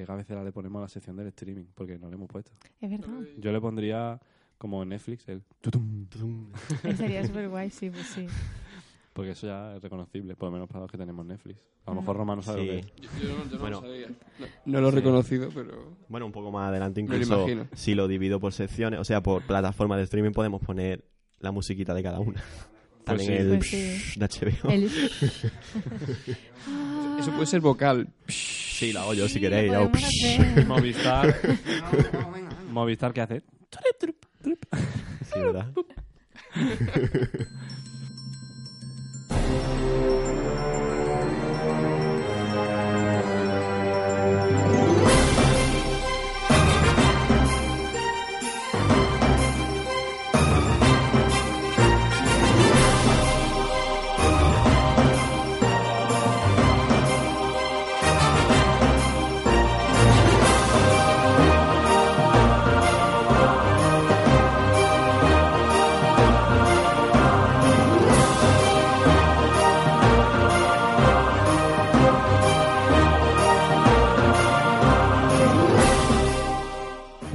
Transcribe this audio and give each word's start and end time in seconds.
¿Qué 0.00 0.06
cabecera 0.06 0.42
le 0.42 0.50
ponemos 0.50 0.78
a 0.80 0.82
la 0.84 0.88
sección 0.88 1.14
del 1.14 1.26
streaming? 1.26 1.66
Porque 1.74 1.98
no 1.98 2.08
le 2.08 2.14
hemos 2.14 2.26
puesto. 2.26 2.52
Es 2.80 2.88
verdad. 2.90 3.20
Yo 3.36 3.52
le 3.52 3.60
pondría 3.60 4.18
como 4.56 4.82
Netflix 4.82 5.28
el 5.28 5.42
tutum, 5.60 6.06
tutum, 6.06 6.50
Sería 6.96 7.22
súper 7.26 7.50
guay, 7.50 7.68
sí, 7.68 7.90
pues 7.90 8.06
sí. 8.06 8.26
porque 9.12 9.32
eso 9.32 9.46
ya 9.48 9.76
es 9.76 9.82
reconocible, 9.82 10.34
por 10.36 10.48
lo 10.48 10.52
menos 10.52 10.68
para 10.68 10.80
los 10.80 10.90
que 10.90 10.96
tenemos 10.96 11.26
Netflix. 11.26 11.60
A 11.84 11.90
lo 11.90 12.00
mejor 12.00 12.16
Román 12.16 12.36
no 12.38 12.42
sabe 12.42 12.64
lo 12.64 12.72
que 12.72 12.78
es. 12.78 12.86
Yo, 12.96 13.10
yo 13.20 13.28
no, 13.36 13.44
yo 13.44 13.50
no 13.56 13.58
Bueno. 13.60 13.80
lo 13.82 13.88
sabía. 13.88 14.06
No, 14.38 14.46
no 14.64 14.80
lo 14.80 14.88
he 14.88 14.90
Sí. 14.92 14.96
reconocido, 14.96 15.48
pero... 15.54 15.96
Bueno, 16.08 16.24
un 16.24 16.32
poco 16.32 16.50
más 16.50 16.68
adelante 16.70 17.02
Me 17.02 17.08
lo 17.08 17.14
incluso, 17.16 17.38
imagino. 17.42 17.68
si 17.74 17.94
lo 17.94 18.08
divido 18.08 18.40
por 18.40 18.54
secciones, 18.54 18.98
o 19.00 19.04
sea, 19.04 19.22
por 19.22 19.42
plataformas 19.42 19.98
de 19.98 20.04
streaming, 20.04 20.32
podemos 20.32 20.62
poner 20.62 21.04
la 21.40 21.50
musiquita 21.52 21.92
de 21.92 22.02
cada 22.02 22.20
una. 22.20 22.42
Pues 23.04 23.18
También 23.18 23.28
sí. 23.32 23.36
el 23.38 23.48
Pues 23.58 23.68
sí. 23.68 24.20
de 24.20 24.26
HBO. 24.26 24.70
El... 24.70 24.90
Eso 27.20 27.30
puede 27.32 27.46
ser 27.46 27.60
vocal. 27.60 28.08
Sí, 28.28 28.92
la 28.92 29.02
hago 29.02 29.14
yo 29.14 29.26
si 29.28 29.34
Sí, 29.34 29.40
queréis. 29.40 29.70
lo 29.72 29.78
hago. 29.78 29.90
Movistar. 30.66 31.36
Movistar, 32.70 33.12
¿qué 33.12 33.20
hace? 33.20 33.42
Sí, 34.42 35.38
¿verdad? 35.40 35.66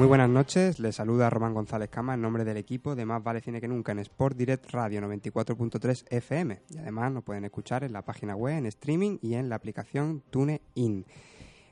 Muy 0.06 0.09
buenas 0.09 0.30
noches, 0.30 0.78
les 0.80 0.98
saluda 0.98 1.31
Román 1.31 1.56
González 1.56 1.89
Cama 1.89 2.14
en 2.14 2.22
nombre 2.22 2.45
del 2.45 2.58
equipo 2.58 2.94
de 2.94 3.08
Más 3.08 3.23
Vale 3.23 3.42
Cine 3.42 3.59
que 3.59 3.67
Nunca 3.67 3.92
en 3.92 3.98
Sport 3.98 4.38
Direct 4.38 4.70
Radio 4.70 5.02
94.3 5.02 6.06
FM 6.11 6.61
y 6.70 6.78
además 6.78 7.11
nos 7.11 7.23
pueden 7.23 7.44
escuchar 7.44 7.84
en 7.84 7.92
la 7.92 8.03
página 8.03 8.36
web, 8.36 8.56
en 8.56 8.67
streaming 8.67 9.17
y 9.23 9.33
en 9.33 9.50
la 9.50 9.56
aplicación 9.56 10.22
TuneIn. 10.30 11.08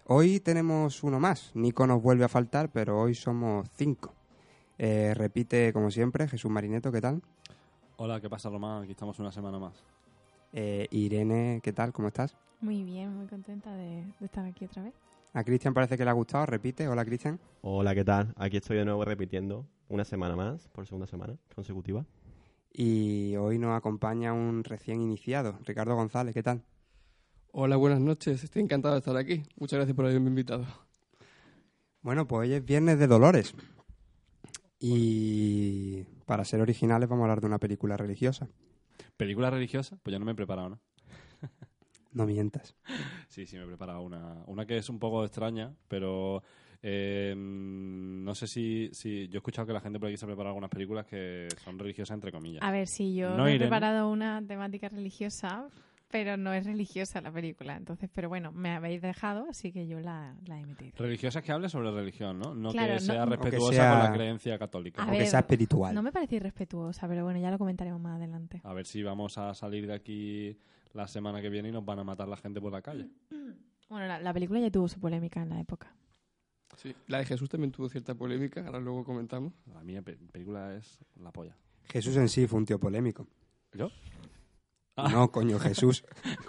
Hoy 0.08 0.40
tenemos 0.40 1.04
uno 1.04 1.20
más, 1.20 1.52
Nico 1.54 1.86
nos 1.86 2.02
vuelve 2.02 2.26
a 2.26 2.28
faltar, 2.28 2.72
pero 2.72 3.00
hoy 3.00 3.14
somos 3.14 3.70
cinco. 3.76 4.16
Eh, 4.80 5.14
repite 5.14 5.72
como 5.72 5.92
siempre 5.92 6.28
Jesús 6.28 6.50
Marineto, 6.50 6.92
¿qué 6.92 7.02
tal? 7.02 7.22
Hola, 7.98 8.20
¿qué 8.20 8.32
pasa, 8.32 8.50
Román? 8.50 8.82
Aquí 8.82 8.94
estamos 8.94 9.20
una 9.20 9.32
semana 9.32 9.60
más. 9.60 9.76
Eh, 10.54 10.88
Irene, 10.90 11.60
¿qué 11.62 11.72
tal? 11.72 11.94
¿Cómo 11.94 12.08
estás? 12.08 12.36
Muy 12.62 12.82
bien, 12.82 13.16
muy 13.16 13.28
contenta 13.28 13.76
de, 13.76 14.04
de 14.20 14.26
estar 14.26 14.44
aquí 14.44 14.66
otra 14.66 14.82
vez. 14.82 15.03
A 15.36 15.44
Cristian 15.44 15.74
parece 15.74 15.98
que 15.98 16.04
le 16.04 16.12
ha 16.12 16.14
gustado, 16.14 16.46
repite, 16.46 16.88
hola 16.88 17.04
Cristian. 17.04 17.40
Hola, 17.62 17.96
¿qué 17.96 18.06
tal? 18.06 18.34
Aquí 18.38 18.58
estoy 18.58 18.78
de 18.78 18.86
nuevo 18.86 19.04
repitiendo 19.04 19.66
una 19.90 20.06
semana 20.06 20.36
más, 20.36 20.68
por 20.68 20.86
segunda 20.86 21.08
semana 21.08 21.36
consecutiva. 21.56 22.06
Y 22.72 23.36
hoy 23.38 23.58
nos 23.58 23.76
acompaña 23.76 24.32
un 24.32 24.64
recién 24.64 25.02
iniciado, 25.02 25.58
Ricardo 25.66 25.96
González, 25.96 26.36
¿qué 26.36 26.44
tal? 26.44 26.62
Hola, 27.52 27.78
buenas 27.78 28.00
noches. 28.00 28.44
Estoy 28.44 28.62
encantado 28.62 28.94
de 28.94 29.00
estar 29.00 29.18
aquí. 29.18 29.42
Muchas 29.58 29.78
gracias 29.78 29.96
por 29.96 30.06
haberme 30.06 30.28
invitado. 30.28 30.68
Bueno, 32.04 32.28
pues 32.28 32.42
hoy 32.42 32.54
es 32.54 32.64
Viernes 32.64 33.00
de 33.00 33.08
Dolores. 33.08 33.56
Y 34.80 36.04
para 36.28 36.46
ser 36.46 36.62
originales 36.62 37.10
vamos 37.10 37.24
a 37.24 37.26
hablar 37.26 37.42
de 37.42 37.48
una 37.48 37.58
película 37.58 37.98
religiosa. 37.98 38.50
¿Película 39.18 39.50
religiosa? 39.50 39.98
Pues 40.04 40.12
yo 40.12 40.20
no 40.20 40.26
me 40.26 40.34
he 40.34 40.36
preparado 40.36 40.68
una. 40.68 40.80
No 42.14 42.26
mientas. 42.26 42.76
Sí, 43.28 43.46
sí, 43.46 43.58
me 43.58 43.64
he 43.64 43.68
preparado 43.68 44.02
una. 44.02 44.44
Una 44.48 44.66
que 44.66 44.78
es 44.78 44.90
un 44.90 45.00
poco 45.00 45.24
extraña, 45.26 45.74
pero 45.88 46.44
eh, 46.82 47.34
no 47.36 48.36
sé 48.36 48.46
si, 48.48 48.90
si... 48.94 49.28
Yo 49.30 49.36
he 49.36 49.38
escuchado 49.40 49.66
que 49.68 49.74
la 49.74 49.80
gente 49.82 50.00
por 50.00 50.08
aquí 50.10 50.18
se 50.18 50.26
ha 50.26 50.28
preparado 50.28 50.50
algunas 50.52 50.70
películas 50.70 51.06
que 51.06 51.48
son 51.64 51.80
religiosas, 51.80 52.14
entre 52.16 52.32
comillas. 52.32 52.62
A 52.62 52.72
ver, 52.72 52.88
sí, 52.88 53.16
yo 53.16 53.30
No, 53.38 53.46
me 53.46 53.52
he 53.52 53.56
Irene. 53.56 53.70
preparado 53.70 54.10
una 54.12 54.42
temática 54.46 54.90
religiosa, 54.90 55.68
pero 56.12 56.36
no 56.38 56.54
es 56.54 56.66
religiosa 56.66 57.22
la 57.22 57.32
película. 57.32 57.76
Entonces, 57.78 58.10
pero 58.14 58.30
bueno, 58.30 58.52
me 58.52 58.72
habéis 58.72 59.02
dejado, 59.02 59.48
así 59.50 59.72
que 59.72 59.88
yo 59.88 60.00
la, 60.00 60.36
la 60.46 60.60
he 60.60 60.66
metido. 60.66 60.92
Religiosas 60.98 61.42
que 61.42 61.52
hable 61.52 61.70
sobre 61.70 61.90
religión, 61.92 62.38
¿no? 62.38 62.54
No 62.54 62.72
Claro, 62.72 62.90
que 62.90 62.94
no- 62.96 63.00
sea 63.00 63.24
que 63.24 63.30
respetuosa 63.32 63.74
sea- 63.74 63.90
con 63.92 64.00
la 64.04 64.14
creencia 64.14 64.60
católica. 64.60 65.02
A 65.02 65.06
Aunque 65.06 65.20
ver, 65.20 65.28
sea 65.28 65.40
espiritual. 65.40 65.96
No 65.96 66.04
me 66.04 66.12
parece 66.12 66.36
irrespetuosa, 66.36 67.08
pero 67.08 67.24
bueno, 67.24 67.40
ya 67.40 67.50
lo 67.50 67.58
comentaremos 67.58 68.00
más 68.02 68.18
adelante. 68.18 68.62
A 68.64 68.74
ver 68.74 68.86
si 68.86 69.02
vamos 69.02 69.38
a 69.38 69.54
salir 69.54 69.88
de 69.88 69.94
aquí 69.94 70.58
la 70.94 71.08
semana 71.08 71.42
que 71.42 71.50
viene 71.50 71.70
y 71.70 71.72
nos 71.72 71.84
van 71.86 72.00
a 72.00 72.04
matar 72.04 72.28
la 72.28 72.38
gente 72.38 72.62
por 72.62 72.72
la 72.72 72.82
calle. 72.82 73.10
Bueno, 73.90 74.08
la, 74.08 74.20
la 74.20 74.34
película 74.34 74.60
ya 74.60 74.72
tuvo 74.72 74.88
su 74.88 75.00
polémica 75.00 75.44
en 75.44 75.50
la 75.50 75.60
época. 75.60 75.94
Sí, 76.78 76.96
la 77.08 77.20
de 77.20 77.26
Jesús 77.26 77.48
también 77.48 77.72
tuvo 77.72 77.88
cierta 77.90 78.16
polémica, 78.16 78.66
ahora 78.66 78.80
luego 78.80 79.04
comentamos. 79.04 79.54
La 79.72 79.84
mía 79.84 80.02
pe- 80.02 80.16
película 80.32 80.74
es 80.76 81.00
la 81.22 81.32
polla. 81.32 81.56
Jesús 81.90 82.16
en 82.18 82.28
sí 82.28 82.48
fue 82.48 82.58
un 82.60 82.66
tío 82.66 82.80
polémico. 82.80 83.28
¿Yo? 83.74 83.90
Ah. 84.96 85.10
No, 85.12 85.30
coño, 85.32 85.60
Jesús. 85.60 86.04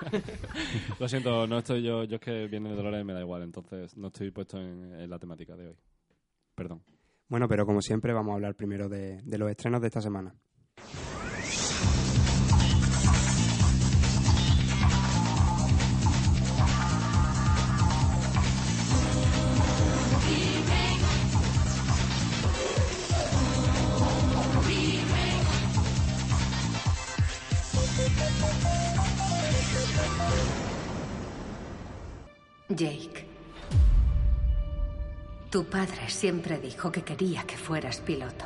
Lo 1.00 1.08
siento, 1.08 1.46
no 1.46 1.58
estoy 1.58 1.82
yo. 1.82 2.04
Yo 2.04 2.14
es 2.16 2.20
que 2.22 2.46
viene 2.46 2.70
de 2.70 2.76
Dolores 2.76 3.00
y 3.02 3.04
me 3.04 3.12
da 3.12 3.20
igual, 3.20 3.42
entonces 3.42 3.94
no 3.96 4.06
estoy 4.06 4.30
puesto 4.30 4.58
en, 4.58 4.94
en 4.94 5.10
la 5.10 5.18
temática 5.18 5.54
de 5.56 5.68
hoy. 5.68 5.76
Perdón. 6.54 6.82
Bueno, 7.28 7.46
pero 7.48 7.66
como 7.66 7.82
siempre 7.82 8.12
vamos 8.12 8.32
a 8.32 8.34
hablar 8.36 8.54
primero 8.54 8.88
de, 8.88 9.20
de 9.22 9.38
los 9.38 9.50
estrenos 9.50 9.80
de 9.82 9.88
esta 9.88 10.00
semana. 10.00 10.34
Jake. 32.74 33.26
Tu 35.50 35.64
padre 35.64 36.08
siempre 36.08 36.58
dijo 36.58 36.90
que 36.90 37.02
quería 37.02 37.44
que 37.44 37.56
fueras 37.56 38.00
piloto. 38.00 38.44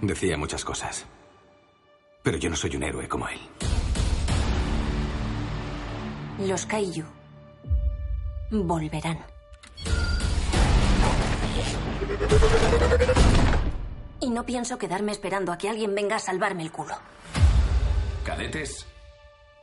Decía 0.00 0.36
muchas 0.36 0.64
cosas. 0.64 1.06
Pero 2.22 2.38
yo 2.38 2.48
no 2.50 2.56
soy 2.56 2.76
un 2.76 2.82
héroe 2.82 3.08
como 3.08 3.28
él. 3.28 3.38
Los 6.46 6.66
Kaiju 6.66 7.04
volverán. 8.50 9.24
Y 14.20 14.30
no 14.30 14.44
pienso 14.44 14.78
quedarme 14.78 15.12
esperando 15.12 15.52
a 15.52 15.58
que 15.58 15.68
alguien 15.68 15.94
venga 15.94 16.16
a 16.16 16.18
salvarme 16.18 16.62
el 16.62 16.72
culo. 16.72 16.94
Cadetes, 18.26 18.84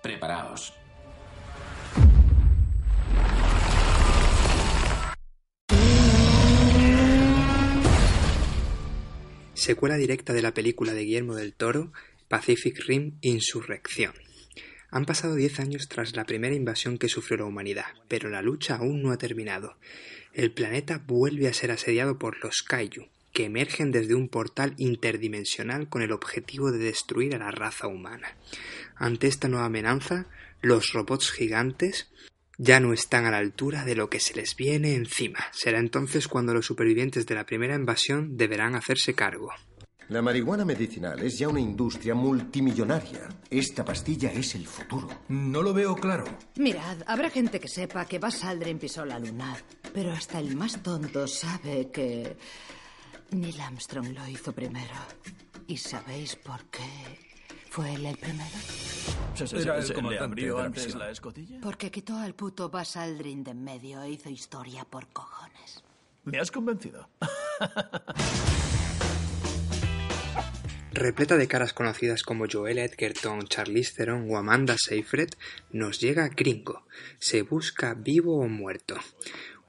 preparaos. 0.01 0.74
Secuela 9.54 9.98
directa 9.98 10.31
de 10.31 10.42
la 10.42 10.54
película 10.54 10.94
de 10.94 11.04
Guillermo 11.04 11.36
del 11.36 11.54
Toro, 11.54 11.92
Pacific 12.30 12.80
Rim 12.88 13.18
Insurrección. 13.19 14.13
Han 14.92 15.04
pasado 15.04 15.36
10 15.36 15.60
años 15.60 15.89
tras 15.89 16.15
la 16.15 16.24
primera 16.24 16.56
invasión 16.56 16.98
que 16.98 17.10
sufrió 17.10 17.39
la 17.39 17.45
humanidad, 17.45 17.88
pero 18.07 18.30
la 18.30 18.42
lucha 18.42 18.77
aún 18.77 19.04
no 19.04 19.12
ha 19.12 19.18
terminado. 19.18 19.77
El 20.31 20.54
planeta 20.54 21.04
vuelve 21.06 21.50
a 21.50 21.54
ser 21.54 21.71
asediado 21.71 22.18
por 22.18 22.42
los 22.42 22.63
Kaiju, 22.63 23.10
que 23.34 23.46
emergen 23.46 23.92
desde 23.92 24.16
un 24.16 24.30
portal 24.30 24.76
interdimensional 24.78 25.90
con 25.90 26.02
el 26.02 26.12
objetivo 26.12 26.72
de 26.72 26.78
destruir 26.78 27.36
a 27.36 27.40
la 27.40 27.52
raza 27.52 27.88
humana. 27.88 28.38
Ante 28.96 29.28
esta 29.28 29.48
nueva 29.48 29.66
amenaza, 29.66 30.28
los 30.62 30.94
robots 30.94 31.32
gigantes 31.32 32.10
ya 32.58 32.80
no 32.80 32.94
están 32.94 33.26
a 33.26 33.32
la 33.32 33.40
altura 33.40 33.84
de 33.84 33.96
lo 33.96 34.10
que 34.10 34.20
se 34.20 34.36
les 34.36 34.56
viene 34.56 34.94
encima. 34.94 35.40
Será 35.52 35.80
entonces 35.80 36.28
cuando 36.28 36.54
los 36.54 36.68
supervivientes 36.68 37.26
de 37.26 37.36
la 37.36 37.46
primera 37.46 37.76
invasión 37.76 38.38
deberán 38.38 38.76
hacerse 38.76 39.16
cargo. 39.16 39.50
La 40.10 40.22
marihuana 40.22 40.66
medicinal 40.66 41.20
es 41.24 41.40
ya 41.40 41.48
una 41.48 41.62
industria 41.62 42.14
multimillonaria. 42.14 43.30
Esta 43.50 43.84
pastilla 43.84 44.32
es 44.32 44.54
el 44.54 44.68
futuro. 44.68 45.08
No 45.30 45.62
lo 45.62 45.74
veo 45.74 45.96
claro. 45.96 46.26
Mirad, 46.58 46.98
habrá 47.08 47.30
gente 47.30 47.60
que 47.60 47.70
sepa 47.70 48.06
que 48.06 48.20
Buzz 48.20 48.44
Aldrin 48.44 48.80
pisó 48.80 49.06
la 49.06 49.18
luna, 49.18 49.58
pero 49.94 50.12
hasta 50.12 50.40
el 50.40 50.56
más 50.56 50.84
tonto 50.84 51.26
sabe 51.26 51.90
que 51.90 52.36
Neil 53.34 53.60
Armstrong 53.62 54.14
lo 54.14 54.28
hizo 54.28 54.54
primero. 54.54 54.94
¿Y 55.68 55.78
sabéis 55.78 56.36
por 56.36 56.66
qué 56.66 56.82
fue 57.70 57.94
él 57.94 58.06
el 58.06 58.18
primero? 58.18 58.50
Era 59.56 59.78
el 59.78 60.10
¿Le 60.10 60.20
abrió 60.20 60.60
antes 60.60 60.94
la 60.96 61.10
escotilla? 61.10 61.60
Porque 61.62 61.90
quitó 61.90 62.18
al 62.18 62.36
puto 62.36 62.70
Buzz 62.70 62.98
Aldrin 62.98 63.44
de 63.44 63.52
en 63.52 63.64
medio 63.64 64.02
e 64.04 64.12
hizo 64.12 64.30
historia 64.30 64.86
por 64.86 65.08
cojones. 65.08 65.84
Me 66.26 66.40
has 66.40 66.52
convencido. 66.52 67.10
Repleta 70.94 71.38
de 71.38 71.48
caras 71.48 71.74
conocidas 71.74 72.22
como 72.22 72.46
Joel 72.50 72.78
Edgerton, 72.78 73.48
Charlize 73.48 73.94
Theron 73.96 74.30
o 74.30 74.38
Amanda 74.38 74.76
Seyfried, 74.78 75.30
nos 75.72 76.00
llega 76.00 76.30
Gringo. 76.30 76.86
Se 77.18 77.42
busca 77.42 77.96
vivo 77.96 78.38
o 78.38 78.48
muerto. 78.48 78.96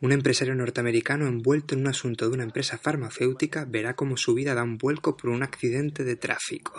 Un 0.05 0.13
empresario 0.13 0.55
norteamericano 0.55 1.27
envuelto 1.27 1.75
en 1.75 1.81
un 1.81 1.87
asunto 1.87 2.29
de 2.29 2.35
una 2.35 2.43
empresa 2.43 2.77
farmacéutica 2.77 3.65
verá 3.67 3.97
cómo 3.97 4.19
su 4.19 4.35
vida 4.35 4.53
da 4.53 4.63
un 4.63 4.77
vuelco 4.77 5.17
por 5.17 5.31
un 5.31 5.43
accidente 5.43 6.05
de 6.05 6.15
tráfico. 6.15 6.75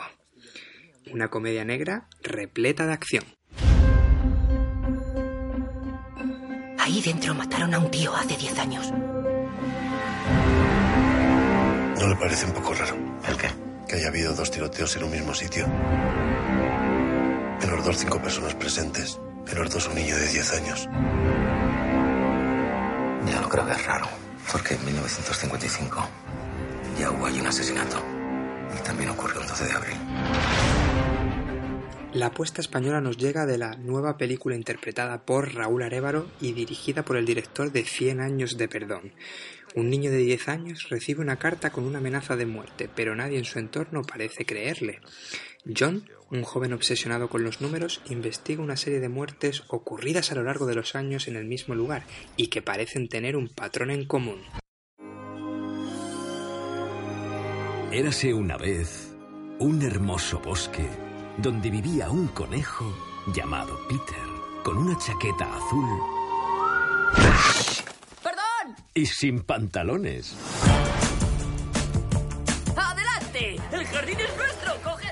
Una 1.12 1.30
comedia 1.30 1.66
negra 1.66 2.07
repleta 2.22 2.86
de 2.86 2.94
acción. 2.94 3.24
Ahí 6.77 7.01
dentro 7.01 7.33
mataron 7.33 7.74
a 7.74 7.80
un 7.80 7.89
tío 7.89 8.16
hace 8.16 8.38
10 8.38 8.60
años. 8.60 8.92
¿No 12.00 12.07
le 12.07 12.16
parece 12.18 12.45
un 12.45 12.54
poco 12.54 12.75
raro? 12.75 12.95
¿El 13.27 13.38
qué? 13.38 13.48
Que 13.88 13.95
haya 13.95 14.10
habido 14.10 14.36
dos 14.36 14.51
tiroteos 14.51 14.95
en 14.98 15.04
un 15.04 15.10
mismo 15.10 15.33
sitio. 15.33 15.66
En 17.60 17.72
los 17.72 17.83
dos 17.83 17.98
cinco 17.98 18.22
personas 18.22 18.54
presentes. 18.54 19.19
En 19.48 19.57
los 19.57 19.72
dos 19.72 19.88
un 19.88 19.95
niño 19.95 20.16
de 20.16 20.27
10 20.27 20.54
años. 20.54 20.88
Ya 23.25 23.42
no 23.42 23.50
creo 23.50 23.66
que 23.66 23.72
es 23.72 23.86
raro, 23.86 24.07
porque 24.51 24.75
en 24.75 24.86
1955 24.86 26.10
ya 27.00 27.12
hubo 27.12 27.25
allí 27.25 27.39
un 27.39 27.48
asesinato. 27.48 27.98
Y 28.77 28.83
también 28.83 29.10
ocurrió 29.10 29.42
el 29.42 29.48
12 29.48 29.66
de 29.66 29.72
abril. 29.72 29.98
La 32.13 32.27
apuesta 32.27 32.62
española 32.62 33.01
nos 33.01 33.18
llega 33.18 33.45
de 33.45 33.57
la 33.57 33.75
nueva 33.75 34.18
película 34.18 34.56
interpretada 34.56 35.25
por 35.25 35.54
Raúl 35.54 35.83
Arévaro 35.83 36.27
y 36.39 36.54
dirigida 36.54 37.04
por 37.04 37.18
el 37.18 37.25
director 37.25 37.74
de 37.74 37.83
100 37.83 38.22
años 38.22 38.57
de 38.57 38.69
perdón. 38.69 39.12
Un 39.75 39.89
niño 39.89 40.10
de 40.10 40.19
10 40.19 40.48
años 40.48 40.88
recibe 40.89 41.19
una 41.19 41.36
carta 41.36 41.72
con 41.72 41.83
una 41.83 41.98
amenaza 41.98 42.38
de 42.38 42.45
muerte, 42.45 42.89
pero 42.95 43.16
nadie 43.16 43.38
en 43.38 43.44
su 43.44 43.60
entorno 43.60 44.04
parece 44.04 44.45
creerle. 44.45 45.01
John, 45.77 46.07
un 46.36 46.44
joven 46.44 46.74
obsesionado 46.74 47.30
con 47.30 47.44
los 47.44 47.62
números, 47.62 48.02
investiga 48.10 48.62
una 48.62 48.78
serie 48.78 49.00
de 49.00 49.10
muertes 49.10 49.64
ocurridas 49.70 50.32
a 50.32 50.36
lo 50.36 50.44
largo 50.44 50.66
de 50.66 50.76
los 50.76 50.96
años 50.96 51.28
en 51.28 51.36
el 51.36 51.46
mismo 51.46 51.76
lugar 51.76 52.04
y 52.38 52.48
que 52.48 52.62
parecen 52.62 53.10
tener 53.10 53.36
un 53.36 53.50
patrón 53.50 53.92
en 53.92 54.06
común. 54.06 54.42
Érase 57.92 58.34
una 58.34 58.58
vez 58.58 59.14
un 59.60 59.82
hermoso 59.82 60.40
bosque 60.40 60.86
donde 61.38 61.70
vivía 61.70 62.10
un 62.10 62.28
conejo 62.28 62.94
llamado 63.34 63.80
Peter, 63.88 64.26
con 64.64 64.78
una 64.78 64.98
chaqueta 64.98 65.46
azul 65.56 65.90
¡Perdón! 68.22 68.76
y 68.94 69.06
sin 69.06 69.42
pantalones. 69.42 70.36
¡Adelante! 72.76 73.56
¡El 73.72 73.86
jardín 73.86 74.18
es 74.20 74.38
nuestro! 74.38 74.76
¡Coged 74.84 74.96
lo 74.96 74.96
que 74.96 75.04
queráis! 75.04 75.05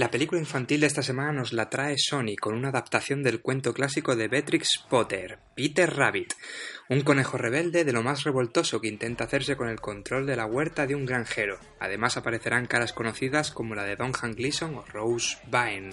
La 0.00 0.10
película 0.10 0.40
infantil 0.40 0.80
de 0.80 0.86
esta 0.86 1.02
semana 1.02 1.30
nos 1.30 1.52
la 1.52 1.68
trae 1.68 1.96
Sony 1.98 2.34
con 2.40 2.54
una 2.54 2.70
adaptación 2.70 3.22
del 3.22 3.42
cuento 3.42 3.74
clásico 3.74 4.16
de 4.16 4.28
Beatrix 4.28 4.82
Potter, 4.88 5.40
Peter 5.54 5.94
Rabbit, 5.94 6.32
un 6.88 7.02
conejo 7.02 7.36
rebelde 7.36 7.84
de 7.84 7.92
lo 7.92 8.02
más 8.02 8.24
revoltoso 8.24 8.80
que 8.80 8.88
intenta 8.88 9.24
hacerse 9.24 9.56
con 9.56 9.68
el 9.68 9.78
control 9.78 10.24
de 10.24 10.36
la 10.36 10.46
huerta 10.46 10.86
de 10.86 10.94
un 10.94 11.04
granjero. 11.04 11.58
Además 11.80 12.16
aparecerán 12.16 12.64
caras 12.64 12.94
conocidas 12.94 13.50
como 13.50 13.74
la 13.74 13.84
de 13.84 13.96
Don 13.96 14.12
Han 14.22 14.32
Gleason 14.32 14.74
o 14.74 14.86
Rose 14.86 15.36
Byrne. 15.50 15.90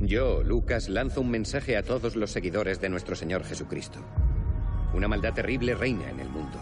Yo, 0.00 0.42
Lucas, 0.42 0.88
lanzo 0.88 1.20
un 1.20 1.30
mensaje 1.30 1.76
a 1.76 1.84
todos 1.84 2.16
los 2.16 2.32
seguidores 2.32 2.80
de 2.80 2.88
nuestro 2.88 3.14
Señor 3.14 3.44
Jesucristo. 3.44 4.04
Una 4.92 5.06
maldad 5.06 5.34
terrible 5.34 5.76
reina 5.76 6.10
en 6.10 6.18
el 6.18 6.28
mundo. 6.28 6.60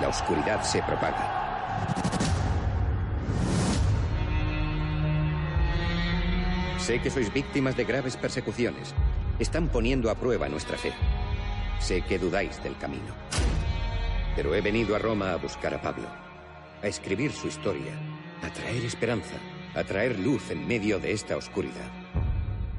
La 0.00 0.10
oscuridad 0.10 0.62
se 0.62 0.80
propaga. 0.84 2.39
Sé 6.80 7.00
que 7.00 7.10
sois 7.10 7.32
víctimas 7.32 7.76
de 7.76 7.84
graves 7.84 8.16
persecuciones. 8.16 8.94
Están 9.38 9.68
poniendo 9.68 10.10
a 10.10 10.14
prueba 10.14 10.48
nuestra 10.48 10.78
fe. 10.78 10.92
Sé 11.78 12.00
que 12.02 12.18
dudáis 12.18 12.60
del 12.64 12.76
camino. 12.78 13.14
Pero 14.34 14.54
he 14.54 14.62
venido 14.62 14.96
a 14.96 14.98
Roma 14.98 15.32
a 15.32 15.36
buscar 15.36 15.74
a 15.74 15.82
Pablo, 15.82 16.08
a 16.82 16.88
escribir 16.88 17.32
su 17.32 17.48
historia, 17.48 17.92
a 18.42 18.50
traer 18.50 18.82
esperanza, 18.84 19.36
a 19.74 19.84
traer 19.84 20.18
luz 20.18 20.50
en 20.50 20.66
medio 20.66 20.98
de 20.98 21.12
esta 21.12 21.36
oscuridad, 21.36 21.90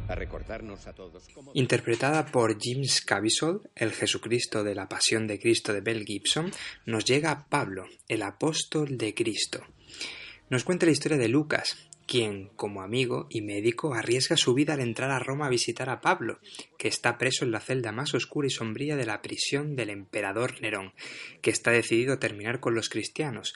a 0.07 0.15
recordarnos 0.15 0.87
a 0.87 0.93
todos. 0.93 1.27
Interpretada 1.53 2.25
por 2.25 2.57
James 2.59 3.01
Caviezel, 3.01 3.61
el 3.75 3.91
Jesucristo 3.91 4.63
de 4.63 4.75
la 4.75 4.89
Pasión 4.89 5.27
de 5.27 5.39
Cristo 5.39 5.73
de 5.73 5.81
Bell 5.81 6.05
Gibson, 6.05 6.51
nos 6.85 7.05
llega 7.05 7.45
Pablo, 7.49 7.85
el 8.07 8.23
apóstol 8.23 8.97
de 8.97 9.13
Cristo. 9.13 9.63
Nos 10.49 10.63
cuenta 10.63 10.85
la 10.85 10.91
historia 10.91 11.17
de 11.17 11.29
Lucas, 11.29 11.77
quien, 12.11 12.49
como 12.57 12.81
amigo 12.81 13.27
y 13.29 13.39
médico, 13.39 13.93
arriesga 13.93 14.35
su 14.35 14.53
vida 14.53 14.73
al 14.73 14.81
entrar 14.81 15.11
a 15.11 15.19
Roma 15.19 15.45
a 15.45 15.49
visitar 15.49 15.89
a 15.89 16.01
Pablo, 16.01 16.39
que 16.77 16.89
está 16.89 17.17
preso 17.17 17.45
en 17.45 17.51
la 17.51 17.61
celda 17.61 17.93
más 17.93 18.13
oscura 18.13 18.47
y 18.47 18.49
sombría 18.49 18.97
de 18.97 19.05
la 19.05 19.21
prisión 19.21 19.77
del 19.77 19.91
emperador 19.91 20.61
Nerón, 20.61 20.91
que 21.41 21.51
está 21.51 21.71
decidido 21.71 22.11
a 22.11 22.19
terminar 22.19 22.59
con 22.59 22.75
los 22.75 22.89
cristianos. 22.89 23.53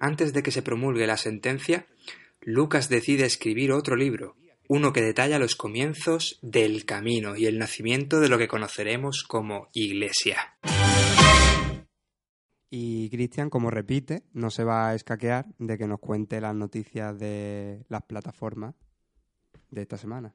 Antes 0.00 0.32
de 0.32 0.42
que 0.42 0.50
se 0.50 0.62
promulgue 0.62 1.06
la 1.06 1.16
sentencia, 1.16 1.86
Lucas 2.40 2.88
decide 2.88 3.24
escribir 3.24 3.70
otro 3.70 3.94
libro, 3.94 4.34
uno 4.66 4.92
que 4.92 5.02
detalla 5.02 5.38
los 5.38 5.54
comienzos 5.54 6.40
del 6.42 6.86
camino 6.86 7.36
y 7.36 7.46
el 7.46 7.56
nacimiento 7.56 8.18
de 8.18 8.28
lo 8.28 8.36
que 8.36 8.48
conoceremos 8.48 9.22
como 9.22 9.68
Iglesia. 9.72 10.56
Y 12.70 13.08
Cristian, 13.10 13.48
como 13.48 13.70
repite, 13.70 14.24
no 14.32 14.50
se 14.50 14.64
va 14.64 14.88
a 14.88 14.94
escaquear 14.94 15.46
de 15.58 15.78
que 15.78 15.86
nos 15.86 16.00
cuente 16.00 16.40
las 16.40 16.54
noticias 16.54 17.18
de 17.18 17.84
las 17.88 18.02
plataformas 18.02 18.74
de 19.70 19.82
esta 19.82 19.96
semana. 19.96 20.34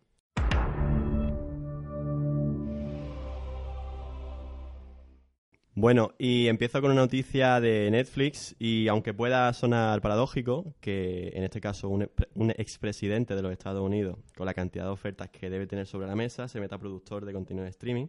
Bueno, 5.74 6.12
y 6.20 6.48
empiezo 6.48 6.82
con 6.82 6.92
una 6.92 7.02
noticia 7.02 7.62
de 7.62 7.90
Netflix 7.90 8.56
y 8.60 8.90
aunque 8.90 9.14
pueda 9.14 9.52
sonar 9.54 10.02
paradójico, 10.02 10.76
que 10.82 11.30
en 11.30 11.44
este 11.46 11.62
caso 11.62 11.88
un, 11.88 12.10
un 12.36 12.52
expresidente 12.52 13.36
de 13.36 13.42
los 13.42 13.54
Estados 13.54 13.82
Unidos, 13.82 14.18
con 14.36 14.46
la 14.46 14.54
cantidad 14.54 14.84
de 14.84 14.92
ofertas 14.92 15.30
que 15.30 15.50
debe 15.50 15.68
tener 15.68 15.88
sobre 15.88 16.08
la 16.08 16.16
mesa, 16.16 16.50
se 16.50 16.60
meta 16.60 16.78
productor 16.78 17.24
de 17.24 17.32
contenido 17.32 17.64
de 17.64 17.70
streaming, 17.70 18.08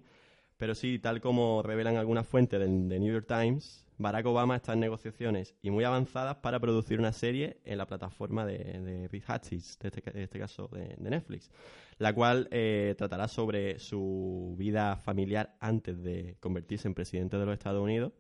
pero 0.57 0.75
sí, 0.75 0.99
tal 0.99 1.21
como 1.21 1.62
revelan 1.62 1.97
algunas 1.97 2.26
fuentes 2.26 2.59
de, 2.59 2.67
de 2.67 2.99
New 2.99 3.12
York 3.12 3.26
Times, 3.29 3.82
Barack 3.99 4.27
Obama 4.27 4.57
está 4.57 4.73
en 4.73 4.81
negociaciones 4.81 5.55
y 5.63 5.71
muy 5.71 5.85
avanzadas 5.85 6.37
para 6.37 6.59
producir 6.59 6.99
una 6.99 7.13
serie 7.13 7.59
en 7.65 7.79
la 7.79 7.87
plataforma 7.87 8.45
de, 8.47 8.59
de 8.59 9.23
Hastings, 9.27 9.79
de 9.79 9.89
este, 9.89 10.23
este 10.23 10.39
caso 10.39 10.69
de, 10.69 10.97
de, 10.99 11.11
Netflix, 11.11 11.51
la 11.99 12.15
cual 12.15 12.49
eh, 12.51 12.95
tratará 12.97 13.29
sobre 13.29 13.79
su 13.79 14.55
vida 14.59 14.97
familiar 14.97 15.55
antes 15.61 16.03
de 16.03 16.37
convertirse 16.41 16.89
en 16.89 16.95
presidente 16.95 17.37
de 17.37 17.47
los 17.47 17.53
Estados 17.55 17.83
Unidos. 17.83 18.13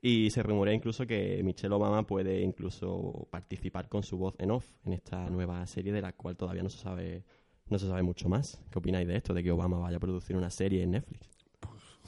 Y 0.00 0.30
se 0.30 0.42
rumorea 0.42 0.74
incluso 0.74 1.06
que 1.06 1.42
Michelle 1.42 1.74
Obama 1.74 2.06
puede 2.06 2.42
incluso 2.42 3.26
participar 3.30 3.88
con 3.88 4.02
su 4.02 4.18
voz 4.18 4.34
en 4.38 4.50
off 4.50 4.66
en 4.84 4.92
esta 4.92 5.30
nueva 5.30 5.66
serie 5.66 5.92
de 5.92 6.02
la 6.02 6.12
cual 6.12 6.36
todavía 6.36 6.62
no 6.62 6.68
se 6.68 6.78
sabe, 6.78 7.24
no 7.68 7.78
se 7.78 7.86
sabe 7.86 8.02
mucho 8.02 8.28
más. 8.28 8.60
¿Qué 8.70 8.78
opináis 8.78 9.08
de 9.08 9.16
esto, 9.16 9.32
de 9.32 9.42
que 9.42 9.50
Obama 9.50 9.78
vaya 9.78 9.96
a 9.96 10.00
producir 10.00 10.36
una 10.36 10.50
serie 10.50 10.82
en 10.82 10.90
Netflix? 10.90 11.33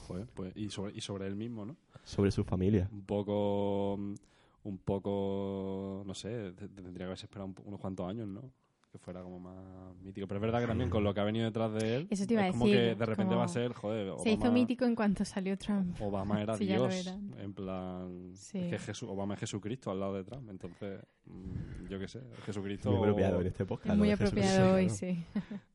Joder, 0.07 0.27
pues, 0.33 0.55
y, 0.55 0.69
sobre, 0.69 0.93
y 0.95 1.01
sobre 1.01 1.27
él 1.27 1.35
mismo, 1.35 1.65
¿no? 1.65 1.75
Sobre 2.03 2.31
su 2.31 2.43
familia. 2.43 2.87
Un 2.91 3.03
poco, 3.05 3.95
un 3.95 4.77
poco, 4.83 6.03
no 6.05 6.13
sé, 6.13 6.53
tendría 6.53 6.93
que 6.97 7.03
haberse 7.03 7.25
esperado 7.25 7.53
unos 7.65 7.79
cuantos 7.79 8.07
años, 8.09 8.27
¿no? 8.27 8.51
Que 8.91 8.97
fuera 8.99 9.21
como 9.21 9.37
más 9.37 9.93
mítico. 10.01 10.27
Pero 10.27 10.37
es 10.37 10.41
verdad 10.43 10.61
que 10.61 10.67
también 10.67 10.89
con 10.89 11.03
lo 11.03 11.13
que 11.13 11.19
ha 11.19 11.25
venido 11.25 11.45
detrás 11.45 11.73
de 11.73 11.97
él, 11.97 12.07
Eso 12.09 12.25
te 12.25 12.33
iba 12.35 12.43
es 12.47 12.49
a 12.49 12.51
como 12.53 12.65
decir, 12.67 12.79
que 12.79 12.95
de 12.95 13.05
repente 13.05 13.25
como 13.25 13.39
va 13.39 13.43
a 13.43 13.47
ser, 13.49 13.73
joder, 13.73 14.13
Se 14.23 14.31
hizo 14.31 14.49
mítico 14.51 14.85
en 14.85 14.95
cuanto 14.95 15.25
salió 15.25 15.57
Trump. 15.57 16.01
Obama 16.01 16.41
era 16.41 16.55
Sí, 16.57 16.65
Dios, 16.67 16.95
era. 17.05 17.43
en 17.43 17.53
plan, 17.53 18.31
Sí. 18.33 18.59
es 18.59 18.69
que 18.69 18.79
Jesús, 18.79 19.09
Obama 19.09 19.33
es 19.33 19.41
Jesucristo 19.41 19.91
al 19.91 19.99
lado 19.99 20.13
de 20.13 20.23
Trump, 20.23 20.49
entonces, 20.49 21.01
mm, 21.25 21.87
yo 21.89 21.99
qué 21.99 22.07
sé, 22.07 22.21
Jesucristo... 22.45 22.89
Muy 22.91 22.99
apropiado 22.99 23.41
en 23.41 23.47
este 23.47 23.65
podcast, 23.65 23.91
Es 23.91 23.97
muy 23.97 24.11
apropiado 24.11 24.75
hoy, 24.75 24.89
sí. 24.89 25.21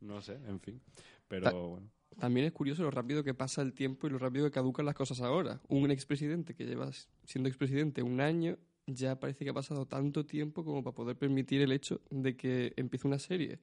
No 0.01 0.23
sé, 0.23 0.39
en 0.49 0.59
fin, 0.61 0.81
pero 1.29 1.69
bueno. 1.69 1.91
También 2.19 2.47
es 2.47 2.53
curioso 2.53 2.83
lo 2.83 2.91
rápido 2.91 3.23
que 3.25 3.35
pasa 3.35 3.63
el 3.63 3.73
tiempo 3.73 4.07
y 4.07 4.11
lo 4.11 4.19
rápido 4.19 4.45
que 4.47 4.51
caducan 4.53 4.87
las 4.87 4.95
cosas 4.95 5.21
ahora. 5.21 5.61
Un 5.69 5.91
expresidente 5.91 6.55
que 6.55 6.65
lleva 6.67 6.91
siendo 7.25 7.49
expresidente 7.49 8.03
un 8.03 8.21
año, 8.21 8.57
ya 8.87 9.19
parece 9.21 9.45
que 9.45 9.51
ha 9.51 9.55
pasado 9.55 9.87
tanto 9.87 10.25
tiempo 10.27 10.65
como 10.65 10.83
para 10.83 10.95
poder 10.95 11.17
permitir 11.17 11.61
el 11.63 11.73
hecho 11.73 12.01
de 12.11 12.37
que 12.37 12.73
empiece 12.77 13.07
una 13.07 13.19
serie. 13.19 13.59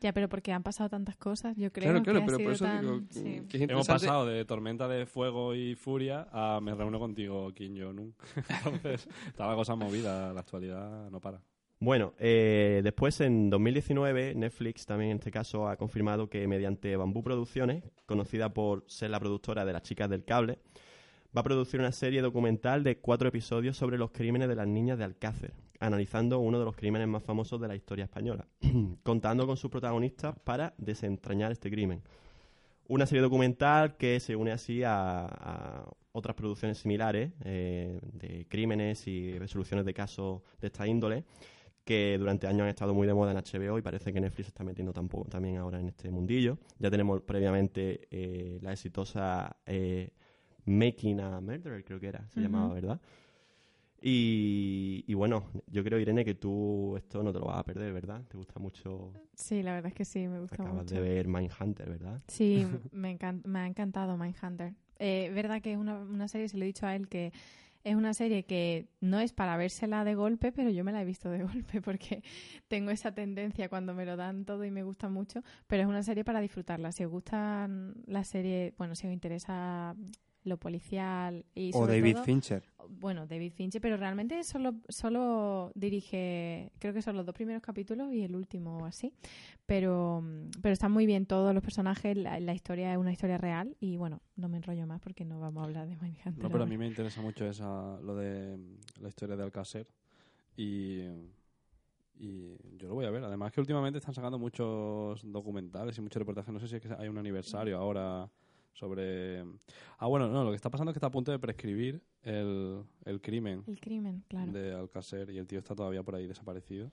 Ya, 0.00 0.12
pero 0.12 0.28
porque 0.28 0.52
han 0.52 0.62
pasado 0.62 0.88
tantas 0.88 1.16
cosas, 1.16 1.56
yo 1.56 1.70
creo 1.72 1.90
Claro, 1.90 2.02
claro, 2.02 2.20
que 2.20 2.26
pero 2.26 2.38
por 2.38 2.52
eso 2.52 2.64
tan- 2.64 2.80
digo 2.82 3.00
sí. 3.10 3.42
que 3.48 3.56
es 3.64 3.68
Hemos 3.70 3.86
pasado 3.86 4.24
de 4.24 4.44
tormenta 4.44 4.88
de 4.88 5.04
fuego 5.06 5.54
y 5.54 5.74
furia 5.74 6.28
a 6.32 6.60
me 6.62 6.74
reúno 6.74 6.98
contigo, 6.98 7.52
Kim 7.52 7.74
Jong-un. 7.78 8.14
Entonces, 8.64 9.08
está 9.26 9.46
la 9.48 9.54
cosa 9.54 9.74
movida, 9.74 10.32
la 10.32 10.40
actualidad 10.40 11.10
no 11.10 11.20
para. 11.20 11.42
Bueno, 11.78 12.14
eh, 12.18 12.80
después 12.82 13.20
en 13.20 13.50
2019 13.50 14.34
Netflix 14.34 14.86
también 14.86 15.10
en 15.10 15.18
este 15.18 15.30
caso 15.30 15.68
ha 15.68 15.76
confirmado 15.76 16.30
que 16.30 16.48
mediante 16.48 16.96
Bambú 16.96 17.22
Producciones, 17.22 17.84
conocida 18.06 18.54
por 18.54 18.84
ser 18.86 19.10
la 19.10 19.20
productora 19.20 19.66
de 19.66 19.74
Las 19.74 19.82
Chicas 19.82 20.08
del 20.08 20.24
Cable, 20.24 20.58
va 21.36 21.42
a 21.42 21.44
producir 21.44 21.78
una 21.78 21.92
serie 21.92 22.22
documental 22.22 22.82
de 22.82 22.96
cuatro 22.96 23.28
episodios 23.28 23.76
sobre 23.76 23.98
los 23.98 24.10
crímenes 24.10 24.48
de 24.48 24.56
las 24.56 24.66
niñas 24.66 24.96
de 24.96 25.04
Alcácer, 25.04 25.52
analizando 25.78 26.38
uno 26.38 26.58
de 26.58 26.64
los 26.64 26.76
crímenes 26.76 27.08
más 27.08 27.22
famosos 27.22 27.60
de 27.60 27.68
la 27.68 27.76
historia 27.76 28.04
española, 28.04 28.46
contando 29.02 29.46
con 29.46 29.58
sus 29.58 29.70
protagonistas 29.70 30.34
para 30.44 30.72
desentrañar 30.78 31.52
este 31.52 31.70
crimen. 31.70 32.00
Una 32.88 33.04
serie 33.04 33.20
documental 33.20 33.98
que 33.98 34.18
se 34.20 34.34
une 34.34 34.52
así 34.52 34.82
a, 34.82 35.84
otras 36.12 36.34
producciones 36.34 36.78
similares 36.78 37.32
eh, 37.44 38.00
de 38.14 38.46
crímenes 38.48 39.06
y 39.06 39.38
resoluciones 39.38 39.84
de 39.84 39.92
casos 39.92 40.40
de 40.58 40.68
esta 40.68 40.86
índole 40.86 41.24
que 41.86 42.16
durante 42.18 42.48
años 42.48 42.62
han 42.64 42.68
estado 42.68 42.92
muy 42.92 43.06
de 43.06 43.14
moda 43.14 43.30
en 43.30 43.38
HBO 43.38 43.78
y 43.78 43.82
parece 43.82 44.12
que 44.12 44.20
Netflix 44.20 44.46
se 44.46 44.50
está 44.50 44.64
metiendo 44.64 44.92
tampoco, 44.92 45.28
también 45.30 45.56
ahora 45.56 45.78
en 45.80 45.88
este 45.88 46.10
mundillo. 46.10 46.58
Ya 46.80 46.90
tenemos 46.90 47.22
previamente 47.22 48.08
eh, 48.10 48.58
la 48.60 48.72
exitosa 48.72 49.56
eh, 49.64 50.10
Making 50.64 51.20
a 51.20 51.40
Murderer, 51.40 51.84
creo 51.84 52.00
que 52.00 52.08
era, 52.08 52.28
se 52.28 52.40
llamaba, 52.40 52.74
¿verdad? 52.74 53.00
Y, 54.02 55.04
y 55.06 55.14
bueno, 55.14 55.44
yo 55.68 55.82
creo, 55.82 55.98
Irene, 55.98 56.24
que 56.24 56.34
tú 56.34 56.96
esto 56.96 57.22
no 57.22 57.32
te 57.32 57.38
lo 57.38 57.46
vas 57.46 57.58
a 57.58 57.64
perder, 57.64 57.92
¿verdad? 57.92 58.22
Te 58.28 58.36
gusta 58.36 58.58
mucho. 58.58 59.12
Sí, 59.34 59.62
la 59.62 59.72
verdad 59.72 59.88
es 59.88 59.94
que 59.94 60.04
sí, 60.04 60.28
me 60.28 60.40
gusta 60.40 60.56
Acabas 60.62 60.82
mucho. 60.82 60.94
de 60.96 61.00
ver 61.00 61.28
Mindhunter, 61.28 61.88
¿verdad? 61.88 62.20
Sí, 62.28 62.66
me, 62.92 63.16
me 63.44 63.58
ha 63.60 63.66
encantado 63.66 64.16
Mindhunter. 64.16 64.74
Eh, 64.98 65.30
verdad 65.34 65.62
que 65.62 65.72
es 65.72 65.78
una, 65.78 65.98
una 65.98 66.28
serie, 66.28 66.48
se 66.48 66.56
lo 66.58 66.64
he 66.64 66.66
dicho 66.66 66.86
a 66.86 66.94
él, 66.94 67.08
que 67.08 67.32
es 67.86 67.94
una 67.94 68.14
serie 68.14 68.44
que 68.44 68.88
no 69.00 69.20
es 69.20 69.32
para 69.32 69.56
vérsela 69.56 70.02
de 70.02 70.16
golpe, 70.16 70.50
pero 70.50 70.70
yo 70.70 70.82
me 70.82 70.90
la 70.90 71.02
he 71.02 71.04
visto 71.04 71.30
de 71.30 71.42
golpe 71.44 71.80
porque 71.80 72.24
tengo 72.66 72.90
esa 72.90 73.14
tendencia 73.14 73.68
cuando 73.68 73.94
me 73.94 74.04
lo 74.04 74.16
dan 74.16 74.44
todo 74.44 74.64
y 74.64 74.72
me 74.72 74.82
gusta 74.82 75.08
mucho, 75.08 75.44
pero 75.68 75.84
es 75.84 75.88
una 75.88 76.02
serie 76.02 76.24
para 76.24 76.40
disfrutarla. 76.40 76.90
Si 76.90 77.04
os 77.04 77.10
gusta 77.12 77.70
la 78.06 78.24
serie, 78.24 78.74
bueno, 78.76 78.96
si 78.96 79.06
os 79.06 79.12
interesa 79.12 79.94
lo 80.46 80.56
policial 80.56 81.44
y 81.54 81.70
O 81.70 81.80
sobre 81.80 81.96
David 82.00 82.14
todo- 82.14 82.24
Fincher. 82.24 82.62
bueno, 82.88 83.26
David 83.26 83.52
Fincher, 83.52 83.80
pero 83.80 83.96
realmente 83.96 84.42
solo, 84.44 84.74
solo 84.88 85.72
dirige, 85.74 86.70
creo 86.78 86.94
que 86.94 87.02
son 87.02 87.16
los 87.16 87.26
dos 87.26 87.34
primeros 87.34 87.60
capítulos 87.62 88.12
y 88.12 88.22
el 88.22 88.34
último 88.34 88.78
o 88.78 88.84
así. 88.86 89.12
Pero, 89.66 90.22
pero 90.62 90.72
están 90.72 90.92
muy 90.92 91.04
bien 91.06 91.26
todos 91.26 91.52
los 91.52 91.62
personajes, 91.62 92.16
la, 92.16 92.38
la 92.40 92.54
historia 92.54 92.92
es 92.92 92.98
una 92.98 93.12
historia 93.12 93.36
real 93.38 93.76
y 93.80 93.96
bueno, 93.96 94.22
no 94.36 94.48
me 94.48 94.56
enrollo 94.58 94.86
más 94.86 95.00
porque 95.00 95.24
no 95.24 95.40
vamos 95.40 95.62
a 95.62 95.64
hablar 95.66 95.88
de 95.88 95.96
Mindhunter. 95.96 96.42
No, 96.42 96.48
pero 96.50 96.62
a 96.62 96.66
mí 96.66 96.78
me 96.78 96.86
interesa 96.86 97.20
mucho 97.20 97.44
esa, 97.44 97.98
lo 98.00 98.14
de 98.14 98.56
la 99.00 99.08
historia 99.08 99.34
de 99.36 99.42
Alcácer 99.42 99.88
y, 100.56 101.00
y 102.18 102.56
yo 102.78 102.88
lo 102.88 102.94
voy 102.94 103.04
a 103.04 103.10
ver. 103.10 103.24
Además 103.24 103.52
que 103.52 103.60
últimamente 103.60 103.98
están 103.98 104.14
sacando 104.14 104.38
muchos 104.38 105.20
documentales 105.30 105.98
y 105.98 106.00
muchos 106.00 106.20
reportajes. 106.20 106.52
No 106.52 106.60
sé 106.60 106.68
si 106.68 106.76
es 106.76 106.82
que 106.82 106.88
hay 106.96 107.08
un 107.08 107.18
aniversario 107.18 107.76
ahora 107.78 108.30
sobre... 108.76 109.44
Ah, 109.98 110.06
bueno, 110.06 110.28
no, 110.28 110.44
lo 110.44 110.50
que 110.50 110.56
está 110.56 110.70
pasando 110.70 110.90
es 110.90 110.94
que 110.94 110.98
está 110.98 111.08
a 111.08 111.10
punto 111.10 111.32
de 111.32 111.38
prescribir 111.38 112.02
el, 112.22 112.84
el 113.04 113.20
crimen 113.20 113.64
El 113.66 113.80
crimen, 113.80 114.24
claro. 114.28 114.52
de 114.52 114.74
Alcácer 114.74 115.30
y 115.30 115.38
el 115.38 115.46
tío 115.46 115.58
está 115.58 115.74
todavía 115.74 116.02
por 116.02 116.14
ahí 116.14 116.26
desaparecido. 116.26 116.92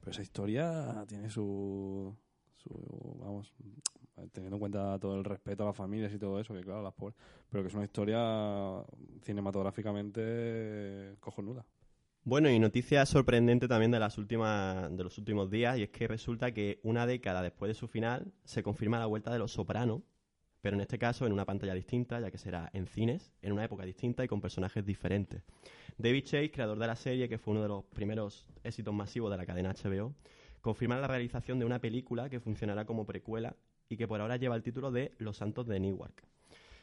Pero 0.00 0.12
esa 0.12 0.22
historia 0.22 1.04
tiene 1.06 1.28
su, 1.28 2.16
su 2.56 3.16
vamos, 3.20 3.52
teniendo 4.32 4.56
en 4.56 4.60
cuenta 4.60 4.98
todo 4.98 5.16
el 5.16 5.24
respeto 5.24 5.64
a 5.64 5.66
las 5.66 5.76
familias 5.76 6.12
y 6.12 6.18
todo 6.18 6.40
eso, 6.40 6.54
que 6.54 6.62
claro, 6.62 6.82
las 6.82 6.94
pobres, 6.94 7.16
pero 7.50 7.62
que 7.62 7.68
es 7.68 7.74
una 7.74 7.84
historia 7.84 8.82
cinematográficamente 9.22 11.16
cojonuda. 11.20 11.66
Bueno, 12.22 12.50
y 12.50 12.58
noticia 12.58 13.04
sorprendente 13.06 13.66
también 13.66 13.90
de 13.90 13.98
las 13.98 14.18
últimas 14.18 14.94
de 14.94 15.04
los 15.04 15.16
últimos 15.16 15.50
días 15.50 15.78
y 15.78 15.84
es 15.84 15.90
que 15.90 16.06
resulta 16.06 16.52
que 16.52 16.78
una 16.82 17.06
década 17.06 17.42
después 17.42 17.70
de 17.70 17.74
su 17.74 17.88
final 17.88 18.32
se 18.44 18.62
confirma 18.62 18.98
la 18.98 19.06
vuelta 19.06 19.32
de 19.32 19.38
Los 19.38 19.52
Soprano, 19.52 20.02
pero 20.60 20.76
en 20.76 20.80
este 20.82 20.98
caso 20.98 21.26
en 21.26 21.32
una 21.32 21.44
pantalla 21.44 21.74
distinta, 21.74 22.20
ya 22.20 22.30
que 22.30 22.38
será 22.38 22.70
en 22.72 22.86
cines, 22.86 23.32
en 23.42 23.52
una 23.52 23.64
época 23.64 23.84
distinta 23.84 24.24
y 24.24 24.28
con 24.28 24.40
personajes 24.40 24.84
diferentes. 24.84 25.42
David 25.98 26.24
Chase, 26.24 26.50
creador 26.50 26.78
de 26.78 26.86
la 26.86 26.96
serie, 26.96 27.28
que 27.28 27.38
fue 27.38 27.52
uno 27.52 27.62
de 27.62 27.68
los 27.68 27.84
primeros 27.84 28.46
éxitos 28.62 28.94
masivos 28.94 29.30
de 29.30 29.36
la 29.36 29.46
cadena 29.46 29.72
HBO, 29.74 30.14
confirma 30.60 30.98
la 30.98 31.06
realización 31.06 31.58
de 31.58 31.64
una 31.64 31.78
película 31.80 32.28
que 32.28 32.40
funcionará 32.40 32.84
como 32.84 33.06
precuela 33.06 33.56
y 33.88 33.96
que 33.96 34.06
por 34.06 34.20
ahora 34.20 34.36
lleva 34.36 34.56
el 34.56 34.62
título 34.62 34.90
de 34.90 35.12
Los 35.18 35.38
Santos 35.38 35.66
de 35.66 35.80
Newark. 35.80 36.22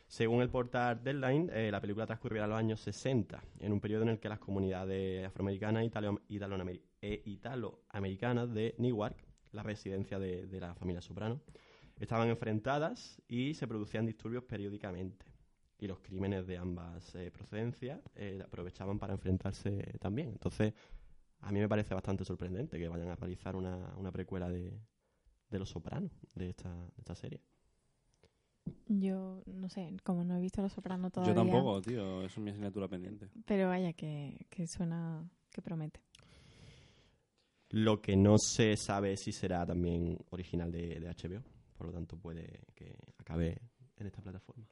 Según 0.08 0.42
el 0.42 0.50
portal 0.50 1.04
Deadline, 1.04 1.50
eh, 1.54 1.70
la 1.70 1.82
película 1.82 2.06
transcurrirá 2.06 2.46
en 2.46 2.50
los 2.50 2.60
años 2.60 2.80
60, 2.80 3.44
en 3.60 3.74
un 3.74 3.82
periodo 3.82 4.04
en 4.04 4.10
el 4.10 4.20
que 4.20 4.30
las 4.30 4.40
comunidades 4.40 5.26
afroamericanas 5.28 5.84
e 5.84 5.86
italo- 5.88 6.22
italoamer- 6.30 6.82
italoamericanas 7.26 8.54
de 8.54 8.76
Newark, 8.78 9.18
la 9.52 9.64
residencia 9.64 10.18
de, 10.20 10.48
de 10.48 10.60
la 10.60 10.74
familia 10.76 11.02
Soprano, 11.02 11.42
estaban 12.00 12.30
enfrentadas 12.30 13.22
y 13.28 13.54
se 13.54 13.68
producían 13.68 14.06
disturbios 14.06 14.44
periódicamente. 14.44 15.26
Y 15.80 15.88
los 15.88 16.00
crímenes 16.00 16.48
de 16.48 16.58
ambas 16.58 17.14
eh, 17.16 17.30
procedencias 17.32 18.02
eh, 18.16 18.42
aprovechaban 18.44 18.98
para 18.98 19.14
enfrentarse 19.14 19.98
también. 20.00 20.30
Entonces, 20.30 20.74
a 21.42 21.52
mí 21.52 21.60
me 21.60 21.70
parece 21.70 21.94
bastante 21.94 22.26
sorprendente 22.26 22.80
que 22.80 22.88
vayan 22.88 23.10
a 23.10 23.16
realizar 23.16 23.56
una, 23.56 23.94
una 23.98 24.12
precuela 24.12 24.50
de, 24.50 24.80
de 25.50 25.60
Los 25.60 25.70
Sopranos, 25.70 26.12
de 26.34 26.50
esta, 26.50 26.70
de 26.74 26.98
esta 26.98 27.16
serie. 27.16 27.42
Yo 28.88 29.44
no 29.46 29.70
sé, 29.70 29.96
como 30.04 30.24
no 30.24 30.38
he 30.38 30.42
visto 30.42 30.62
Los 30.62 30.74
Soprano 30.74 31.10
todavía. 31.10 31.34
Yo 31.34 31.40
tampoco, 31.40 31.82
tío, 31.82 32.24
eso 32.24 32.40
es 32.40 32.44
mi 32.44 32.52
asignatura 32.52 32.88
pendiente. 32.88 33.30
Pero 33.46 33.68
vaya, 33.68 33.94
que, 33.94 34.46
que 34.50 34.68
suena, 34.68 35.30
que 35.52 35.62
promete. 35.62 36.02
Lo 37.70 38.02
que 38.02 38.16
no 38.16 38.38
se 38.38 38.76
sabe 38.78 39.14
es 39.14 39.22
si 39.22 39.32
será 39.32 39.66
también 39.66 40.18
original 40.30 40.72
de, 40.72 41.00
de 41.00 41.10
HBO, 41.10 41.44
por 41.78 41.88
lo 41.88 41.94
tanto 41.94 42.18
puede 42.18 42.62
que 42.76 42.98
acabe 43.18 43.62
en 43.98 44.08
esta 44.08 44.22
plataforma. 44.22 44.66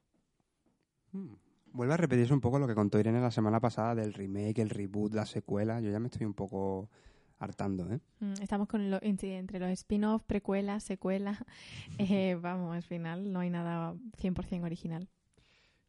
Vuelve 1.72 1.94
a 1.94 1.96
repetirse 1.96 2.32
un 2.32 2.40
poco 2.40 2.58
lo 2.58 2.66
que 2.66 2.74
contó 2.74 2.98
Irene 2.98 3.20
la 3.20 3.30
semana 3.30 3.60
pasada 3.60 3.94
del 3.94 4.12
remake, 4.12 4.58
el 4.60 4.70
reboot, 4.70 5.14
la 5.14 5.26
secuela. 5.26 5.80
Yo 5.80 5.90
ya 5.90 5.98
me 5.98 6.08
estoy 6.08 6.26
un 6.26 6.34
poco 6.34 6.90
hartando, 7.38 7.90
¿eh? 7.92 8.00
Mm, 8.20 8.42
Estamos 8.42 8.68
con 8.68 8.90
lo, 8.90 8.98
entre, 9.02 9.58
los 9.58 9.70
spin-off, 9.70 10.22
precuelas, 10.24 10.84
secuelas. 10.84 11.38
Eh, 11.98 12.36
vamos, 12.40 12.74
al 12.74 12.82
final 12.82 13.32
no 13.32 13.40
hay 13.40 13.50
nada 13.50 13.94
100% 14.20 14.64
original. 14.64 15.08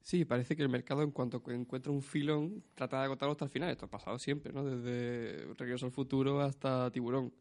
Sí, 0.01 0.23
parece 0.23 0.55
que 0.55 0.63
el 0.63 0.69
mercado, 0.69 1.03
en 1.03 1.11
cuanto 1.11 1.43
encuentra 1.47 1.91
un 1.91 2.01
filón, 2.01 2.63
trata 2.75 2.99
de 2.99 3.05
agotarlo 3.05 3.33
hasta 3.33 3.45
el 3.45 3.51
final. 3.51 3.69
Esto 3.69 3.85
ha 3.85 3.89
pasado 3.89 4.17
siempre, 4.19 4.53
¿no? 4.53 4.63
Desde 4.63 5.53
Regreso 5.55 5.85
al 5.85 5.91
Futuro 5.91 6.39
hasta 6.41 6.89
Tiburón. 6.91 7.33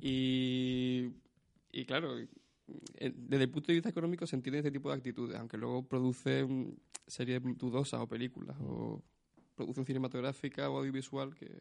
Y, 0.00 1.10
y 1.70 1.84
claro, 1.84 2.16
desde 2.98 3.44
el 3.44 3.50
punto 3.50 3.68
de 3.68 3.74
vista 3.74 3.88
económico 3.88 4.26
se 4.26 4.36
entiende 4.36 4.58
este 4.58 4.70
tipo 4.70 4.90
de 4.90 4.96
actitudes, 4.96 5.38
aunque 5.38 5.56
luego 5.56 5.86
producen 5.86 6.78
series 7.06 7.40
dudosas 7.56 8.00
o 8.00 8.06
películas, 8.06 8.56
o 8.60 9.02
producción 9.54 9.84
cinematográfica 9.84 10.70
o 10.70 10.78
audiovisual 10.78 11.34
que 11.34 11.60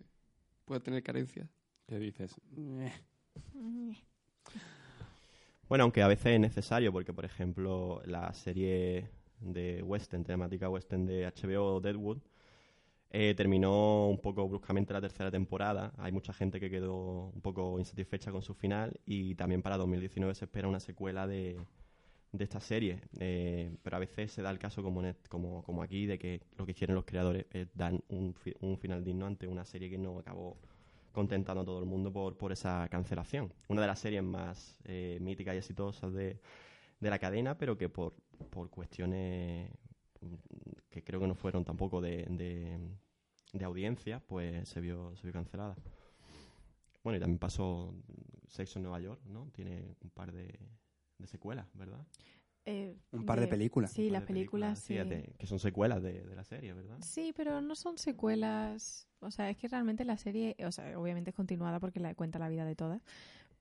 puede 0.66 0.82
tener 0.82 1.04
carencias. 1.04 1.50
¿Qué 1.88 1.98
dices? 2.00 2.36
Bueno, 5.68 5.84
aunque 5.84 6.02
a 6.02 6.08
veces 6.08 6.28
es 6.34 6.40
necesario, 6.40 6.92
porque 6.92 7.14
por 7.14 7.26
ejemplo 7.26 8.02
la 8.06 8.34
serie 8.34 9.10
de 9.40 9.82
western, 9.84 10.24
temática 10.24 10.70
western 10.70 11.06
de 11.06 11.26
HBO, 11.26 11.80
Deadwood, 11.80 12.20
eh, 13.12 13.34
terminó 13.36 14.08
un 14.10 14.20
poco 14.20 14.48
bruscamente 14.48 14.94
la 14.94 15.02
tercera 15.02 15.32
temporada. 15.32 15.94
Hay 15.98 16.12
mucha 16.12 16.34
gente 16.34 16.60
que 16.60 16.70
quedó 16.70 17.30
un 17.34 17.42
poco 17.42 17.80
insatisfecha 17.80 18.32
con 18.32 18.42
su 18.44 18.54
final 18.54 19.00
y 19.06 19.36
también 19.36 19.62
para 19.62 19.78
2019 19.78 20.36
se 20.36 20.46
espera 20.46 20.68
una 20.68 20.80
secuela 20.80 21.28
de, 21.28 21.60
de 22.32 22.44
esta 22.44 22.60
serie. 22.60 23.02
Eh, 23.20 23.76
pero 23.84 23.98
a 23.98 24.00
veces 24.00 24.32
se 24.32 24.42
da 24.42 24.52
el 24.52 24.60
caso 24.60 24.84
como, 24.84 25.02
en 25.02 25.08
est- 25.08 25.28
como, 25.28 25.64
como 25.64 25.84
aquí 25.84 26.06
de 26.06 26.20
que 26.20 26.42
lo 26.58 26.66
que 26.66 26.74
quieren 26.76 26.96
los 26.96 27.06
creadores 27.06 27.46
es 27.52 27.68
dar 27.76 27.94
un, 28.10 28.34
fi- 28.36 28.56
un 28.62 28.78
final 28.78 29.04
digno 29.04 29.26
ante 29.26 29.48
una 29.48 29.66
serie 29.66 29.90
que 29.90 29.98
no 29.98 30.20
acabó 30.20 30.58
contentando 31.12 31.62
a 31.62 31.66
todo 31.66 31.80
el 31.80 31.86
mundo 31.86 32.12
por, 32.14 32.38
por 32.38 32.52
esa 32.52 32.88
cancelación. 32.90 33.52
Una 33.68 33.82
de 33.82 33.88
las 33.88 34.00
series 34.00 34.24
más 34.24 34.80
eh, 34.86 35.18
míticas 35.22 35.56
y 35.56 35.58
exitosas 35.58 36.14
de, 36.14 36.40
de 37.00 37.10
la 37.10 37.20
cadena, 37.20 37.58
pero 37.58 37.78
que 37.78 37.90
por, 37.90 38.16
por 38.50 38.70
cuestiones 38.70 39.72
que 40.90 41.04
creo 41.04 41.20
que 41.20 41.28
no 41.28 41.36
fueron 41.36 41.64
tampoco 41.64 42.02
de, 42.02 42.26
de, 42.30 42.80
de 43.54 43.66
audiencia, 43.66 44.20
pues 44.28 44.68
se 44.70 44.82
vio, 44.82 45.16
se 45.16 45.24
vio 45.24 45.34
cancelada. 45.34 45.76
Bueno, 47.04 47.18
y 47.18 47.20
también 47.20 47.40
pasó 47.40 47.94
Sexo 48.48 48.80
en 48.80 48.84
Nueva 48.84 49.00
York, 49.00 49.22
¿no? 49.26 49.48
Tiene 49.54 49.96
un 50.02 50.10
par 50.10 50.32
de, 50.32 50.60
de 51.18 51.28
secuelas, 51.28 51.68
¿verdad? 51.74 52.06
Eh, 52.66 52.96
Un 53.14 53.26
par 53.26 53.40
de 53.40 53.48
películas. 53.48 53.92
Sí, 53.92 54.10
las 54.10 54.24
películas, 54.24 54.80
sí. 54.80 54.94
fíjate, 54.94 55.34
que 55.38 55.48
son 55.48 55.60
secuelas 55.60 56.04
de, 56.04 56.22
de 56.24 56.36
la 56.36 56.44
serie, 56.44 56.74
¿verdad? 56.74 56.98
Sí, 57.02 57.34
pero 57.36 57.62
no 57.62 57.76
son 57.76 57.98
secuelas. 57.98 59.08
O 59.22 59.32
sea, 59.32 59.50
es 59.50 59.58
que 59.58 59.68
realmente 59.68 60.04
la 60.06 60.18
serie, 60.18 60.56
o 60.66 60.72
sea, 60.72 61.00
obviamente 61.00 61.30
es 61.32 61.36
continuada 61.36 61.80
porque 61.80 62.00
la 62.00 62.14
cuenta 62.16 62.38
la 62.38 62.50
vida 62.50 62.66
de 62.66 62.76
todas, 62.76 63.02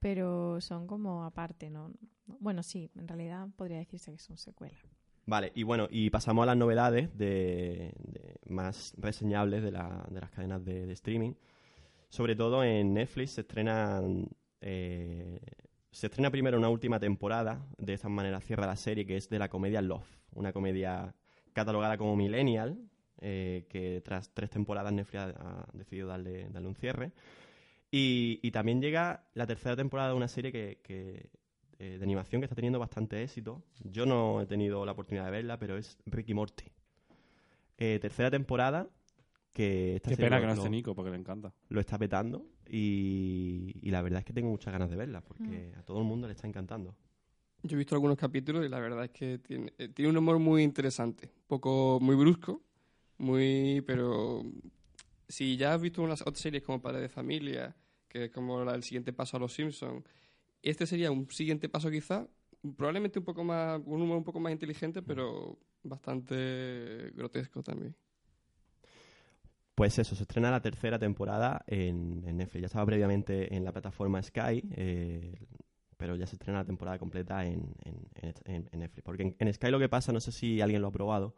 pero 0.01 0.61
son 0.61 0.87
como 0.87 1.25
aparte, 1.25 1.71
¿no? 1.71 1.89
No- 2.27 2.37
Bueno, 2.41 2.63
sí, 2.63 2.91
en 2.97 3.09
realidad 3.09 3.49
podría 3.57 3.79
decirse 3.79 4.13
que 4.13 4.19
son 4.19 4.37
secuelas. 4.37 4.79
Vale, 5.29 5.53
y 5.55 5.63
bueno, 5.63 5.89
y 5.91 6.09
pasamos 6.09 6.45
a 6.45 6.47
las 6.47 6.57
novedades 6.57 7.15
de, 7.19 7.93
más 8.47 8.95
reseñables 8.97 9.63
de, 9.63 9.71
la- 9.71 10.07
de 10.09 10.21
las 10.23 10.31
cadenas 10.31 10.65
de, 10.65 10.91
streaming. 10.93 11.35
Sobre 12.09 12.35
todo 12.35 12.65
en 12.65 12.95
Netflix 12.95 13.33
se 13.33 13.43
estrenan 13.43 14.27
eh, 14.63 15.39
se 15.91 16.07
estrena 16.07 16.31
primero 16.31 16.57
una 16.57 16.71
última 16.71 16.99
temporada, 16.99 17.61
de 17.77 17.93
esta 17.93 18.09
manera 18.09 18.41
cierra 18.41 18.67
la 18.67 18.77
serie, 18.77 19.05
que 19.05 19.19
es 19.19 19.29
de 19.29 19.39
la 19.39 19.51
comedia 19.51 19.83
Love, 19.83 20.09
una 20.33 20.51
comedia 20.55 21.15
catalogada 21.53 21.99
como 21.99 22.17
millennial, 22.17 22.79
eh, 23.21 23.67
que 23.69 24.01
tras 24.03 24.31
tres 24.33 24.49
temporadas 24.49 24.95
Netflix 24.95 25.21
ha, 25.21 25.29
ha 25.29 25.67
decidido 25.75 26.09
darle, 26.09 26.49
darle 26.49 26.69
un 26.69 26.75
cierre. 26.75 27.13
Y, 27.91 28.41
y 28.43 28.51
también 28.51 28.81
llega 28.81 29.25
la 29.35 29.47
tercera 29.47 29.77
temporada 29.77 30.09
de 30.09 30.15
una 30.17 30.29
serie 30.29 30.53
que, 30.53 30.79
que, 30.83 31.29
eh, 31.79 31.97
de 31.99 32.05
animación 32.05 32.41
que 32.41 32.47
está 32.47 32.55
teniendo 32.55 32.79
bastante 32.79 33.23
éxito. 33.23 33.63
Yo 33.85 34.05
no 34.07 34.41
he 34.41 34.47
tenido 34.47 34.85
la 34.85 34.93
oportunidad 34.93 35.25
de 35.27 35.31
verla, 35.31 35.59
pero 35.59 35.77
es 35.77 35.97
Ricky 36.07 36.35
Morty. 36.35 36.65
Eh, 37.77 37.99
tercera 38.01 38.31
temporada 38.31 38.89
que 39.53 39.97
esta 39.97 40.11
Qué 40.11 40.17
serie 40.17 40.27
pena 40.31 40.37
lo- 40.37 40.43
que 40.43 40.47
no 40.49 40.53
esté 40.55 40.71
Nico, 40.71 40.95
porque 40.95 41.11
le 41.11 41.17
encanta. 41.17 41.53
Lo 41.69 41.81
está 41.81 41.99
petando 41.99 42.45
y, 42.69 43.75
y 43.83 43.91
la 43.91 44.03
verdad 44.03 44.21
es 44.21 44.25
que 44.25 44.33
tengo 44.33 44.51
muchas 44.51 44.73
ganas 44.73 44.91
de 44.91 44.97
verla 44.97 45.21
porque 45.21 45.73
a 45.77 45.83
todo 45.83 45.99
el 45.99 46.05
mundo 46.05 46.27
le 46.27 46.33
está 46.35 46.47
encantando. 46.47 46.95
Yo 47.63 47.77
he 47.77 47.79
visto 47.79 47.95
algunos 47.95 48.17
capítulos 48.17 48.65
y 48.65 48.69
la 48.69 48.79
verdad 48.79 49.05
es 49.05 49.11
que 49.11 49.39
tiene, 49.39 49.73
eh, 49.79 49.89
tiene 49.89 50.11
un 50.11 50.17
humor 50.17 50.39
muy 50.39 50.63
interesante. 50.63 51.27
Un 51.27 51.47
poco 51.49 51.99
muy 52.01 52.15
brusco, 52.17 52.63
muy. 53.19 53.83
Pero. 53.87 54.43
Si 55.31 55.57
ya 55.59 55.75
has 55.75 55.81
visto 55.83 56.01
unas 56.03 56.23
otras 56.23 56.39
series 56.39 56.63
como 56.63 56.81
Padre 56.81 57.03
de 57.03 57.09
Familia, 57.11 57.77
que 58.09 58.25
es 58.27 58.31
como 58.31 58.65
la- 58.65 58.75
el 58.75 58.83
siguiente 58.83 59.13
paso 59.13 59.37
a 59.37 59.41
los 59.41 59.53
Simpsons, 59.53 60.03
este 60.63 60.87
sería 60.87 61.11
un 61.11 61.31
siguiente 61.31 61.69
paso 61.69 61.91
quizá. 61.91 62.29
Probablemente 62.77 63.19
un 63.19 63.25
poco 63.25 63.45
más. 63.45 63.81
Un 63.85 64.03
un 64.03 64.25
poco 64.25 64.41
más 64.41 64.53
inteligente, 64.53 65.03
pero 65.03 65.59
bastante 65.83 67.13
grotesco 67.15 67.63
también. 67.63 67.95
Pues 69.75 69.97
eso, 69.99 70.17
se 70.17 70.23
estrena 70.25 70.51
la 70.51 70.61
tercera 70.61 70.99
temporada 70.99 71.63
en, 71.69 72.23
Netflix. 72.37 72.63
Ya 72.63 72.67
estaba 72.67 72.87
previamente 72.87 73.55
en 73.55 73.65
la 73.65 73.71
plataforma 73.73 74.21
Sky, 74.23 74.65
eh, 74.73 75.47
pero 75.97 76.17
ya 76.17 76.27
se 76.27 76.35
estrena 76.35 76.59
la 76.61 76.65
temporada 76.65 76.99
completa 76.99 77.47
en, 77.47 77.75
en- 77.85 78.35
en- 78.73 78.81
Netflix. 78.81 79.05
Porque 79.05 79.37
en 79.39 79.55
Sky 79.55 79.71
lo 79.71 79.79
que 79.79 79.89
pasa, 79.89 80.13
no 80.13 80.19
sé 80.21 80.33
si 80.33 80.61
alguien 80.61 80.83
lo 80.83 80.89
ha 80.89 80.93
probado, 80.93 81.37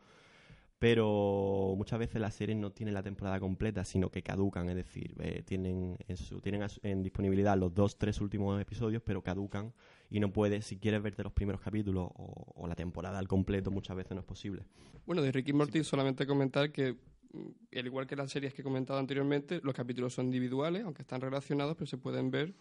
pero 0.81 1.75
muchas 1.77 1.99
veces 1.99 2.23
las 2.23 2.35
series 2.35 2.57
no 2.59 2.73
tienen 2.73 2.95
la 2.95 3.03
temporada 3.03 3.39
completa, 3.39 3.85
sino 3.85 4.11
que 4.11 4.23
caducan, 4.23 4.67
es 4.71 4.77
decir, 4.77 5.15
eh, 5.21 5.43
tienen, 5.45 5.99
en, 6.09 6.17
su- 6.17 6.41
tienen 6.41 6.67
en 6.83 7.03
disponibilidad 7.03 7.57
los 7.59 7.75
dos, 7.75 7.99
tres 7.99 8.19
últimos 8.23 8.59
episodios, 8.61 9.03
pero 9.05 9.23
caducan 9.23 9.75
y 10.09 10.21
no 10.21 10.33
puedes, 10.33 10.65
si 10.65 10.79
quieres 10.79 11.03
verte 11.03 11.23
los 11.23 11.35
primeros 11.35 11.61
capítulos 11.61 12.09
o, 12.15 12.53
o 12.57 12.67
la 12.67 12.75
temporada 12.75 13.19
al 13.19 13.29
completo, 13.29 13.71
muchas 13.71 13.95
veces 13.95 14.13
no 14.13 14.21
es 14.21 14.27
posible. 14.27 14.65
Bueno, 15.05 15.21
de 15.21 15.31
Ricky 15.33 15.53
Morty 15.53 15.85
solamente 15.85 16.27
comentar 16.27 16.73
que, 16.73 16.95
mm, 17.35 17.79
al 17.79 17.87
igual 17.87 18.07
que 18.07 18.17
las 18.17 18.31
series 18.31 18.55
que 18.55 18.63
he 18.63 18.65
comentado 18.65 18.99
anteriormente, 18.99 19.61
los 19.63 19.75
capítulos 19.75 20.15
son 20.15 20.25
individuales, 20.27 20.83
aunque 20.85 21.03
están 21.03 21.21
relacionados, 21.21 21.75
pero 21.77 21.87
se 21.89 21.99
pueden 21.99 22.31
ver 22.31 22.55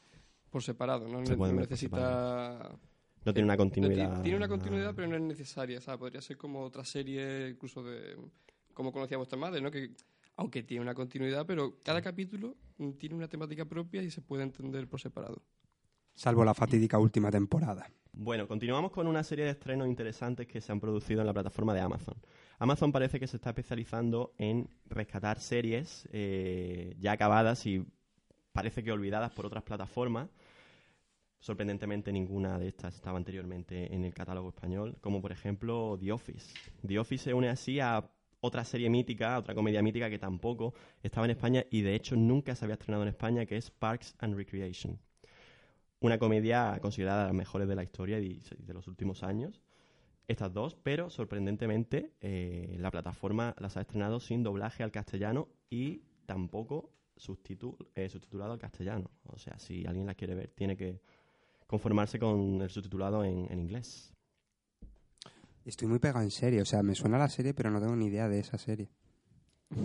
por 0.50 0.62
separado. 0.62 1.08
No, 1.08 1.26
Se 1.26 1.38
no 1.38 1.54
necesita... 1.54 2.78
No 3.30 3.34
tiene 3.34 3.46
una 3.46 3.54
No, 3.56 3.58
continuidad. 3.58 4.22
tiene 4.22 4.38
una 4.38 4.48
continuidad, 4.48 4.94
pero 4.96 5.08
no 5.08 5.16
es 5.16 5.22
necesaria. 5.22 5.78
O 5.78 5.82
sea, 5.82 5.98
podría 5.98 6.22
ser 6.22 6.38
como 6.38 6.62
otra 6.64 6.84
serie, 6.84 7.50
incluso 7.50 7.84
de... 7.84 8.18
Como 8.74 8.92
conocía 8.92 9.18
vuestra 9.18 9.38
madre, 9.38 9.62
¿no? 9.62 9.72
Que 9.72 9.92
aunque 10.36 10.64
tiene 10.64 10.82
una 10.82 10.94
continuidad, 10.94 11.46
pero 11.46 11.76
cada 11.84 12.02
capítulo 12.02 12.56
tiene 12.98 13.16
una 13.16 13.28
temática 13.28 13.66
propia 13.66 14.02
y 14.02 14.10
se 14.10 14.22
puede 14.22 14.44
entender 14.44 14.88
por 14.88 15.02
separado. 15.02 15.42
Salvo 16.16 16.46
la 16.46 16.54
fatídica 16.54 16.98
última 16.98 17.30
temporada. 17.30 17.90
Bueno, 18.14 18.48
continuamos 18.48 18.92
con 18.92 19.08
una 19.08 19.22
serie 19.24 19.44
de 19.46 19.52
estrenos 19.52 19.88
interesantes 19.88 20.48
que 20.48 20.62
se 20.62 20.72
han 20.72 20.80
producido 20.80 21.20
en 21.22 21.28
la 21.28 21.34
plataforma 21.34 21.74
de 21.74 21.82
Amazon. 21.82 22.16
Amazon 22.58 22.92
parece 22.94 23.20
que 23.20 23.28
se 23.28 23.36
está 23.38 23.50
especializando 23.50 24.34
en 24.38 24.70
rescatar 24.86 25.40
series 25.42 26.08
eh, 26.14 26.96
ya 27.00 27.12
acabadas 27.14 27.66
y 27.66 27.86
parece 28.54 28.82
que 28.84 28.92
olvidadas 28.94 29.32
por 29.32 29.46
otras 29.46 29.64
plataformas. 29.64 30.30
Sorprendentemente 31.40 32.12
ninguna 32.12 32.60
de 32.60 32.68
estas 32.68 32.96
estaba 32.96 33.18
anteriormente 33.18 33.94
en 33.94 34.04
el 34.04 34.14
catálogo 34.14 34.50
español, 34.50 34.98
como 35.02 35.22
por 35.22 35.32
ejemplo 35.32 35.98
The 36.00 36.12
Office. 36.12 36.54
The 36.86 37.00
Office 37.00 37.26
se 37.26 37.34
une 37.34 37.50
así 37.50 37.80
a 37.80 38.10
otra 38.42 38.64
serie 38.64 38.90
mítica, 38.90 39.38
otra 39.38 39.56
comedia 39.56 39.82
mítica 39.82 40.10
que 40.10 40.20
tampoco 40.20 40.74
estaba 41.04 41.26
en 41.26 41.32
España 41.32 41.66
y 41.70 41.82
de 41.82 41.96
hecho 41.96 42.16
nunca 42.16 42.56
se 42.56 42.66
había 42.66 42.76
estrenado 42.76 43.04
en 43.04 43.10
España, 43.10 43.46
que 43.46 43.58
es 43.58 43.72
Parks 43.72 44.16
and 44.20 44.36
Recreation 44.36 45.00
una 46.02 46.18
comedia 46.18 46.78
considerada 46.82 47.22
de 47.22 47.26
las 47.28 47.36
mejores 47.36 47.68
de 47.68 47.76
la 47.76 47.84
historia 47.84 48.20
y 48.20 48.42
de 48.58 48.74
los 48.74 48.88
últimos 48.88 49.24
años. 49.24 49.62
Estas 50.28 50.54
dos, 50.54 50.76
pero 50.76 51.10
sorprendentemente 51.10 52.14
eh, 52.22 52.78
la 52.80 52.92
plataforma 52.92 53.56
las 53.60 53.78
ha 53.78 53.82
estrenado 53.82 54.20
sin 54.20 54.44
doblaje 54.44 54.84
al 54.84 54.92
castellano 54.92 55.50
y 55.70 56.04
tampoco 56.26 56.92
subtitu- 57.18 57.88
eh, 57.96 58.10
al 58.42 58.60
castellano. 58.60 59.10
O 59.24 59.38
sea, 59.38 59.58
si 59.58 59.86
alguien 59.86 60.06
la 60.06 60.16
quiere 60.16 60.36
ver, 60.36 60.52
tiene 60.52 60.78
que 60.78 61.02
conformarse 61.70 62.18
con 62.18 62.62
el 62.62 62.70
subtitulado 62.72 63.24
en, 63.24 63.46
en 63.52 63.60
inglés. 63.60 64.12
Estoy 65.66 65.88
muy 65.88 66.00
pegado 66.00 66.24
en 66.24 66.32
serie, 66.32 66.62
o 66.64 66.66
sea, 66.66 66.82
me 66.82 66.96
suena 66.96 67.20
la 67.20 67.30
serie, 67.30 67.54
pero 67.54 67.70
no 67.70 67.80
tengo 67.80 67.96
ni 67.96 68.08
idea 68.08 68.28
de 68.28 68.40
esa 68.40 68.58
serie. 68.58 68.90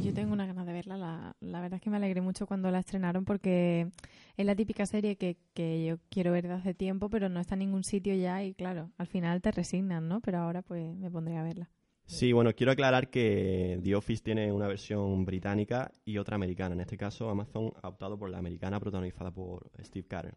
Yo 0.00 0.14
tengo 0.14 0.32
una 0.32 0.46
ganas 0.46 0.64
de 0.64 0.72
verla. 0.72 0.96
La, 0.96 1.36
la 1.40 1.60
verdad 1.60 1.76
es 1.76 1.82
que 1.82 1.90
me 1.90 1.98
alegré 1.98 2.22
mucho 2.22 2.46
cuando 2.46 2.70
la 2.70 2.78
estrenaron 2.78 3.26
porque 3.26 3.90
es 4.34 4.46
la 4.46 4.54
típica 4.56 4.86
serie 4.86 5.16
que, 5.16 5.36
que 5.52 5.84
yo 5.84 5.98
quiero 6.08 6.32
ver 6.32 6.48
de 6.48 6.54
hace 6.54 6.72
tiempo, 6.72 7.10
pero 7.10 7.28
no 7.28 7.38
está 7.38 7.54
en 7.54 7.58
ningún 7.58 7.84
sitio 7.84 8.14
ya 8.14 8.42
y 8.42 8.54
claro, 8.54 8.90
al 8.96 9.06
final 9.06 9.42
te 9.42 9.50
resignan, 9.50 10.08
¿no? 10.08 10.22
Pero 10.22 10.38
ahora 10.38 10.62
pues 10.62 10.96
me 10.96 11.10
pondré 11.10 11.36
a 11.36 11.42
verla. 11.42 11.68
Sí, 12.06 12.32
bueno, 12.32 12.54
quiero 12.54 12.72
aclarar 12.72 13.10
que 13.10 13.78
The 13.82 13.94
Office 13.94 14.22
tiene 14.22 14.50
una 14.50 14.68
versión 14.68 15.26
británica 15.26 15.92
y 16.06 16.16
otra 16.16 16.36
americana. 16.36 16.74
En 16.74 16.80
este 16.80 16.96
caso, 16.96 17.28
Amazon 17.28 17.74
ha 17.82 17.88
optado 17.88 18.18
por 18.18 18.30
la 18.30 18.38
americana 18.38 18.80
protagonizada 18.80 19.30
por 19.30 19.70
Steve 19.82 20.06
Carell. 20.06 20.34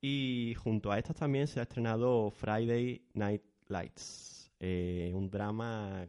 Y 0.00 0.54
junto 0.56 0.90
a 0.92 0.98
estas 0.98 1.16
también 1.16 1.46
se 1.46 1.60
ha 1.60 1.64
estrenado 1.64 2.30
Friday 2.30 3.02
Night 3.14 3.42
Lights, 3.68 4.50
eh, 4.58 5.12
un 5.14 5.30
drama, 5.30 6.06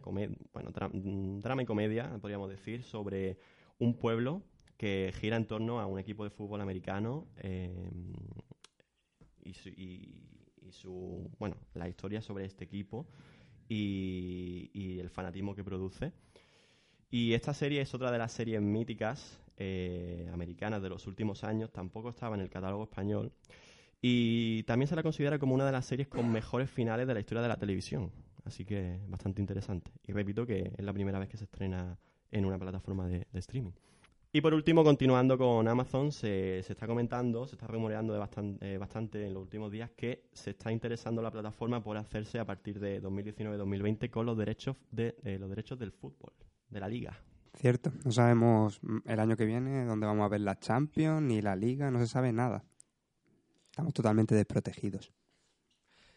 bueno, 0.53 0.71
drama 0.71 1.61
y 1.61 1.65
comedia, 1.65 2.17
podríamos 2.21 2.49
decir, 2.49 2.83
sobre 2.83 3.37
un 3.79 3.97
pueblo 3.97 4.43
que 4.77 5.13
gira 5.19 5.35
en 5.37 5.45
torno 5.45 5.79
a 5.79 5.85
un 5.87 5.99
equipo 5.99 6.23
de 6.23 6.29
fútbol 6.31 6.61
americano 6.61 7.27
eh, 7.37 7.91
y, 9.43 9.53
su, 9.53 9.69
y- 9.69 10.47
y 10.61 10.71
su, 10.71 11.29
bueno, 11.39 11.57
la 11.73 11.87
historia 11.89 12.21
sobre 12.21 12.45
este 12.45 12.63
equipo 12.65 13.07
y, 13.69 14.69
y 14.73 14.99
el 14.99 15.09
fanatismo 15.09 15.55
que 15.55 15.63
produce. 15.63 16.13
Y 17.09 17.33
esta 17.33 17.53
serie 17.53 17.81
es 17.81 17.93
otra 17.93 18.11
de 18.11 18.17
las 18.17 18.31
series 18.31 18.61
míticas 18.61 19.39
eh, 19.57 20.29
americanas 20.33 20.81
de 20.81 20.89
los 20.89 21.07
últimos 21.07 21.43
años, 21.43 21.71
tampoco 21.71 22.09
estaba 22.09 22.35
en 22.35 22.41
el 22.41 22.49
catálogo 22.49 22.83
español. 22.83 23.31
Y 24.01 24.63
también 24.63 24.87
se 24.87 24.95
la 24.95 25.03
considera 25.03 25.37
como 25.37 25.53
una 25.53 25.65
de 25.65 25.71
las 25.71 25.85
series 25.85 26.07
con 26.07 26.31
mejores 26.31 26.69
finales 26.69 27.07
de 27.07 27.13
la 27.13 27.19
historia 27.19 27.43
de 27.43 27.47
la 27.47 27.57
televisión. 27.57 28.11
Así 28.43 28.65
que 28.65 28.99
bastante 29.07 29.41
interesante. 29.41 29.91
Y 30.07 30.11
repito 30.11 30.45
que 30.45 30.73
es 30.75 30.83
la 30.83 30.93
primera 30.93 31.19
vez 31.19 31.29
que 31.29 31.37
se 31.37 31.43
estrena 31.43 31.99
en 32.31 32.45
una 32.45 32.57
plataforma 32.57 33.07
de, 33.07 33.27
streaming. 33.33 33.73
Y 34.33 34.41
por 34.41 34.53
último, 34.53 34.83
continuando 34.83 35.37
con 35.37 35.67
Amazon, 35.67 36.11
se, 36.11 36.63
se 36.63 36.73
está 36.73 36.87
comentando, 36.87 37.45
se 37.45 37.55
está 37.55 37.67
rumoreando 37.67 38.13
de 38.13 38.19
bastante, 38.19 38.73
eh, 38.73 38.77
bastante 38.77 39.27
en 39.27 39.33
los 39.33 39.43
últimos 39.43 39.71
días 39.71 39.91
que 39.91 40.29
se 40.31 40.51
está 40.51 40.71
interesando 40.71 41.21
la 41.21 41.29
plataforma 41.29 41.83
por 41.83 41.97
hacerse 41.97 42.39
a 42.39 42.45
partir 42.45 42.79
de 42.79 43.03
2019-2020 43.03 44.09
con 44.09 44.25
los 44.25 44.37
derechos 44.37 44.77
de 44.89 45.15
eh, 45.23 45.37
los 45.37 45.49
derechos 45.49 45.77
del 45.77 45.91
fútbol, 45.91 46.31
de 46.69 46.79
la 46.79 46.87
liga. 46.87 47.19
Cierto, 47.55 47.91
no 48.05 48.11
sabemos 48.11 48.79
mm, 48.81 48.99
el 49.05 49.19
año 49.19 49.35
que 49.35 49.45
viene 49.45 49.83
dónde 49.85 50.07
vamos 50.07 50.25
a 50.25 50.29
ver 50.29 50.41
la 50.41 50.57
Champions 50.57 51.21
ni 51.21 51.41
la 51.41 51.55
Liga, 51.55 51.91
no 51.91 51.99
se 51.99 52.07
sabe 52.07 52.31
nada. 52.31 52.63
Estamos 53.71 53.93
totalmente 53.93 54.35
desprotegidos. 54.35 55.11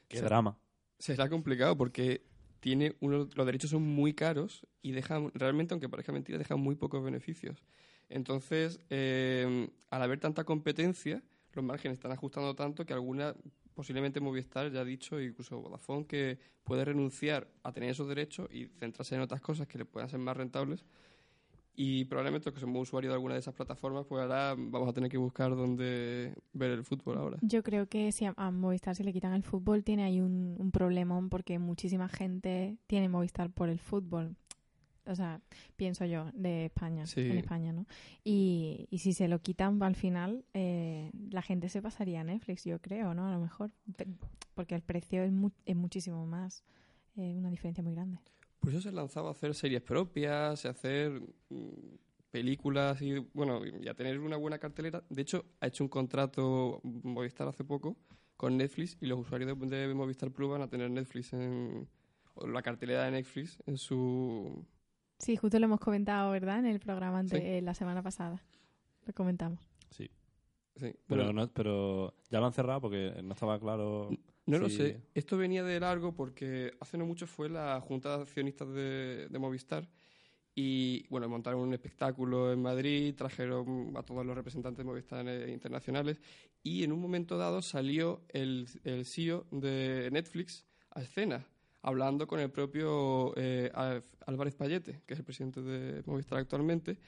Qué 0.08 0.20
drama. 0.20 0.58
Será 0.98 1.28
complicado 1.28 1.76
porque 1.76 2.22
tiene 2.58 2.96
uno, 3.00 3.28
los 3.34 3.46
derechos 3.46 3.70
son 3.70 3.82
muy 3.82 4.12
caros 4.12 4.66
y 4.82 4.90
dejan, 4.92 5.30
realmente, 5.34 5.72
aunque 5.72 5.88
parezca 5.88 6.12
mentira, 6.12 6.36
dejan 6.36 6.58
muy 6.58 6.74
pocos 6.74 7.04
beneficios. 7.04 7.62
Entonces, 8.08 8.80
eh, 8.90 9.68
al 9.90 10.02
haber 10.02 10.18
tanta 10.18 10.44
competencia, 10.44 11.22
los 11.52 11.64
márgenes 11.64 11.98
están 11.98 12.10
ajustando 12.10 12.54
tanto 12.56 12.84
que 12.84 12.92
alguna, 12.92 13.36
posiblemente 13.74 14.20
Movistar 14.20 14.72
ya 14.72 14.80
ha 14.80 14.84
dicho, 14.84 15.20
incluso 15.20 15.60
Vodafone, 15.60 16.06
que 16.06 16.38
puede 16.64 16.84
renunciar 16.84 17.46
a 17.62 17.72
tener 17.72 17.90
esos 17.90 18.08
derechos 18.08 18.48
y 18.52 18.66
centrarse 18.80 19.14
en 19.14 19.20
otras 19.20 19.40
cosas 19.40 19.68
que 19.68 19.78
le 19.78 19.84
puedan 19.84 20.08
ser 20.08 20.18
más 20.18 20.36
rentables. 20.36 20.84
Y 21.76 22.04
probablemente 22.04 22.46
los 22.46 22.54
que 22.54 22.60
somos 22.60 22.82
usuarios 22.82 23.10
de 23.10 23.14
alguna 23.14 23.34
de 23.34 23.40
esas 23.40 23.54
plataformas, 23.54 24.06
pues 24.06 24.22
ahora 24.22 24.54
vamos 24.56 24.88
a 24.88 24.92
tener 24.92 25.10
que 25.10 25.18
buscar 25.18 25.56
dónde 25.56 26.32
ver 26.52 26.70
el 26.70 26.84
fútbol 26.84 27.18
ahora. 27.18 27.38
Yo 27.42 27.62
creo 27.64 27.88
que 27.88 28.12
si 28.12 28.26
a, 28.26 28.34
Movistar 28.52 28.94
se 28.94 29.02
le 29.02 29.12
quitan 29.12 29.32
el 29.34 29.42
fútbol, 29.42 29.82
tiene 29.82 30.04
ahí 30.04 30.20
un, 30.20 30.54
un 30.58 30.70
problemón 30.70 31.28
porque 31.30 31.58
muchísima 31.58 32.08
gente 32.08 32.76
tiene 32.87 33.08
Movistar 33.08 33.50
por 33.50 33.68
el 33.68 33.80
fútbol. 33.80 34.37
O 35.06 35.14
sea, 35.14 35.40
pienso 35.76 36.06
yo, 36.06 36.30
de 36.32 36.66
España, 36.66 37.06
Sí. 37.06 37.20
en 37.20 37.37
España, 37.38 37.72
¿no? 37.72 37.87
Y, 38.22 38.87
y 38.90 38.98
si 38.98 39.12
se 39.12 39.28
lo 39.28 39.40
quitan 39.40 39.82
al 39.82 39.96
final, 39.96 40.44
eh, 40.54 41.10
la 41.30 41.42
gente 41.42 41.68
se 41.68 41.82
pasaría 41.82 42.20
a 42.20 42.24
Netflix, 42.24 42.64
yo 42.64 42.80
creo, 42.80 43.12
¿no? 43.14 43.26
A 43.26 43.32
lo 43.32 43.40
mejor. 43.40 43.70
Porque 44.54 44.74
el 44.76 44.80
precio 44.82 45.22
es, 45.24 45.32
mu- 45.32 45.50
es 45.66 45.76
muchísimo 45.76 46.24
más. 46.24 46.62
eh, 47.16 47.34
una 47.37 47.50
diferencia 47.50 47.82
muy 47.84 47.92
grande. 47.94 48.18
Por 48.64 48.72
eso 48.72 48.81
se 48.81 48.92
lanzaba 48.92 49.29
a 49.29 49.33
hacer 49.33 49.55
series 49.55 49.83
propias, 49.83 50.64
a 50.64 50.70
hacer 50.70 51.20
mm, 51.50 51.68
películas 52.31 53.00
y, 53.03 53.18
bueno, 53.33 53.61
y 53.64 53.87
a 53.88 53.94
tener 53.94 54.18
una 54.18 54.37
buena 54.37 54.59
cartelera. 54.59 55.05
De 55.09 55.22
hecho, 55.22 55.44
ha 55.61 55.66
hecho 55.68 55.85
un 55.85 55.88
contrato 55.88 56.81
Movistar 56.83 57.46
hace 57.48 57.64
poco 57.64 57.96
con 58.37 58.57
Netflix 58.57 58.96
y 59.00 59.07
los 59.07 59.18
usuarios 59.20 59.57
de, 59.59 59.66
de 59.87 59.94
Movistar 59.94 60.31
Plus 60.33 60.50
van 60.50 60.62
a 60.62 60.68
tener 60.68 60.90
Netflix 60.90 61.33
en... 61.33 61.87
o 62.35 62.46
la 62.48 62.62
cartelera 62.62 63.05
de 63.05 63.12
Netflix 63.12 63.59
en 63.66 63.77
su... 63.79 64.64
Sí, 65.18 65.37
justo 65.37 65.59
lo 65.61 65.66
hemos 65.66 65.79
comentado, 65.81 66.33
¿verdad? 66.33 66.59
En 66.59 66.66
el 66.66 66.81
programa 66.81 67.20
ante- 67.20 67.38
Sí. 67.38 67.42
eh, 67.44 67.62
la 67.62 67.74
semana 67.74 68.03
pasada. 68.03 68.42
Lo 69.07 69.12
comentamos. 69.12 69.61
Sí. 69.90 70.11
Sí, 70.76 70.92
Pero, 71.06 71.32
no, 71.32 71.48
pero 71.52 72.14
ya 72.30 72.40
lo 72.40 72.46
han 72.46 72.52
cerrado 72.52 72.80
porque 72.80 73.20
no 73.22 73.34
estaba 73.34 73.58
claro. 73.60 74.10
No 74.46 74.58
lo 74.58 74.68
sé. 74.68 75.00
Esto 75.14 75.37
venía 75.37 75.62
de 75.62 75.80
largo 75.80 76.14
porque 76.14 76.72
hace 76.80 76.98
no 76.98 77.06
mucho 77.06 77.26
fue 77.26 77.48
la 77.48 77.80
Junta 77.80 78.16
de 78.16 78.22
Accionistas 78.22 78.68
de, 78.68 79.28
de 79.28 79.38
Movistar 79.38 79.88
y, 80.54 81.06
bueno, 81.08 81.28
montaron 81.28 81.60
un 81.60 81.74
espectáculo 81.74 82.52
en 82.52 82.62
Madrid, 82.62 83.14
trajeron 83.16 83.92
a 83.96 84.02
todos 84.02 84.24
los 84.24 84.37
representantes 84.37 84.78
de 84.78 84.84
Movistar 84.84 85.26
eh, 85.26 85.50
internacionales 85.50 86.20
y 86.62 86.84
en 86.84 86.92
un 86.92 87.00
momento 87.00 87.38
dado 87.38 87.62
salió 87.62 88.22
el, 88.28 88.68
el 88.84 89.04
CEO 89.04 89.46
de 89.50 90.10
Netflix 90.12 90.66
a 90.90 91.02
escena 91.02 91.46
hablando 91.84 92.26
con 92.26 92.40
el 92.40 92.50
propio 92.50 93.34
eh, 93.37 93.70
Álvarez 94.26 94.54
Payete, 94.54 95.02
que 95.06 95.14
es 95.14 95.20
el 95.20 95.24
presidente 95.24 95.60
de 95.60 96.02
Movistar 96.06 96.38
actualmente, 96.38 96.98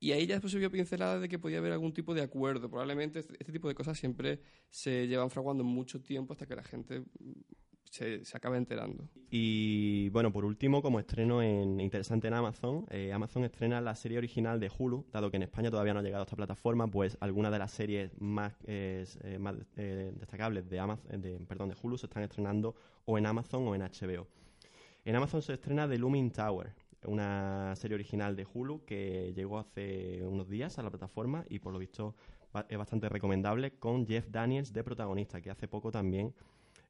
y 0.00 0.12
ahí 0.12 0.26
ya 0.26 0.34
después 0.36 0.50
se 0.50 0.58
vio 0.58 0.70
pincelada 0.70 1.20
de 1.20 1.28
que 1.28 1.38
podía 1.38 1.58
haber 1.58 1.72
algún 1.72 1.92
tipo 1.92 2.14
de 2.14 2.22
acuerdo. 2.22 2.70
Probablemente 2.70 3.18
este, 3.18 3.34
este 3.38 3.52
tipo 3.52 3.68
de 3.68 3.74
cosas 3.74 3.98
siempre 3.98 4.40
se 4.70 5.06
llevan 5.06 5.30
fraguando 5.30 5.62
mucho 5.62 6.00
tiempo 6.00 6.32
hasta 6.32 6.46
que 6.46 6.56
la 6.56 6.64
gente 6.64 7.00
mm, 7.00 7.32
se, 7.90 8.22
acaba 8.32 8.56
enterando. 8.56 9.08
Y 9.30 10.08
bueno, 10.08 10.32
por 10.32 10.46
último, 10.46 10.80
como 10.80 11.00
estreno 11.00 11.42
en 11.42 11.80
interesante 11.80 12.28
en 12.28 12.34
Amazon, 12.34 12.86
eh, 12.88 13.12
Amazon 13.12 13.44
estrena 13.44 13.82
la 13.82 13.94
serie 13.94 14.16
original 14.16 14.58
de 14.58 14.70
Hulu, 14.76 15.06
dado 15.12 15.30
que 15.30 15.36
en 15.36 15.42
España 15.42 15.70
todavía 15.70 15.92
no 15.92 16.00
ha 16.00 16.02
llegado 16.02 16.22
a 16.22 16.24
esta 16.24 16.36
plataforma, 16.36 16.86
pues 16.90 17.18
algunas 17.20 17.52
de 17.52 17.58
las 17.58 17.70
series 17.70 18.18
más, 18.20 18.54
eh, 18.64 19.04
eh, 19.76 20.12
destacables 20.18 20.68
de, 20.70 20.78
Amazon, 20.78 21.20
de, 21.20 21.38
perdón, 21.40 21.68
de 21.68 21.76
Hulu 21.80 21.98
se 21.98 22.06
están 22.06 22.22
estrenando 22.22 22.74
o 23.04 23.18
en 23.18 23.26
Amazon 23.26 23.68
o 23.68 23.74
en 23.74 23.82
HBO. 23.82 24.26
En 25.04 25.16
Amazon 25.16 25.42
se 25.42 25.54
estrena 25.54 25.88
The 25.88 25.98
Looming 25.98 26.30
Tower, 26.30 26.72
una 27.06 27.74
serie 27.76 27.94
original 27.94 28.36
de 28.36 28.46
Hulu 28.52 28.84
que 28.84 29.32
llegó 29.34 29.58
hace 29.58 30.26
unos 30.26 30.48
días 30.48 30.78
a 30.78 30.82
la 30.82 30.90
plataforma 30.90 31.44
y 31.48 31.58
por 31.58 31.72
lo 31.72 31.78
visto 31.78 32.14
es 32.68 32.78
bastante 32.78 33.08
recomendable 33.08 33.78
con 33.78 34.06
Jeff 34.06 34.28
Daniels 34.28 34.72
de 34.72 34.82
protagonista, 34.82 35.40
que 35.40 35.50
hace 35.50 35.68
poco 35.68 35.90
también 35.90 36.34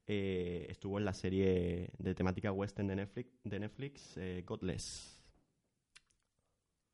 eh, 0.07 0.65
estuvo 0.69 0.97
en 0.97 1.05
la 1.05 1.13
serie 1.13 1.91
de 1.97 2.15
temática 2.15 2.51
western 2.51 2.87
de 2.87 2.95
Netflix, 2.95 3.29
de 3.43 3.59
Netflix 3.59 4.17
eh, 4.17 4.43
Godless. 4.45 5.21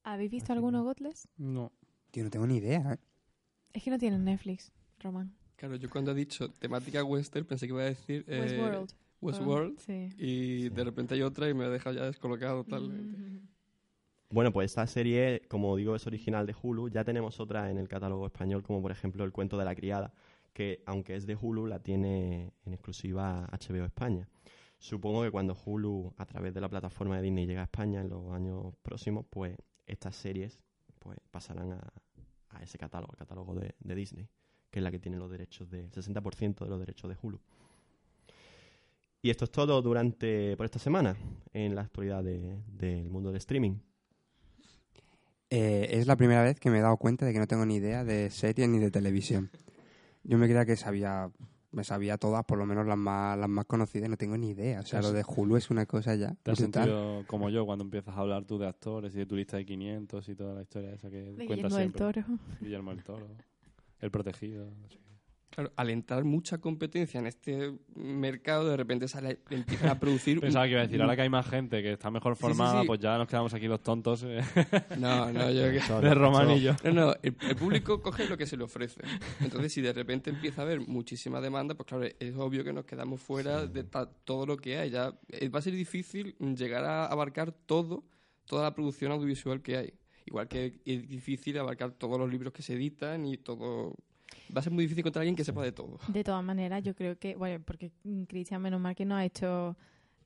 ¿Habéis 0.03 0.31
visto 0.31 0.53
alguno 0.53 0.83
Godless? 0.83 1.27
No. 1.37 1.71
Tío, 2.11 2.23
no 2.23 2.29
tengo 2.29 2.47
ni 2.47 2.57
idea. 2.57 2.93
¿eh? 2.93 2.99
Es 3.73 3.83
que 3.83 3.89
no 3.89 3.97
tienen 3.97 4.23
Netflix, 4.23 4.71
Román. 4.99 5.35
Claro, 5.55 5.75
yo 5.75 5.89
cuando 5.89 6.11
he 6.11 6.15
dicho 6.15 6.49
temática 6.51 7.03
western 7.03 7.45
pensé 7.45 7.67
que 7.67 7.73
iba 7.73 7.81
a 7.81 7.85
decir... 7.85 8.23
eh, 8.27 8.41
Westworld. 8.41 8.93
Westworld. 9.21 9.75
Ah, 9.77 9.81
sí. 9.85 10.09
Y 10.17 10.69
de 10.69 10.83
repente 10.83 11.15
hay 11.15 11.21
otra 11.21 11.49
y 11.49 11.53
me 11.53 11.65
ha 11.65 11.69
dejado 11.69 11.95
ya 11.95 12.05
descolocado 12.05 12.63
totalmente. 12.63 13.41
Bueno, 14.29 14.51
pues 14.51 14.71
esta 14.71 14.85
serie, 14.87 15.41
como 15.47 15.75
digo, 15.77 15.95
es 15.95 16.05
original 16.05 16.45
de 16.45 16.55
Hulu. 16.61 16.89
Ya 16.89 17.03
tenemos 17.03 17.39
otra 17.39 17.71
en 17.71 17.77
el 17.77 17.87
catálogo 17.87 18.25
español, 18.25 18.61
como 18.61 18.81
por 18.81 18.91
ejemplo 18.91 19.23
El 19.23 19.31
cuento 19.31 19.57
de 19.57 19.63
la 19.65 19.73
criada, 19.73 20.13
que 20.53 20.83
aunque 20.85 21.15
es 21.15 21.25
de 21.25 21.37
Hulu, 21.39 21.65
la 21.65 21.79
tiene 21.79 22.53
en 22.65 22.73
exclusiva 22.73 23.47
HBO 23.51 23.85
España. 23.85 24.27
Supongo 24.79 25.23
que 25.23 25.31
cuando 25.31 25.55
Hulu, 25.55 26.13
a 26.17 26.25
través 26.25 26.53
de 26.53 26.61
la 26.61 26.69
plataforma 26.69 27.15
de 27.15 27.23
Disney, 27.23 27.47
llega 27.47 27.61
a 27.61 27.63
España 27.63 28.01
en 28.01 28.09
los 28.09 28.31
años 28.31 28.75
próximos, 28.81 29.25
pues 29.29 29.57
estas 29.85 30.15
series 30.15 30.59
pues 30.99 31.17
pasarán 31.31 31.71
a, 31.71 31.93
a 32.49 32.63
ese 32.63 32.77
catálogo, 32.77 33.13
al 33.13 33.17
catálogo 33.17 33.55
de, 33.55 33.75
de 33.79 33.95
Disney, 33.95 34.27
que 34.69 34.79
es 34.79 34.83
la 34.83 34.91
que 34.91 34.99
tiene 34.99 35.17
los 35.17 35.31
derechos 35.31 35.69
de 35.69 35.89
60% 35.89 36.65
de 36.65 36.69
los 36.69 36.79
derechos 36.79 37.09
de 37.09 37.17
Hulu. 37.21 37.39
Y 39.21 39.29
esto 39.29 39.45
es 39.45 39.51
todo 39.51 39.81
durante 39.81 40.55
por 40.57 40.65
esta 40.65 40.79
semana 40.79 41.17
en 41.53 41.75
la 41.75 41.81
actualidad 41.81 42.23
de- 42.23 42.61
del 42.67 43.09
mundo 43.09 43.29
del 43.29 43.37
streaming. 43.37 43.75
Eh, 45.49 45.87
es 45.91 46.07
la 46.07 46.15
primera 46.17 46.43
vez 46.43 46.59
que 46.59 46.69
me 46.69 46.79
he 46.79 46.81
dado 46.81 46.97
cuenta 46.97 47.25
de 47.25 47.33
que 47.33 47.39
no 47.39 47.47
tengo 47.47 47.65
ni 47.65 47.75
idea 47.75 48.03
de 48.03 48.29
series 48.29 48.67
ni 48.69 48.79
de 48.79 48.91
televisión. 48.91 49.49
Yo 50.23 50.37
me 50.37 50.45
creía 50.45 50.65
que 50.65 50.75
sabía, 50.75 51.31
me 51.71 51.85
sabía 51.85 52.17
todas, 52.17 52.43
por 52.45 52.57
lo 52.57 52.65
menos 52.65 52.85
las 52.85 52.97
más, 52.97 53.37
las 53.39 53.47
más 53.47 53.65
conocidas, 53.65 54.07
y 54.07 54.11
no 54.11 54.17
tengo 54.17 54.37
ni 54.37 54.49
idea. 54.49 54.81
O 54.81 54.83
sea, 54.85 55.01
lo 55.01 55.13
de 55.13 55.23
Hulu 55.25 55.55
es 55.55 55.69
una 55.69 55.85
cosa 55.85 56.15
ya 56.15 56.35
¿Te 56.43 56.51
has 56.51 56.57
sentido 56.59 57.23
como 57.27 57.49
yo 57.49 57.65
cuando 57.65 57.85
empiezas 57.85 58.13
a 58.15 58.19
hablar 58.19 58.43
tú 58.43 58.57
de 58.57 58.67
actores 58.67 59.15
y 59.15 59.19
de 59.19 59.25
tu 59.25 59.37
lista 59.37 59.55
de 59.55 59.65
500 59.65 60.27
y 60.27 60.35
toda 60.35 60.53
la 60.53 60.61
historia 60.63 60.93
esa 60.93 61.09
que 61.09 61.17
De 61.17 61.45
cuentas 61.45 61.47
Guillermo 61.71 61.77
del 61.77 61.93
siempre? 61.93 62.23
Toro. 62.23 62.39
Guillermo 62.59 62.91
del 62.93 63.03
Toro. 63.03 63.27
El 64.01 64.11
protegido. 64.11 64.69
sé. 64.89 64.97
Claro, 65.49 65.71
al 65.75 65.89
entrar 65.89 66.23
mucha 66.23 66.59
competencia 66.59 67.19
en 67.19 67.25
este 67.25 67.73
mercado, 67.95 68.69
de 68.69 68.77
repente 68.77 69.07
sale, 69.07 69.39
empiezan 69.49 69.89
a 69.89 69.99
producir... 69.99 70.39
Pensaba 70.41 70.65
que 70.65 70.71
iba 70.71 70.81
a 70.81 70.83
decir, 70.85 71.01
ahora 71.01 71.15
que 71.15 71.21
hay 71.23 71.29
más 71.29 71.49
gente 71.49 71.81
que 71.81 71.93
está 71.93 72.11
mejor 72.11 72.35
Sí, 72.35 72.39
sí, 72.39 72.41
formada, 72.43 72.81
sí. 72.81 72.87
pues 72.87 72.99
ya 72.99 73.17
nos 73.17 73.27
quedamos 73.27 73.53
aquí 73.53 73.67
los 73.67 73.81
tontos. 73.81 74.23
eh. 74.23 74.41
No, 74.99 75.31
no, 75.31 75.49
yo 75.49 75.63
que 76.01 76.07
De 76.07 76.13
Román 76.13 76.51
y 76.51 76.61
yo. 76.61 76.73
No, 76.83 76.91
no, 76.91 77.13
el, 77.23 77.35
el 77.41 77.55
público 77.55 78.01
coge 78.01 78.27
lo 78.27 78.37
que 78.37 78.45
se 78.45 78.57
le 78.57 78.65
ofrece. 78.65 79.01
Entonces, 79.39 79.73
si 79.73 79.81
de 79.81 79.93
repente 79.93 80.29
empieza 80.29 80.61
a 80.61 80.65
haber 80.65 80.81
muchísima 80.81 81.41
demanda, 81.41 81.75
pues 81.75 81.87
claro, 81.87 82.03
es 82.19 82.35
obvio 82.35 82.63
que 82.63 82.73
nos 82.73 82.85
quedamos 82.85 83.21
fuera 83.21 83.65
de 83.65 83.83
todo 84.25 84.45
lo 84.45 84.57
que 84.57 84.77
hay. 84.77 84.89
Ya 84.91 85.17
eh, 85.29 85.49
va 85.49 85.59
a 85.59 85.61
ser 85.61 85.73
difícil 85.73 86.35
llegar 86.39 86.83
a 86.83 87.05
abarcar 87.05 87.51
todo, 87.51 88.03
toda 88.45 88.63
la 88.63 88.75
producción 88.75 89.11
audiovisual 89.11 89.61
que 89.61 89.77
hay. 89.77 89.93
Igual 90.25 90.49
que 90.49 90.81
es 90.85 91.07
difícil 91.07 91.57
abarcar 91.57 91.91
todos 91.93 92.19
los 92.19 92.29
libros 92.29 92.51
que 92.51 92.61
se 92.61 92.73
editan 92.73 93.25
y 93.25 93.37
todo. 93.37 93.95
Va 94.55 94.59
a 94.59 94.63
ser 94.63 94.71
muy 94.73 94.83
difícil 94.85 94.99
encontrar 95.01 95.21
a 95.21 95.23
alguien 95.23 95.35
que 95.35 95.43
sepa 95.43 95.63
de 95.63 95.71
todo. 95.71 95.99
De 96.07 96.23
todas 96.23 96.43
maneras, 96.43 96.81
yo 96.83 96.95
creo 96.95 97.17
que, 97.17 97.35
bueno, 97.35 97.63
porque 97.65 97.91
Cristian, 98.27 98.61
menos 98.61 98.79
mal 98.79 98.95
que 98.95 99.05
no 99.05 99.15
ha 99.15 99.25
hecho, 99.25 99.75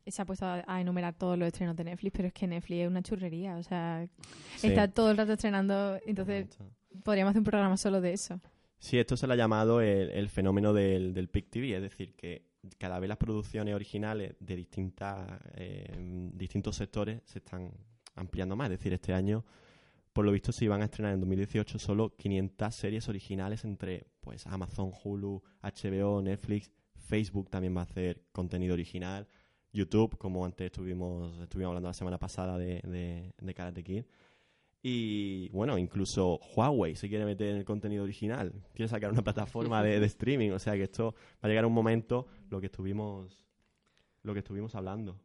se 0.05 0.21
ha 0.21 0.25
puesto 0.25 0.45
a, 0.45 0.63
a 0.67 0.81
enumerar 0.81 1.13
todos 1.15 1.37
los 1.37 1.47
estrenos 1.47 1.75
de 1.75 1.83
Netflix, 1.83 2.13
pero 2.15 2.27
es 2.27 2.33
que 2.33 2.47
Netflix 2.47 2.81
es 2.81 2.87
una 2.87 3.01
churrería, 3.01 3.57
o 3.57 3.63
sea, 3.63 4.07
Sí. 4.57 4.67
está 4.67 4.87
todo 4.87 5.11
el 5.11 5.17
rato 5.17 5.33
estrenando, 5.33 5.99
entonces 6.05 6.47
podríamos 7.03 7.31
hacer 7.31 7.39
un 7.39 7.45
programa 7.45 7.77
solo 7.77 8.01
de 8.01 8.13
eso. 8.13 8.39
Sí, 8.79 8.97
esto 8.97 9.15
se 9.15 9.27
le 9.27 9.33
ha 9.33 9.37
llamado 9.37 9.79
el, 9.81 10.09
el 10.09 10.27
fenómeno 10.29 10.73
del, 10.73 11.13
del 11.13 11.27
Pick 11.29 11.49
TV, 11.51 11.75
es 11.75 11.81
decir, 11.83 12.15
que 12.15 12.49
cada 12.79 12.99
vez 12.99 13.07
las 13.09 13.17
producciones 13.17 13.73
originales 13.75 14.35
de 14.39 14.55
distintas, 14.55 15.39
eh, 15.55 16.29
distintos 16.33 16.75
sectores 16.75 17.21
se 17.25 17.39
están 17.39 17.71
ampliando 18.15 18.55
más. 18.55 18.71
Es 18.71 18.79
decir, 18.79 18.93
este 18.93 19.13
año, 19.13 19.45
por 20.13 20.25
lo 20.25 20.31
visto, 20.31 20.51
se 20.51 20.65
iban 20.65 20.81
a 20.81 20.85
estrenar 20.85 21.13
en 21.13 21.19
2018 21.19 21.79
solo 21.79 22.15
500 22.15 22.73
series 22.75 23.09
originales 23.09 23.63
entre 23.63 24.07
pues 24.19 24.45
Amazon, 24.47 24.91
Hulu, 24.91 25.41
HBO, 25.61 26.21
Netflix, 26.21 26.71
Facebook 26.95 27.49
también 27.49 27.75
va 27.75 27.81
a 27.81 27.85
hacer 27.85 28.23
contenido 28.31 28.73
original, 28.73 29.27
YouTube, 29.73 30.17
como 30.17 30.45
antes 30.45 30.65
estuvimos, 30.65 31.39
estuvimos 31.39 31.69
hablando 31.69 31.89
la 31.89 31.93
semana 31.93 32.17
pasada 32.17 32.57
de, 32.57 32.81
de, 32.83 33.33
de 33.39 33.53
Karate 33.53 33.83
Kid. 33.83 34.03
Y 34.83 35.49
bueno, 35.49 35.77
incluso 35.77 36.39
Huawei 36.55 36.95
se 36.95 37.07
quiere 37.07 37.23
meter 37.23 37.49
en 37.49 37.57
el 37.57 37.65
contenido 37.65 38.03
original. 38.03 38.51
Quiere 38.73 38.89
sacar 38.89 39.11
una 39.11 39.21
plataforma 39.21 39.83
de, 39.83 39.99
de 39.99 40.05
streaming. 40.07 40.51
O 40.51 40.59
sea 40.59 40.73
que 40.73 40.83
esto 40.83 41.13
va 41.35 41.39
a 41.43 41.47
llegar 41.47 41.65
un 41.65 41.73
momento 41.73 42.27
lo 42.49 42.59
que 42.59 42.65
estuvimos 42.65 43.39
lo 44.23 44.33
que 44.33 44.39
estuvimos 44.39 44.75
hablando. 44.75 45.19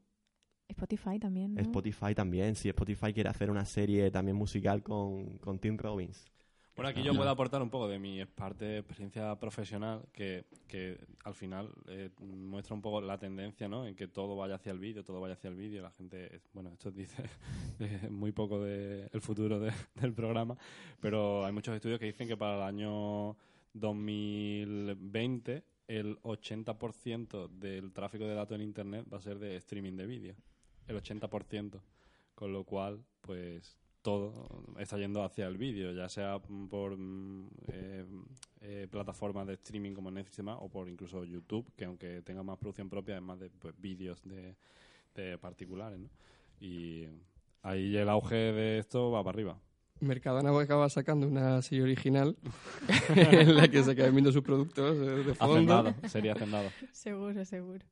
Spotify 0.69 1.19
también, 1.19 1.55
¿no? 1.55 1.61
Spotify 1.61 2.15
también. 2.15 2.55
Si 2.57 2.69
Spotify 2.69 3.13
quiere 3.13 3.29
hacer 3.31 3.51
una 3.51 3.65
serie 3.65 4.11
también 4.11 4.37
musical 4.37 4.83
con, 4.83 5.39
con 5.39 5.59
Tim 5.59 5.77
Robbins. 5.79 6.27
Bueno, 6.75 6.91
aquí 6.91 7.03
yo 7.03 7.15
puedo 7.17 7.31
aportar 7.31 7.63
un 7.63 7.71
poco 7.71 7.89
de 7.89 7.99
mi 7.99 8.23
parte 8.27 8.67
de 8.67 8.79
experiencia 8.81 9.35
profesional, 9.41 10.03
que, 10.13 10.45
que 10.69 10.99
al 11.25 11.35
final 11.35 11.71
eh, 11.89 12.11
muestra 12.21 12.75
un 12.75 12.83
poco 12.83 13.01
la 13.01 13.17
tendencia, 13.17 13.67
¿no? 13.67 13.87
En 13.87 13.95
que 13.95 14.09
todo 14.09 14.37
vaya 14.37 14.57
hacia 14.57 14.73
el 14.73 14.79
vídeo, 14.79 15.03
todo 15.03 15.19
vaya 15.19 15.33
hacia 15.33 15.49
el 15.49 15.57
vídeo. 15.57 15.81
La 15.83 15.91
gente, 15.91 16.43
bueno, 16.53 16.69
esto 16.75 16.91
dice 16.91 17.23
muy 18.11 18.33
poco 18.33 18.61
del 18.63 19.09
futuro 19.23 19.59
de- 19.59 19.73
del 19.95 20.13
programa, 20.13 20.55
pero 21.01 21.47
hay 21.47 21.53
muchos 21.53 21.75
estudios 21.75 21.99
que 21.99 22.07
dicen 22.07 22.29
que 22.29 22.37
para 22.37 22.57
el 22.57 22.63
año 22.63 23.39
2020 23.73 25.63
el 25.89 26.19
80% 26.23 27.49
del 27.49 27.93
tráfico 27.93 28.25
de 28.25 28.35
datos 28.35 28.55
en 28.57 28.63
Internet 28.63 29.07
va 29.11 29.17
a 29.19 29.21
ser 29.21 29.39
de 29.39 29.57
streaming 29.57 29.97
de 29.97 30.07
vídeo. 30.07 30.35
El 30.87 30.97
80%. 30.97 31.81
Con 32.35 32.53
lo 32.53 32.65
cual, 32.65 33.03
pues 33.23 33.79
todo 34.03 34.63
está 34.79 34.99
yendo 34.99 35.25
hacia 35.25 35.49
el 35.49 35.57
vídeo, 35.57 35.91
ya 35.91 36.09
sea 36.09 36.39
por 36.39 36.97
mm, 36.97 37.49
eh, 37.69 38.07
eh, 38.61 38.89
plataformas 38.89 39.49
de 39.49 39.55
streaming 39.55 39.95
como 39.95 40.13
Netflix 40.13 40.39
y 40.39 40.43
demás, 40.43 40.59
o 40.61 40.69
por 40.69 40.89
incluso 40.89 41.25
YouTube, 41.25 41.73
que 41.75 41.87
aunque 41.87 42.23
tenga 42.23 42.45
más 42.45 42.57
producción 42.59 42.89
propia, 42.89 43.15
además 43.15 43.41
de 43.41 43.51
pues, 43.51 43.75
vídeos 43.81 44.23
de, 44.23 44.55
de 45.15 45.39
particulares. 45.39 45.99
¿no? 45.99 46.09
Y 46.61 47.09
ahí 47.63 47.97
el 47.97 48.09
auge 48.09 48.37
de 48.37 48.79
esto 48.79 49.11
va 49.11 49.25
para 49.25 49.35
arriba. 49.35 49.61
Mercadona 49.99 50.57
acaba 50.61 50.89
sacando 50.89 51.27
una 51.27 51.61
serie 51.63 51.83
original 51.83 52.37
en 53.17 53.57
la 53.57 53.67
que 53.67 53.83
se 53.83 53.97
quedan 53.97 54.13
viendo 54.13 54.31
sus 54.31 54.43
productos 54.43 54.97
eh, 54.99 55.25
de 55.25 55.35
fondo. 55.35 55.55
Hacendado, 55.55 55.95
sería 56.09 56.35
hacendado. 56.35 56.71
Seguro, 56.93 57.45
seguro. 57.45 57.85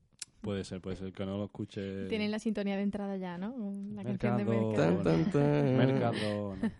Puede 0.45 0.65
ser, 0.65 0.81
puede 0.81 0.97
ser, 0.97 1.13
que 1.13 1.27
no 1.27 1.37
lo 1.39 1.45
escuche. 1.47 2.07
Tienen 2.09 2.31
la 2.31 2.39
sintonía 2.39 2.77
de 2.77 2.83
entrada 2.83 3.17
ya, 3.17 3.37
¿no? 3.39 3.55
La 3.95 4.05
canción 4.05 4.37
de 4.37 4.45
Mercado. 4.45 4.95
Mercadona. 4.95 5.03
Tan, 5.03 5.25
tan, 5.25 5.31
tan. 5.33 5.77
Mercadona. 5.77 6.73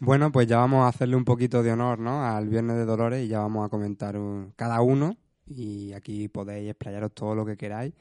Bueno, 0.00 0.32
pues 0.32 0.46
ya 0.46 0.56
vamos 0.56 0.84
a 0.84 0.88
hacerle 0.88 1.14
un 1.16 1.24
poquito 1.24 1.62
de 1.62 1.72
honor 1.72 1.98
¿no? 1.98 2.24
al 2.24 2.48
Viernes 2.48 2.76
de 2.76 2.84
Dolores 2.86 3.22
y 3.24 3.28
ya 3.28 3.40
vamos 3.40 3.66
a 3.66 3.68
comentar 3.68 4.16
un- 4.16 4.52
cada 4.56 4.80
uno 4.80 5.16
y 5.46 5.92
aquí 5.92 6.28
podéis 6.28 6.70
explayaros 6.70 7.12
todo 7.12 7.34
lo 7.34 7.44
que 7.44 7.56
queráis 7.56 7.92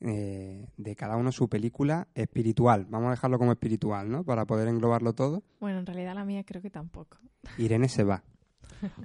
eh, 0.00 0.68
de 0.76 0.94
cada 0.94 1.16
uno 1.16 1.32
su 1.32 1.48
película 1.48 2.06
espiritual. 2.14 2.86
Vamos 2.88 3.08
a 3.08 3.10
dejarlo 3.10 3.38
como 3.38 3.50
espiritual, 3.50 4.08
¿no? 4.08 4.22
Para 4.22 4.44
poder 4.46 4.68
englobarlo 4.68 5.12
todo. 5.14 5.42
Bueno, 5.58 5.80
en 5.80 5.86
realidad 5.86 6.14
la 6.14 6.24
mía 6.24 6.44
creo 6.44 6.62
que 6.62 6.70
tampoco. 6.70 7.18
Irene 7.58 7.88
se 7.88 8.04
va. 8.04 8.22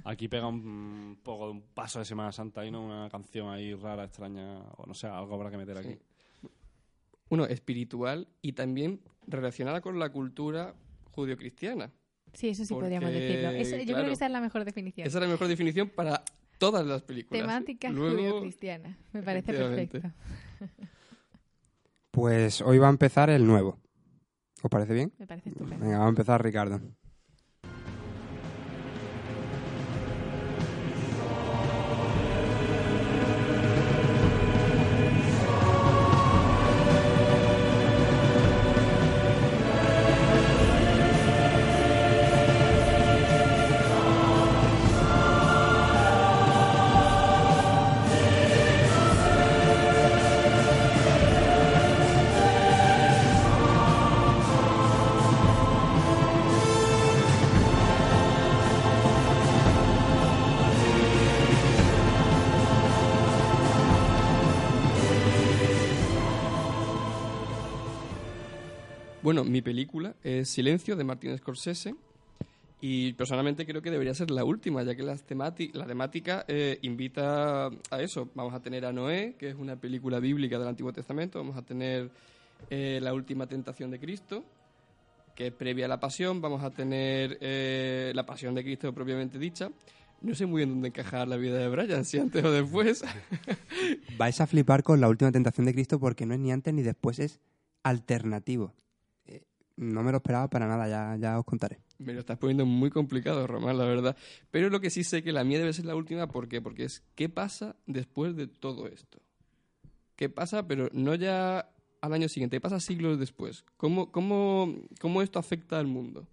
Aquí 0.04 0.28
pega 0.28 0.46
un 0.46 1.18
poco 1.22 1.46
de 1.46 1.52
un 1.52 1.62
paso 1.62 1.98
de 1.98 2.04
Semana 2.04 2.32
Santa 2.32 2.64
y 2.64 2.70
no 2.70 2.84
una 2.84 3.08
canción 3.10 3.48
ahí 3.48 3.74
rara, 3.74 4.04
extraña, 4.04 4.58
o 4.76 4.86
no 4.86 4.94
sé, 4.94 5.06
algo 5.06 5.34
habrá 5.34 5.50
que 5.50 5.56
meter 5.56 5.76
aquí. 5.78 5.98
Uno, 7.30 7.46
espiritual 7.46 8.28
y 8.42 8.52
también 8.52 9.00
relacionada 9.26 9.80
con 9.80 9.98
la 9.98 10.10
cultura 10.10 10.74
judio-cristiana. 11.12 11.90
Sí, 12.32 12.48
eso 12.48 12.64
sí 12.64 12.74
Porque, 12.74 12.84
podríamos 12.84 13.12
decirlo. 13.12 13.50
Eso- 13.50 13.76
yo 13.76 13.82
creo 13.84 13.94
claro, 13.94 14.06
que 14.08 14.12
esa 14.12 14.26
es 14.26 14.32
la 14.32 14.40
mejor 14.40 14.64
definición. 14.64 15.06
Esa 15.06 15.18
es 15.18 15.22
la 15.22 15.30
mejor 15.30 15.48
definición 15.48 15.88
para 15.88 16.22
todas 16.58 16.84
las 16.86 17.02
películas. 17.02 17.42
Temática 17.42 17.92
judío-cristiana. 17.92 18.98
Me 19.12 19.22
parece 19.22 19.52
perfecto. 19.52 20.00
Pues 22.10 22.60
hoy 22.60 22.78
va 22.78 22.86
a 22.86 22.90
empezar 22.90 23.30
el 23.30 23.46
nuevo. 23.46 23.78
¿Os 24.62 24.70
parece 24.70 24.94
bien? 24.94 25.12
Me 25.18 25.26
parece 25.26 25.50
estupendo. 25.50 25.84
Venga, 25.84 25.98
va 25.98 26.06
a 26.06 26.08
empezar 26.08 26.42
Ricardo. 26.42 26.80
Bueno, 69.24 69.42
mi 69.42 69.62
película 69.62 70.14
es 70.22 70.50
Silencio 70.50 70.96
de 70.96 71.04
Martin 71.04 71.34
Scorsese 71.38 71.94
y 72.82 73.14
personalmente 73.14 73.64
creo 73.64 73.80
que 73.80 73.90
debería 73.90 74.12
ser 74.12 74.30
la 74.30 74.44
última, 74.44 74.82
ya 74.82 74.94
que 74.94 75.02
temati- 75.02 75.72
la 75.72 75.86
temática 75.86 76.44
eh, 76.46 76.78
invita 76.82 77.68
a 77.68 78.02
eso. 78.02 78.28
Vamos 78.34 78.52
a 78.52 78.60
tener 78.60 78.84
a 78.84 78.92
Noé, 78.92 79.34
que 79.38 79.48
es 79.48 79.54
una 79.54 79.76
película 79.76 80.20
bíblica 80.20 80.58
del 80.58 80.68
Antiguo 80.68 80.92
Testamento, 80.92 81.38
vamos 81.38 81.56
a 81.56 81.62
tener 81.62 82.10
eh, 82.68 82.98
La 83.02 83.14
Última 83.14 83.46
Tentación 83.46 83.90
de 83.90 83.98
Cristo, 83.98 84.44
que 85.34 85.46
es 85.46 85.52
previa 85.54 85.86
a 85.86 85.88
la 85.88 86.00
pasión, 86.00 86.42
vamos 86.42 86.62
a 86.62 86.68
tener 86.70 87.38
eh, 87.40 88.12
La 88.14 88.26
Pasión 88.26 88.54
de 88.54 88.62
Cristo 88.62 88.92
propiamente 88.92 89.38
dicha. 89.38 89.70
No 90.20 90.34
sé 90.34 90.44
muy 90.44 90.58
bien 90.60 90.68
dónde 90.68 90.88
encajar 90.88 91.28
la 91.28 91.36
vida 91.38 91.56
de 91.56 91.68
Brian, 91.68 92.04
si 92.04 92.18
antes 92.18 92.44
o 92.44 92.50
después. 92.52 93.02
Vais 94.18 94.38
a 94.42 94.46
flipar 94.46 94.82
con 94.82 95.00
la 95.00 95.08
última 95.08 95.32
tentación 95.32 95.64
de 95.64 95.72
Cristo 95.72 95.98
porque 95.98 96.26
no 96.26 96.34
es 96.34 96.40
ni 96.40 96.52
antes 96.52 96.74
ni 96.74 96.82
después, 96.82 97.18
es 97.20 97.40
alternativo. 97.82 98.74
No 99.76 100.02
me 100.02 100.12
lo 100.12 100.18
esperaba 100.18 100.48
para 100.48 100.68
nada, 100.68 100.88
ya, 100.88 101.16
ya 101.16 101.38
os 101.38 101.44
contaré. 101.44 101.80
Me 101.98 102.12
lo 102.12 102.20
estás 102.20 102.38
poniendo 102.38 102.64
muy 102.64 102.90
complicado, 102.90 103.46
Román, 103.46 103.76
la 103.76 103.84
verdad. 103.84 104.16
Pero 104.50 104.70
lo 104.70 104.80
que 104.80 104.90
sí 104.90 105.02
sé 105.02 105.22
que 105.22 105.32
la 105.32 105.42
mía 105.42 105.58
debe 105.58 105.72
ser 105.72 105.84
la 105.84 105.96
última, 105.96 106.28
¿por 106.28 106.48
qué? 106.48 106.60
Porque 106.60 106.84
es 106.84 107.02
¿qué 107.14 107.28
pasa 107.28 107.76
después 107.86 108.36
de 108.36 108.46
todo 108.46 108.86
esto? 108.86 109.20
¿Qué 110.16 110.28
pasa, 110.28 110.66
pero 110.68 110.88
no 110.92 111.14
ya 111.16 111.70
al 112.00 112.12
año 112.12 112.28
siguiente, 112.28 112.56
qué 112.56 112.60
pasa 112.60 112.78
siglos 112.78 113.18
después? 113.18 113.64
¿Cómo, 113.76 114.12
cómo, 114.12 114.74
cómo 115.00 115.22
esto 115.22 115.38
afecta 115.38 115.78
al 115.78 115.86
mundo? 115.86 116.28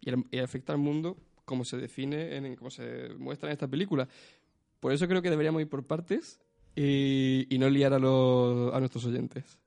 Y 0.00 0.38
afecta 0.38 0.72
al 0.72 0.78
mundo 0.78 1.16
como 1.44 1.64
se 1.64 1.76
define, 1.76 2.36
en, 2.36 2.56
como 2.56 2.70
se 2.70 3.10
muestra 3.18 3.48
en 3.48 3.52
esta 3.52 3.68
película. 3.68 4.08
Por 4.78 4.92
eso 4.92 5.06
creo 5.06 5.20
que 5.20 5.30
deberíamos 5.30 5.60
ir 5.60 5.68
por 5.68 5.84
partes 5.84 6.40
y, 6.74 7.46
y 7.54 7.58
no 7.58 7.68
liar 7.68 7.92
a, 7.92 7.98
los, 7.98 8.72
a 8.72 8.78
nuestros 8.78 9.04
oyentes. 9.04 9.58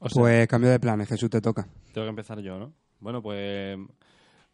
O 0.00 0.08
sea, 0.08 0.20
Pues 0.20 0.48
cambio 0.48 0.70
de 0.70 0.78
planes, 0.80 1.08
Jesús, 1.08 1.30
te 1.30 1.40
toca. 1.40 1.66
Tengo 1.92 2.04
que 2.06 2.10
empezar 2.10 2.40
yo, 2.40 2.58
¿no? 2.58 2.72
Bueno, 3.00 3.22
pues 3.22 3.76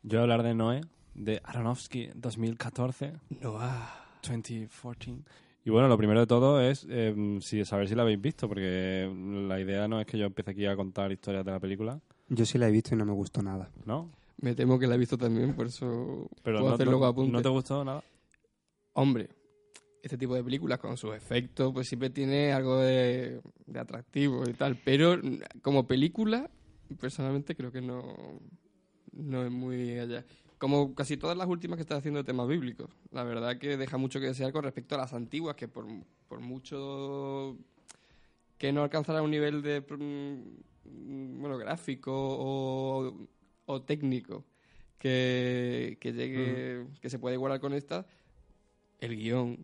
yo 0.02 0.10
voy 0.10 0.18
a 0.18 0.22
hablar 0.22 0.42
de 0.42 0.54
Noé, 0.54 0.80
de 1.14 1.40
Aronofsky 1.44 2.10
2014. 2.14 3.12
Noah. 3.40 3.98
2014. 4.22 5.16
Y 5.64 5.70
bueno, 5.70 5.88
lo 5.88 5.96
primero 5.96 6.20
de 6.20 6.26
todo 6.26 6.60
es 6.60 6.86
eh, 6.88 7.38
si, 7.40 7.64
saber 7.64 7.88
si 7.88 7.94
la 7.94 8.02
habéis 8.02 8.20
visto, 8.20 8.48
porque 8.48 9.10
la 9.48 9.60
idea 9.60 9.86
no 9.88 10.00
es 10.00 10.06
que 10.06 10.18
yo 10.18 10.26
empiece 10.26 10.50
aquí 10.52 10.66
a 10.66 10.76
contar 10.76 11.10
historias 11.12 11.44
de 11.44 11.50
la 11.52 11.60
película, 11.60 12.00
Yo 12.28 12.44
sí 12.46 12.58
la 12.58 12.68
he 12.68 12.72
visto 12.72 12.94
y 12.94 12.98
no 12.98 13.04
me 13.04 13.12
gustó 13.12 13.42
nada. 13.42 13.70
¿no? 13.84 14.10
Me 14.40 14.54
temo 14.54 14.78
que 14.78 14.86
la 14.88 14.94
he 14.96 14.98
visto 14.98 15.16
también, 15.18 15.54
por 15.54 15.66
eso 15.66 16.28
Pero 16.42 16.58
puedo 16.58 16.68
no, 16.70 16.74
hacer 16.74 16.86
no- 16.86 16.92
luego 16.92 17.06
apuntes. 17.06 17.32
¿no 17.32 17.42
te 17.42 17.48
gustó 17.48 17.84
nada? 17.84 18.02
Hombre, 18.94 19.28
este 20.02 20.18
tipo 20.18 20.34
de 20.34 20.42
películas 20.42 20.78
con 20.78 20.96
sus 20.96 21.14
efectos, 21.14 21.72
pues 21.72 21.88
siempre 21.88 22.10
tiene 22.10 22.52
algo 22.52 22.76
de, 22.78 23.40
de 23.66 23.78
atractivo 23.78 24.48
y 24.48 24.52
tal. 24.52 24.76
Pero 24.76 25.20
como 25.62 25.86
película, 25.86 26.50
personalmente 27.00 27.54
creo 27.54 27.70
que 27.70 27.80
no, 27.80 28.40
no 29.12 29.44
es 29.44 29.50
muy 29.50 29.98
allá. 29.98 30.24
Como 30.58 30.94
casi 30.94 31.16
todas 31.16 31.36
las 31.36 31.46
últimas 31.46 31.76
que 31.76 31.82
están 31.82 31.98
haciendo 31.98 32.18
de 32.18 32.24
temas 32.24 32.48
bíblicos. 32.48 32.88
La 33.12 33.22
verdad 33.22 33.58
que 33.58 33.76
deja 33.76 33.96
mucho 33.96 34.20
que 34.20 34.26
desear 34.26 34.52
con 34.52 34.64
respecto 34.64 34.96
a 34.96 34.98
las 34.98 35.12
antiguas, 35.12 35.54
que 35.54 35.68
por, 35.68 35.86
por 36.28 36.40
mucho 36.40 37.56
que 38.58 38.72
no 38.72 38.82
alcanzara 38.82 39.22
un 39.22 39.30
nivel 39.30 39.62
de 39.62 39.80
mm, 39.80 41.40
bueno 41.40 41.58
gráfico 41.58 42.12
o, 42.14 43.28
o 43.66 43.82
técnico 43.82 44.44
que, 44.98 45.98
que 46.00 46.12
llegue 46.12 46.86
que 47.00 47.10
se 47.10 47.18
puede 47.18 47.34
igualar 47.34 47.58
con 47.58 47.72
esta 47.72 48.06
el 49.00 49.16
guion 49.16 49.58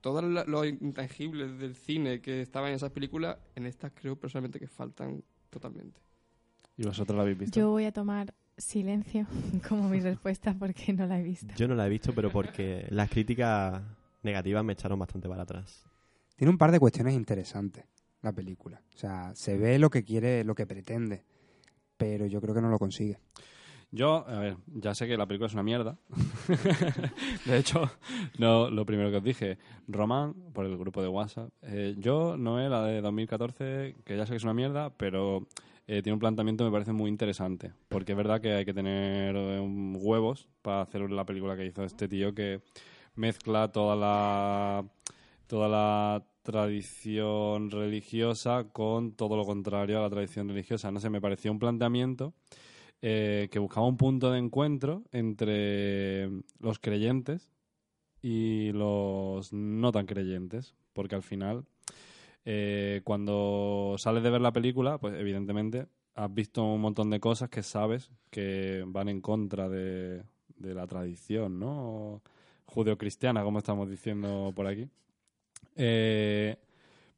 todos 0.00 0.24
los 0.24 0.66
intangibles 0.66 1.58
del 1.58 1.74
cine 1.74 2.20
que 2.20 2.40
estaban 2.42 2.70
en 2.70 2.76
esas 2.76 2.90
películas 2.90 3.36
en 3.54 3.66
estas 3.66 3.92
creo 3.92 4.16
personalmente 4.16 4.58
que 4.58 4.68
faltan 4.68 5.22
totalmente 5.50 6.00
¿Y 6.80 6.84
vosotros 6.84 7.14
la 7.14 7.22
habéis 7.22 7.36
visto? 7.36 7.60
Yo 7.60 7.68
voy 7.68 7.84
a 7.84 7.92
tomar 7.92 8.32
silencio 8.56 9.26
como 9.68 9.88
mi 9.90 10.00
respuesta 10.00 10.56
porque 10.58 10.94
no 10.94 11.06
la 11.06 11.20
he 11.20 11.22
visto. 11.22 11.54
Yo 11.54 11.68
no 11.68 11.74
la 11.74 11.86
he 11.86 11.90
visto, 11.90 12.14
pero 12.14 12.30
porque 12.30 12.86
las 12.88 13.10
críticas 13.10 13.82
negativas 14.22 14.64
me 14.64 14.72
echaron 14.72 14.98
bastante 14.98 15.28
para 15.28 15.42
atrás. 15.42 15.84
Tiene 16.36 16.50
un 16.50 16.56
par 16.56 16.72
de 16.72 16.80
cuestiones 16.80 17.12
interesantes 17.12 17.84
la 18.22 18.32
película. 18.32 18.80
O 18.94 18.98
sea, 18.98 19.34
se 19.34 19.58
ve 19.58 19.78
lo 19.78 19.90
que 19.90 20.04
quiere, 20.04 20.42
lo 20.42 20.54
que 20.54 20.66
pretende, 20.66 21.22
pero 21.98 22.24
yo 22.24 22.40
creo 22.40 22.54
que 22.54 22.62
no 22.62 22.70
lo 22.70 22.78
consigue. 22.78 23.18
Yo, 23.92 24.24
a 24.28 24.38
ver, 24.38 24.56
ya 24.66 24.94
sé 24.94 25.08
que 25.08 25.16
la 25.16 25.26
película 25.26 25.48
es 25.48 25.52
una 25.52 25.64
mierda. 25.64 25.98
de 27.44 27.58
hecho, 27.58 27.90
no, 28.38 28.70
lo 28.70 28.86
primero 28.86 29.10
que 29.10 29.16
os 29.16 29.24
dije, 29.24 29.58
Román, 29.88 30.34
por 30.52 30.64
el 30.64 30.78
grupo 30.78 31.02
de 31.02 31.08
WhatsApp, 31.08 31.50
eh, 31.62 31.96
yo, 31.98 32.36
Noé, 32.36 32.68
la 32.68 32.84
de 32.84 33.00
2014, 33.00 33.96
que 34.04 34.16
ya 34.16 34.26
sé 34.26 34.32
que 34.32 34.36
es 34.36 34.44
una 34.44 34.54
mierda, 34.54 34.90
pero 34.90 35.48
eh, 35.88 36.02
tiene 36.02 36.14
un 36.14 36.20
planteamiento 36.20 36.62
que 36.62 36.70
me 36.70 36.72
parece 36.72 36.92
muy 36.92 37.10
interesante. 37.10 37.72
Porque 37.88 38.12
es 38.12 38.18
verdad 38.18 38.40
que 38.40 38.52
hay 38.52 38.64
que 38.64 38.74
tener 38.74 39.34
eh, 39.36 39.60
huevos 39.60 40.48
para 40.62 40.82
hacer 40.82 41.10
la 41.10 41.26
película 41.26 41.56
que 41.56 41.66
hizo 41.66 41.82
este 41.82 42.06
tío 42.06 42.32
que 42.32 42.60
mezcla 43.16 43.72
toda 43.72 43.96
la 43.96 44.84
toda 45.48 45.68
la 45.68 46.24
tradición 46.42 47.72
religiosa 47.72 48.68
con 48.72 49.16
todo 49.16 49.36
lo 49.36 49.44
contrario 49.44 49.98
a 49.98 50.02
la 50.02 50.10
tradición 50.10 50.48
religiosa. 50.48 50.92
No 50.92 51.00
sé, 51.00 51.10
me 51.10 51.20
pareció 51.20 51.50
un 51.50 51.58
planteamiento 51.58 52.34
eh, 53.02 53.48
que 53.50 53.58
buscaba 53.58 53.86
un 53.86 53.96
punto 53.96 54.30
de 54.30 54.38
encuentro 54.38 55.02
entre 55.12 56.28
los 56.58 56.78
creyentes 56.78 57.50
y 58.22 58.72
los 58.72 59.52
no 59.52 59.92
tan 59.92 60.06
creyentes, 60.06 60.74
porque 60.92 61.14
al 61.14 61.22
final, 61.22 61.64
eh, 62.44 63.00
cuando 63.04 63.96
sales 63.98 64.22
de 64.22 64.30
ver 64.30 64.40
la 64.40 64.52
película, 64.52 64.98
pues 64.98 65.14
evidentemente 65.18 65.86
has 66.14 66.32
visto 66.32 66.64
un 66.64 66.80
montón 66.80 67.10
de 67.10 67.20
cosas 67.20 67.48
que 67.48 67.62
sabes 67.62 68.10
que 68.30 68.84
van 68.86 69.08
en 69.08 69.20
contra 69.20 69.68
de, 69.68 70.22
de 70.56 70.74
la 70.74 70.86
tradición, 70.86 71.58
¿no? 71.58 72.22
Judeocristiana, 72.66 73.42
como 73.42 73.58
estamos 73.58 73.88
diciendo 73.88 74.52
por 74.54 74.66
aquí. 74.66 74.88
Eh, 75.76 76.56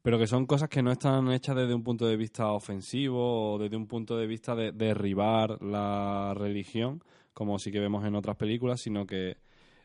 pero 0.02 0.18
que 0.18 0.26
son 0.26 0.46
cosas 0.46 0.68
que 0.68 0.82
no 0.82 0.90
están 0.92 1.30
hechas 1.32 1.56
desde 1.56 1.74
un 1.74 1.84
punto 1.84 2.06
de 2.06 2.16
vista 2.16 2.52
ofensivo 2.52 3.54
o 3.54 3.58
desde 3.58 3.76
un 3.76 3.86
punto 3.86 4.16
de 4.18 4.26
vista 4.26 4.54
de 4.56 4.72
derribar 4.72 5.62
la 5.62 6.34
religión, 6.36 7.02
como 7.32 7.58
sí 7.58 7.70
que 7.70 7.80
vemos 7.80 8.04
en 8.04 8.16
otras 8.16 8.36
películas, 8.36 8.80
sino 8.80 9.06
que 9.06 9.38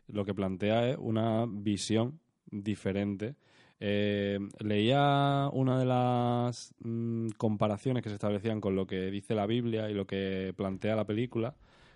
lo 0.07 0.25
que 0.25 0.33
plantea 0.33 0.89
es 0.89 0.97
una 0.99 1.45
visión 1.47 2.19
diferente. 2.47 3.35
Eh, 3.79 4.39
leía 4.59 5.49
una 5.53 5.79
de 5.79 5.85
las 5.85 6.73
mm, 6.79 7.29
comparaciones 7.37 8.01
que 8.03 8.09
se 8.09 8.15
establecían 8.15 8.59
con 8.61 8.75
lo 8.75 8.87
que 8.87 9.11
dice 9.11 9.35
la 9.35 9.45
Biblia 9.45 9.89
y 9.89 9.93
lo 9.93 10.07
que 10.07 10.53
plantea 10.57 10.95
la 10.95 11.05
película, 11.05 11.55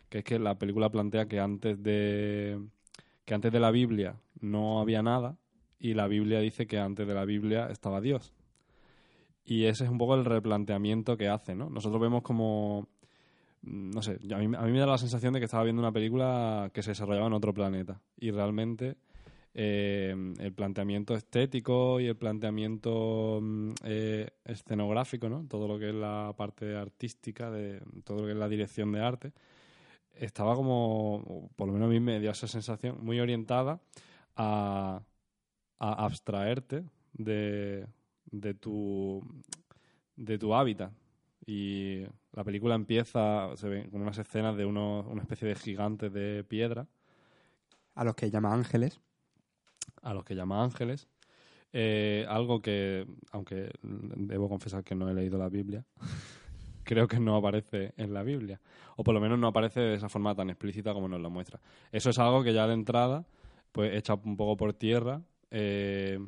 que 0.09 0.19
es 0.19 0.23
que 0.23 0.39
la 0.39 0.59
película 0.59 0.91
plantea 0.91 1.27
que 1.27 1.39
antes 1.39 1.81
de 1.81 2.59
que 3.25 3.33
antes 3.33 3.51
de 3.51 3.59
la 3.59 3.71
Biblia 3.71 4.15
no 4.41 4.79
había 4.81 5.01
nada 5.03 5.37
y 5.81 5.95
la 5.95 6.07
Biblia 6.07 6.39
dice 6.39 6.67
que 6.67 6.77
antes 6.77 7.07
de 7.07 7.13
la 7.15 7.25
Biblia 7.25 7.67
estaba 7.71 7.99
Dios. 8.01 8.33
Y 9.43 9.65
ese 9.65 9.85
es 9.85 9.89
un 9.89 9.97
poco 9.97 10.13
el 10.13 10.25
replanteamiento 10.25 11.17
que 11.17 11.27
hace, 11.27 11.55
¿no? 11.55 11.69
Nosotros 11.71 11.99
vemos 11.99 12.21
como 12.21 12.87
mm, 13.63 13.89
no 13.91 14.01
sé, 14.03 14.19
a 14.31 14.37
mí, 14.37 14.55
a 14.55 14.61
mí 14.61 14.71
me 14.71 14.79
da 14.79 14.85
la 14.85 14.99
sensación 14.99 15.33
de 15.33 15.39
que 15.39 15.45
estaba 15.45 15.63
viendo 15.63 15.81
una 15.81 15.91
película 15.91 16.69
que 16.71 16.83
se 16.83 16.91
desarrollaba 16.91 17.27
en 17.27 17.33
otro 17.33 17.51
planeta. 17.51 17.99
Y 18.19 18.29
realmente 18.29 18.97
eh, 19.55 20.15
el 20.37 20.53
planteamiento 20.53 21.15
estético 21.15 21.99
y 21.99 22.05
el 22.05 22.15
planteamiento 22.15 23.39
mm, 23.41 23.71
eh, 23.83 24.29
escenográfico, 24.45 25.29
¿no? 25.29 25.47
Todo 25.47 25.67
lo 25.67 25.79
que 25.79 25.89
es 25.89 25.95
la 25.95 26.31
parte 26.37 26.75
artística, 26.75 27.49
de 27.49 27.81
todo 28.03 28.19
lo 28.19 28.25
que 28.27 28.33
es 28.33 28.37
la 28.37 28.47
dirección 28.47 28.91
de 28.91 29.01
arte, 29.01 29.33
estaba 30.13 30.53
como, 30.53 31.49
por 31.55 31.67
lo 31.67 31.73
menos 31.73 31.87
a 31.87 31.91
mí 31.91 31.99
me 31.99 32.19
dio 32.19 32.29
esa 32.29 32.47
sensación, 32.47 33.03
muy 33.03 33.19
orientada 33.19 33.81
a, 34.35 35.01
a 35.83 36.05
abstraerte 36.05 36.83
de, 37.13 37.87
de 38.31 38.53
tu 38.53 39.19
de 40.15 40.37
tu 40.37 40.53
hábitat. 40.53 40.91
Y 41.43 42.03
la 42.33 42.43
película 42.43 42.75
empieza, 42.75 43.49
se 43.57 43.67
ven 43.67 43.89
con 43.89 44.01
unas 44.03 44.17
escenas 44.19 44.55
de 44.55 44.65
unos, 44.65 45.07
una 45.07 45.23
especie 45.23 45.47
de 45.47 45.55
gigantes 45.55 46.13
de 46.13 46.43
piedra, 46.43 46.85
A 47.95 48.03
los 48.03 48.13
que 48.15 48.29
llama 48.29 48.53
ángeles. 48.53 49.01
a 50.03 50.13
los 50.13 50.23
que 50.23 50.35
llama 50.35 50.63
ángeles. 50.63 51.07
Eh, 51.73 52.25
algo 52.29 52.61
que, 52.61 53.07
aunque 53.31 53.71
debo 53.81 54.49
confesar 54.49 54.83
que 54.83 54.93
no 54.93 55.09
he 55.09 55.15
leído 55.15 55.39
la 55.39 55.49
Biblia, 55.49 55.83
creo 56.83 57.07
que 57.07 57.19
no 57.19 57.35
aparece 57.35 57.93
en 57.97 58.13
la 58.13 58.21
Biblia. 58.21 58.61
O 58.97 59.03
por 59.03 59.15
lo 59.15 59.19
menos 59.19 59.39
no 59.39 59.47
aparece 59.47 59.79
de 59.79 59.95
esa 59.95 60.09
forma 60.09 60.35
tan 60.35 60.51
explícita 60.51 60.93
como 60.93 61.07
nos 61.07 61.21
lo 61.21 61.31
muestra. 61.31 61.59
Eso 61.91 62.11
es 62.11 62.19
algo 62.19 62.43
que 62.43 62.53
ya 62.53 62.67
de 62.67 62.73
entrada, 62.75 63.25
pues 63.71 63.95
echa 63.95 64.13
un 64.13 64.37
poco 64.37 64.57
por 64.57 64.73
tierra 64.73 65.23
eh, 65.51 66.19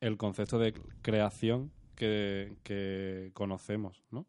el 0.00 0.16
concepto 0.16 0.58
de 0.58 0.72
creación 1.02 1.72
que, 1.96 2.56
que 2.62 3.30
conocemos, 3.34 4.02
¿no? 4.10 4.26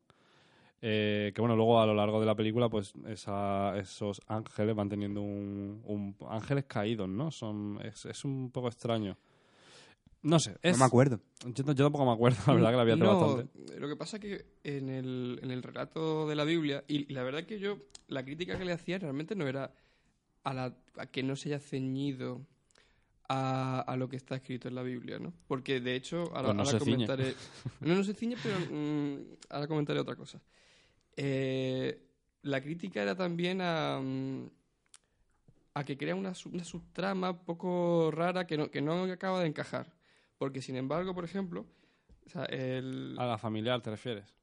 Eh, 0.81 1.33
que 1.35 1.41
bueno, 1.41 1.55
luego 1.57 1.81
a 1.81 1.85
lo 1.85 1.93
largo 1.93 2.19
de 2.21 2.25
la 2.25 2.35
película, 2.35 2.69
pues 2.69 2.93
esa- 3.07 3.77
esos 3.77 4.21
ángeles 4.27 4.73
van 4.75 4.87
teniendo 4.89 5.21
un, 5.21 5.81
un- 5.83 6.15
ángeles 6.29 6.65
caídos, 6.65 7.09
¿no? 7.09 7.31
Son 7.31 7.79
es, 7.83 8.05
es 8.05 8.23
un 8.23 8.49
poco 8.51 8.69
extraño. 8.69 9.17
No 10.21 10.39
sé, 10.39 10.57
es, 10.61 10.73
No 10.73 10.79
me 10.79 10.85
acuerdo. 10.85 11.19
Yo, 11.45 11.63
yo 11.65 11.73
tampoco 11.75 12.05
me 12.05 12.11
acuerdo, 12.11 12.37
la 12.47 12.53
verdad 12.53 12.69
que 12.71 12.75
la 12.75 12.81
había 12.81 12.95
No, 12.95 13.19
bastante. 13.19 13.79
Lo 13.79 13.87
que 13.87 13.95
pasa 13.95 14.17
es 14.17 14.21
que 14.21 14.45
en 14.63 14.89
el, 14.89 15.39
en 15.43 15.51
el 15.51 15.63
relato 15.63 16.27
de 16.27 16.35
la 16.35 16.43
Biblia, 16.45 16.83
y, 16.87 17.09
y 17.11 17.13
la 17.13 17.23
verdad 17.23 17.43
que 17.43 17.59
yo, 17.59 17.77
la 18.07 18.23
crítica 18.23 18.57
que 18.57 18.65
le 18.65 18.73
hacía 18.73 18.99
realmente 18.99 19.35
no 19.35 19.47
era 19.47 19.73
a, 20.43 20.53
la, 20.53 20.75
a 20.97 21.05
que 21.07 21.23
no 21.23 21.35
se 21.35 21.49
haya 21.49 21.59
ceñido 21.59 22.41
a, 23.29 23.81
a 23.81 23.95
lo 23.95 24.09
que 24.09 24.15
está 24.17 24.35
escrito 24.35 24.67
en 24.67 24.75
la 24.75 24.81
Biblia, 24.83 25.19
¿no? 25.19 25.31
Porque 25.47 25.79
de 25.79 25.95
hecho, 25.95 26.23
ahora, 26.35 26.53
Pues 26.53 26.55
no 26.55 26.63
ahora 26.63 26.71
se 26.71 26.79
ciñe. 26.79 27.05
comentaré. 27.07 27.35
No, 27.81 27.95
no 27.95 28.03
se 28.03 28.13
ciñe, 28.13 28.35
pero 28.41 28.57
mm, 28.59 29.17
ahora 29.49 29.67
comentaré 29.67 29.99
otra 29.99 30.15
cosa. 30.15 30.41
Eh, 31.15 32.01
la 32.41 32.59
crítica 32.61 33.01
era 33.01 33.15
también 33.15 33.61
a, 33.61 33.99
mm, 34.01 34.49
a 35.75 35.83
que 35.83 35.97
crea 35.97 36.15
una, 36.15 36.33
una 36.51 36.63
subtrama 36.63 37.37
poco 37.43 38.09
rara 38.11 38.47
que 38.47 38.57
no, 38.57 38.71
que 38.71 38.81
no 38.81 39.03
acaba 39.03 39.39
de 39.41 39.47
encajar. 39.47 39.93
Porque, 40.37 40.61
sin 40.61 40.75
embargo, 40.75 41.13
por 41.13 41.23
ejemplo, 41.25 41.65
o 42.25 42.29
sea, 42.29 42.45
el... 42.45 43.15
A 43.19 43.25
la 43.25 43.37
familiar, 43.37 43.81
¿te 43.81 43.91
refieres? 43.91 44.33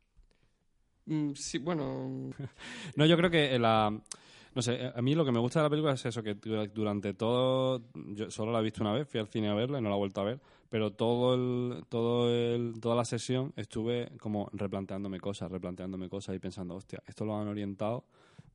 Mm, 1.07 1.33
sí, 1.35 1.59
bueno... 1.59 2.31
No, 2.97 3.07
yo 3.07 3.17
creo 3.17 3.31
que 3.31 3.59
la... 3.59 3.99
No 4.57 4.63
sé, 4.63 4.91
a 4.95 5.03
mí 5.03 5.15
lo 5.15 5.25
que 5.27 5.33
me 5.33 5.39
gusta 5.39 5.59
de 5.61 5.65
la 5.65 5.71
película 5.71 5.93
es 5.93 6.07
eso, 6.07 6.23
que 6.23 6.35
du- 6.35 6.67
durante 6.69 7.13
todo... 7.13 7.83
Yo 8.15 8.31
solo 8.31 8.53
la 8.53 8.61
he 8.61 8.63
visto 8.63 8.81
una 8.83 8.93
vez, 8.95 9.07
fui 9.07 9.21
al 9.21 9.29
cine 9.29 9.51
a 9.51 9.55
verla 9.55 9.79
y 9.79 9.83
no 9.83 9.91
la 9.91 9.97
he 9.97 9.99
vuelto 9.99 10.23
a 10.23 10.25
ver, 10.25 10.41
pero 10.71 10.93
todo 10.95 11.35
el, 11.35 11.85
todo 11.91 12.31
el, 12.31 12.81
toda 12.81 12.97
la 12.97 13.05
sesión 13.05 13.53
estuve 13.57 14.11
como 14.19 14.49
replanteándome 14.55 15.21
cosas, 15.21 15.51
replanteándome 15.51 16.09
cosas 16.09 16.37
y 16.37 16.39
pensando, 16.39 16.75
hostia, 16.75 17.03
esto 17.07 17.27
lo 17.27 17.39
han 17.39 17.49
orientado 17.49 18.05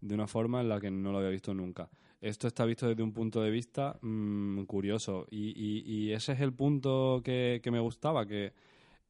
de 0.02 0.16
una 0.16 0.26
forma 0.28 0.62
en 0.62 0.70
la 0.70 0.80
que 0.82 0.90
no 0.90 1.12
lo 1.12 1.20
había 1.20 1.30
visto 1.30 1.54
nunca. 1.54 1.88
Esto 2.20 2.48
está 2.48 2.66
visto 2.66 2.88
desde 2.88 3.04
un 3.04 3.14
punto 3.14 3.40
de 3.44 3.52
vista 3.52 4.00
mm, 4.02 4.64
curioso 4.64 5.28
y, 5.30 5.50
y- 5.56 5.84
y 5.86 6.12
ese 6.14 6.32
es 6.34 6.42
el 6.42 6.54
punto 6.54 7.22
que, 7.24 7.62
que 7.64 7.70
me 7.72 7.80
gustaba, 7.80 8.26
que 8.26 8.54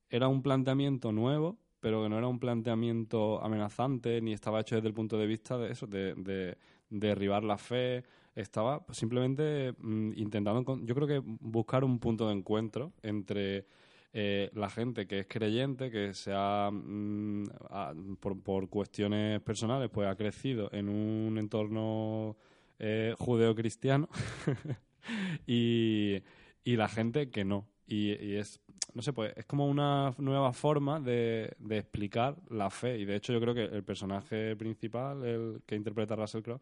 era 0.09 0.27
un 0.27 0.41
planteamiento 0.41 1.11
nuevo, 1.11 1.57
pero 1.79 2.03
que 2.03 2.09
no 2.09 2.17
era 2.17 2.27
un 2.27 2.39
planteamiento 2.39 3.41
amenazante, 3.43 4.21
ni 4.21 4.33
estaba 4.33 4.61
hecho 4.61 4.75
desde 4.75 4.87
el 4.89 4.93
punto 4.93 5.17
de 5.17 5.27
vista 5.27 5.57
de 5.57 5.71
eso, 5.71 5.87
de- 5.87 6.13
de 6.15 6.57
derribar 6.91 7.43
la 7.43 7.57
fe. 7.57 8.03
Estaba 8.35 8.85
simplemente 8.91 9.73
mm, 9.79 10.11
intentando, 10.15 10.79
yo 10.83 10.93
creo 10.93 11.07
que 11.07 11.21
buscar 11.25 11.83
un 11.83 11.99
punto 11.99 12.27
de 12.27 12.35
encuentro 12.35 12.93
entre 13.01 13.65
eh, 14.13 14.51
la 14.53 14.69
gente 14.69 15.07
que 15.07 15.19
es 15.19 15.27
creyente, 15.27 15.89
que 15.89 16.13
se 16.13 16.31
ha, 16.35 16.69
mm, 16.71 18.17
por, 18.19 18.41
por 18.41 18.69
cuestiones 18.69 19.41
personales, 19.41 19.89
pues 19.89 20.07
ha 20.07 20.15
crecido 20.15 20.69
en 20.71 20.89
un 20.89 21.37
entorno 21.37 22.37
eh, 22.77 23.15
judeo-cristiano 23.17 24.09
y, 25.47 26.21
y 26.63 26.75
la 26.75 26.89
gente 26.89 27.29
que 27.29 27.45
no. 27.45 27.70
Y, 27.91 28.13
y 28.23 28.35
es, 28.37 28.61
no 28.93 29.01
sé, 29.01 29.11
pues 29.11 29.33
es 29.35 29.45
como 29.45 29.67
una 29.67 30.13
nueva 30.17 30.53
forma 30.53 31.01
de, 31.01 31.53
de 31.59 31.77
explicar 31.77 32.37
la 32.49 32.69
fe. 32.69 32.97
Y 32.97 33.03
de 33.05 33.17
hecho 33.17 33.33
yo 33.33 33.41
creo 33.41 33.53
que 33.53 33.65
el 33.65 33.83
personaje 33.83 34.55
principal, 34.55 35.25
el 35.25 35.61
que 35.65 35.75
interpreta 35.75 36.15
Russell 36.15 36.41
Crowe, 36.41 36.61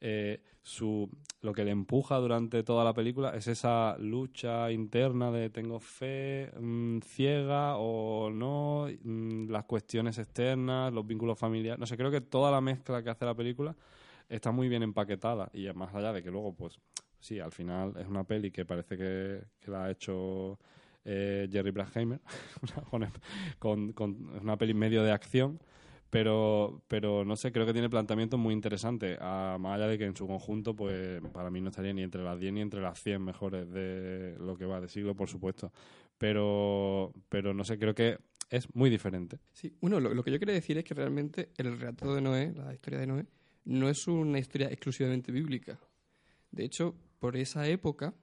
eh, 0.00 0.40
su, 0.62 1.10
lo 1.40 1.52
que 1.52 1.64
le 1.64 1.72
empuja 1.72 2.18
durante 2.18 2.62
toda 2.62 2.84
la 2.84 2.94
película 2.94 3.30
es 3.34 3.48
esa 3.48 3.96
lucha 3.98 4.70
interna 4.70 5.32
de 5.32 5.50
tengo 5.50 5.80
fe 5.80 6.52
mm, 6.60 7.00
ciega 7.00 7.76
o 7.78 8.30
no, 8.30 8.86
mm, 9.02 9.50
las 9.50 9.64
cuestiones 9.64 10.18
externas, 10.18 10.92
los 10.92 11.04
vínculos 11.04 11.36
familiares. 11.38 11.80
No 11.80 11.86
sé, 11.86 11.96
creo 11.96 12.12
que 12.12 12.20
toda 12.20 12.52
la 12.52 12.60
mezcla 12.60 13.02
que 13.02 13.10
hace 13.10 13.24
la 13.24 13.34
película 13.34 13.74
está 14.28 14.52
muy 14.52 14.68
bien 14.68 14.82
empaquetada. 14.84 15.50
Y 15.52 15.66
más 15.72 15.92
allá 15.94 16.12
de 16.12 16.22
que 16.22 16.30
luego, 16.30 16.54
pues, 16.54 16.78
sí, 17.20 17.40
al 17.40 17.52
final 17.52 17.94
es 17.98 18.06
una 18.06 18.24
peli 18.24 18.50
que 18.50 18.64
parece 18.64 18.96
que, 18.96 19.42
la 19.70 19.84
ha 19.84 19.90
hecho 19.90 20.58
eh, 21.04 21.48
Jerry 21.50 21.70
Bruckheimer, 21.70 22.20
con, 23.58 23.92
con, 23.92 24.40
una 24.40 24.56
peli 24.56 24.74
medio 24.74 25.02
de 25.02 25.12
acción, 25.12 25.60
pero, 26.10 26.82
pero 26.88 27.24
no 27.24 27.36
sé, 27.36 27.52
creo 27.52 27.66
que 27.66 27.72
tiene 27.72 27.90
planteamientos 27.90 28.38
muy 28.38 28.54
interesantes, 28.54 29.18
a- 29.20 29.56
más 29.60 29.76
allá 29.76 29.88
de 29.88 29.98
que 29.98 30.04
en 30.04 30.16
su 30.16 30.26
conjunto, 30.26 30.74
pues 30.74 31.20
para 31.32 31.50
mí 31.50 31.60
no 31.60 31.68
estaría 31.68 31.92
ni 31.92 32.02
entre 32.02 32.22
las 32.22 32.38
10 32.38 32.52
ni 32.52 32.60
entre 32.60 32.80
las 32.80 33.02
100 33.02 33.22
mejores 33.22 33.70
de 33.70 34.36
lo 34.38 34.56
que 34.56 34.64
va 34.64 34.80
de 34.80 34.88
siglo, 34.88 35.14
por 35.14 35.28
supuesto, 35.28 35.72
pero, 36.16 37.12
pero 37.28 37.52
no 37.52 37.64
sé, 37.64 37.78
creo 37.78 37.94
que 37.94 38.18
es 38.50 38.74
muy 38.74 38.88
diferente. 38.88 39.38
Sí, 39.52 39.76
lo, 39.82 40.00
lo 40.00 40.22
que 40.24 40.30
yo 40.30 40.38
quería 40.38 40.54
decir 40.54 40.78
es 40.78 40.84
que 40.84 40.94
realmente 40.94 41.50
el 41.58 41.78
relato 41.78 42.14
de 42.14 42.20
Noé, 42.22 42.52
la 42.54 42.72
historia 42.72 42.98
de 42.98 43.06
Noé, 43.06 43.26
no 43.66 43.88
es 43.90 44.06
una 44.08 44.38
historia 44.38 44.68
exclusivamente 44.68 45.30
bíblica. 45.30 45.78
De 46.50 46.64
hecho, 46.64 46.94
por 47.18 47.36
esa 47.36 47.66
época, 47.68 48.14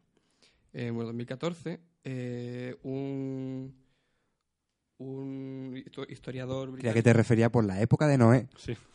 en 0.74 0.94
bueno, 0.94 1.08
2014, 1.08 1.80
eh, 2.04 2.76
un, 2.84 3.74
un 4.98 5.74
histo- 5.86 6.06
historiador 6.10 6.64
Creía 6.70 6.72
británico. 6.74 6.94
que 6.96 7.04
te 7.04 7.14
refería 7.14 7.52
por 7.52 7.66
la 7.66 7.82
época 7.82 8.08
de 8.08 8.18
Noé. 8.18 8.48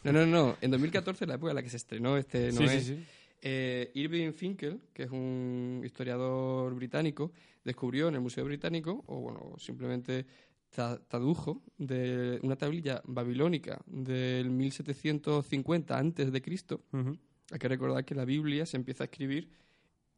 No, 0.05 0.13
no, 0.13 0.27
no. 0.27 0.57
En 0.61 0.71
2014, 0.71 1.27
la 1.27 1.35
época 1.35 1.51
en 1.53 1.57
la 1.57 1.63
que 1.63 1.71
se 1.71 1.77
estrenó 1.77 2.17
este 2.17 2.53
Noé, 2.53 2.81
sí, 2.81 2.95
sí. 2.97 3.05
eh, 3.43 3.91
Irving 3.95 4.33
Finkel, 4.33 4.81
que 4.93 5.05
es 5.05 5.11
un 5.11 5.83
historiador 5.85 6.75
británico, 6.75 7.33
descubrió 7.65 8.09
en 8.09 8.15
el 8.15 8.21
Museo 8.21 8.45
Británico, 8.45 9.05
o 9.07 9.21
bueno, 9.21 9.55
simplemente 9.59 10.25
tra- 10.75 11.01
tradujo 11.09 11.63
de 11.77 12.39
una 12.43 12.57
tablilla 12.57 13.03
babilónica 13.05 13.81
del 13.87 14.51
1750 14.51 15.99
antes 15.99 16.33
de 16.33 16.41
Cristo. 16.43 16.83
Hay 17.53 17.59
que 17.59 17.69
recordar 17.69 18.05
que 18.05 18.15
la 18.15 18.25
Biblia 18.25 18.65
se 18.65 18.77
empieza 18.79 19.05
a 19.05 19.07
escribir, 19.07 19.51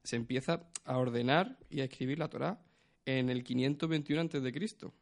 se 0.02 0.16
empieza 0.16 0.68
a 0.84 0.98
ordenar 0.98 1.58
y 1.70 1.80
a 1.80 1.84
escribir 1.84 2.18
la 2.18 2.28
Torá 2.28 2.60
en 3.06 3.28
el 3.28 3.44
521 3.44 4.20
antes 4.20 4.42
de 4.42 4.52
Cristo. 4.52 4.92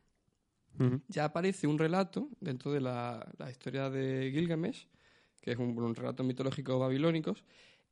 Ya 1.09 1.25
aparece 1.25 1.67
un 1.67 1.79
relato 1.79 2.31
dentro 2.41 2.73
de 2.73 2.81
la, 2.81 3.29
la 3.37 3.51
historia 3.51 3.91
de 3.91 4.31
Gilgamesh, 4.33 4.87
que 5.43 5.53
es 5.53 5.59
un, 5.59 5.79
un 5.79 5.95
relato 5.95 6.23
mitológico 6.23 6.79
babilónico, 6.79 7.35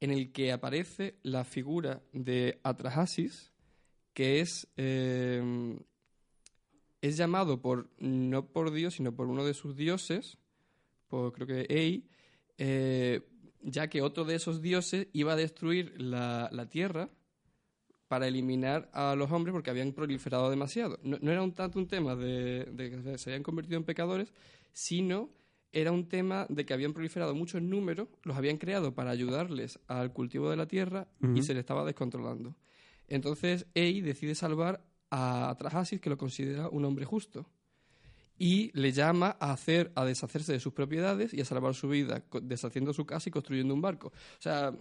en 0.00 0.10
el 0.10 0.32
que 0.32 0.52
aparece 0.52 1.16
la 1.22 1.44
figura 1.44 2.00
de 2.12 2.60
Atrahasis, 2.62 3.52
que 4.14 4.40
es, 4.40 4.68
eh, 4.76 5.76
es 7.00 7.16
llamado 7.16 7.60
por, 7.60 7.90
no 7.98 8.46
por 8.46 8.72
Dios, 8.72 8.94
sino 8.94 9.14
por 9.14 9.26
uno 9.26 9.44
de 9.44 9.54
sus 9.54 9.76
dioses, 9.76 10.38
por 11.08 11.32
creo 11.32 11.46
que 11.46 11.66
Ei, 11.68 12.08
eh, 12.58 13.20
ya 13.62 13.88
que 13.88 14.02
otro 14.02 14.24
de 14.24 14.34
esos 14.36 14.62
dioses 14.62 15.08
iba 15.12 15.32
a 15.32 15.36
destruir 15.36 16.00
la, 16.00 16.48
la 16.52 16.68
tierra 16.68 17.08
para 18.08 18.26
eliminar 18.26 18.88
a 18.92 19.14
los 19.14 19.30
hombres 19.30 19.52
porque 19.52 19.70
habían 19.70 19.92
proliferado 19.92 20.50
demasiado. 20.50 20.98
No, 21.02 21.18
no 21.20 21.30
era 21.30 21.42
un 21.42 21.52
tanto 21.52 21.78
un 21.78 21.86
tema 21.86 22.16
de, 22.16 22.64
de 22.64 22.90
que 22.90 23.18
se 23.18 23.30
habían 23.30 23.42
convertido 23.42 23.76
en 23.76 23.84
pecadores, 23.84 24.32
sino 24.72 25.30
era 25.72 25.92
un 25.92 26.08
tema 26.08 26.46
de 26.48 26.64
que 26.64 26.72
habían 26.72 26.94
proliferado 26.94 27.34
mucho 27.34 27.58
en 27.58 27.68
número, 27.68 28.08
los 28.22 28.36
habían 28.36 28.56
creado 28.56 28.94
para 28.94 29.10
ayudarles 29.10 29.78
al 29.86 30.12
cultivo 30.12 30.48
de 30.50 30.56
la 30.56 30.66
tierra 30.66 31.08
y 31.34 31.42
se 31.42 31.52
le 31.52 31.60
estaba 31.60 31.84
descontrolando. 31.84 32.56
Entonces 33.06 33.66
Ei 33.74 34.00
decide 34.00 34.34
salvar 34.34 34.84
a 35.10 35.54
Trahasis, 35.58 36.00
que 36.00 36.10
lo 36.10 36.16
considera 36.16 36.68
un 36.68 36.84
hombre 36.84 37.04
justo, 37.04 37.46
y 38.38 38.70
le 38.78 38.92
llama 38.92 39.36
a 39.40 39.52
hacer, 39.52 39.90
a 39.96 40.04
deshacerse 40.04 40.52
de 40.52 40.60
sus 40.60 40.72
propiedades 40.72 41.34
y 41.34 41.40
a 41.40 41.44
salvar 41.44 41.74
su 41.74 41.88
vida, 41.88 42.22
deshaciendo 42.40 42.92
su 42.92 43.04
casa 43.04 43.28
y 43.28 43.32
construyendo 43.32 43.74
un 43.74 43.80
barco. 43.80 44.08
O 44.08 44.42
sea, 44.42 44.72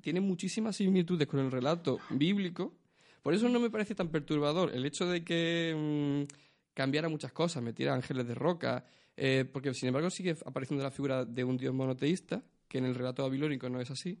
tiene 0.00 0.20
muchísimas 0.20 0.76
similitudes 0.76 1.28
con 1.28 1.38
el 1.40 1.50
relato 1.50 2.00
bíblico. 2.10 2.74
Por 3.22 3.34
eso 3.34 3.48
no 3.48 3.60
me 3.60 3.70
parece 3.70 3.94
tan 3.94 4.08
perturbador 4.08 4.74
el 4.74 4.84
hecho 4.84 5.06
de 5.06 5.24
que 5.24 6.26
mm, 6.28 6.34
cambiara 6.74 7.08
muchas 7.08 7.32
cosas, 7.32 7.62
metiera 7.62 7.94
ángeles 7.94 8.26
de 8.26 8.34
roca, 8.34 8.84
eh, 9.16 9.44
porque 9.50 9.72
sin 9.72 9.88
embargo 9.88 10.10
sigue 10.10 10.36
apareciendo 10.44 10.82
la 10.82 10.90
figura 10.90 11.24
de 11.24 11.44
un 11.44 11.56
dios 11.56 11.74
monoteísta, 11.74 12.42
que 12.68 12.78
en 12.78 12.86
el 12.86 12.94
relato 12.96 13.22
babilónico 13.22 13.68
no 13.68 13.80
es 13.80 13.90
así. 13.90 14.18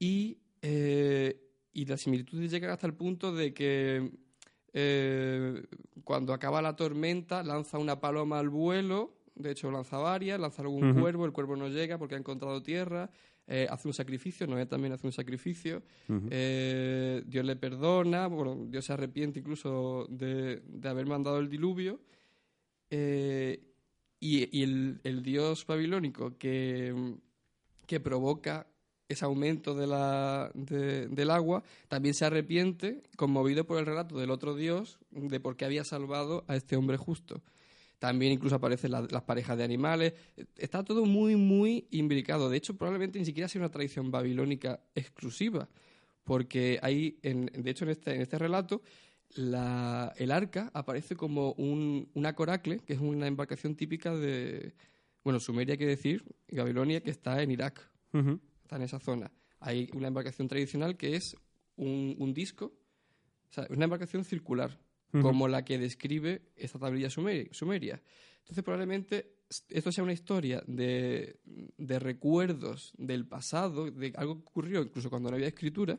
Y, 0.00 0.38
eh, 0.62 1.40
y 1.72 1.84
las 1.86 2.00
similitudes 2.00 2.50
llegan 2.50 2.70
hasta 2.70 2.88
el 2.88 2.94
punto 2.94 3.32
de 3.32 3.54
que 3.54 4.10
eh, 4.72 5.62
cuando 6.04 6.32
acaba 6.32 6.62
la 6.62 6.76
tormenta 6.76 7.42
lanza 7.42 7.78
una 7.78 8.00
paloma 8.00 8.38
al 8.38 8.48
vuelo, 8.48 9.14
de 9.34 9.50
hecho 9.50 9.70
lanza 9.70 9.98
varias, 9.98 10.38
lanza 10.40 10.62
algún 10.62 10.94
cuervo, 11.00 11.26
el 11.26 11.32
cuervo 11.32 11.56
no 11.56 11.68
llega 11.68 11.98
porque 11.98 12.14
ha 12.14 12.18
encontrado 12.18 12.62
tierra, 12.62 13.10
eh, 13.46 13.66
hace 13.70 13.88
un 13.88 13.94
sacrificio, 13.94 14.46
Noé 14.46 14.66
también 14.66 14.92
hace 14.92 15.06
un 15.06 15.12
sacrificio, 15.12 15.82
eh, 16.30 17.22
Dios 17.26 17.44
le 17.44 17.56
perdona, 17.56 18.26
bueno, 18.28 18.66
Dios 18.68 18.84
se 18.84 18.92
arrepiente 18.92 19.40
incluso 19.40 20.06
de, 20.08 20.62
de 20.66 20.88
haber 20.88 21.06
mandado 21.06 21.38
el 21.38 21.48
diluvio, 21.48 22.00
y, 22.90 23.58
y 24.20 24.62
el, 24.62 25.00
el 25.02 25.22
dios 25.22 25.66
babilónico 25.66 26.36
que, 26.38 27.14
que 27.86 28.00
provoca 28.00 28.66
ese 29.12 29.24
aumento 29.24 29.74
de 29.74 29.86
la, 29.86 30.50
de- 30.54 31.06
del 31.08 31.30
agua, 31.30 31.62
también 31.88 32.14
se 32.14 32.24
arrepiente, 32.24 33.02
conmovido 33.16 33.64
por 33.64 33.78
el 33.78 33.86
relato 33.86 34.18
del 34.18 34.30
otro 34.30 34.54
dios, 34.54 34.98
de 35.10 35.38
por 35.40 35.56
qué 35.56 35.64
había 35.64 35.84
salvado 35.84 36.44
a 36.48 36.56
este 36.56 36.76
hombre 36.76 36.96
justo. 36.96 37.40
También 37.98 38.32
incluso 38.32 38.56
aparecen 38.56 38.90
la- 38.90 39.06
las 39.10 39.22
parejas 39.22 39.56
de 39.56 39.62
animales. 39.64 40.14
Está 40.56 40.82
todo 40.82 41.04
muy, 41.06 41.36
muy 41.36 41.86
imbricado. 41.90 42.50
De 42.50 42.56
hecho, 42.56 42.76
probablemente 42.76 43.18
ni 43.18 43.24
siquiera 43.24 43.48
sea 43.48 43.60
una 43.60 43.70
tradición 43.70 44.10
babilónica 44.10 44.80
exclusiva, 44.94 45.68
porque 46.24 46.78
hay, 46.82 47.18
en, 47.22 47.46
de 47.46 47.70
hecho, 47.70 47.84
en 47.84 47.90
este, 47.92 48.14
en 48.14 48.20
este 48.22 48.38
relato, 48.38 48.82
la- 49.34 50.12
el 50.16 50.30
arca 50.30 50.70
aparece 50.74 51.16
como 51.16 51.52
un, 51.52 52.08
una 52.14 52.34
coracle, 52.34 52.80
que 52.80 52.92
es 52.94 53.00
una 53.00 53.26
embarcación 53.26 53.76
típica 53.76 54.14
de, 54.14 54.74
bueno, 55.24 55.40
Sumeria 55.40 55.76
quiere 55.76 55.96
decir, 55.96 56.24
y 56.48 56.56
Babilonia, 56.56 57.00
que 57.02 57.10
está 57.10 57.42
en 57.42 57.50
Irak. 57.52 57.88
Está 58.72 58.76
en 58.76 58.82
esa 58.82 58.98
zona. 58.98 59.30
Hay 59.60 59.88
una 59.94 60.08
embarcación 60.08 60.48
tradicional 60.48 60.96
que 60.96 61.14
es 61.16 61.36
un, 61.76 62.16
un 62.18 62.32
disco, 62.34 62.66
o 63.50 63.52
sea, 63.52 63.66
una 63.70 63.84
embarcación 63.84 64.24
circular, 64.24 64.78
como 65.20 65.46
la 65.46 65.62
que 65.62 65.76
describe 65.78 66.40
esta 66.56 66.78
tablilla 66.78 67.08
sumeri- 67.08 67.52
sumeria. 67.52 68.02
Entonces, 68.40 68.64
probablemente 68.64 69.34
esto 69.68 69.92
sea 69.92 70.02
una 70.04 70.14
historia 70.14 70.62
de, 70.66 71.38
de 71.76 71.98
recuerdos 71.98 72.92
del 72.96 73.26
pasado, 73.26 73.90
de 73.90 74.12
algo 74.16 74.36
que 74.36 74.48
ocurrió 74.48 74.80
incluso 74.82 75.10
cuando 75.10 75.28
no 75.28 75.36
había 75.36 75.48
escritura, 75.48 75.98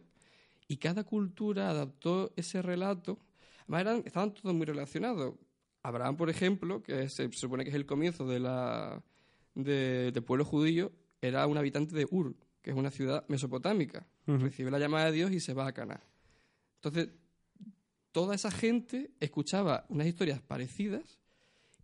y 0.67 0.77
cada 0.77 1.03
cultura 1.03 1.69
adaptó 1.69 2.33
ese 2.35 2.61
relato. 2.63 3.19
Además, 3.67 3.81
eran- 3.81 4.03
estaban 4.05 4.33
todos 4.33 4.55
muy 4.55 4.65
relacionados. 4.65 5.35
Abraham, 5.83 6.17
por 6.17 6.29
ejemplo, 6.31 6.81
que 6.81 7.07
se, 7.09 7.31
se 7.31 7.33
supone 7.33 7.63
que 7.63 7.69
es 7.69 7.75
el 7.75 7.85
comienzo 7.85 8.25
de 8.25 8.39
la, 8.39 9.03
de- 9.53 10.11
del 10.11 10.23
pueblo 10.23 10.43
judío, 10.43 10.91
era 11.21 11.45
un 11.45 11.57
habitante 11.57 11.95
de 11.95 12.07
Ur, 12.09 12.35
que 12.63 12.71
es 12.71 12.77
una 12.77 12.89
ciudad 12.89 13.25
mesopotámica. 13.27 14.07
Recibe 14.25 14.71
la 14.71 14.79
llamada 14.79 15.07
de 15.07 15.11
Dios 15.11 15.31
y 15.31 15.39
se 15.39 15.53
va 15.53 15.67
a 15.67 15.73
Cana. 15.73 16.01
Entonces, 16.75 17.09
toda 18.11 18.33
esa 18.33 18.49
gente 18.49 19.11
escuchaba 19.19 19.85
unas 19.89 20.07
historias 20.07 20.41
parecidas 20.41 21.19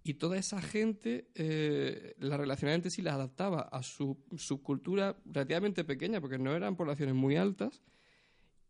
y 0.03 0.15
toda 0.15 0.37
esa 0.37 0.61
gente 0.61 1.29
eh, 1.35 2.15
las 2.19 2.39
relacionaba 2.39 2.75
entre 2.75 2.91
sí, 2.91 3.01
las 3.01 3.15
adaptaba 3.15 3.61
a 3.61 3.83
su 3.83 4.17
subcultura 4.37 5.17
relativamente 5.25 5.83
pequeña, 5.83 6.21
porque 6.21 6.39
no 6.39 6.55
eran 6.55 6.77
poblaciones 6.77 7.13
muy 7.13 7.35
altas, 7.35 7.83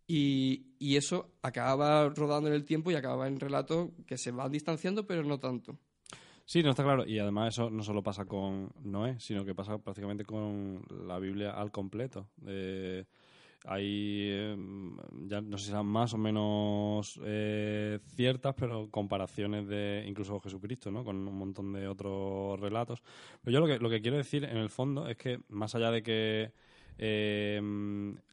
y, 0.07 0.73
y 0.79 0.97
eso 0.97 1.35
acababa 1.43 2.09
rodando 2.09 2.49
en 2.49 2.55
el 2.55 2.65
tiempo 2.65 2.89
y 2.89 2.95
acababa 2.95 3.27
en 3.27 3.39
relatos 3.39 3.91
que 4.07 4.17
se 4.17 4.31
van 4.31 4.51
distanciando, 4.51 5.05
pero 5.05 5.23
no 5.23 5.39
tanto. 5.39 5.77
Sí, 6.49 6.63
no 6.63 6.71
está 6.71 6.83
claro. 6.83 7.05
Y 7.05 7.19
además 7.19 7.53
eso 7.53 7.69
no 7.69 7.83
solo 7.83 8.01
pasa 8.01 8.25
con 8.25 8.71
Noé, 8.83 9.19
sino 9.19 9.45
que 9.45 9.53
pasa 9.53 9.77
prácticamente 9.77 10.25
con 10.25 10.81
la 11.07 11.19
Biblia 11.19 11.51
al 11.51 11.71
completo. 11.71 12.27
Eh, 12.47 13.05
hay, 13.65 14.29
eh, 14.31 14.57
ya 15.27 15.41
no 15.41 15.59
sé 15.59 15.65
si 15.65 15.69
serán 15.69 15.85
más 15.85 16.15
o 16.15 16.17
menos 16.17 17.19
eh, 17.23 17.99
ciertas, 18.15 18.55
pero 18.55 18.89
comparaciones 18.89 19.67
de 19.67 20.03
incluso 20.07 20.39
Jesucristo, 20.39 20.89
¿no? 20.89 21.03
Con 21.03 21.27
un 21.27 21.37
montón 21.37 21.71
de 21.71 21.87
otros 21.87 22.59
relatos. 22.59 23.03
Pero 23.43 23.53
yo 23.53 23.59
lo 23.59 23.67
que, 23.67 23.77
lo 23.77 23.89
que 23.91 24.01
quiero 24.01 24.17
decir, 24.17 24.43
en 24.43 24.57
el 24.57 24.71
fondo, 24.71 25.07
es 25.07 25.17
que 25.17 25.41
más 25.49 25.75
allá 25.75 25.91
de 25.91 26.01
que 26.01 26.51
eh, 26.97 27.61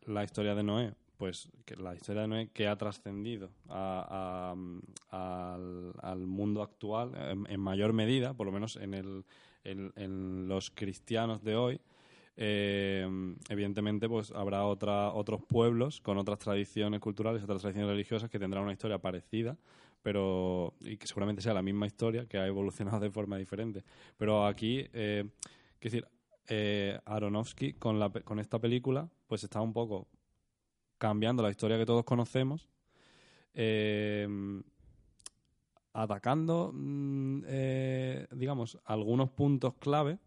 la 0.07 0.25
historia 0.25 0.55
de 0.55 0.63
Noé, 0.63 0.95
pues 1.17 1.49
que 1.65 1.77
la 1.77 1.95
historia 1.95 2.23
de 2.23 2.29
Noé 2.29 2.49
que 2.53 2.69
ha 2.69 2.77
trascendido 2.77 3.51
al, 3.69 4.83
al 5.11 6.27
mundo 6.27 6.63
actual 6.63 7.13
en, 7.49 7.61
mayor 7.61 7.93
medida, 7.93 8.35
por 8.35 8.47
lo 8.47 8.53
menos 8.53 8.77
en, 8.77 8.95
el, 8.95 9.25
en, 9.65 10.49
los 10.49 10.71
cristianos 10.71 11.43
de 11.43 11.57
hoy, 11.57 11.81
eh, 12.37 13.09
evidentemente 13.49 14.09
pues 14.09 14.31
habrá 14.33 14.65
otra, 14.65 15.13
otros 15.13 15.43
pueblos 15.43 16.01
con 16.01 16.19
otras 16.19 16.39
tradiciones 16.39 17.01
culturales, 17.01 17.43
otras 17.43 17.63
tradiciones 17.63 17.91
religiosas 17.91 18.29
que 18.29 18.39
tendrán 18.39 18.65
una 18.65 18.73
historia 18.73 18.99
parecida, 18.99 19.57
pero 20.03 20.75
y 20.81 20.99
que 20.99 21.07
seguramente 21.07 21.43
sea 21.43 21.55
la 21.55 21.63
misma 21.63 21.87
historia 21.87 22.27
que 22.27 22.39
ha 22.39 22.47
evolucionado 22.47 23.01
de 23.01 23.11
forma 23.11 23.39
diferente. 23.39 23.83
Pero 24.19 24.47
aquí, 24.47 24.87
eh, 24.93 25.25
quiero 25.81 25.95
decir, 25.95 26.09
eh, 26.49 27.01
Aronofsky 27.07 27.73
con, 27.73 27.99
la, 27.99 28.11
con 28.11 28.39
esta 28.39 28.61
película 28.61 29.09
pues 29.27 29.43
está 29.43 29.61
un 29.61 29.73
poco 29.73 30.07
cambiando 30.99 31.43
la 31.43 31.51
historia 31.51 31.79
que 31.79 31.87
todos 31.87 32.05
conocemos, 32.05 32.69
eh, 33.55 34.29
atacando, 35.93 36.73
mm, 36.75 37.43
eh, 37.47 38.27
digamos, 38.33 38.79
algunos 38.85 39.31
puntos 39.31 39.75
clave, 39.75 40.19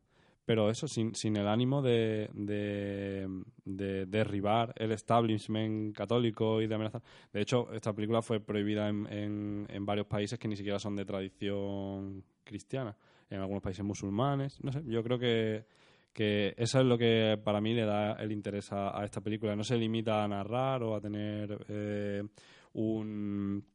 pero 0.46 0.72
eso 0.72 0.88
sin, 0.88 1.14
sin 1.14 1.38
el 1.38 1.48
ánimo 1.48 1.84
de, 1.84 2.28
de, 2.34 3.28
de 3.66 4.08
derribar 4.08 4.74
el 4.78 4.92
establishment 4.92 5.96
católico 5.96 6.60
y 6.60 6.66
de 6.66 6.74
amenazar. 6.74 7.04
De 7.32 7.42
hecho, 7.42 7.72
esta 7.72 7.94
película 7.94 8.24
fue 8.24 8.40
prohibida 8.40 8.90
en, 8.90 9.68
en 9.70 9.86
varios 9.86 10.08
países 10.08 10.40
que 10.40 10.48
ni 10.48 10.56
siquiera 10.56 10.80
son 10.80 10.96
de 10.96 11.06
tradición 11.06 12.24
cristiana, 12.44 12.98
en 13.30 13.40
algunos 13.40 13.62
países 13.62 13.86
musulmanes. 13.86 14.60
No 14.64 14.72
sé, 14.72 14.82
yo 14.88 15.04
creo 15.04 15.20
que, 15.20 15.66
que 16.20 16.54
eso 16.58 16.82
es 16.82 16.86
lo 16.86 16.98
que 16.98 17.40
para 17.42 17.62
mí 17.62 17.74
le 17.74 17.86
da 17.86 18.12
el 18.16 18.34
interés 18.34 18.74
a, 18.74 19.06
esta 19.06 19.22
película. 19.22 19.56
No 19.56 19.64
se 19.64 19.78
limita 19.78 20.22
a 20.22 20.28
narrar 20.28 20.84
o 20.84 20.94
a 20.94 21.00
tener 21.00 21.66
eh, 21.70 22.22
un. 22.74 23.66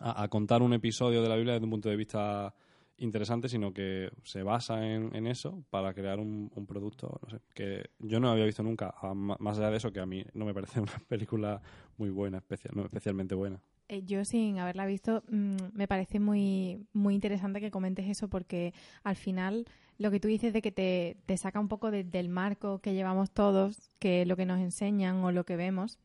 A, 0.00 0.26
contar 0.26 0.60
un 0.60 0.72
episodio 0.72 1.22
de 1.22 1.28
la 1.28 1.36
Biblia 1.36 1.52
desde 1.52 1.66
un 1.66 1.70
punto 1.70 1.88
de 1.88 1.94
vista 1.94 2.52
interesante, 2.96 3.48
sino 3.48 3.72
que 3.72 4.10
se 4.24 4.42
basa 4.42 4.84
en, 4.84 5.14
en 5.14 5.28
eso 5.28 5.62
para 5.70 5.94
crear 5.94 6.18
un, 6.18 6.50
un 6.52 6.66
producto, 6.66 7.20
no 7.22 7.30
sé, 7.30 7.40
que 7.54 7.90
yo 8.00 8.18
no 8.18 8.28
había 8.28 8.44
visto 8.44 8.64
nunca, 8.64 8.92
más 9.14 9.58
allá 9.60 9.70
de 9.70 9.76
eso, 9.76 9.92
que 9.92 10.00
a 10.00 10.06
mí 10.06 10.24
no 10.32 10.44
me 10.44 10.52
parece 10.52 10.80
una 10.80 10.98
película 11.06 11.62
muy 11.96 12.10
buena, 12.10 12.38
especial, 12.38 12.72
no, 12.74 12.82
especialmente 12.82 13.36
buena. 13.36 13.60
Eh, 13.88 14.02
yo 14.04 14.24
sin 14.24 14.58
haberla 14.58 14.86
visto 14.86 15.22
mm, 15.30 15.56
me 15.74 15.86
parece 15.86 16.18
muy, 16.18 16.86
muy 16.94 17.14
interesante 17.14 17.60
que 17.60 17.70
comentes 17.70 18.06
eso 18.08 18.28
porque 18.28 18.72
al 19.02 19.16
final 19.16 19.66
lo 19.98 20.10
que 20.10 20.20
tú 20.20 20.28
dices 20.28 20.52
de 20.54 20.62
que 20.62 20.72
te, 20.72 21.18
te 21.26 21.36
saca 21.36 21.60
un 21.60 21.68
poco 21.68 21.90
de- 21.90 22.02
del 22.04 22.28
marco 22.30 22.78
que 22.80 22.94
llevamos 22.94 23.30
todos, 23.30 23.90
que 23.98 24.22
es 24.22 24.28
lo 24.28 24.36
que 24.36 24.46
nos 24.46 24.58
enseñan 24.60 25.16
o 25.22 25.32
lo 25.32 25.44
que 25.44 25.56
vemos 25.56 25.98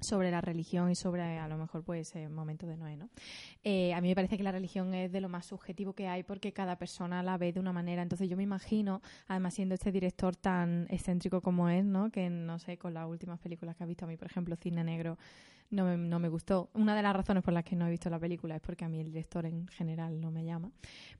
sobre 0.00 0.30
la 0.30 0.42
religión 0.42 0.90
y 0.90 0.94
sobre 0.94 1.22
a 1.38 1.48
lo 1.48 1.56
mejor 1.56 1.82
pues 1.82 2.14
el 2.16 2.28
momento 2.28 2.66
de 2.66 2.76
Noé, 2.76 2.96
¿no? 2.96 3.08
Eh, 3.64 3.94
a 3.94 4.00
mí 4.02 4.08
me 4.08 4.14
parece 4.14 4.36
que 4.36 4.42
la 4.42 4.52
religión 4.52 4.92
es 4.92 5.10
de 5.10 5.20
lo 5.22 5.28
más 5.30 5.46
subjetivo 5.46 5.94
que 5.94 6.06
hay 6.08 6.22
porque 6.22 6.52
cada 6.52 6.76
persona 6.76 7.22
la 7.22 7.38
ve 7.38 7.52
de 7.52 7.60
una 7.60 7.72
manera. 7.72 8.02
Entonces 8.02 8.28
yo 8.28 8.36
me 8.36 8.42
imagino, 8.42 9.00
además 9.26 9.54
siendo 9.54 9.74
este 9.74 9.92
director 9.92 10.36
tan 10.36 10.86
excéntrico 10.90 11.40
como 11.40 11.70
es, 11.70 11.84
¿no? 11.84 12.10
Que 12.10 12.28
no 12.28 12.58
sé, 12.58 12.76
con 12.76 12.92
las 12.92 13.08
últimas 13.08 13.38
películas 13.40 13.74
que 13.76 13.84
ha 13.84 13.86
visto 13.86 14.04
a 14.04 14.08
mí, 14.08 14.16
por 14.18 14.26
ejemplo, 14.28 14.56
Cine 14.56 14.84
Negro, 14.84 15.16
no 15.70 15.84
me, 15.84 15.96
no 15.96 16.18
me 16.18 16.28
gustó. 16.28 16.70
Una 16.74 16.94
de 16.94 17.02
las 17.02 17.14
razones 17.14 17.42
por 17.42 17.54
las 17.54 17.64
que 17.64 17.76
no 17.76 17.86
he 17.86 17.90
visto 17.90 18.10
la 18.10 18.18
película 18.18 18.56
es 18.56 18.62
porque 18.62 18.84
a 18.84 18.88
mí 18.88 19.00
el 19.00 19.06
director 19.06 19.46
en 19.46 19.66
general 19.68 20.20
no 20.20 20.30
me 20.30 20.44
llama. 20.44 20.72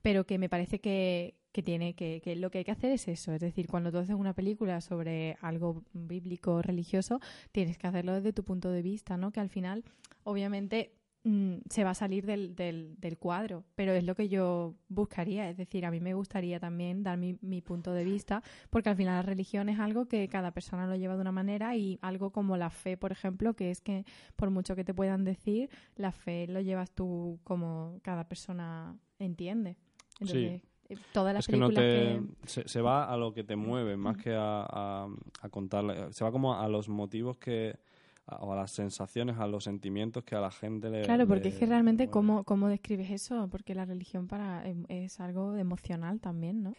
Pero 0.02 0.24
que 0.24 0.38
me 0.38 0.48
parece 0.48 0.80
que, 0.80 1.34
que 1.52 1.62
tiene 1.62 1.94
que, 1.94 2.20
que 2.22 2.36
lo 2.36 2.50
que 2.50 2.58
hay 2.58 2.64
que 2.64 2.70
hacer 2.70 2.92
es 2.92 3.08
eso. 3.08 3.32
Es 3.32 3.40
decir, 3.40 3.66
cuando 3.66 3.90
tú 3.90 3.98
haces 3.98 4.14
una 4.14 4.34
película 4.34 4.80
sobre 4.80 5.36
algo 5.40 5.82
bíblico 5.92 6.62
religioso, 6.62 7.20
tienes 7.52 7.78
que 7.78 7.86
hacerlo 7.86 8.12
desde 8.14 8.32
tu 8.32 8.44
punto 8.44 8.70
de 8.70 8.82
vista, 8.82 9.16
¿no? 9.16 9.32
Que 9.32 9.40
al 9.40 9.48
final, 9.48 9.84
obviamente, 10.24 10.92
mm, 11.26 11.56
se 11.68 11.84
va 11.84 11.90
a 11.90 11.94
salir 11.94 12.24
del, 12.24 12.54
del, 12.54 12.94
del 12.98 13.18
cuadro, 13.18 13.64
pero 13.74 13.92
es 13.92 14.04
lo 14.04 14.14
que 14.14 14.28
yo 14.28 14.74
buscaría. 14.88 15.50
Es 15.50 15.56
decir, 15.56 15.84
a 15.84 15.90
mí 15.90 16.00
me 16.00 16.14
gustaría 16.14 16.60
también 16.60 17.02
dar 17.02 17.18
mi, 17.18 17.36
mi 17.40 17.60
punto 17.60 17.92
de 17.92 18.04
vista, 18.04 18.42
porque 18.70 18.88
al 18.88 18.96
final 18.96 19.16
la 19.16 19.22
religión 19.22 19.68
es 19.68 19.80
algo 19.80 20.06
que 20.06 20.28
cada 20.28 20.52
persona 20.52 20.86
lo 20.86 20.94
lleva 20.94 21.16
de 21.16 21.20
una 21.20 21.32
manera 21.32 21.76
y 21.76 21.98
algo 22.00 22.30
como 22.30 22.56
la 22.56 22.70
fe, 22.70 22.96
por 22.96 23.10
ejemplo, 23.10 23.54
que 23.54 23.70
es 23.70 23.80
que 23.80 24.04
por 24.36 24.50
mucho 24.50 24.76
que 24.76 24.84
te 24.84 24.94
puedan 24.94 25.24
decir, 25.24 25.68
la 25.96 26.12
fe 26.12 26.46
lo 26.46 26.60
llevas 26.60 26.92
tú 26.92 27.40
como 27.44 27.98
cada 28.02 28.28
persona 28.28 28.96
entiende. 29.18 29.76
Entonces, 30.20 30.62
eh, 30.88 30.96
todas 31.12 31.34
las 31.34 31.44
es 31.44 31.48
que 31.48 31.56
no 31.56 31.68
películas 31.68 31.92
te, 31.92 32.46
que... 32.46 32.48
Se, 32.48 32.68
se 32.68 32.80
va 32.80 33.12
a 33.12 33.16
lo 33.16 33.32
que 33.32 33.44
te 33.44 33.56
mueve 33.56 33.96
más 33.96 34.16
que 34.16 34.34
a, 34.34 34.64
a, 34.68 35.08
a 35.42 35.48
contarle. 35.48 36.12
Se 36.12 36.24
va 36.24 36.30
como 36.30 36.54
a 36.54 36.68
los 36.68 36.88
motivos 36.88 37.36
que 37.38 37.78
a- 38.26 38.36
o 38.44 38.52
a 38.52 38.56
las 38.56 38.72
sensaciones, 38.72 39.36
a 39.38 39.46
los 39.46 39.64
sentimientos 39.64 40.24
que 40.24 40.34
a 40.34 40.40
la 40.40 40.50
gente 40.50 40.90
le. 40.90 41.02
Claro, 41.02 41.26
porque 41.26 41.44
le- 41.44 41.48
es 41.50 41.54
que 41.56 41.66
realmente, 41.66 42.08
¿cómo, 42.08 42.44
¿cómo 42.44 42.68
describes 42.68 43.10
eso? 43.10 43.48
Porque 43.50 43.74
la 43.74 43.84
religión 43.84 44.26
para 44.26 44.66
em- 44.68 44.84
es 44.88 45.20
algo 45.20 45.56
emocional 45.56 46.20
también, 46.20 46.62
¿no? 46.62 46.74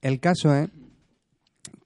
El 0.00 0.20
caso 0.20 0.54
es 0.54 0.68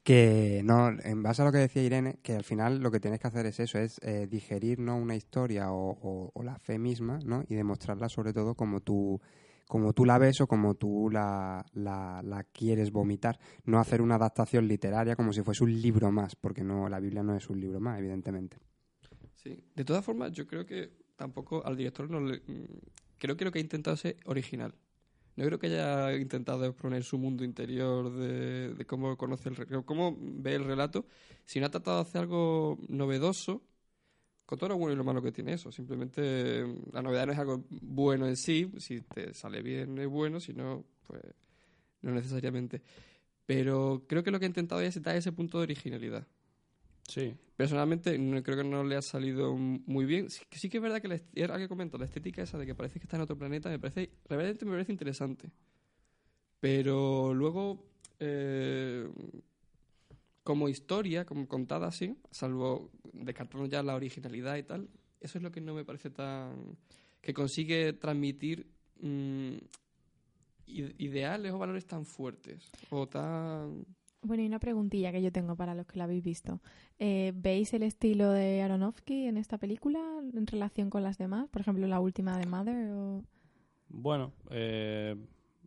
que, 0.02 0.62
no, 0.64 0.88
en 0.88 1.22
base 1.22 1.42
a 1.42 1.44
lo 1.44 1.52
que 1.52 1.58
decía 1.58 1.82
Irene, 1.82 2.18
que 2.22 2.34
al 2.36 2.44
final 2.44 2.78
lo 2.78 2.90
que 2.90 3.00
tienes 3.00 3.20
que 3.20 3.26
hacer 3.26 3.46
es 3.46 3.58
eso, 3.60 3.78
es 3.78 3.98
eh, 4.02 4.26
digerir 4.30 4.78
¿no? 4.78 4.96
una 4.96 5.16
historia 5.16 5.72
o, 5.72 5.90
o- 5.90 6.30
o 6.32 6.42
la 6.42 6.58
fe 6.58 6.78
misma, 6.78 7.18
¿no? 7.24 7.42
Y 7.48 7.54
demostrarla 7.54 8.08
sobre 8.08 8.32
todo 8.32 8.54
como 8.54 8.80
tú, 8.80 9.20
como 9.66 9.92
tú 9.92 10.04
la 10.04 10.18
ves 10.18 10.40
o 10.40 10.46
como 10.46 10.74
tú 10.74 11.10
la, 11.10 11.64
la, 11.74 12.22
la 12.22 12.44
quieres 12.44 12.92
vomitar. 12.92 13.38
No 13.64 13.80
hacer 13.80 14.00
una 14.00 14.14
adaptación 14.14 14.68
literaria 14.68 15.16
como 15.16 15.32
si 15.32 15.42
fuese 15.42 15.64
un 15.64 15.72
libro 15.80 16.10
más, 16.12 16.36
porque 16.36 16.62
no 16.62 16.88
la 16.88 17.00
Biblia 17.00 17.22
no 17.22 17.34
es 17.34 17.50
un 17.50 17.60
libro 17.60 17.80
más, 17.80 17.98
evidentemente. 17.98 18.58
De 19.74 19.84
todas 19.84 20.04
formas, 20.04 20.32
yo 20.32 20.46
creo 20.46 20.66
que 20.66 20.90
tampoco 21.16 21.64
al 21.64 21.76
director 21.76 22.10
no 22.10 22.20
le... 22.20 22.38
mm, 22.46 22.64
Creo 23.18 23.36
que 23.36 23.44
lo 23.44 23.52
que 23.52 23.58
ha 23.58 23.62
intentado 23.62 23.96
es 24.02 24.14
original. 24.26 24.74
No 25.36 25.44
creo 25.44 25.58
que 25.58 25.66
haya 25.68 26.14
intentado 26.16 26.64
exponer 26.64 27.04
su 27.04 27.18
mundo 27.18 27.44
interior 27.44 28.10
de, 28.12 28.84
cómo 28.86 29.16
conoce 29.16 29.50
el 29.50 29.84
cómo 29.84 30.16
ve 30.18 30.54
el 30.54 30.64
relato, 30.64 31.06
sino 31.44 31.66
ha 31.66 31.70
tratado 31.70 31.98
de 31.98 32.02
hacer 32.02 32.22
algo 32.22 32.78
novedoso 32.88 33.62
con 34.46 34.58
todo 34.58 34.70
lo 34.70 34.78
bueno 34.78 34.94
y 34.94 34.96
lo 34.96 35.04
malo 35.04 35.22
que 35.22 35.32
tiene 35.32 35.52
eso. 35.54 35.72
Simplemente 35.72 36.64
mm, 36.64 36.92
la 36.92 37.02
novedad 37.02 37.26
no 37.26 37.32
es 37.32 37.38
algo 37.38 37.64
bueno 37.70 38.26
en 38.26 38.36
sí, 38.36 38.70
si 38.78 39.02
te 39.02 39.34
sale 39.34 39.62
bien 39.62 39.98
es 39.98 40.08
bueno, 40.08 40.40
si 40.40 40.54
no, 40.54 40.84
pues 41.06 41.22
no 42.02 42.12
necesariamente. 42.12 42.82
Pero 43.46 44.04
creo 44.08 44.22
que 44.22 44.30
lo 44.30 44.38
que 44.38 44.46
ha 44.46 44.48
intentado 44.48 44.80
es 44.82 45.00
dar 45.02 45.16
ese 45.16 45.32
punto 45.32 45.58
de 45.58 45.64
originalidad. 45.64 46.26
Sí. 47.08 47.34
Personalmente 47.56 48.18
no, 48.18 48.42
creo 48.42 48.58
que 48.58 48.64
no 48.64 48.84
le 48.84 48.96
ha 48.96 49.02
salido 49.02 49.54
muy 49.56 50.04
bien. 50.04 50.28
Sí, 50.28 50.68
que 50.68 50.76
es 50.76 50.82
verdad 50.82 51.00
que 51.00 51.08
la, 51.08 51.18
que 51.58 51.68
comento, 51.68 51.96
la 51.96 52.04
estética 52.04 52.42
esa 52.42 52.58
de 52.58 52.66
que 52.66 52.74
parece 52.74 52.98
que 52.98 53.04
está 53.04 53.16
en 53.16 53.22
otro 53.22 53.38
planeta 53.38 53.70
me 53.70 53.78
parece, 53.78 54.10
realmente 54.28 54.64
me 54.66 54.72
parece 54.72 54.92
interesante. 54.92 55.50
Pero 56.60 57.32
luego, 57.32 57.82
eh, 58.18 59.08
como 60.42 60.68
historia, 60.68 61.24
como 61.24 61.48
contada 61.48 61.86
así, 61.86 62.16
salvo 62.30 62.90
descartando 63.12 63.66
ya 63.66 63.82
la 63.82 63.94
originalidad 63.94 64.56
y 64.56 64.62
tal, 64.62 64.88
eso 65.20 65.38
es 65.38 65.42
lo 65.42 65.50
que 65.50 65.60
no 65.60 65.74
me 65.74 65.84
parece 65.84 66.10
tan... 66.10 66.76
que 67.22 67.32
consigue 67.32 67.94
transmitir 67.94 68.66
mm, 69.00 69.56
ide- 70.66 70.94
ideales 70.98 71.52
o 71.52 71.58
valores 71.58 71.86
tan 71.86 72.04
fuertes 72.04 72.70
o 72.90 73.08
tan... 73.08 73.86
Bueno, 74.22 74.42
y 74.42 74.46
una 74.46 74.58
preguntilla 74.58 75.12
que 75.12 75.22
yo 75.22 75.30
tengo 75.30 75.54
para 75.56 75.74
los 75.74 75.86
que 75.86 75.98
la 75.98 76.04
habéis 76.04 76.24
visto. 76.24 76.60
Eh, 76.98 77.32
¿Veis 77.36 77.72
el 77.74 77.82
estilo 77.84 78.30
de 78.32 78.62
Aronofsky 78.62 79.26
en 79.26 79.36
esta 79.36 79.56
película 79.58 80.00
en 80.34 80.46
relación 80.46 80.90
con 80.90 81.02
las 81.04 81.16
demás? 81.18 81.48
Por 81.48 81.60
ejemplo, 81.60 81.86
la 81.86 82.00
última 82.00 82.36
de 82.36 82.46
Mother 82.46 82.90
o... 82.92 83.22
Bueno, 83.88 84.32
eh, 84.50 85.14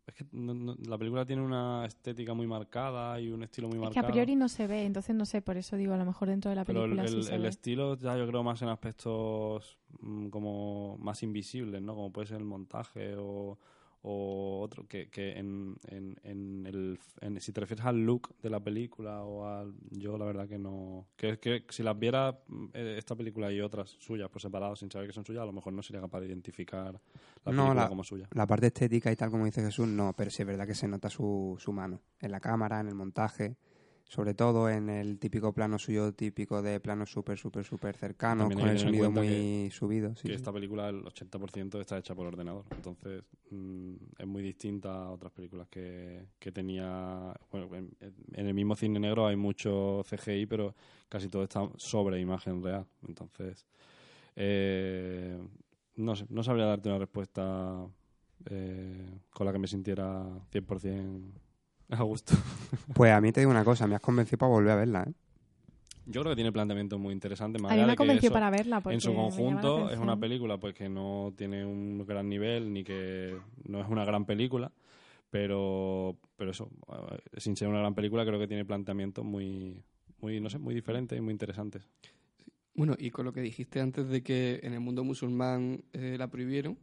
es 0.06 0.14
que 0.14 0.26
no- 0.34 0.54
no- 0.54 0.76
la 0.88 0.98
película 0.98 1.26
tiene 1.26 1.42
una 1.42 1.86
estética 1.86 2.34
muy 2.34 2.48
marcada 2.48 3.20
y 3.22 3.30
un 3.32 3.44
estilo 3.44 3.70
muy 3.70 3.78
Es 3.78 3.82
que 3.82 3.86
marcado. 3.86 4.08
a 4.08 4.12
priori 4.12 4.36
no 4.36 4.50
se 4.50 4.68
ve, 4.68 4.84
entonces 4.84 5.16
no 5.16 5.26
sé, 5.26 5.42
por 5.42 5.56
eso 5.56 5.78
digo, 5.78 5.94
a 5.94 5.98
lo 5.98 6.06
mejor 6.06 6.28
dentro 6.28 6.50
de 6.50 6.56
la 6.56 6.66
Pero 6.66 6.84
el, 6.84 6.90
película 6.92 7.08
sí 7.08 7.16
el- 7.18 7.24
se 7.24 7.36
el 7.36 7.42
ve. 7.44 7.48
estilo 7.48 7.96
ya 7.98 8.18
yo 8.18 8.28
creo 8.28 8.44
más 8.44 8.62
en 8.62 8.68
aspectos 8.70 9.80
mm, 10.02 10.28
como 10.30 10.98
más 10.98 11.24
invisibles, 11.24 11.82
¿no? 11.82 11.96
Como 11.96 12.12
puede 12.12 12.28
ser 12.28 12.38
el 12.40 12.46
montaje 12.46 13.16
o, 13.18 13.58
o 14.02 14.62
otro, 14.62 14.88
que, 14.88 15.10
que 15.10 15.38
en, 15.38 15.76
en, 15.88 16.18
en 16.24 16.66
el, 16.66 17.00
en- 17.22 17.40
si 17.42 17.52
te 17.52 17.60
refieres 17.62 17.86
al 17.86 18.06
look 18.06 18.34
de 18.42 18.50
la 18.50 18.60
película 18.60 19.24
o 19.24 19.46
al... 19.46 19.74
Yo 19.92 20.18
la 20.18 20.26
verdad 20.26 20.48
que 20.48 20.58
no... 20.58 21.08
Que, 21.18 21.38
que 21.40 21.66
si 21.70 21.84
las 21.84 21.98
viera 22.00 22.40
mm, 22.48 22.66
eh, 22.74 22.96
esta 22.98 23.16
película 23.16 23.52
y 23.52 23.60
otras 23.62 23.90
suyas 24.00 24.30
por 24.30 24.42
separado 24.42 24.76
sin 24.76 24.90
saber 24.90 25.08
que 25.08 25.14
son 25.14 25.26
suyas, 25.26 25.44
a 25.44 25.46
lo 25.46 25.54
mejor 25.54 25.74
no 25.74 25.84
sería 25.84 26.02
capaz 26.02 26.22
de 26.22 26.28
identificar 26.28 26.94
la 27.46 27.52
no, 27.52 27.64
película 27.64 27.74
la, 27.74 27.90
como 27.90 28.04
suya. 28.04 28.28
la 28.32 28.48
parte 28.48 28.68
estética 28.68 29.12
y 29.12 29.16
tal, 29.16 29.32
como 29.32 29.46
dice 29.46 29.62
Jesús, 29.62 29.88
no, 29.88 30.14
pero 30.16 30.32
sí 30.32 30.44
es 30.44 30.48
verdad 30.48 30.66
que 30.66 30.76
se 30.76 30.88
nota 30.88 31.10
su, 31.10 31.56
su 31.60 31.74
mano 31.74 32.02
en 32.22 32.32
la 32.32 32.40
cámara, 32.40 32.80
en 32.80 32.88
el 32.88 32.96
montaje, 32.96 33.58
sobre 34.10 34.34
todo 34.34 34.68
en 34.70 34.90
el 34.90 35.20
típico 35.20 35.54
plano 35.54 35.78
suyo, 35.80 36.12
típico 36.14 36.62
de 36.64 36.80
planos 36.80 37.12
súper, 37.12 37.38
súper, 37.38 37.64
súper 37.64 37.96
cercanos, 37.96 38.50
También 38.50 38.60
con 38.60 38.70
el 38.70 38.80
sonido 38.80 39.12
muy 39.12 39.28
que- 39.28 39.70
subido. 39.72 40.16
sí, 40.16 40.24
que 40.24 40.28
sí. 40.30 40.34
esta 40.34 40.52
película, 40.52 40.90
el 40.90 41.06
80% 41.06 41.80
está 41.80 41.98
hecha 42.00 42.16
por 42.16 42.26
ordenador. 42.26 42.66
Entonces, 42.76 43.24
mm, 43.52 43.94
es 44.18 44.28
muy 44.28 44.42
distinta 44.42 44.92
a 45.04 45.12
otras 45.12 45.32
películas 45.32 45.68
que, 45.70 46.26
que 46.40 46.52
tenía. 46.52 47.34
Bueno, 47.52 47.74
en, 47.76 47.92
en 48.02 48.48
el 48.48 48.54
mismo 48.56 48.76
cine 48.76 49.00
negro 49.00 49.28
hay 49.28 49.36
mucho 49.36 50.02
CGI, 50.04 50.48
pero 50.48 50.74
casi 51.08 51.30
todo 51.30 51.44
está 51.44 51.70
sobre 51.78 52.20
imagen 52.20 52.64
real. 52.64 52.88
Entonces, 53.08 53.68
eh, 54.36 55.38
no 55.98 56.16
sé, 56.16 56.26
no 56.30 56.44
sabría 56.44 56.66
darte 56.66 56.90
una 56.90 56.98
respuesta 56.98 57.86
eh, 58.50 59.20
con 59.30 59.46
la 59.46 59.52
que 59.54 59.60
me 59.60 59.68
sintiera 59.68 60.26
100% 60.52 61.32
a 61.98 62.04
gusto. 62.04 62.34
Pues 62.94 63.12
a 63.12 63.22
mí 63.22 63.32
te 63.32 63.42
digo 63.42 63.52
una 63.52 63.64
cosa, 63.64 63.88
me 63.88 63.96
has 63.96 64.02
convencido 64.02 64.38
para 64.38 64.52
volver 64.52 64.72
a 64.72 64.76
verla, 64.76 65.04
¿eh? 65.08 65.14
Yo 66.06 66.22
creo 66.22 66.32
que 66.32 66.38
tiene 66.38 66.52
planteamientos 66.52 67.00
muy 67.00 67.14
interesantes. 67.14 67.62
Más 67.62 67.72
A 67.72 67.76
mí 67.76 67.84
me 67.84 67.96
convenció 67.96 68.32
para 68.32 68.50
verla, 68.50 68.82
porque 68.82 68.96
En 68.96 69.02
su 69.02 69.14
conjunto 69.14 69.92
es 69.92 70.00
una 70.00 70.20
película 70.20 70.58
pues 70.58 70.74
que 70.74 70.90
no 70.90 71.34
tiene 71.38 71.64
un 71.64 72.04
gran 72.04 72.28
nivel 72.28 72.74
ni 72.74 72.84
que 72.84 73.38
no 73.66 73.80
es 73.80 73.88
una 73.88 74.06
gran 74.06 74.26
película, 74.26 74.72
pero 75.30 76.18
pero 76.36 76.50
eso, 76.50 76.72
eh, 77.12 77.40
sin 77.40 77.56
ser 77.56 77.68
una 77.68 77.80
gran 77.80 77.94
película 77.94 78.26
creo 78.26 78.40
que 78.40 78.48
tiene 78.48 78.66
planteamientos 78.66 79.24
muy 79.24 79.84
muy 80.20 80.40
no 80.40 80.50
sé, 80.50 80.58
muy 80.58 80.74
diferentes 80.74 81.16
y 81.16 81.22
muy 81.22 81.32
interesantes. 81.32 81.88
Bueno, 82.74 82.96
y 82.98 83.12
con 83.12 83.26
lo 83.26 83.32
que 83.32 83.42
dijiste 83.42 83.80
antes 83.80 84.08
de 84.08 84.24
que 84.24 84.62
en 84.64 84.74
el 84.74 84.80
mundo 84.80 85.04
musulmán 85.04 85.84
eh, 85.94 86.16
la 86.18 86.28
prohibieron, 86.28 86.80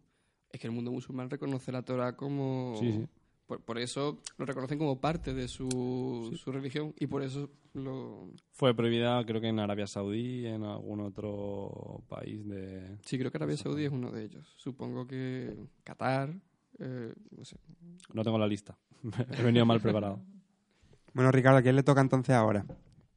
es 0.52 0.60
que 0.60 0.68
el 0.68 0.72
mundo 0.72 0.92
musulmán 0.92 1.30
reconoce 1.30 1.72
la 1.72 1.82
Torah 1.82 2.14
como... 2.14 2.76
Sí, 2.78 2.92
sí. 2.92 3.06
Por, 3.46 3.60
por 3.60 3.78
eso 3.78 4.18
lo 4.38 4.44
reconocen 4.46 4.76
como 4.78 5.00
parte 5.00 5.32
de 5.32 5.46
su, 5.46 6.36
su 6.42 6.50
religión 6.52 6.92
y 6.98 7.06
por 7.06 7.22
eso 7.22 7.48
lo... 7.74 8.32
Fue 8.50 8.74
prohibida 8.74 9.24
creo 9.24 9.40
que 9.40 9.46
en 9.48 9.60
Arabia 9.60 9.86
Saudí 9.86 10.40
y 10.40 10.46
en 10.46 10.64
algún 10.64 10.98
otro 11.00 12.02
país 12.08 12.44
de 12.48 12.98
Sí, 13.04 13.18
creo 13.18 13.30
que 13.30 13.36
Arabia 13.38 13.56
Saudí 13.56 13.84
es 13.84 13.92
uno 13.92 14.10
de 14.10 14.24
ellos. 14.24 14.52
Supongo 14.56 15.06
que 15.06 15.56
Qatar, 15.84 16.34
eh, 16.80 17.14
no 17.36 17.44
sé. 17.44 17.56
No 18.12 18.24
tengo 18.24 18.36
la 18.38 18.48
lista. 18.48 18.76
He 19.38 19.42
venido 19.42 19.64
mal 19.64 19.80
preparado. 19.80 20.20
Bueno, 21.14 21.30
Ricardo, 21.30 21.58
¿a 21.58 21.62
quién 21.62 21.76
le 21.76 21.82
toca 21.84 22.00
entonces 22.00 22.34
ahora? 22.34 22.66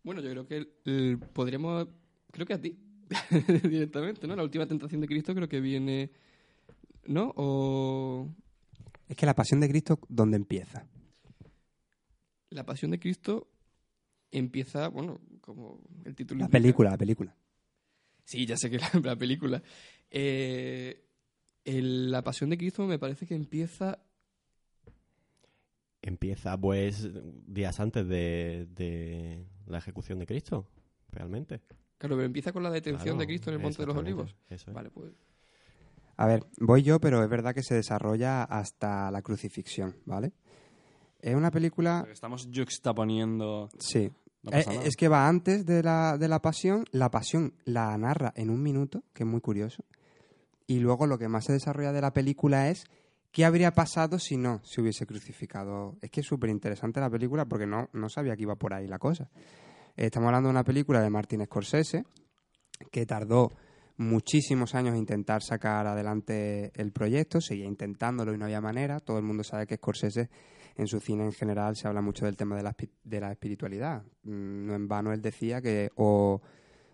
Bueno, 0.04 0.22
yo 0.22 0.30
creo 0.30 0.46
que 0.48 0.58
el- 0.58 0.70
el- 0.86 1.18
podríamos... 1.18 1.88
Creo 2.32 2.46
que 2.46 2.54
a 2.54 2.62
ti, 2.62 2.78
directamente, 3.64 4.28
¿no? 4.28 4.36
La 4.36 4.44
última 4.44 4.68
tentación 4.68 5.02
de 5.02 5.08
Cristo 5.08 5.34
creo 5.34 5.50
que 5.50 5.60
viene... 5.60 6.12
¿No? 7.08 7.34
O... 7.36 8.28
Es 9.10 9.16
que 9.18 9.26
la 9.26 9.36
pasión 9.36 9.60
de 9.60 9.68
Cristo, 9.68 10.00
¿dónde 10.08 10.38
empieza? 10.38 10.88
La 12.52 12.66
pasión 12.66 12.92
de 12.92 13.00
Cristo 13.00 13.48
empieza, 14.32 14.88
bueno, 14.88 15.20
como 15.42 15.82
el 16.06 16.16
título. 16.16 16.40
La 16.40 16.46
indica. 16.46 16.58
película, 16.60 16.90
la 16.92 16.98
película. 16.98 17.36
Sí, 18.24 18.46
ya 18.46 18.56
sé 18.56 18.70
que 18.70 18.78
la, 18.78 18.90
la 19.04 19.16
película. 19.18 19.62
Eh, 20.12 21.04
el- 21.66 22.12
la 22.12 22.24
pasión 22.24 22.50
de 22.52 22.58
Cristo 22.58 22.86
me 22.86 22.98
parece 23.00 23.26
que 23.28 23.36
empieza. 23.36 24.00
Empieza, 26.02 26.58
pues, 26.58 27.10
días 27.46 27.80
antes 27.80 28.08
de, 28.08 28.68
de 28.74 29.46
la 29.68 29.80
ejecución 29.80 30.18
de 30.20 30.26
Cristo, 30.26 30.66
realmente. 31.12 31.60
Claro, 31.98 32.16
pero 32.16 32.24
empieza 32.26 32.54
con 32.54 32.64
la 32.64 32.72
detención 32.72 33.04
Claro, 33.04 33.20
de 33.20 33.26
Cristo 33.28 33.50
en 33.50 33.56
el 33.58 33.62
Monte 33.62 33.82
de 33.82 33.88
los 33.88 33.98
Olivos. 33.98 34.36
eso 34.50 34.70
es. 34.72 34.74
Vale, 34.76 34.90
pues. 34.92 35.12
A 36.22 36.28
ver, 36.28 36.46
voy 36.60 36.84
yo, 36.84 37.00
pero 37.00 37.24
es 37.24 37.30
verdad 37.30 37.56
que 37.56 37.64
se 37.64 37.76
desarrolla 37.76 38.44
hasta 38.44 39.10
la 39.10 39.22
crucifixión, 39.22 39.96
¿vale? 40.06 40.34
Es 41.22 41.34
una 41.34 41.50
película... 41.50 42.06
Estamos 42.12 42.50
juxtaponiendo... 42.54 43.70
Sí. 43.80 44.12
No 44.44 44.52
Eh, 44.52 44.66
es 44.84 44.98
que 44.98 45.08
va 45.08 45.30
antes 45.30 45.66
de 45.66 45.82
la, 45.82 46.18
de 46.18 46.28
la 46.28 46.42
pasión. 46.42 46.84
La 46.92 47.10
pasión 47.10 47.54
la 47.64 47.98
narra 47.98 48.34
en 48.36 48.50
un 48.50 48.62
minuto, 48.62 49.06
que 49.14 49.24
es 49.24 49.30
muy 49.30 49.40
curioso. 49.40 49.86
Y 50.68 50.80
luego 50.80 51.08
lo 51.08 51.18
que 51.18 51.30
más 51.30 51.46
se 51.46 51.54
desarrolla 51.54 51.94
de 51.94 52.02
la 52.02 52.12
película 52.12 52.68
es 52.68 52.84
qué 53.32 53.46
habría 53.46 53.74
pasado 53.74 54.20
si 54.20 54.36
no 54.36 54.60
se 54.66 54.82
hubiese 54.82 55.06
crucificado. 55.06 55.96
Es 56.02 56.12
que 56.12 56.20
es 56.20 56.28
súper 56.28 56.50
interesante 56.50 57.00
la 57.00 57.10
película 57.10 57.46
porque 57.46 57.66
no, 57.66 57.88
no 57.94 58.10
sabía 58.10 58.36
que 58.36 58.42
iba 58.42 58.58
por 58.58 58.74
ahí 58.74 58.88
la 58.88 59.00
cosa. 59.00 59.30
Estamos 59.96 60.28
hablando 60.28 60.50
de 60.50 60.52
una 60.52 60.66
película 60.66 61.00
de 61.00 61.10
Martin 61.10 61.46
Scorsese 61.46 62.04
que 62.92 63.06
tardó 63.06 63.54
muchísimos 64.00 64.76
años 64.76 64.94
en 64.94 65.00
intentar 65.02 65.44
sacar 65.44 65.86
adelante 65.86 66.72
el 66.74 66.92
proyecto, 66.94 67.42
seguía 67.42 67.66
intentándolo 67.66 68.34
y 68.34 68.38
no 68.38 68.46
había 68.46 68.62
manera. 68.62 69.00
Todo 69.02 69.18
el 69.18 69.24
mundo 69.24 69.44
sabe 69.44 69.68
que 69.68 69.76
Scorsese 69.76 70.30
en 70.78 70.88
su 70.88 71.02
cine 71.02 71.26
en 71.26 71.34
general 71.34 71.76
se 71.76 71.88
habla 71.88 72.02
mucho 72.02 72.26
del 72.26 72.38
tema 72.38 72.56
de 72.56 72.64
la, 72.64 72.76
de 73.04 73.20
la 73.20 73.32
espiritualidad. 73.32 74.02
Mm, 74.24 74.66
No 74.68 74.76
en 74.76 74.88
vano 74.88 75.12
él 75.12 75.22
decía 75.22 75.62
que 75.62 75.90
o, 75.96 76.42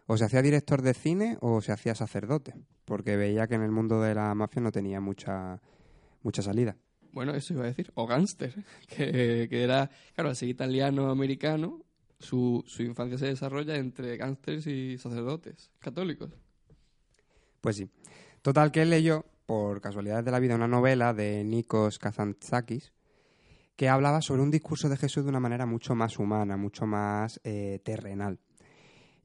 o 0.08 0.18
se 0.18 0.26
hacía 0.26 0.42
director 0.42 0.82
de 0.82 0.96
cine 0.96 1.38
o 1.42 1.62
se 1.62 1.72
hacía 1.72 1.94
sacerdote, 1.94 2.56
porque 2.86 3.16
veía 3.16 3.46
que 3.46 3.54
en 3.54 3.62
el 3.62 3.72
mundo 3.72 4.02
de 4.02 4.16
la 4.16 4.34
mafia 4.34 4.64
no 4.64 4.72
tenía 4.72 5.00
mucha, 5.00 5.62
mucha 6.24 6.42
salida. 6.42 6.76
Bueno, 7.12 7.36
eso 7.36 7.54
iba 7.54 7.66
a 7.66 7.68
decir. 7.68 7.92
O 7.94 8.08
gángster. 8.08 8.52
Que, 8.88 9.48
que 9.48 9.64
era, 9.64 9.92
claro, 10.16 10.32
así 10.32 10.48
italiano-americano. 10.50 11.82
Su, 12.18 12.64
su 12.66 12.82
infancia 12.82 13.18
se 13.20 13.28
desarrolla 13.28 13.76
entre 13.76 14.18
gángsters 14.18 14.66
y 14.66 14.98
sacerdotes 14.98 15.70
católicos. 15.80 16.32
Pues 17.66 17.78
sí. 17.78 17.90
Total, 18.44 18.72
que 18.72 18.84
él 18.84 18.92
leyó, 18.92 19.26
por 19.48 19.82
casualidades 19.82 20.24
de 20.24 20.30
la 20.30 20.38
vida, 20.38 20.54
una 20.54 20.68
novela 20.68 21.16
de 21.16 21.44
Nikos 21.44 21.98
Kazantzakis 21.98 22.94
que 23.76 23.90
hablaba 23.90 24.22
sobre 24.22 24.44
un 24.44 24.52
discurso 24.52 24.88
de 24.88 24.98
Jesús 24.98 25.24
de 25.24 25.32
una 25.32 25.40
manera 25.40 25.66
mucho 25.66 25.96
más 25.96 26.20
humana, 26.20 26.58
mucho 26.58 26.86
más 26.86 27.42
eh, 27.44 27.80
terrenal. 27.84 28.38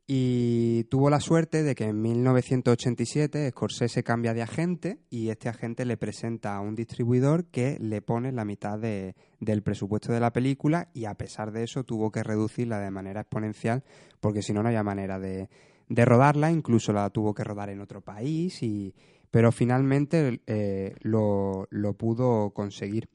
Y 0.07 0.85
tuvo 0.85 1.11
la 1.11 1.21
suerte 1.21 1.63
de 1.63 1.75
que 1.75 1.85
en 1.85 2.01
1987 2.01 3.51
Scorsese 3.51 4.03
cambia 4.03 4.33
de 4.33 4.41
agente 4.41 5.01
y 5.11 5.29
este 5.29 5.51
agente 5.51 5.85
le 5.85 5.99
presenta 5.99 6.57
a 6.57 6.61
un 6.61 6.75
distribuidor 6.75 7.45
que 7.45 7.77
le 7.79 8.01
pone 8.01 8.33
la 8.33 8.47
mitad 8.47 8.79
de- 8.79 9.17
del 9.39 9.63
presupuesto 9.63 10.15
de 10.15 10.21
la 10.21 10.33
película 10.33 10.89
y 10.95 11.05
a 11.05 11.13
pesar 11.15 11.53
de 11.53 11.65
eso 11.65 11.85
tuvo 11.85 12.11
que 12.11 12.23
reducirla 12.23 12.81
de 12.81 12.91
manera 12.91 13.21
exponencial 13.21 13.85
porque 14.19 14.41
si 14.41 14.55
no 14.55 14.63
no 14.63 14.69
había 14.71 14.83
manera 14.83 15.19
de, 15.21 15.51
de 15.91 16.05
rodarla, 16.05 16.51
incluso 16.53 16.93
la 16.93 17.11
tuvo 17.11 17.35
que 17.35 17.45
rodar 17.45 17.69
en 17.69 17.81
otro 17.81 18.01
país, 18.01 18.63
y, 18.63 18.95
pero 19.31 19.51
finalmente 19.51 20.41
eh, 20.47 20.95
lo, 21.01 21.67
lo 21.71 21.95
pudo 21.95 22.51
conseguir 22.51 23.11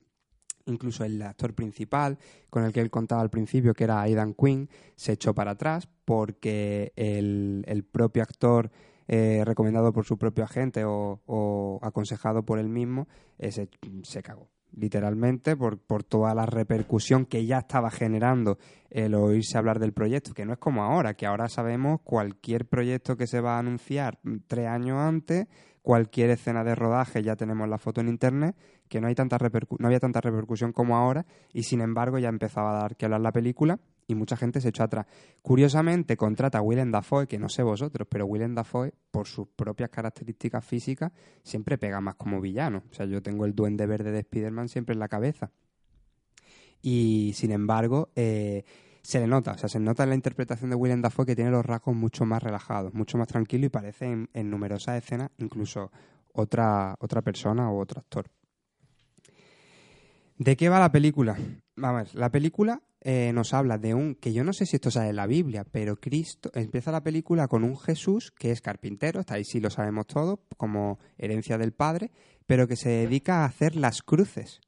incluso 0.65 1.05
el 1.05 1.21
actor 1.21 1.53
principal 1.53 2.17
con 2.49 2.65
el 2.65 2.73
que 2.73 2.81
él 2.81 2.89
contaba 2.89 3.21
al 3.21 3.29
principio, 3.29 3.73
que 3.73 3.85
era 3.85 4.01
Aidan 4.01 4.33
Quinn, 4.33 4.69
se 4.95 5.13
echó 5.13 5.33
para 5.33 5.51
atrás 5.51 5.87
porque 6.03 6.91
el, 6.97 7.63
el 7.67 7.83
propio 7.85 8.23
actor, 8.23 8.71
eh, 9.07 9.43
recomendado 9.45 9.93
por 9.93 10.03
su 10.05 10.17
propio 10.17 10.43
agente 10.43 10.83
o, 10.85 11.79
aconsejado 11.81 12.43
por 12.43 12.59
él 12.59 12.67
mismo, 12.67 13.07
se, 13.39 13.69
se 14.03 14.21
cagó. 14.21 14.49
Literalmente, 14.77 15.55
por, 15.55 15.77
por 15.79 16.03
toda 16.03 16.35
la 16.35 16.45
repercusión 16.45 17.25
que 17.25 17.45
ya 17.45 17.59
estaba 17.59 17.89
generando 17.89 18.57
el 18.89 19.15
oírse 19.15 19.57
hablar 19.57 19.79
del 19.79 19.93
proyecto, 19.93 20.33
que 20.33 20.45
no 20.45 20.53
es 20.53 20.59
como 20.59 20.83
ahora, 20.83 21.13
que 21.13 21.25
ahora 21.25 21.47
sabemos 21.47 22.01
cualquier 22.03 22.65
proyecto 22.67 23.15
que 23.15 23.25
se 23.27 23.39
va 23.39 23.55
a 23.55 23.59
anunciar 23.59 24.19
tres 24.47 24.67
años 24.67 24.99
antes, 24.99 25.47
cualquier 25.81 26.29
escena 26.31 26.63
de 26.63 26.75
rodaje 26.75 27.23
ya 27.23 27.35
tenemos 27.35 27.69
la 27.69 27.77
foto 27.77 28.01
en 28.01 28.09
internet, 28.09 28.55
que 28.89 28.99
no 28.99 29.07
hay 29.07 29.15
tanta 29.15 29.37
repercu- 29.37 29.77
no 29.79 29.87
había 29.87 29.99
tanta 29.99 30.19
repercusión 30.19 30.71
como 30.73 30.97
ahora 30.97 31.25
y 31.53 31.63
sin 31.63 31.81
embargo 31.81 32.19
ya 32.19 32.29
empezaba 32.29 32.71
a 32.77 32.81
dar 32.81 32.95
que 32.97 33.05
hablar 33.05 33.21
la 33.21 33.31
película 33.31 33.79
y 34.07 34.15
mucha 34.15 34.37
gente 34.37 34.61
se 34.61 34.69
echó 34.69 34.83
atrás. 34.83 35.05
Curiosamente 35.41 36.17
contrata 36.17 36.59
a 36.59 36.61
Willem 36.61 36.91
Dafoe, 36.91 37.27
que 37.27 37.39
no 37.39 37.49
sé 37.49 37.63
vosotros, 37.63 38.07
pero 38.09 38.25
Willem 38.25 38.55
Dafoe 38.55 38.93
por 39.11 39.27
sus 39.27 39.47
propias 39.47 39.89
características 39.89 40.63
físicas 40.63 41.11
siempre 41.43 41.77
pega 41.77 42.01
más 42.01 42.15
como 42.15 42.41
villano. 42.41 42.83
O 42.91 42.93
sea, 42.93 43.05
yo 43.05 43.21
tengo 43.21 43.45
el 43.45 43.55
duende 43.55 43.85
verde 43.85 44.11
de 44.11 44.19
Spider-Man 44.19 44.69
siempre 44.69 44.93
en 44.93 44.99
la 44.99 45.07
cabeza. 45.07 45.51
Y 46.81 47.31
sin 47.35 47.51
embargo, 47.51 48.09
eh, 48.15 48.63
se 49.01 49.19
le 49.19 49.27
nota, 49.27 49.53
o 49.53 49.57
sea, 49.57 49.69
se 49.69 49.79
nota 49.79 50.03
en 50.03 50.09
la 50.09 50.15
interpretación 50.15 50.69
de 50.69 50.75
Willem 50.75 51.01
Dafoe 51.01 51.25
que 51.25 51.35
tiene 51.35 51.51
los 51.51 51.65
rasgos 51.65 51.95
mucho 51.95 52.25
más 52.25 52.41
relajados, 52.41 52.93
mucho 52.93 53.17
más 53.17 53.27
tranquilo 53.27 53.65
y 53.65 53.69
parece 53.69 54.05
en, 54.05 54.29
en 54.33 54.49
numerosas 54.49 54.97
escenas 54.97 55.31
incluso 55.37 55.91
otra, 56.33 56.95
otra 56.99 57.21
persona 57.21 57.71
o 57.71 57.79
otro 57.79 57.99
actor. 57.99 58.25
¿De 60.37 60.57
qué 60.57 60.69
va 60.69 60.79
la 60.79 60.91
película? 60.91 61.37
Vamos 61.75 62.13
la 62.13 62.29
película 62.29 62.81
eh, 63.07 63.31
nos 63.33 63.53
habla 63.53 63.77
de 63.77 63.93
un, 63.93 64.15
que 64.15 64.33
yo 64.33 64.43
no 64.43 64.51
sé 64.51 64.65
si 64.65 64.77
esto 64.77 64.89
sale 64.89 65.09
en 65.09 65.17
la 65.17 65.27
Biblia, 65.27 65.63
pero 65.63 65.99
Cristo, 65.99 66.49
empieza 66.55 66.91
la 66.91 67.03
película 67.03 67.47
con 67.47 67.63
un 67.63 67.77
Jesús 67.77 68.31
que 68.31 68.49
es 68.49 68.61
carpintero, 68.61 69.19
está 69.19 69.35
ahí 69.35 69.43
sí 69.45 69.59
lo 69.59 69.69
sabemos 69.69 70.07
todos, 70.07 70.39
como 70.57 70.97
herencia 71.15 71.59
del 71.59 71.71
Padre, 71.71 72.09
pero 72.47 72.67
que 72.67 72.75
se 72.75 72.89
dedica 72.89 73.43
a 73.43 73.45
hacer 73.45 73.75
las 73.75 74.01
cruces 74.01 74.59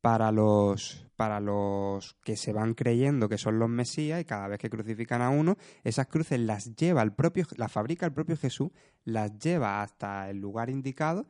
para 0.00 0.30
los, 0.30 1.08
para 1.16 1.40
los 1.40 2.14
que 2.22 2.36
se 2.36 2.52
van 2.52 2.74
creyendo 2.74 3.28
que 3.28 3.36
son 3.36 3.58
los 3.58 3.68
Mesías 3.68 4.20
y 4.20 4.24
cada 4.24 4.46
vez 4.46 4.60
que 4.60 4.70
crucifican 4.70 5.20
a 5.20 5.30
uno, 5.30 5.56
esas 5.82 6.06
cruces 6.06 6.38
las 6.38 6.76
lleva 6.76 7.02
el 7.02 7.14
propio, 7.14 7.48
las 7.56 7.72
fabrica 7.72 8.06
el 8.06 8.12
propio 8.12 8.36
Jesús, 8.36 8.70
las 9.02 9.36
lleva 9.40 9.82
hasta 9.82 10.30
el 10.30 10.38
lugar 10.38 10.70
indicado 10.70 11.26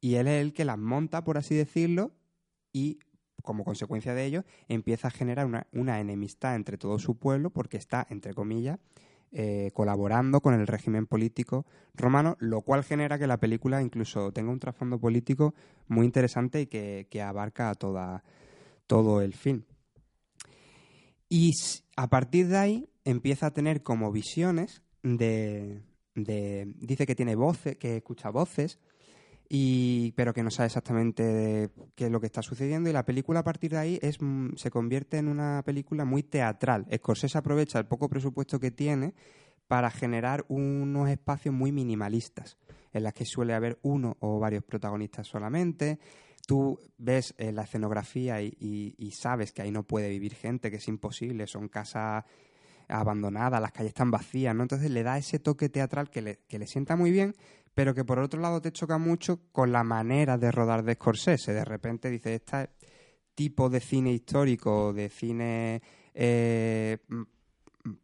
y 0.00 0.14
él 0.14 0.28
es 0.28 0.40
el 0.40 0.52
que 0.52 0.64
las 0.64 0.78
monta, 0.78 1.24
por 1.24 1.36
así 1.36 1.56
decirlo, 1.56 2.12
y 2.72 3.00
como 3.42 3.64
consecuencia 3.64 4.14
de 4.14 4.24
ello 4.24 4.44
empieza 4.68 5.08
a 5.08 5.10
generar 5.10 5.46
una, 5.72 6.00
enemistad 6.00 6.54
entre 6.54 6.78
todo 6.78 6.98
su 6.98 7.16
pueblo 7.16 7.50
porque 7.50 7.76
está, 7.76 8.06
entre 8.10 8.34
comillas, 8.34 8.78
eh, 9.32 9.70
colaborando 9.74 10.40
con 10.40 10.54
el 10.54 10.66
régimen 10.66 11.06
político 11.06 11.66
romano, 11.94 12.36
lo 12.40 12.62
cual 12.62 12.82
genera 12.82 13.18
que 13.18 13.26
la 13.26 13.38
película 13.38 13.82
incluso 13.82 14.32
tenga 14.32 14.50
un 14.50 14.58
trasfondo 14.58 14.98
político 14.98 15.54
muy 15.86 16.06
interesante 16.06 16.62
y 16.62 16.66
que, 16.66 17.22
abarca 17.22 17.74
toda, 17.74 18.24
todo 18.86 19.22
el 19.22 19.34
film. 19.34 19.62
Y 21.28 21.52
a 21.96 22.08
partir 22.08 22.48
de 22.48 22.56
ahí 22.56 22.88
empieza 23.04 23.46
a 23.46 23.52
tener 23.52 23.82
como 23.82 24.10
visiones 24.10 24.82
de, 25.02 25.80
de- 26.14 26.72
dice 26.76 27.06
que 27.06 27.14
tiene 27.14 27.36
voces, 27.36 27.76
que 27.76 27.98
escucha 27.98 28.30
voces, 28.30 28.80
y, 29.52 30.12
pero 30.12 30.32
que 30.32 30.44
no 30.44 30.50
sabe 30.52 30.68
exactamente 30.68 31.70
qué 31.96 32.06
es 32.06 32.10
lo 32.12 32.20
que 32.20 32.26
está 32.26 32.40
sucediendo 32.40 32.88
y 32.88 32.92
la 32.92 33.04
película 33.04 33.40
a 33.40 33.44
partir 33.44 33.72
de 33.72 33.78
ahí 33.78 33.98
es, 34.00 34.18
mm, 34.22 34.54
se 34.54 34.70
convierte 34.70 35.18
en 35.18 35.26
una 35.26 35.62
película 35.66 36.04
muy 36.04 36.22
teatral. 36.22 36.86
Scorsese 36.94 37.36
aprovecha 37.36 37.80
el 37.80 37.86
poco 37.86 38.08
presupuesto 38.08 38.60
que 38.60 38.70
tiene 38.70 39.12
para 39.66 39.90
generar 39.90 40.44
unos 40.48 41.08
espacios 41.10 41.52
muy 41.52 41.72
minimalistas, 41.72 42.58
en 42.92 43.02
las 43.02 43.12
que 43.12 43.24
suele 43.24 43.52
haber 43.54 43.80
uno 43.82 44.16
o 44.20 44.38
varios 44.38 44.62
protagonistas 44.62 45.26
solamente. 45.26 45.98
Tú 46.46 46.78
ves 46.98 47.34
eh, 47.36 47.50
la 47.50 47.62
escenografía 47.62 48.40
y, 48.42 48.56
y- 48.60 48.94
y 48.98 49.10
sabes 49.10 49.50
que 49.52 49.62
ahí 49.62 49.72
no 49.72 49.82
puede 49.82 50.08
vivir 50.10 50.34
gente, 50.34 50.70
que 50.70 50.76
es 50.76 50.86
imposible, 50.88 51.48
son 51.48 51.66
casas 51.68 52.24
abandonadas, 52.88 53.60
las 53.60 53.72
calles 53.72 53.90
están 53.90 54.10
vacías, 54.10 54.54
¿no? 54.54 54.62
Entonces 54.62 54.90
le 54.90 55.02
da 55.02 55.16
ese 55.18 55.38
toque 55.38 55.68
teatral 55.68 56.10
que 56.10 56.22
le, 56.22 56.38
que 56.48 56.58
le 56.58 56.66
sienta 56.66 56.96
muy 56.96 57.10
bien, 57.12 57.34
pero 57.74 57.94
que 57.94 58.04
por 58.04 58.18
otro 58.18 58.40
lado 58.40 58.60
te 58.60 58.72
choca 58.72 58.98
mucho 58.98 59.40
con 59.52 59.72
la 59.72 59.84
manera 59.84 60.36
de 60.38 60.50
rodar 60.50 60.82
de 60.82 60.94
Scorsese. 60.94 61.52
De 61.52 61.64
repente 61.64 62.10
dice, 62.10 62.34
este 62.34 62.70
tipo 63.34 63.70
de 63.70 63.80
cine 63.80 64.12
histórico, 64.12 64.92
de 64.92 65.08
cine 65.08 65.82
eh, 66.14 66.98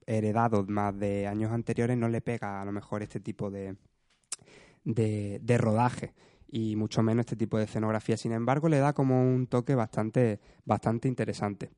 heredado 0.06 0.64
más 0.64 0.98
de 0.98 1.26
años 1.26 1.52
anteriores, 1.52 1.96
no 1.96 2.08
le 2.08 2.20
pega 2.20 2.62
a 2.62 2.64
lo 2.64 2.72
mejor 2.72 3.02
este 3.02 3.20
tipo 3.20 3.50
de, 3.50 3.76
de, 4.84 5.40
de 5.42 5.58
rodaje 5.58 6.14
y 6.48 6.76
mucho 6.76 7.02
menos 7.02 7.24
este 7.24 7.36
tipo 7.36 7.58
de 7.58 7.64
escenografía. 7.64 8.16
Sin 8.16 8.32
embargo, 8.32 8.68
le 8.68 8.78
da 8.78 8.92
como 8.92 9.20
un 9.22 9.46
toque 9.46 9.74
bastante, 9.74 10.40
bastante 10.64 11.08
interesante. 11.08 11.70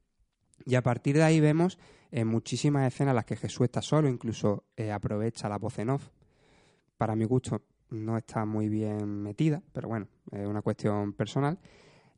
Y 0.64 0.74
a 0.74 0.82
partir 0.82 1.16
de 1.16 1.22
ahí 1.22 1.40
vemos 1.40 1.78
eh, 2.10 2.24
muchísimas 2.24 2.86
escenas 2.86 3.12
en 3.12 3.16
las 3.16 3.24
que 3.24 3.36
Jesús 3.36 3.64
está 3.64 3.82
solo, 3.82 4.08
incluso 4.08 4.64
eh, 4.76 4.92
aprovecha 4.92 5.48
la 5.48 5.58
voz 5.58 5.78
en 5.78 5.90
off. 5.90 6.10
Para 6.96 7.16
mi 7.16 7.24
gusto 7.24 7.62
no 7.90 8.16
está 8.16 8.44
muy 8.44 8.68
bien 8.68 9.22
metida, 9.22 9.62
pero 9.72 9.88
bueno, 9.88 10.08
es 10.30 10.46
una 10.46 10.62
cuestión 10.62 11.12
personal. 11.12 11.58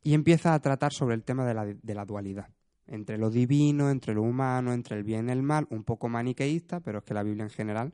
y 0.03 0.15
empieza 0.15 0.55
a 0.55 0.61
tratar 0.61 0.93
sobre 0.93 1.15
el 1.15 1.25
tema 1.25 1.45
de 1.45 1.95
la, 1.95 2.05
dualidad, 2.07 2.49
entre 2.87 3.19
lo 3.19 3.29
divino, 3.29 3.91
entre 3.91 4.15
lo 4.15 4.23
humano, 4.23 4.73
entre 4.73 4.97
el 4.97 5.05
bien 5.05 5.29
y 5.29 5.33
el 5.33 5.43
mal, 5.43 5.67
un 5.71 5.85
poco 5.85 6.09
maniqueísta, 6.09 6.81
pero 6.81 6.99
es 6.99 7.05
que 7.05 7.13
la 7.13 7.23
Biblia 7.23 7.45
en 7.45 7.51
general 7.51 7.93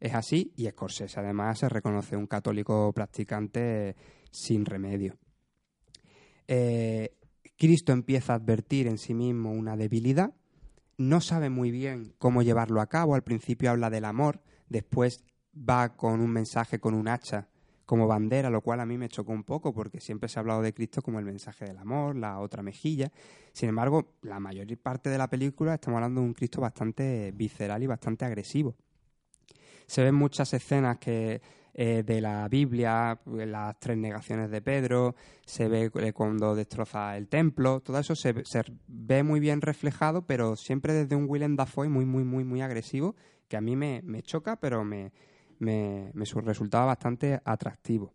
es 0.00 0.14
así 0.14 0.52
y 0.56 0.68
Scorsese 0.68 1.20
además 1.20 1.60
se 1.60 1.68
reconoce 1.68 2.16
un 2.16 2.26
católico 2.26 2.92
practicante 2.92 3.94
sin 4.30 4.64
remedio. 4.64 5.16
Eh, 6.48 7.16
Cristo 7.56 7.92
empieza 7.92 8.32
a 8.32 8.36
advertir 8.36 8.88
en 8.88 8.98
sí 8.98 9.14
mismo 9.14 9.52
una 9.52 9.76
debilidad, 9.76 10.34
no 10.98 11.20
sabe 11.20 11.48
muy 11.48 11.70
bien 11.70 12.14
cómo 12.18 12.42
llevarlo 12.42 12.80
a 12.80 12.88
cabo, 12.88 13.14
al 13.14 13.22
principio 13.22 13.70
habla 13.70 13.90
del 13.90 14.04
amor, 14.04 14.42
después 14.68 15.24
va 15.56 15.96
con 15.96 16.20
un 16.20 16.30
mensaje 16.30 16.78
con 16.78 16.94
un 16.94 17.08
hacha 17.08 17.48
como 17.86 18.08
bandera, 18.08 18.50
lo 18.50 18.60
cual 18.60 18.80
a 18.80 18.86
mí 18.86 18.98
me 18.98 19.08
chocó 19.08 19.32
un 19.32 19.44
poco 19.44 19.72
porque 19.72 20.00
siempre 20.00 20.28
se 20.28 20.38
ha 20.38 20.40
hablado 20.40 20.60
de 20.60 20.74
Cristo 20.74 21.00
como 21.02 21.20
el 21.20 21.24
mensaje 21.24 21.64
del 21.64 21.78
amor, 21.78 22.16
la 22.16 22.40
otra 22.40 22.62
mejilla. 22.62 23.12
Sin 23.52 23.68
embargo, 23.68 24.16
la 24.22 24.40
mayor 24.40 24.66
parte 24.78 25.08
de 25.08 25.18
la 25.18 25.30
película 25.30 25.74
estamos 25.74 25.98
hablando 25.98 26.20
de 26.20 26.26
un 26.26 26.34
Cristo 26.34 26.60
bastante 26.60 27.32
visceral 27.32 27.82
y 27.82 27.86
bastante 27.86 28.24
agresivo. 28.24 28.74
Se 29.86 30.02
ven 30.02 30.16
muchas 30.16 30.52
escenas 30.52 30.98
que 30.98 31.40
eh, 31.74 32.02
de 32.04 32.20
la 32.20 32.48
Biblia, 32.48 33.20
las 33.26 33.78
tres 33.78 33.96
negaciones 33.96 34.50
de 34.50 34.62
Pedro, 34.62 35.14
se 35.44 35.68
ve 35.68 35.90
cuando 36.12 36.56
destroza 36.56 37.16
el 37.16 37.28
templo, 37.28 37.80
todo 37.80 38.00
eso 38.00 38.16
se, 38.16 38.44
se, 38.44 38.62
ve 38.88 39.22
muy 39.22 39.38
bien 39.38 39.60
reflejado, 39.60 40.26
pero 40.26 40.56
siempre 40.56 40.92
desde 40.92 41.14
un 41.14 41.26
Willem 41.28 41.54
Dafoe 41.54 41.88
muy, 41.88 42.04
muy, 42.04 42.24
muy, 42.24 42.42
muy 42.42 42.62
agresivo, 42.62 43.14
que 43.46 43.56
a 43.56 43.60
mí 43.60 43.76
me, 43.76 44.00
me 44.02 44.22
choca, 44.22 44.56
pero 44.56 44.84
me, 44.84 45.12
me, 45.58 46.10
me 46.14 46.24
resultaba 46.42 46.86
bastante 46.86 47.40
atractivo. 47.44 48.14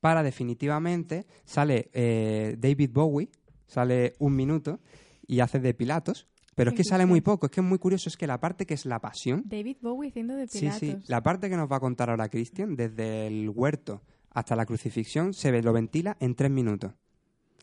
Para 0.00 0.22
definitivamente 0.22 1.26
sale 1.44 1.90
eh, 1.92 2.56
David 2.58 2.90
Bowie, 2.92 3.28
sale 3.66 4.14
un 4.18 4.34
minuto 4.34 4.80
y 5.26 5.40
hace 5.40 5.60
de 5.60 5.74
Pilatos, 5.74 6.26
pero 6.54 6.70
es 6.70 6.76
que 6.76 6.84
sale 6.84 7.06
muy 7.06 7.20
poco, 7.20 7.46
es 7.46 7.52
que 7.52 7.60
es 7.60 7.66
muy 7.66 7.78
curioso, 7.78 8.08
es 8.08 8.16
que 8.16 8.26
la 8.26 8.40
parte 8.40 8.66
que 8.66 8.74
es 8.74 8.84
la 8.84 8.98
pasión... 8.98 9.44
David 9.46 9.76
Bowie 9.80 10.10
haciendo 10.10 10.34
de 10.34 10.46
Pilatos. 10.46 10.78
Sí, 10.78 10.92
sí, 10.92 10.98
la 11.06 11.22
parte 11.22 11.48
que 11.48 11.56
nos 11.56 11.70
va 11.70 11.76
a 11.76 11.80
contar 11.80 12.10
ahora 12.10 12.28
Christian, 12.28 12.76
desde 12.76 13.26
el 13.26 13.48
huerto 13.50 14.02
hasta 14.30 14.56
la 14.56 14.66
crucifixión, 14.66 15.34
se 15.34 15.50
ve, 15.50 15.62
lo 15.62 15.72
ventila 15.72 16.16
en 16.20 16.34
tres 16.34 16.50
minutos. 16.50 16.92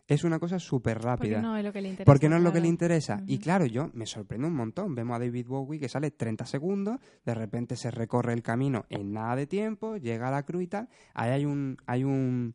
Es 0.08 0.24
una 0.24 0.38
cosa 0.38 0.58
súper 0.58 1.02
rápida. 1.02 1.36
Porque 1.36 1.46
no 1.46 1.56
es 1.58 1.64
lo 1.64 1.72
que 1.72 1.82
le 1.82 1.88
interesa. 1.90 2.04
Porque 2.06 2.28
no 2.30 2.36
es 2.36 2.42
lo 2.42 2.52
que 2.52 2.60
le 2.60 2.68
interesa. 2.68 3.22
Y 3.26 3.38
claro, 3.38 3.66
yo 3.66 3.90
me 3.92 4.06
sorprende 4.06 4.46
un 4.46 4.54
montón. 4.54 4.94
Vemos 4.94 5.14
a 5.14 5.18
David 5.18 5.46
Bowie 5.46 5.78
que 5.78 5.90
sale 5.90 6.10
30 6.10 6.46
segundos, 6.46 6.98
de 7.26 7.34
repente 7.34 7.76
se 7.76 7.90
recorre 7.90 8.32
el 8.32 8.42
camino 8.42 8.86
en 8.88 9.12
nada 9.12 9.36
de 9.36 9.46
tiempo, 9.46 9.98
llega 9.98 10.28
a 10.28 10.30
la 10.30 10.44
cruz 10.44 10.62
y 10.62 10.66
tal. 10.68 10.88
Ahí 11.12 11.30
hay 11.32 11.44
un, 11.44 11.76
hay 11.84 12.04
un, 12.04 12.54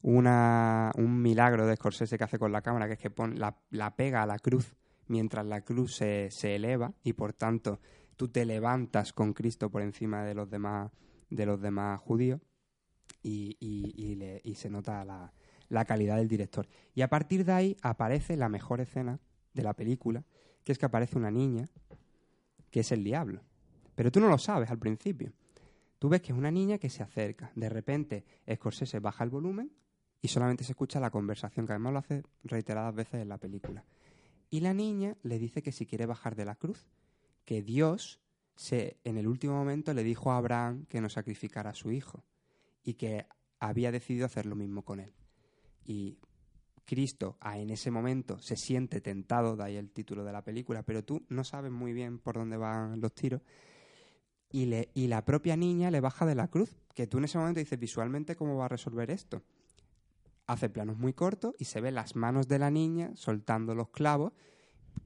una, 0.00 0.90
un 0.96 1.20
milagro 1.20 1.66
de 1.66 1.76
Scorsese 1.76 2.16
que 2.16 2.24
hace 2.24 2.38
con 2.38 2.52
la 2.52 2.62
cámara, 2.62 2.86
que 2.86 2.94
es 2.94 2.98
que 2.98 3.10
pone, 3.10 3.36
la, 3.36 3.54
la 3.68 3.94
pega 3.94 4.22
a 4.22 4.26
la 4.26 4.38
cruz 4.38 4.74
mientras 5.08 5.44
la 5.44 5.60
cruz 5.60 5.94
se, 5.94 6.30
se 6.30 6.56
eleva 6.56 6.94
y 7.02 7.12
por 7.12 7.34
tanto 7.34 7.80
tú 8.16 8.28
te 8.28 8.46
levantas 8.46 9.12
con 9.12 9.34
Cristo 9.34 9.70
por 9.70 9.82
encima 9.82 10.24
de 10.24 10.34
los 10.34 10.48
demás, 10.48 10.90
de 11.28 11.44
los 11.44 11.60
demás 11.60 12.00
judíos 12.00 12.40
y, 13.22 13.56
y, 13.60 13.92
y, 13.94 14.14
le, 14.14 14.40
y 14.42 14.54
se 14.54 14.70
nota 14.70 15.04
la, 15.04 15.32
la 15.68 15.84
calidad 15.84 16.16
del 16.16 16.28
director. 16.28 16.68
Y 16.94 17.02
a 17.02 17.08
partir 17.08 17.44
de 17.44 17.52
ahí 17.52 17.76
aparece 17.82 18.36
la 18.36 18.48
mejor 18.48 18.80
escena 18.80 19.20
de 19.54 19.62
la 19.62 19.74
película, 19.74 20.24
que 20.64 20.72
es 20.72 20.78
que 20.78 20.86
aparece 20.86 21.16
una 21.16 21.30
niña 21.30 21.68
que 22.70 22.80
es 22.80 22.92
el 22.92 23.04
diablo. 23.04 23.42
Pero 23.94 24.12
tú 24.12 24.20
no 24.20 24.28
lo 24.28 24.38
sabes 24.38 24.70
al 24.70 24.78
principio. 24.78 25.32
Tú 25.98 26.08
ves 26.08 26.20
que 26.20 26.32
es 26.32 26.38
una 26.38 26.50
niña 26.50 26.78
que 26.78 26.90
se 26.90 27.02
acerca. 27.02 27.50
De 27.54 27.68
repente, 27.68 28.24
Scorsese 28.52 29.00
baja 29.00 29.24
el 29.24 29.30
volumen 29.30 29.72
y 30.22 30.28
solamente 30.28 30.64
se 30.64 30.72
escucha 30.72 31.00
la 31.00 31.10
conversación, 31.10 31.66
que 31.66 31.72
además 31.72 31.92
lo 31.92 31.98
hace 31.98 32.22
reiteradas 32.44 32.94
veces 32.94 33.20
en 33.20 33.28
la 33.28 33.38
película. 33.38 33.84
Y 34.50 34.60
la 34.60 34.74
niña 34.74 35.16
le 35.22 35.38
dice 35.38 35.62
que 35.62 35.72
si 35.72 35.86
quiere 35.86 36.06
bajar 36.06 36.36
de 36.36 36.44
la 36.44 36.54
cruz, 36.54 36.86
que 37.44 37.62
Dios 37.62 38.20
se, 38.54 38.98
en 39.04 39.18
el 39.18 39.26
último 39.26 39.54
momento 39.54 39.92
le 39.94 40.04
dijo 40.04 40.30
a 40.30 40.36
Abraham 40.36 40.86
que 40.88 41.00
no 41.00 41.08
sacrificara 41.08 41.70
a 41.70 41.74
su 41.74 41.90
hijo 41.90 42.24
y 42.82 42.94
que 42.94 43.26
había 43.58 43.92
decidido 43.92 44.26
hacer 44.26 44.46
lo 44.46 44.54
mismo 44.54 44.84
con 44.84 45.00
él 45.00 45.12
y 45.88 46.18
Cristo 46.84 47.38
a, 47.40 47.58
en 47.58 47.70
ese 47.70 47.90
momento 47.90 48.38
se 48.38 48.56
siente 48.56 49.00
tentado, 49.00 49.56
de 49.56 49.64
ahí 49.64 49.76
el 49.76 49.90
título 49.90 50.22
de 50.22 50.32
la 50.32 50.42
película, 50.42 50.82
pero 50.82 51.02
tú 51.02 51.24
no 51.30 51.42
sabes 51.44 51.72
muy 51.72 51.94
bien 51.94 52.18
por 52.18 52.36
dónde 52.36 52.58
van 52.58 53.00
los 53.00 53.14
tiros. 53.14 53.40
Y, 54.50 54.66
le, 54.66 54.90
y 54.94 55.08
la 55.08 55.24
propia 55.24 55.56
niña 55.56 55.90
le 55.90 56.00
baja 56.00 56.26
de 56.26 56.34
la 56.34 56.48
cruz, 56.48 56.76
que 56.94 57.06
tú 57.06 57.18
en 57.18 57.24
ese 57.24 57.38
momento 57.38 57.58
dices 57.58 57.78
visualmente 57.78 58.36
cómo 58.36 58.56
va 58.56 58.66
a 58.66 58.68
resolver 58.68 59.10
esto. 59.10 59.42
Hace 60.46 60.68
planos 60.68 60.98
muy 60.98 61.14
cortos 61.14 61.54
y 61.58 61.64
se 61.64 61.80
ve 61.80 61.90
las 61.90 62.16
manos 62.16 62.48
de 62.48 62.58
la 62.58 62.70
niña 62.70 63.12
soltando 63.14 63.74
los 63.74 63.88
clavos, 63.88 64.32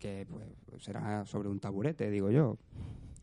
que 0.01 0.27
pues, 0.29 0.83
será 0.83 1.25
sobre 1.27 1.49
un 1.49 1.61
taburete, 1.61 2.11
digo 2.11 2.31
yo, 2.31 2.59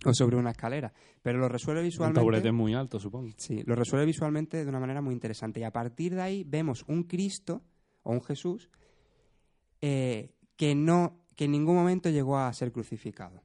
o 0.06 0.14
sobre 0.14 0.38
una 0.38 0.52
escalera. 0.52 0.94
Pero 1.22 1.40
lo 1.40 1.50
resuelve 1.50 1.82
visualmente. 1.82 2.20
Un 2.20 2.24
taburete 2.24 2.52
muy 2.52 2.74
alto, 2.74 3.00
supongo. 3.00 3.30
Sí, 3.38 3.64
lo 3.66 3.76
resuelve 3.76 4.06
visualmente 4.06 4.64
de 4.64 4.70
una 4.70 4.80
manera 4.80 5.02
muy 5.02 5.14
interesante. 5.14 5.60
Y 5.60 5.64
a 5.64 5.72
partir 5.72 6.16
de 6.16 6.22
ahí 6.22 6.44
vemos 6.46 6.86
un 6.88 7.04
Cristo 7.04 7.62
o 8.04 8.12
un 8.12 8.22
Jesús 8.22 8.70
eh, 9.82 10.34
que 10.56 10.76
no, 10.76 11.26
que 11.36 11.46
en 11.46 11.52
ningún 11.52 11.76
momento 11.76 12.10
llegó 12.10 12.38
a 12.38 12.52
ser 12.54 12.72
crucificado. 12.72 13.44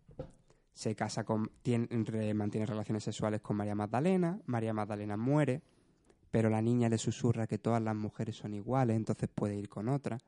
Se 0.73 0.97
casa 0.97 1.25
con, 1.25 1.51
tiene, 1.63 2.35
mantiene 2.35 2.67
relaciones 2.67 3.05
sexuales 3.05 3.41
con 3.41 3.57
María 3.57 3.77
Magdalena, 3.77 4.41
María 4.47 4.75
Magdalena 4.75 5.17
muere, 5.17 5.63
pero 6.33 6.51
la 6.51 6.61
niña 6.61 6.89
le 6.89 6.99
susurra 6.99 7.47
que 7.47 7.59
todas 7.59 7.81
las 7.81 7.95
mujeres 7.95 8.37
son 8.37 8.55
iguales, 8.55 8.97
entonces 8.97 9.29
puede 9.33 9.57
ir 9.57 9.69
con 9.69 9.89
otra. 9.89 10.19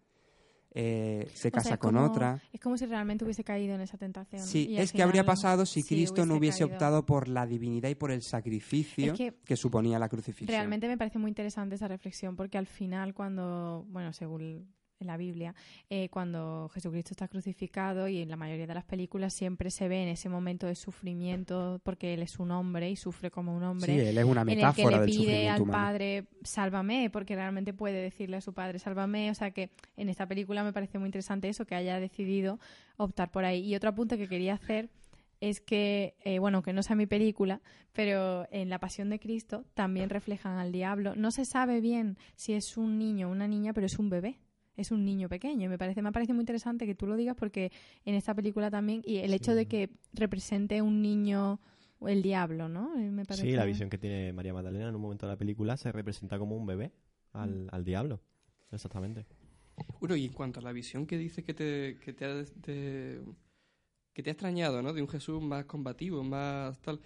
Eh, 0.73 1.31
se 1.33 1.51
casa 1.51 1.69
sea, 1.71 1.79
con 1.79 1.95
como, 1.95 2.07
otra. 2.07 2.41
Es 2.53 2.61
como 2.61 2.77
si 2.77 2.85
realmente 2.87 3.25
hubiese 3.25 3.45
caído 3.45 3.75
en 3.75 3.81
esa 3.81 3.97
tentación. 3.97 4.43
Sí, 4.43 4.77
es 4.77 4.93
que 4.93 5.03
habría 5.03 5.25
pasado 5.25 5.65
si 5.65 5.83
sí, 5.83 5.89
Cristo 5.89 6.27
no 6.27 6.37
hubiese 6.37 6.61
caído. 6.61 6.75
optado 6.75 7.07
por 7.07 7.29
la 7.29 7.47
divinidad 7.47 7.89
y 7.89 7.95
por 7.95 8.11
el 8.11 8.23
sacrificio 8.23 9.13
es 9.13 9.19
que, 9.19 9.35
que, 9.45 9.57
suponía 9.57 9.99
la 9.99 10.09
crucifixión. 10.09 10.49
Realmente 10.49 10.87
me 10.89 10.99
parece 10.99 11.19
muy 11.19 11.31
interesante 11.31 11.77
esa 11.77 11.89
reflexión 11.89 12.37
porque 12.37 12.59
al 12.59 12.67
final 12.67 13.15
cuando, 13.15 13.87
bueno, 13.89 14.13
según 14.13 14.69
en 15.01 15.07
la 15.07 15.17
Biblia, 15.17 15.55
eh, 15.91 16.09
cuando 16.09 16.71
Jesucristo 16.73 17.13
está 17.13 17.29
crucificado 17.29 18.09
y 18.09 18.23
en 18.23 18.29
la 18.29 18.37
mayoría 18.37 18.67
de 18.67 18.75
las 18.75 18.85
películas 18.85 19.35
siempre 19.35 19.71
se 19.71 19.89
ve 19.89 20.03
en 20.03 20.09
ese 20.09 20.29
momento 20.29 20.67
de 20.67 20.75
sufrimiento 20.75 21.81
porque 21.83 22.15
él 22.15 22.23
es 22.23 22.39
un 22.39 22.51
hombre 22.51 22.91
y 22.91 22.97
sufre 22.97 23.31
como 23.31 23.55
un 23.57 23.63
hombre. 23.63 23.93
Sí, 23.93 24.01
él 24.01 24.17
es 24.17 24.25
una 24.25 24.45
metáfora 24.45 24.97
en 24.97 25.03
el 25.03 25.07
que 25.07 25.13
le 25.13 25.19
del 25.19 25.27
pide 25.27 25.49
al 25.49 25.63
humano. 25.63 25.79
padre, 25.79 26.25
sálvame, 26.43 27.11
porque 27.11 27.35
realmente 27.35 27.75
puede 27.75 28.01
decirle 28.01 28.39
a 28.39 28.41
su 28.41 28.55
padre, 28.55 28.79
sálvame. 28.79 29.31
O 29.31 29.35
sea 29.35 29.51
que 29.51 29.71
en 29.97 30.09
esta 30.09 30.27
película 30.27 30.65
me 30.65 30.73
parece 30.73 30.99
muy 30.99 31.07
interesante 31.07 31.49
eso, 31.49 31.67
que 31.67 31.75
haya 31.75 32.01
decidido 32.01 32.59
optar 32.97 33.31
por 33.31 33.45
ahí. 33.45 33.65
Y 33.65 33.75
otro 33.77 33.91
apunte 33.91 34.17
que 34.17 34.29
quería 34.29 34.55
hacer 34.55 34.89
es 35.41 35.61
que, 35.61 36.15
eh, 36.25 36.39
bueno, 36.39 36.63
que 36.63 36.73
no 36.73 36.83
sea 36.83 36.97
mi 36.97 37.07
película, 37.07 37.61
pero 37.93 38.47
en 38.51 38.71
La 38.71 38.79
Pasión 38.79 39.11
de 39.11 39.19
Cristo 39.19 39.67
también 39.75 40.09
reflejan 40.09 40.57
al 40.59 40.73
diablo. 40.73 41.15
No 41.15 41.31
se 41.31 41.45
sabe 41.45 41.83
bien 41.83 42.17
si 42.37 42.55
es 42.55 42.79
un 42.79 42.99
niño 42.99 43.29
o 43.29 43.33
una 43.33 43.47
niña, 43.47 43.75
pero 43.75 43.87
es 43.87 43.99
un 43.99 44.09
bebé 44.09 44.39
es 44.77 44.91
un 44.91 45.05
niño 45.05 45.29
pequeño. 45.29 45.65
Y 45.65 45.69
me 45.69 45.79
parece, 45.79 46.03
me 46.03 46.13
parece 46.13 46.33
muy 46.33 46.43
interesante 46.43 46.87
que 46.87 46.95
tú 46.95 47.07
lo 47.07 47.17
digas 47.17 47.37
porque 47.37 47.73
en 48.05 48.15
esta 48.15 48.35
película 48.35 48.71
también, 48.71 49.03
y 49.05 49.19
el 49.19 49.33
hecho 49.35 49.55
de 49.55 49.67
que 49.67 49.91
represente 50.13 50.83
un 50.83 51.03
niño 51.03 51.61
el 52.07 52.23
diablo, 52.23 52.69
¿no? 52.69 52.95
Me 52.97 53.25
parece... 53.25 53.47
Sí, 53.47 53.53
la 53.53 53.65
visión 53.65 53.89
que 53.89 53.99
tiene 53.99 54.33
María 54.33 54.53
Magdalena 54.53 54.89
en 54.89 54.95
un 54.95 55.01
momento 55.01 55.27
de 55.27 55.33
la 55.33 55.39
película 55.39 55.77
se 55.77 55.93
representa 55.93 56.39
como 56.39 56.57
un 56.57 56.67
bebé 56.67 56.93
al, 57.33 57.65
mm. 57.65 57.69
al 57.73 57.85
diablo. 57.85 58.21
Exactamente. 58.71 59.27
Bueno, 60.01 60.17
y 60.17 60.27
en 60.27 60.33
cuanto 60.33 60.61
a 60.61 60.63
la 60.63 60.73
visión 60.73 61.07
que 61.07 61.19
dice 61.19 61.43
que 61.43 61.55
te, 61.55 61.99
que 62.05 62.13
te, 62.13 62.25
ha, 62.25 62.45
te, 62.45 63.21
que 64.13 64.23
te 64.23 64.31
ha 64.31 64.33
extrañado, 64.33 64.83
¿no? 64.83 64.93
De 64.93 65.03
un 65.03 65.09
Jesús 65.09 65.43
más 65.43 65.65
combativo, 65.65 66.23
más 66.23 66.79
tal. 66.81 67.01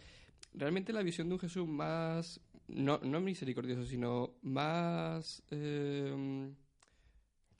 Realmente 0.54 0.92
la 0.92 1.02
visión 1.02 1.28
de 1.28 1.34
un 1.34 1.40
Jesús 1.40 1.68
más, 1.68 2.40
no, 2.68 2.98
no 2.98 3.20
misericordioso, 3.20 3.84
sino 3.84 4.34
más... 4.42 5.42
Eh, 5.50 6.52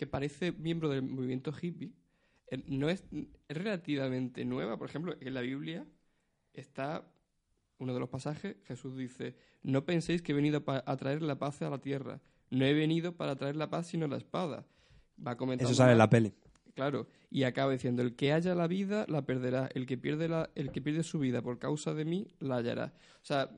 que 0.01 0.07
parece 0.07 0.53
miembro 0.53 0.88
del 0.88 1.03
movimiento 1.03 1.53
hippie, 1.53 1.92
eh, 2.46 2.64
no 2.68 2.88
es, 2.88 3.05
es, 3.12 3.57
relativamente 3.59 4.46
nueva. 4.46 4.78
Por 4.78 4.88
ejemplo, 4.88 5.14
en 5.20 5.34
la 5.34 5.42
Biblia 5.42 5.86
está 6.55 7.07
uno 7.76 7.92
de 7.92 8.01
los 8.01 8.09
pasajes, 8.09 8.57
Jesús 8.64 8.96
dice, 8.96 9.36
no 9.62 9.84
penséis 9.84 10.22
que 10.22 10.32
he 10.32 10.34
venido 10.34 10.64
a 10.66 10.96
traer 10.96 11.20
la 11.20 11.38
paz 11.38 11.61
a 11.61 11.68
la 11.68 11.82
tierra, 11.82 12.22
no 12.48 12.64
he 12.64 12.72
venido 12.72 13.14
para 13.14 13.36
traer 13.36 13.57
la 13.57 13.68
paz 13.68 13.88
sino 13.88 14.09
la 14.09 14.16
espada. 14.16 14.66
Va 15.18 15.36
Eso 15.59 15.74
sale 15.74 15.92
en 15.92 15.98
la 15.98 16.09
peli. 16.09 16.32
Claro, 16.74 17.07
y 17.28 17.42
acaba 17.42 17.70
diciendo, 17.70 18.01
el 18.01 18.16
que 18.16 18.32
haya 18.32 18.55
la 18.55 18.68
vida 18.68 19.05
la 19.07 19.26
perderá, 19.26 19.68
el 19.74 19.84
que 19.84 19.98
pierde, 19.98 20.28
la, 20.28 20.48
el 20.55 20.72
que 20.72 20.80
pierde 20.80 21.03
su 21.03 21.18
vida 21.18 21.42
por 21.42 21.59
causa 21.59 21.92
de 21.92 22.07
mí 22.07 22.26
la 22.38 22.57
hallará. 22.57 22.94
O 23.16 23.26
sea, 23.26 23.51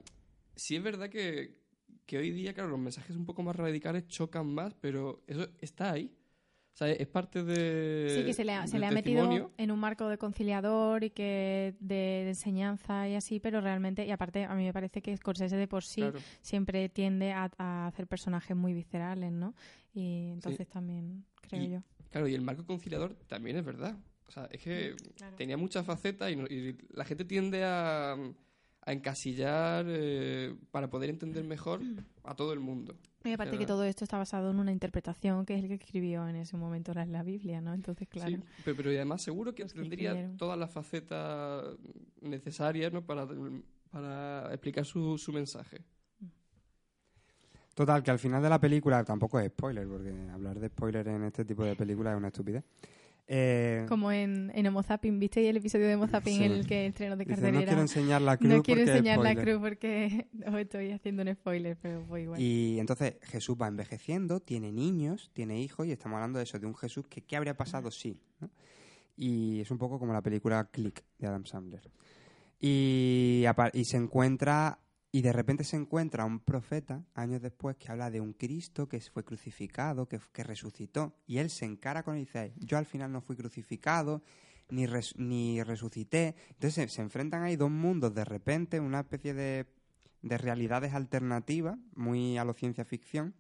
sí 0.57 0.74
es 0.74 0.82
verdad 0.82 1.09
que, 1.09 1.61
que 2.05 2.18
hoy 2.18 2.32
día, 2.32 2.53
claro, 2.53 2.70
los 2.70 2.80
mensajes 2.80 3.14
un 3.14 3.26
poco 3.26 3.45
más 3.45 3.55
radicales 3.55 4.09
chocan 4.09 4.53
más, 4.53 4.74
pero 4.74 5.22
eso 5.28 5.47
está 5.61 5.93
ahí. 5.93 6.11
O 6.73 6.77
sea, 6.77 6.91
es 6.91 7.07
parte 7.07 7.45
de. 7.45 8.14
Sí, 8.16 8.25
que 8.25 8.33
se 8.33 8.45
le 8.45 8.53
ha, 8.55 8.66
se 8.66 8.79
le 8.79 8.87
ha 8.87 8.91
metido 8.91 9.51
en 9.59 9.70
un 9.70 9.79
marco 9.79 10.09
de 10.09 10.16
conciliador 10.16 11.05
y 11.05 11.11
que 11.11 11.75
de, 11.81 11.95
de, 11.95 12.29
enseñanza 12.31 13.07
y 13.09 13.14
así, 13.14 13.41
pero 13.41 13.61
realmente, 13.61 14.07
y 14.07 14.11
aparte, 14.11 14.45
a 14.45 14.55
mí 14.55 14.64
me 14.64 14.73
parece 14.73 15.03
que 15.03 15.14
Scorsese 15.16 15.57
de 15.57 15.68
por 15.68 15.85
sí 15.85 16.01
claro. 16.01 16.18
siempre 16.41 16.89
tiende 16.89 17.33
a, 17.33 17.51
a, 17.59 17.87
hacer 17.89 18.07
personajes 18.07 18.57
muy 18.57 18.73
viscerales, 18.73 19.33
¿no? 19.33 19.55
Y 19.93 20.31
entonces 20.31 20.66
también, 20.68 21.27
creo 21.43 21.62
Y- 21.62 21.70
yo. 21.73 21.83
Claro, 22.11 22.29
y 22.29 22.35
el 22.35 22.43
marco 22.43 22.64
conciliador 22.66 23.14
también 23.27 23.57
es 23.57 23.64
verdad. 23.64 23.97
O 24.29 24.31
sea, 24.31 24.47
es 24.51 24.61
que 24.62 24.95
claro. 25.16 25.37
tenía 25.37 25.57
muchas 25.59 25.85
facetas 25.85 26.31
y, 26.31 26.37
no- 26.37 26.47
y 26.47 26.77
la 26.95 27.05
gente 27.05 27.25
tiende 27.27 27.64
a, 27.64 28.16
a 28.85 28.93
encasillar 28.93 29.87
eh, 29.89 30.55
para 30.70 30.91
poder 30.91 31.11
entender 31.11 31.45
mejor 31.45 31.80
a 32.24 32.35
todo 32.35 32.53
el 32.53 32.61
mundo. 32.61 32.97
Y 33.24 33.33
aparte 33.33 33.57
que 33.57 33.66
todo 33.66 33.85
esto 33.85 34.05
está 34.05 34.18
basado 34.18 34.51
en 34.51 34.59
una 34.59 34.72
interpretación 34.72 35.47
que 35.47 35.55
es 35.55 35.62
el 35.62 35.68
que 35.68 35.74
escribió 35.74 36.28
en 36.28 36.37
ese 36.37 36.57
momento 36.57 36.93
la, 36.93 37.07
la 37.07 37.22
Biblia, 37.22 37.61
¿no? 37.61 37.72
Entonces, 37.72 38.09
claro. 38.09 38.30
Sí, 38.30 38.43
pero, 38.64 38.76
pero 38.76 38.93
y 38.93 38.97
además 38.97 39.22
seguro 39.22 39.55
que 39.55 39.64
tendría 39.66 40.37
todas 40.37 40.59
las 40.59 40.70
facetas 40.70 41.64
necesarias 42.20 42.93
¿no? 42.93 43.05
para, 43.07 43.28
para 43.91 44.49
explicar 44.53 44.85
su, 44.85 45.16
su 45.18 45.33
mensaje. 45.33 45.83
Total, 47.74 48.03
que 48.03 48.11
al 48.11 48.18
final 48.18 48.43
de 48.43 48.51
la 48.51 48.61
película 48.61 49.03
tampoco 49.05 49.39
es 49.39 49.49
spoiler, 49.49 49.87
porque 49.87 50.12
hablar 50.33 50.59
de 50.59 50.68
spoiler 50.68 51.09
en 51.09 51.24
este 51.24 51.45
tipo 51.45 51.64
de 51.64 51.74
películas 51.74 52.12
es 52.12 52.18
una 52.18 52.28
estupidez. 52.28 52.64
Eh, 53.29 53.87
Como 53.89 54.11
en, 54.12 54.51
en 54.55 54.66
Homo 54.66 54.83
Zapping, 54.83 55.18
¿viste 55.18 55.49
el 55.49 55.57
episodio 55.57 55.87
de 55.87 55.95
Homo 55.95 56.09
Zapping 56.09 56.37
Sí. 56.39 56.45
en 56.45 56.53
el 56.53 56.66
que 56.66 56.87
estreno 56.87 57.16
de 57.16 57.25
Dice, 57.25 57.35
cartelera? 57.37 57.61
"No 57.61 57.66
quiero 57.66 57.81
enseñar 57.83 58.20
la 58.23 58.33
No 58.33 58.39
cruz 58.39 58.62
quiero 58.64 58.81
porque 58.81 58.91
enseñar 58.91 59.18
la 59.20 59.31
spoiler". 59.33 59.45
cruz 59.45 59.61
porque 59.61 60.27
os 60.47 60.55
estoy 60.57 60.91
haciendo 60.91 61.23
un 61.23 61.33
spoiler, 61.35 61.77
pero 61.81 62.05
voy 62.07 62.23
igual. 62.23 62.41
Y 62.41 62.79
entonces 62.81 63.16
Jesús 63.23 63.57
va 63.61 63.68
envejeciendo, 63.68 64.41
tiene 64.41 64.73
niños, 64.73 65.31
tiene 65.33 65.61
hijos, 65.61 65.87
y 65.87 65.93
estamos 65.93 66.16
hablando 66.16 66.39
de 66.39 66.45
eso, 66.45 66.59
de 66.59 66.66
un 66.66 66.75
Jesús 66.75 67.07
que 67.09 67.23
qué 67.23 67.37
habría 67.37 67.57
pasado 67.57 67.91
si. 67.91 68.20
¿no? 68.41 68.51
Y 69.16 69.61
es 69.61 69.70
un 69.70 69.79
poco 69.79 69.99
como 69.99 70.12
la 70.12 70.20
película 70.23 70.68
Click 70.70 71.05
de 71.18 71.27
Adam 71.29 71.45
Sandler. 71.47 71.91
Y 72.61 73.45
se 73.85 73.97
encuentra, 73.97 74.79
y 75.15 75.21
de 75.21 75.33
repente 75.33 75.63
se 75.63 75.77
encuentra 75.77 76.25
un 76.25 76.41
profeta 76.41 77.05
años 77.15 77.43
después 77.43 77.77
que 77.77 77.93
habla 77.93 78.11
de 78.11 78.23
un 78.23 78.33
Cristo 78.33 78.89
que 78.89 78.99
fue 79.01 79.25
crucificado, 79.25 80.09
que, 80.09 80.19
resucitó. 80.43 81.15
Y 81.27 81.37
él 81.37 81.51
se 81.51 81.67
encara 81.67 82.03
con 82.03 82.15
él 82.15 82.23
y 82.23 82.25
dice, 82.25 82.55
yo 82.57 82.79
al 82.79 82.87
final 82.87 83.13
no 83.13 83.21
fui 83.21 83.37
crucificado, 83.37 84.23
ni, 84.71 84.87
res- 84.87 85.15
ni 85.19 85.63
resucité. 85.63 86.35
Entonces 86.49 86.75
se, 86.75 86.89
se 86.89 87.03
enfrentan 87.03 87.43
ahí 87.43 87.57
dos 87.57 87.71
mundos 87.71 88.15
de 88.15 88.25
repente, 88.25 88.81
una 88.81 89.01
especie 89.01 89.35
de, 89.35 89.67
de 90.23 90.39
realidades 90.39 90.95
alternativas, 90.95 91.77
muy 91.95 92.39
a 92.39 92.45
lo 92.45 92.55
ciencia 92.55 92.87
ficción, 92.87 93.35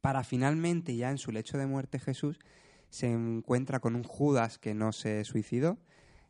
para 0.00 0.22
finalmente 0.22 0.94
ya 0.94 1.10
en 1.10 1.18
su 1.18 1.32
lecho 1.32 1.58
de 1.58 1.66
muerte 1.66 1.98
Jesús 1.98 2.38
se 2.90 3.10
encuentra 3.10 3.80
con 3.80 3.96
un 3.96 4.04
Judas 4.04 4.58
que 4.58 4.72
no 4.72 4.92
se 4.92 5.24
suicidó, 5.24 5.78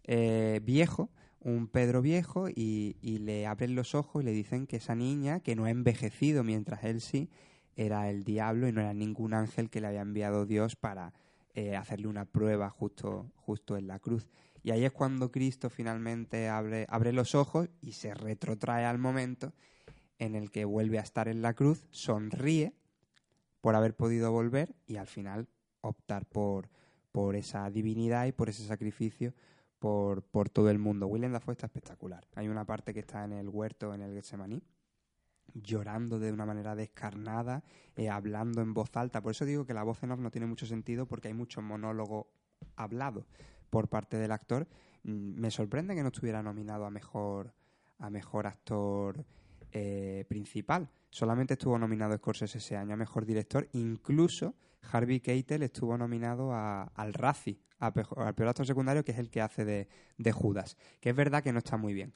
eh, 0.05 0.61
viejo, 0.63 1.11
un 1.47 1.69
Pedro 1.69 2.03
viejo, 2.03 2.49
y, 2.49 2.97
le 3.03 3.47
abren 3.47 3.77
los 3.77 3.95
ojos 3.95 4.21
y 4.21 4.27
le 4.27 4.33
dicen 4.33 4.67
que 4.67 4.79
esa 4.79 4.97
niña, 4.97 5.39
que 5.39 5.55
no 5.55 5.65
ha 5.65 5.71
envejecido 5.71 6.43
mientras 6.43 6.83
él 6.83 7.01
sí, 7.01 7.31
era 7.77 8.11
el 8.11 8.25
diablo 8.25 8.67
y 8.67 8.73
no 8.73 8.81
era 8.81 8.93
ningún 8.95 9.33
ángel 9.33 9.71
que 9.71 9.81
le 9.81 9.87
había 9.87 10.01
enviado 10.01 10.45
Dios 10.45 10.75
para 10.75 11.15
eh, 11.55 11.77
hacerle 11.77 12.09
una 12.09 12.25
prueba 12.25 12.69
justo, 12.69 13.31
justo 13.37 13.77
en 13.77 13.87
la 13.87 14.01
cruz. 14.01 14.29
Y 14.65 14.73
ahí 14.73 14.85
es 14.85 14.91
cuando 14.91 15.31
Cristo 15.31 15.71
finalmente 15.71 16.49
abre, 16.49 16.85
abre 16.89 17.13
los 17.13 17.37
ojos 17.37 17.69
y 17.81 17.93
se 17.93 18.13
retrotrae 18.13 18.85
al 18.85 18.99
momento 18.99 19.53
en 20.19 20.35
el 20.35 20.51
que 20.51 20.65
vuelve 20.65 20.99
a 20.99 21.03
estar 21.03 21.29
en 21.29 21.43
la 21.43 21.55
cruz, 21.55 21.87
sonríe 21.93 22.75
por 23.61 23.77
haber 23.77 23.95
podido 23.95 24.33
volver 24.33 24.75
y 24.85 24.97
al 24.97 25.07
final 25.07 25.47
optar 25.81 26.27
por, 26.27 26.71
por 27.13 27.37
esa 27.37 27.71
divinidad 27.71 28.27
y 28.27 28.33
por 28.33 28.49
ese 28.49 28.67
sacrificio 28.67 29.33
por, 29.87 30.49
todo 30.49 30.71
el 30.71 30.79
mundo. 30.79 31.07
Willem 31.07 31.33
Dafoe 31.33 31.53
está 31.53 31.67
espectacular. 31.67 32.27
Hay 32.35 32.49
una 32.49 32.65
parte 32.65 32.93
que 32.93 33.01
está 33.01 33.25
en 33.25 33.33
el 33.33 33.49
huerto, 33.49 33.95
en 33.95 34.03
el 34.03 34.13
Getsemaní, 34.15 34.63
llorando 35.55 36.19
de 36.19 36.33
una 36.33 36.45
manera 36.45 36.75
descarnada, 36.75 37.63
eh, 37.95 38.09
hablando 38.09 38.63
en 38.63 38.75
voz 38.75 38.97
alta. 38.97 39.23
Por 39.23 39.33
eso 39.33 39.45
digo 39.45 39.65
que 39.65 39.75
la 39.75 39.85
voz 39.85 40.03
en 40.03 40.11
off 40.11 40.21
no 40.21 40.31
tiene 40.31 40.47
mucho 40.47 40.67
sentido 40.67 41.07
porque 41.07 41.29
hay 41.29 41.35
mucho 41.35 41.63
monólogo 41.63 42.29
hablado 42.75 43.27
por 43.71 43.89
parte 43.89 44.17
del 44.17 44.33
actor. 44.33 44.67
Mm, 45.05 45.41
Me 45.41 45.51
sorprende 45.51 45.95
que 45.95 46.03
no 46.03 46.09
estuviera 46.09 46.43
nominado 46.43 46.85
a 46.85 46.91
mejor, 46.91 47.55
a 47.99 48.11
mejor 48.11 48.47
actor 48.47 49.25
eh, 49.73 50.25
principal. 50.29 50.91
Solamente 51.17 51.55
estuvo 51.55 51.79
nominado 51.79 52.15
Scorsese 52.19 52.59
ese 52.59 52.77
año 52.77 52.93
a 52.93 52.97
mejor 52.99 53.25
director. 53.25 53.71
Incluso 53.73 54.55
Harvey 54.93 55.21
Keitel 55.21 55.63
estuvo 55.63 55.97
nominado 55.97 56.53
a- 56.53 56.93
al 56.95 57.15
Razzie, 57.15 57.59
al 57.79 57.95
peor 57.95 58.49
actor 58.49 58.67
secundario, 58.67 59.03
que 59.03 59.13
es 59.13 59.19
el 59.19 59.31
que 59.31 59.41
hace 59.41 59.65
de, 59.65 59.89
de 60.19 60.33
Judas. 60.33 60.77
Que 61.01 61.09
es 61.09 61.17
verdad 61.17 61.43
que 61.43 61.55
no 61.55 61.59
está 61.61 61.79
muy 61.79 61.95
bien. 61.95 62.13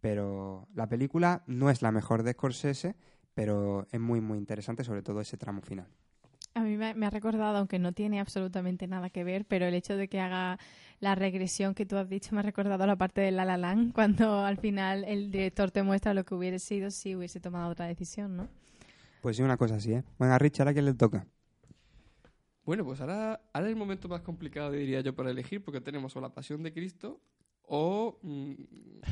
Pero 0.00 0.66
la 0.74 0.88
película 0.88 1.42
no 1.46 1.68
es 1.68 1.82
la 1.82 1.92
mejor 1.92 2.22
de 2.22 2.32
Scorsese, 2.32 2.96
pero 3.34 3.86
es 3.92 4.00
muy, 4.00 4.22
muy 4.22 4.38
interesante, 4.38 4.82
sobre 4.82 5.02
todo 5.02 5.20
ese 5.20 5.36
tramo 5.36 5.60
final. 5.60 5.88
A 6.54 6.60
mí 6.62 6.76
me, 6.76 7.06
ha 7.06 7.10
recordado, 7.10 7.58
aunque 7.58 7.78
no 7.78 7.92
tiene 7.92 8.20
absolutamente 8.20 8.86
nada 8.86 9.10
que 9.10 9.22
ver, 9.24 9.44
pero 9.44 9.66
el 9.66 9.74
hecho 9.74 9.96
de 9.96 10.08
que 10.08 10.20
haga 10.20 10.58
la 11.00 11.14
regresión 11.14 11.74
que 11.74 11.86
tú 11.86 11.96
has 11.96 12.08
dicho 12.08 12.34
me 12.34 12.40
ha 12.40 12.42
recordado 12.42 12.86
la 12.86 12.96
parte 12.96 13.20
de 13.20 13.30
La 13.30 13.44
La 13.44 13.56
Land, 13.56 13.92
cuando 13.94 14.44
al 14.44 14.58
final 14.58 15.04
el 15.04 15.30
director 15.30 15.70
te 15.70 15.82
muestra 15.82 16.14
lo 16.14 16.24
que 16.24 16.34
hubiera 16.34 16.58
sido 16.58 16.90
si 16.90 17.14
hubiese 17.14 17.40
tomado 17.40 17.70
otra 17.70 17.86
decisión, 17.86 18.36
¿no? 18.36 18.48
Pues 19.20 19.36
sí, 19.36 19.42
una 19.42 19.56
cosa 19.56 19.76
así, 19.76 19.92
¿eh? 19.92 20.04
Bueno, 20.18 20.34
a 20.34 20.38
Richard, 20.38 20.68
¿a 20.68 20.72
quién 20.72 20.84
le 20.84 20.94
toca? 20.94 21.26
Bueno, 22.64 22.84
pues 22.84 23.00
ahora, 23.00 23.40
ahora 23.52 23.66
es 23.66 23.72
el 23.72 23.78
momento 23.78 24.08
más 24.08 24.20
complicado, 24.20 24.72
diría 24.72 25.00
yo, 25.00 25.14
para 25.14 25.30
elegir, 25.30 25.64
porque 25.64 25.80
tenemos 25.80 26.14
o 26.16 26.20
la 26.20 26.34
pasión 26.34 26.62
de 26.62 26.72
Cristo 26.72 27.20
o, 27.68 28.18
mm, 28.22 28.52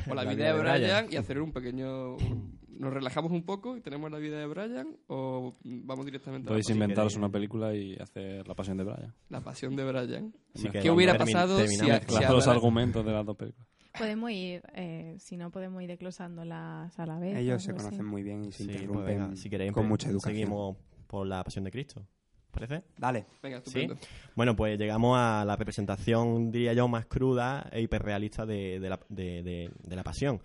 o 0.09 0.15
la, 0.15 0.23
vida, 0.35 0.53
de 0.53 0.59
Brian, 0.59 1.07
y 1.11 1.15
hacer 1.15 1.41
un 1.41 1.51
pequeño... 1.51 2.17
Nos 2.77 2.93
relajamos 2.93 3.31
un 3.31 3.43
poco 3.43 3.75
y 3.75 3.81
tenemos 3.81 4.11
la 4.11 4.19
vida 4.19 4.37
de 4.37 4.45
Brian 4.45 4.87
o 5.07 5.55
vamos 5.63 6.05
directamente 6.05 6.45
a 6.45 6.49
la 6.51 6.53
Podéis 6.53 6.69
inventaros 6.69 7.15
una 7.15 7.27
película 7.31 7.73
y 7.73 7.95
hacer 7.95 8.47
La 8.47 8.53
Pasión 8.53 8.77
de 8.77 8.83
Brian. 8.83 9.15
la 9.29 9.41
pasión 9.41 9.75
de 9.75 9.83
Brian. 9.83 10.31
Sí, 10.53 10.69
¿Qué 10.69 10.81
que 10.81 10.91
hubiera 10.91 11.17
pasado 11.17 11.57
si, 11.65 11.89
a- 11.89 11.99
si 11.99 12.05
claro 12.05 12.35
los 12.35 12.47
argumentos 12.47 13.03
de 13.03 13.11
las 13.13 13.25
dos 13.25 13.35
películas. 13.35 13.67
Podemos 13.97 14.29
ir, 14.29 14.61
eh, 14.75 15.15
si 15.17 15.37
no, 15.37 15.49
podemos 15.49 15.81
ir 15.81 15.87
desglosándolas 15.87 16.99
a 16.99 17.05
la 17.07 17.17
vez. 17.17 17.35
Ellos 17.37 17.63
se 17.63 17.71
algo 17.71 17.79
así. 17.79 17.85
conocen 17.89 18.05
muy 18.05 18.21
bien 18.21 18.45
y 18.45 18.51
se 18.51 18.59
Sí, 18.59 18.65
pues 18.65 18.75
interrumpen 18.81 19.05
venga, 19.21 19.35
si 19.35 19.49
queréis, 19.49 19.71
con 19.71 19.85
empe- 19.85 19.89
mucha 19.89 20.09
educación. 20.09 20.35
Seguimos 20.37 20.77
por 21.07 21.25
la 21.25 21.43
pasión 21.43 21.63
de 21.65 21.71
Cristo. 21.71 22.05
¿Parece? 22.59 22.83
Dale. 22.97 23.25
Venga, 23.43 23.61
¿Sí? 23.65 23.87
Bueno, 24.35 24.55
pues 24.55 24.77
llegamos 24.79 25.17
a 25.17 25.43
la 25.45 25.55
representación, 25.55 26.51
diría 26.51 26.73
yo, 26.73 26.87
más 26.87 27.05
cruda 27.05 27.69
e 27.71 27.81
hiperrealista 27.81 28.45
de, 28.45 28.79
de 28.79 28.89
la, 28.89 28.99
de- 29.09 29.43
de- 29.43 29.71
de 29.83 29.95
la 29.95 30.03
pasión. 30.03 30.41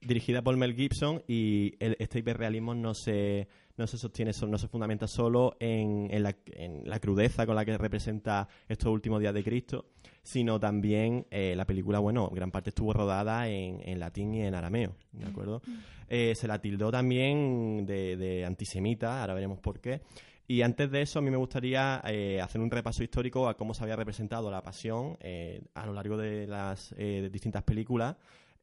Dirigida 0.00 0.42
por 0.42 0.56
Mel 0.56 0.74
Gibson 0.74 1.22
y 1.26 1.74
el- 1.80 1.96
este 1.98 2.20
hiperrealismo 2.20 2.74
no 2.74 2.94
se, 2.94 3.48
no 3.76 3.86
se 3.86 3.98
sostiene, 3.98 4.32
so- 4.32 4.46
no 4.46 4.58
se 4.58 4.68
fundamenta 4.68 5.06
solo 5.08 5.56
en, 5.58 6.08
en 6.10 6.22
la, 6.22 6.36
en 6.52 6.82
la 6.88 7.00
crudeza 7.00 7.46
con 7.46 7.56
la 7.56 7.64
que 7.64 7.76
representa 7.76 8.46
estos 8.68 8.92
últimos 8.92 9.20
días 9.20 9.34
de 9.34 9.42
Cristo, 9.42 9.86
sino 10.22 10.60
también 10.60 11.26
eh, 11.30 11.54
la 11.56 11.64
película, 11.64 11.98
bueno, 11.98 12.28
gran 12.30 12.50
parte 12.50 12.70
estuvo 12.70 12.92
rodada 12.92 13.48
en, 13.48 13.80
en 13.88 13.98
latín 13.98 14.34
y 14.34 14.42
en 14.42 14.54
arameo, 14.54 14.94
¿de 15.12 15.26
acuerdo? 15.26 15.62
Eh, 16.08 16.34
se 16.36 16.46
la 16.46 16.60
tildó 16.60 16.90
también 16.92 17.84
de, 17.86 18.16
de 18.16 18.44
antisemita, 18.44 19.20
ahora 19.22 19.34
veremos 19.34 19.58
por 19.58 19.80
qué. 19.80 20.02
Y 20.48 20.62
antes 20.62 20.90
de 20.90 21.02
eso, 21.02 21.18
a 21.18 21.22
mí 21.22 21.30
me 21.30 21.36
gustaría 21.36 22.00
eh, 22.06 22.40
hacer 22.40 22.60
un 22.60 22.70
repaso 22.70 23.02
histórico 23.02 23.48
a 23.48 23.56
cómo 23.56 23.74
se 23.74 23.82
había 23.82 23.96
representado 23.96 24.50
la 24.50 24.62
pasión 24.62 25.16
eh, 25.20 25.62
a 25.74 25.86
lo 25.86 25.92
largo 25.92 26.16
de 26.16 26.46
las 26.46 26.94
eh, 26.96 27.28
distintas 27.32 27.62
películas 27.64 28.16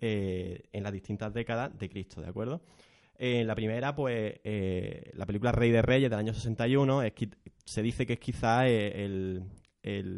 en 0.06 0.84
las 0.84 0.92
distintas 0.92 1.34
décadas 1.34 1.78
de 1.80 1.88
Cristo, 1.88 2.20
¿de 2.20 2.28
acuerdo? 2.28 2.62
Eh, 3.18 3.46
la 3.46 3.56
primera, 3.56 3.96
pues, 3.96 4.34
la 5.14 5.26
película 5.26 5.54
Rey 5.54 5.72
de 5.72 5.82
Reyes 5.82 6.10
del 6.10 6.20
año 6.20 6.34
61, 6.34 7.04
es, 7.04 7.14
se 7.64 7.82
dice 7.82 8.06
que 8.06 8.14
es 8.14 8.20
quizá 8.20 8.68
el, 8.68 9.46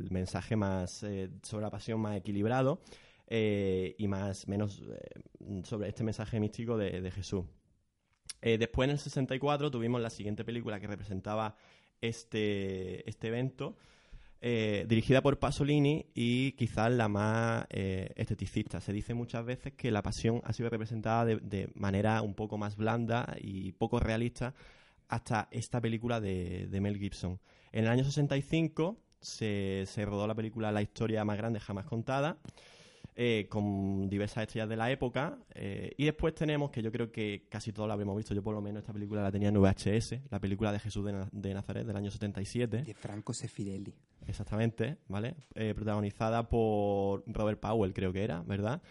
mensaje 0.10 0.56
más 0.56 1.06
sobre 1.44 1.62
la 1.62 1.70
pasión 1.70 2.00
más 2.00 2.18
equilibrado 2.18 2.82
y 3.30 4.08
más 4.08 4.48
menos 4.48 4.82
sobre 5.66 5.90
este 5.90 6.04
mensaje 6.04 6.40
místico 6.40 6.80
de 6.80 7.12
Jesús. 7.12 7.46
Eh, 8.42 8.58
después, 8.58 8.88
en 8.88 8.92
el 8.92 9.00
64, 9.00 9.72
tuvimos 9.72 10.02
la 10.02 10.10
siguiente 10.10 10.44
película 10.44 10.80
que 10.80 10.88
representaba 10.88 11.56
este, 12.02 13.10
este 13.10 13.28
evento, 13.28 13.76
eh, 14.42 14.86
dirigida 14.88 15.22
por 15.22 15.40
Pasolini 15.40 16.06
y 16.14 16.52
quizás 16.52 16.92
la 16.92 17.08
más 17.08 17.66
eh, 17.70 18.12
esteticista. 18.16 18.80
Se 18.82 18.94
dice 18.94 19.14
muchas 19.14 19.46
veces 19.46 19.74
que 19.74 19.90
la 19.90 20.04
pasión 20.04 20.42
ha 20.44 20.54
sido 20.54 20.70
representada 20.70 21.26
de, 21.26 21.70
manera 21.74 22.22
un 22.22 22.36
poco 22.36 22.58
más 22.58 22.76
blanda 22.76 23.36
y 23.42 23.72
poco 23.72 24.00
realista 24.00 24.54
hasta 25.08 25.48
esta 25.52 25.82
película 25.82 26.20
de, 26.20 26.68
de 26.68 26.82
Mel 26.82 27.00
Gibson. 27.00 27.40
En 27.72 27.86
el 27.86 27.90
año 27.90 28.04
65 28.04 28.98
se, 29.20 29.86
se 29.88 30.06
rodó 30.06 30.28
la 30.28 30.36
película 30.36 30.72
La 30.72 30.82
historia 30.82 31.26
más 31.26 31.38
grande 31.38 31.60
jamás 31.60 31.86
contada, 31.86 32.38
eh, 33.16 33.48
con 33.50 34.10
diversas 34.10 34.44
estrellas 34.44 34.68
de 34.70 34.76
la 34.76 34.92
época. 34.92 35.38
eh, 35.54 35.94
y 35.98 36.06
después 36.06 36.36
tenemos, 36.36 36.70
que 36.72 36.82
yo 36.82 36.92
creo 36.92 37.12
que 37.12 37.48
casi 37.50 37.72
todos 37.72 37.88
la 37.88 37.94
habremos 37.94 38.18
visto, 38.18 38.34
yo 38.34 38.44
por 38.44 38.54
lo 38.54 38.62
menos 38.62 38.82
esta 38.82 38.92
película 38.94 39.22
la 39.24 39.32
tenía 39.32 39.50
en 39.50 39.58
VHS, 39.58 40.20
la 40.30 40.40
película 40.40 40.72
de 40.72 40.80
Jesús 40.80 41.06
de, 41.06 41.14
Na- 41.14 41.30
de 41.32 41.54
Nazaret 41.54 41.86
del 41.88 41.96
año 41.96 42.12
77. 42.12 42.82
De 42.84 42.94
Franco 42.94 43.34
Sefirelli. 43.34 43.94
Exactamente, 44.28 44.98
¿vale? 45.08 45.36
Eh, 45.54 45.74
protagonizada 45.76 46.50
por 46.50 47.24
Robert 47.28 47.60
Powell, 47.60 47.94
creo 47.94 48.12
que 48.12 48.24
era, 48.24 48.42
¿verdad? 48.44 48.82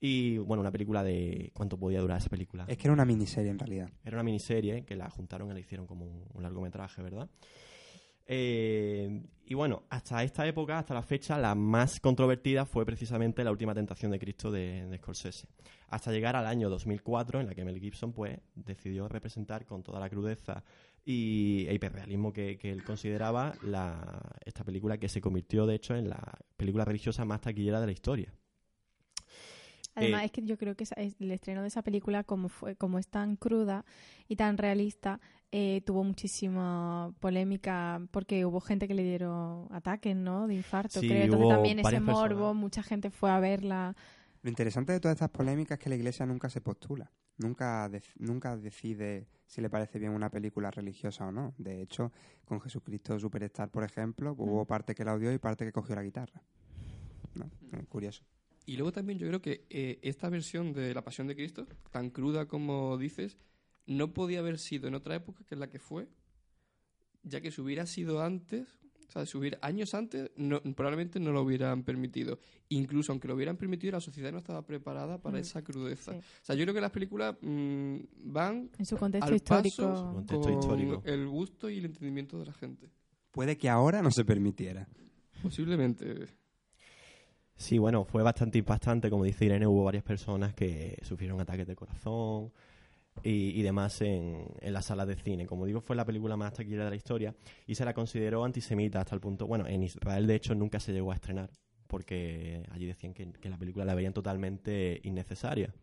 Y 0.00 0.36
bueno, 0.38 0.60
una 0.60 0.70
película 0.70 1.02
de. 1.02 1.50
¿Cuánto 1.54 1.78
podía 1.78 2.00
durar 2.00 2.18
esa 2.18 2.28
película? 2.28 2.66
Es 2.68 2.76
que 2.76 2.86
era 2.86 2.92
una 2.92 3.04
miniserie 3.06 3.50
en 3.50 3.58
realidad. 3.58 3.88
Era 4.04 4.16
una 4.16 4.22
miniserie 4.22 4.84
que 4.84 4.94
la 4.94 5.08
juntaron 5.10 5.50
y 5.50 5.54
la 5.54 5.60
hicieron 5.60 5.86
como 5.86 6.04
un, 6.04 6.24
un 6.34 6.42
largometraje, 6.42 7.02
¿verdad? 7.02 7.28
Eh, 8.26 9.22
y 9.48 9.54
bueno, 9.54 9.84
hasta 9.90 10.24
esta 10.24 10.46
época, 10.46 10.80
hasta 10.80 10.94
la 10.94 11.02
fecha, 11.02 11.38
la 11.38 11.54
más 11.54 12.00
controvertida 12.00 12.66
fue 12.66 12.84
precisamente 12.84 13.44
la 13.44 13.52
última 13.52 13.74
tentación 13.74 14.10
de 14.10 14.18
Cristo 14.18 14.50
de, 14.50 14.92
Scorsese. 14.98 15.46
Hasta 15.88 16.10
llegar 16.10 16.34
al 16.34 16.46
año 16.46 16.68
2004, 16.68 17.40
en 17.40 17.46
la 17.46 17.54
que 17.54 17.64
Mel 17.64 17.78
Gibson 17.78 18.12
pues, 18.12 18.40
decidió 18.56 19.06
representar 19.08 19.64
con 19.64 19.84
toda 19.84 20.00
la 20.00 20.10
crudeza 20.10 20.64
y 21.04 21.64
e 21.68 21.74
hiperrealismo 21.74 22.32
que, 22.32 22.58
él 22.60 22.82
consideraba 22.82 23.54
esta 24.44 24.64
película 24.64 24.98
que 24.98 25.08
se 25.08 25.20
convirtió, 25.20 25.64
de 25.64 25.76
hecho, 25.76 25.94
en 25.94 26.08
la 26.08 26.38
película 26.56 26.84
religiosa 26.84 27.24
más 27.24 27.40
taquillera 27.40 27.80
de 27.80 27.86
la 27.86 27.92
historia. 27.92 28.34
Además, 29.96 30.22
Eh, 30.22 30.26
es 30.26 30.32
que 30.32 30.42
yo 30.42 30.56
creo 30.58 30.76
que 30.76 30.84
el 30.96 31.30
estreno 31.32 31.62
de 31.62 31.68
esa 31.68 31.82
película, 31.82 32.22
como 32.22 32.48
fue, 32.48 32.76
como 32.76 32.98
es 32.98 33.08
tan 33.08 33.34
cruda 33.36 33.84
y 34.28 34.36
tan 34.36 34.58
realista, 34.58 35.20
eh, 35.50 35.80
tuvo 35.86 36.04
muchísima 36.04 37.12
polémica 37.18 38.00
porque 38.10 38.44
hubo 38.44 38.60
gente 38.60 38.86
que 38.86 38.94
le 38.94 39.02
dieron 39.02 39.66
ataques, 39.72 40.14
¿no? 40.14 40.46
De 40.46 40.54
infarto, 40.54 41.00
Sí, 41.00 41.08
creo. 41.08 41.24
Entonces 41.24 41.44
hubo 41.46 41.54
también 41.54 41.78
ese 41.78 41.98
morbo, 42.00 42.28
personas. 42.28 42.54
mucha 42.56 42.82
gente 42.82 43.10
fue 43.10 43.30
a 43.30 43.40
verla. 43.40 43.96
Lo 44.42 44.50
interesante 44.50 44.92
de 44.92 45.00
todas 45.00 45.14
estas 45.16 45.30
polémicas 45.30 45.78
es 45.78 45.82
que 45.82 45.88
la 45.90 45.96
iglesia 45.96 46.26
nunca 46.26 46.48
se 46.50 46.60
postula, 46.60 47.10
nunca, 47.38 47.90
nunca 48.18 48.56
decide 48.56 49.26
si 49.46 49.60
le 49.60 49.70
parece 49.70 49.98
bien 49.98 50.12
una 50.12 50.30
película 50.30 50.70
religiosa 50.70 51.26
o 51.26 51.32
no. 51.32 51.54
De 51.58 51.80
hecho, 51.80 52.12
con 52.44 52.60
Jesucristo 52.60 53.18
Superstar, 53.18 53.70
por 53.70 53.82
ejemplo, 53.82 54.34
hubo 54.36 54.62
Mm. 54.62 54.66
parte 54.66 54.94
que 54.94 55.04
la 55.04 55.14
odió 55.14 55.32
y 55.32 55.38
parte 55.38 55.64
que 55.64 55.72
cogió 55.72 55.94
la 55.96 56.02
guitarra. 56.02 56.42
¿No? 57.34 57.46
Eh, 57.72 57.84
Curioso. 57.88 58.24
Y 58.66 58.76
luego 58.76 58.92
también 58.92 59.18
yo 59.18 59.26
creo 59.28 59.40
que 59.40 59.64
eh, 59.70 59.98
esta 60.02 60.28
versión 60.28 60.72
de 60.72 60.92
La 60.92 61.02
Pasión 61.04 61.26
de 61.28 61.36
Cristo, 61.36 61.66
tan 61.90 62.10
cruda 62.10 62.46
como 62.46 62.98
dices, 62.98 63.36
no 63.86 64.12
podía 64.12 64.40
haber 64.40 64.58
sido 64.58 64.88
en 64.88 64.94
otra 64.94 65.14
época 65.14 65.44
que 65.44 65.54
en 65.54 65.60
la 65.60 65.70
que 65.70 65.78
fue, 65.78 66.08
ya 67.22 67.40
que 67.40 67.50
si 67.52 67.60
hubiera 67.60 67.86
sido 67.86 68.22
antes, 68.22 68.66
o 69.08 69.12
sea, 69.12 69.24
si 69.24 69.38
hubiera 69.38 69.58
años 69.62 69.94
antes, 69.94 70.32
no, 70.36 70.60
probablemente 70.74 71.20
no 71.20 71.30
lo 71.30 71.42
hubieran 71.42 71.84
permitido. 71.84 72.40
Incluso 72.70 73.12
aunque 73.12 73.28
lo 73.28 73.36
hubieran 73.36 73.56
permitido, 73.56 73.92
la 73.92 74.00
sociedad 74.00 74.32
no 74.32 74.38
estaba 74.38 74.66
preparada 74.66 75.18
para 75.22 75.38
Mm, 75.38 75.40
esa 75.42 75.62
crudeza. 75.62 76.12
sí. 76.12 76.18
O 76.18 76.44
sea, 76.44 76.56
yo 76.56 76.64
creo 76.64 76.74
que 76.74 76.80
las 76.80 76.90
películas 76.90 77.36
mm, 77.40 77.96
van 78.24 78.68
En 78.78 78.84
su 78.84 78.96
contexto 78.96 79.28
al 79.28 79.36
histórico. 79.36 79.76
paso 79.76 79.96
Su 80.08 80.12
contexto 80.14 80.42
con 80.42 80.52
histórico. 80.60 81.02
el 81.04 81.28
gusto 81.28 81.70
y 81.70 81.78
el 81.78 81.84
entendimiento 81.84 82.36
de 82.40 82.46
la 82.46 82.52
gente. 82.52 82.90
Puede 83.30 83.56
que 83.56 83.68
ahora 83.68 84.02
no 84.02 84.10
se 84.10 84.24
permitiera. 84.24 84.88
Posiblemente. 85.40 86.26
Sí, 87.56 87.78
bueno, 87.78 88.04
fue 88.04 88.22
bastante 88.22 88.58
impactante. 88.58 89.10
Como 89.10 89.24
dice 89.24 89.46
Irene, 89.46 89.66
hubo 89.66 89.84
varias 89.84 90.04
personas 90.04 90.54
que 90.54 90.98
sufrieron 91.02 91.40
ataques 91.40 91.66
de 91.66 91.74
corazón 91.74 92.52
y, 93.22 93.58
y 93.58 93.62
demás 93.62 94.00
en, 94.02 94.46
en 94.60 94.72
las 94.72 94.86
salas 94.86 95.08
de 95.08 95.16
cine. 95.16 95.46
Como 95.46 95.64
digo, 95.64 95.80
fue 95.80 95.96
la 95.96 96.04
película 96.04 96.36
más 96.36 96.52
taquillera 96.52 96.84
de 96.84 96.90
la 96.90 96.96
historia 96.96 97.34
y 97.66 97.74
se 97.74 97.84
la 97.84 97.94
consideró 97.94 98.44
antisemita 98.44 99.00
hasta 99.00 99.14
el 99.14 99.20
punto... 99.20 99.46
Bueno, 99.46 99.66
en 99.66 99.82
Israel, 99.82 100.26
de 100.26 100.34
hecho, 100.34 100.54
nunca 100.54 100.80
se 100.80 100.92
llegó 100.92 101.12
a 101.12 101.14
estrenar 101.14 101.50
porque 101.86 102.62
allí 102.72 102.86
decían 102.86 103.14
que, 103.14 103.32
la 103.48 103.56
película 103.56 103.84
la 103.84 103.94
veían 103.94 104.12
totalmente 104.12 105.00
innecesaria. 105.04 105.74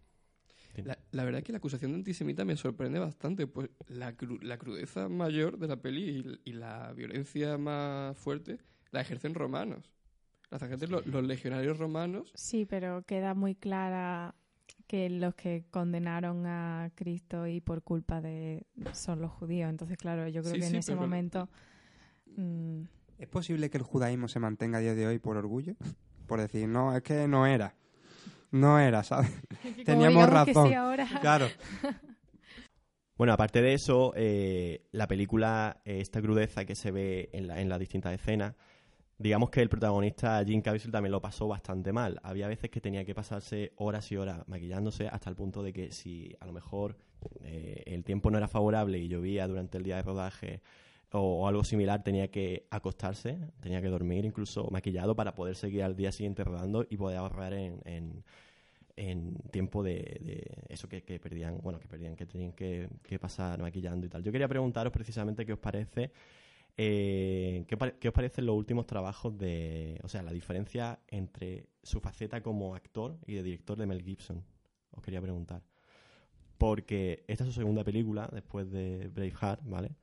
La, 0.76 0.98
la 1.12 1.24
verdad 1.24 1.40
es 1.40 1.46
que 1.46 1.52
la 1.52 1.60
acusación 1.60 1.92
de 1.92 1.98
antisemita 1.98 2.46
me 2.46 2.58
sorprende 2.58 3.00
bastante, 3.00 3.48
pues 3.48 3.70
la, 3.88 4.16
la 4.42 4.58
crudeza 4.58 5.08
mayor 5.08 5.60
de 5.60 5.68
la 5.68 5.82
peli 5.82 6.40
y 6.44 6.54
la 6.54 6.94
violencia 6.94 7.58
más 7.58 8.18
fuerte 8.18 8.58
la 8.92 9.02
ejercen 9.02 9.34
romanos. 9.34 9.93
La 10.60 10.88
los, 10.88 11.06
los 11.08 11.24
legionarios 11.24 11.78
romanos. 11.80 12.32
Sí, 12.36 12.66
pero 12.66 13.02
queda 13.04 13.34
muy 13.34 13.56
clara 13.56 14.36
que 14.88 15.10
los 15.10 15.34
que 15.36 15.66
condenaron 15.72 16.46
a 16.46 16.92
Cristo 16.96 17.48
y 17.48 17.60
por 17.62 17.82
culpa 17.82 18.22
de 18.22 18.66
son 18.94 19.20
los 19.22 19.32
judíos. 19.32 19.70
Entonces, 19.70 19.98
claro, 19.98 20.28
yo 20.28 20.42
creo 20.42 20.54
Sí, 20.56 20.60
que 20.60 20.68
en 20.68 20.76
ese 20.76 20.92
pero- 20.92 21.02
momento 21.02 21.50
mm, 22.38 22.82
¿Es 23.18 23.28
posible 23.30 23.70
que 23.70 23.78
el 23.78 23.84
judaísmo 23.84 24.28
se 24.28 24.40
mantenga 24.40 24.80
a 24.80 24.82
día 24.82 24.96
de 24.96 25.08
hoy 25.08 25.20
por 25.20 25.38
orgullo? 25.38 25.76
Por 26.28 26.40
decir, 26.40 26.68
no, 26.68 26.96
es 26.96 27.04
que 27.04 27.28
no 27.28 27.46
era. 27.46 27.76
No 28.52 28.80
era, 28.80 29.04
¿sabes? 29.04 29.32
Teníamos 29.86 30.26
que 30.26 30.32
razón. 30.32 30.68
sí 30.70 30.74
ahora. 30.74 31.08
Claro. 31.22 31.48
Bueno, 33.18 33.34
aparte 33.34 33.62
de 33.62 33.74
eso, 33.74 34.14
eh, 34.16 34.86
la 34.92 35.08
película, 35.08 35.82
eh, 35.86 36.00
esta 36.02 36.22
crudeza 36.22 36.66
que 36.66 36.76
se 36.76 36.92
ve 36.92 37.30
en, 37.34 37.48
la- 37.48 37.62
en 37.62 37.70
las 37.70 37.80
distintas 37.80 38.14
escenas, 38.14 38.56
digamos 39.24 39.50
que 39.50 39.62
el 39.62 39.70
protagonista 39.70 40.44
Jim 40.46 40.62
Caviezel 40.62 40.92
también 40.92 41.12
lo 41.12 41.22
pasó 41.22 41.48
bastante 41.48 41.94
mal. 41.94 42.20
Había 42.24 42.48
veces 42.48 42.70
que 42.70 42.82
tenía 42.82 43.06
que 43.06 43.16
pasarse 43.16 43.72
horas 43.78 44.12
y 44.12 44.18
horas 44.18 44.48
maquillándose 44.48 45.08
hasta 45.08 45.30
el 45.30 45.36
punto 45.36 45.64
de 45.64 45.72
que 45.74 45.92
si 45.92 46.36
a 46.42 46.46
lo 46.46 46.52
mejor 46.54 46.98
eh, 47.44 47.84
el 47.86 48.04
tiempo 48.04 48.30
no 48.32 48.38
era 48.38 48.48
favorable 48.50 49.00
y 49.00 49.08
llovía 49.08 49.48
durante 49.48 49.78
el 49.78 49.84
día 49.86 49.96
de 49.96 50.02
rodaje 50.04 50.62
o, 51.12 51.48
algo 51.48 51.64
similar, 51.64 52.04
tenía 52.04 52.30
que 52.32 52.66
acostarse, 52.72 53.38
tenía 53.62 53.82
que 53.82 53.88
dormir 53.88 54.26
incluso 54.26 54.68
maquillado 54.72 55.16
para 55.16 55.36
poder 55.36 55.56
seguir 55.56 55.84
al 55.84 55.96
día 55.96 56.12
siguiente 56.12 56.44
rodando 56.44 56.86
y 56.90 56.98
poder 56.98 57.18
ahorrar 57.20 57.54
en, 57.54 57.80
en- 57.86 58.24
en 58.96 59.36
tiempo 59.52 59.84
de, 59.84 59.94
de 60.22 60.44
eso 60.70 60.88
que, 60.88 61.02
que 61.04 61.20
perdían, 61.20 61.60
bueno, 61.64 61.80
que 61.80 61.88
perdían, 61.88 62.16
que 62.16 62.26
tenían 62.28 62.54
que, 62.54 62.90
que 63.04 63.18
pasar 63.20 63.60
maquillando 63.62 64.06
y 64.06 64.10
tal. 64.10 64.24
Yo 64.24 64.32
quería 64.32 64.48
preguntaros 64.48 64.94
precisamente 64.94 65.46
qué 65.46 65.54
os 65.54 65.60
parece, 65.60 66.12
eh, 66.78 67.66
qué, 67.68 68.08
os 68.08 68.14
parecen 68.14 68.46
los 68.46 68.56
últimos 68.56 68.86
trabajos 68.86 69.38
de, 69.38 70.00
o 70.04 70.08
sea, 70.08 70.24
la 70.24 70.32
diferencia 70.32 71.00
entre 71.08 71.68
su 71.84 72.00
faceta 72.00 72.42
como 72.42 72.76
actor 72.76 73.20
y 73.28 73.36
de 73.36 73.44
director 73.44 73.78
de 73.78 73.86
Mel 73.86 74.04
Gibson. 74.04 74.44
Os 74.92 75.04
quería 75.04 75.22
preguntar. 75.22 75.64
Porque 76.58 77.26
esta 77.28 77.44
es 77.44 77.50
su 77.50 77.60
segunda 77.60 77.84
película 77.84 78.30
después 78.32 78.70
de 78.72 79.10
Braveheart, 79.10 79.62
¿vale? 79.66 79.96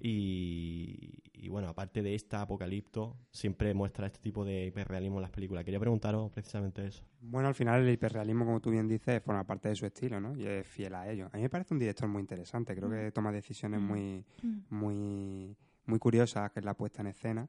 Y, 0.00 1.18
y 1.40 1.48
bueno, 1.48 1.68
aparte 1.68 2.02
de 2.02 2.14
esta 2.14 2.42
Apocalipto, 2.42 3.16
siempre 3.30 3.74
muestra 3.74 4.06
este 4.06 4.18
tipo 4.18 4.44
de 4.44 4.66
hiperrealismo 4.66 5.16
en 5.16 5.22
las 5.22 5.30
películas. 5.30 5.64
Quería 5.64 5.80
preguntaros 5.80 6.30
precisamente 6.30 6.86
eso. 6.86 7.04
Bueno, 7.20 7.48
al 7.48 7.54
final 7.54 7.82
el 7.82 7.92
hiperrealismo, 7.92 8.44
como 8.44 8.60
tú 8.60 8.70
bien 8.70 8.88
dices, 8.88 9.22
forma 9.22 9.44
parte 9.44 9.68
de 9.68 9.74
su 9.74 9.86
estilo, 9.86 10.20
¿no? 10.20 10.36
Y 10.36 10.46
es 10.46 10.66
fiel 10.66 10.94
a 10.94 11.10
ello. 11.10 11.28
A 11.32 11.36
mí 11.36 11.42
me 11.42 11.48
parece 11.50 11.74
un 11.74 11.80
director 11.80 12.08
muy 12.08 12.20
interesante. 12.20 12.74
Creo 12.74 12.90
que 12.90 13.12
toma 13.12 13.32
decisiones 13.32 13.80
muy, 13.80 14.24
muy, 14.70 15.56
muy 15.88 15.98
curiosas, 15.98 16.50
que 16.52 16.60
es 16.60 16.64
la 16.64 16.74
puesta 16.74 17.00
en 17.02 17.08
escena. 17.08 17.48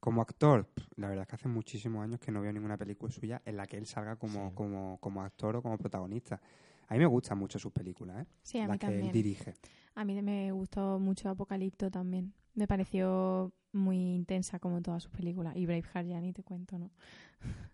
Como 0.00 0.22
actor, 0.22 0.68
la 0.96 1.08
verdad 1.08 1.22
es 1.22 1.28
que 1.28 1.34
hace 1.34 1.48
muchísimos 1.48 2.04
años 2.04 2.20
que 2.20 2.30
no 2.30 2.40
veo 2.40 2.52
ninguna 2.52 2.76
película 2.76 3.10
suya 3.12 3.42
en 3.44 3.56
la 3.56 3.66
que 3.66 3.76
él 3.76 3.86
salga 3.86 4.14
como, 4.16 4.54
como, 4.54 4.98
como 5.00 5.22
actor 5.22 5.56
o 5.56 5.62
como 5.62 5.76
protagonista. 5.76 6.40
A 6.86 6.94
mí 6.94 7.00
me 7.00 7.06
gustan 7.06 7.36
mucho 7.38 7.58
sus 7.58 7.72
películas, 7.72 8.22
¿eh? 8.22 8.26
Sí, 8.42 8.58
a 8.58 8.62
las 8.68 8.74
mí 8.74 8.78
que 8.78 8.86
también. 8.86 9.06
él 9.06 9.12
dirige. 9.12 9.54
A 9.96 10.04
mí 10.04 10.22
me 10.22 10.52
gustó 10.52 10.98
mucho 11.00 11.28
Apocalipto 11.28 11.90
también. 11.90 12.32
Me 12.54 12.68
pareció 12.68 13.52
muy 13.72 13.98
intensa 14.14 14.58
como 14.60 14.80
todas 14.80 15.02
sus 15.02 15.12
películas. 15.12 15.56
Y 15.56 15.66
Braveheart 15.66 16.06
ya 16.08 16.20
ni 16.20 16.32
te 16.32 16.44
cuento, 16.44 16.78
¿no? 16.78 16.90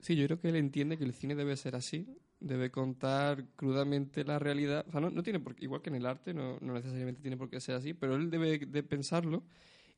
Sí, 0.00 0.16
yo 0.16 0.24
creo 0.26 0.40
que 0.40 0.48
él 0.48 0.56
entiende 0.56 0.96
que 0.98 1.04
el 1.04 1.12
cine 1.14 1.34
debe 1.34 1.56
ser 1.56 1.76
así, 1.76 2.08
debe 2.40 2.70
contar 2.70 3.44
crudamente 3.56 4.24
la 4.24 4.38
realidad. 4.38 4.84
O 4.88 4.92
sea, 4.92 5.00
no, 5.00 5.10
no 5.10 5.22
tiene 5.22 5.40
por 5.40 5.54
qué- 5.54 5.64
igual 5.64 5.82
que 5.82 5.90
en 5.90 5.96
el 5.96 6.06
arte, 6.06 6.34
no, 6.34 6.58
no 6.60 6.72
necesariamente 6.72 7.20
tiene 7.20 7.36
por 7.36 7.48
qué 7.50 7.60
ser 7.60 7.74
así, 7.76 7.94
pero 7.94 8.16
él 8.16 8.30
debe 8.30 8.58
de 8.58 8.82
pensarlo 8.82 9.42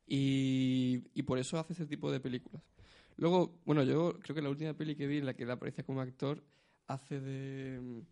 y, 0.07 1.03
y 1.15 1.23
por 1.23 1.39
eso 1.39 1.59
hace 1.59 1.73
ese 1.73 1.87
tipo 1.87 2.11
de 2.11 2.21
películas. 2.21 2.63
Luego, 3.17 3.59
bueno, 3.65 3.83
yo 3.83 4.19
creo 4.21 4.35
que 4.35 4.43
la 4.43 4.51
última 4.51 4.75
peli 4.75 4.95
que 4.95 5.07
vi 5.07 5.19
en 5.19 5.27
la 5.27 5.35
que 5.35 5.45
él 5.45 5.51
aparece 5.51 5.85
como 5.85 6.01
actor 6.01 6.43
hace 6.87 7.21
de 7.21 8.03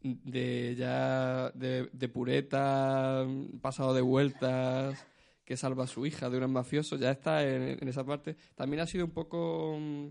de 0.00 0.76
ya 0.76 1.50
de, 1.50 1.88
de 1.92 2.08
pureta 2.08 3.26
pasado 3.60 3.94
de 3.94 4.00
vueltas 4.00 5.06
que 5.44 5.56
salva 5.56 5.84
a 5.84 5.86
su 5.88 6.06
hija 6.06 6.30
de 6.30 6.38
un 6.38 6.52
mafioso 6.52 6.96
ya 6.96 7.10
está 7.10 7.46
en, 7.46 7.88
esa 7.88 8.04
parte 8.04 8.36
también 8.54 8.80
ha 8.80 8.86
sido 8.86 9.04
un 9.04 9.10
poco 9.10 9.76
mm, 9.78 10.06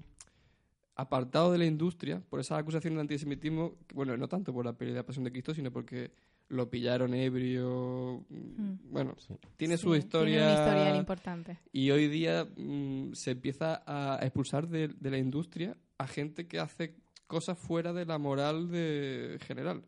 apartado 0.95 1.51
de 1.51 1.59
la 1.59 1.65
industria 1.65 2.21
por 2.29 2.39
esas 2.39 2.59
acusaciones 2.59 2.97
de 2.97 3.01
antisemitismo 3.01 3.75
bueno 3.93 4.17
no 4.17 4.27
tanto 4.27 4.53
por 4.53 4.65
la 4.65 4.73
peli 4.73 4.91
de 4.91 4.97
la 4.97 5.05
pasión 5.05 5.23
de 5.23 5.31
Cristo 5.31 5.53
sino 5.53 5.71
porque 5.71 6.11
lo 6.49 6.69
pillaron 6.69 7.13
ebrio 7.13 8.25
mm, 8.29 8.91
bueno 8.91 9.15
tiene 9.57 9.77
Sí, 9.77 9.83
su 9.83 9.95
historia 9.95 10.37
tiene 10.37 10.47
un 10.53 10.59
historial 10.59 10.95
importante. 10.97 11.57
y 11.73 11.91
hoy 11.91 12.07
día 12.07 12.45
mm, 12.55 13.13
se 13.13 13.31
empieza 13.31 13.83
a 13.85 14.19
expulsar 14.21 14.67
de, 14.67 14.87
de 14.89 15.11
la 15.11 15.17
industria 15.17 15.75
a 15.97 16.07
gente 16.07 16.47
que 16.47 16.59
hace 16.59 16.95
cosas 17.27 17.57
fuera 17.57 17.91
de 17.91 18.05
la 18.05 18.17
moral 18.17 18.69
de 18.69 19.37
general. 19.45 19.83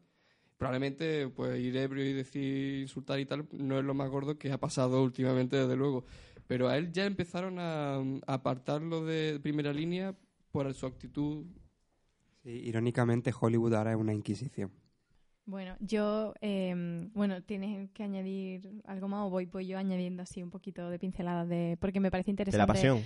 Probablemente 0.58 1.30
pues 1.30 1.58
ir 1.62 1.78
ebrio 1.78 2.04
y 2.04 2.12
decir 2.12 2.82
insultar 2.82 3.18
y 3.22 3.26
tal 3.26 3.48
no 3.54 3.80
es 3.80 3.86
lo 3.86 3.94
más 3.94 4.10
gordo 4.10 4.38
que 4.38 4.52
ha 4.52 4.58
pasado 4.60 5.02
últimamente 5.02 5.56
desde 5.56 5.78
luego, 5.78 6.04
pero 6.48 6.68
a 6.68 6.76
él 6.76 6.92
ya 6.92 7.06
empezaron 7.06 7.60
a, 7.60 7.96
a 7.96 8.34
apartarlo 8.34 9.06
de 9.06 9.40
primera 9.40 9.72
línea 9.72 10.14
por 10.52 10.74
su 10.74 10.86
actitud. 10.86 11.46
Sí, 12.44 12.50
irónicamente, 12.50 13.32
Hollywood 13.40 13.74
ahora 13.76 13.92
es 13.92 13.98
una 13.98 14.14
inquisición. 14.14 14.72
Bueno, 15.50 15.76
yo, 15.80 16.36
eh, 16.42 17.10
bueno, 17.16 17.42
tienes 17.42 17.90
que 17.92 18.04
añadir 18.04 18.70
algo 18.86 19.08
más 19.08 19.26
o 19.26 19.32
voy, 19.32 19.48
voy 19.48 19.66
yo 19.66 19.80
añadiendo 19.80 20.22
así 20.22 20.44
un 20.44 20.52
poquito 20.52 20.92
de 20.92 21.00
pinceladas 21.00 21.50
de, 21.50 21.76
porque 21.82 22.00
me 22.00 22.12
parece 22.12 22.30
interesante. 22.30 22.68
pasión. 22.72 23.00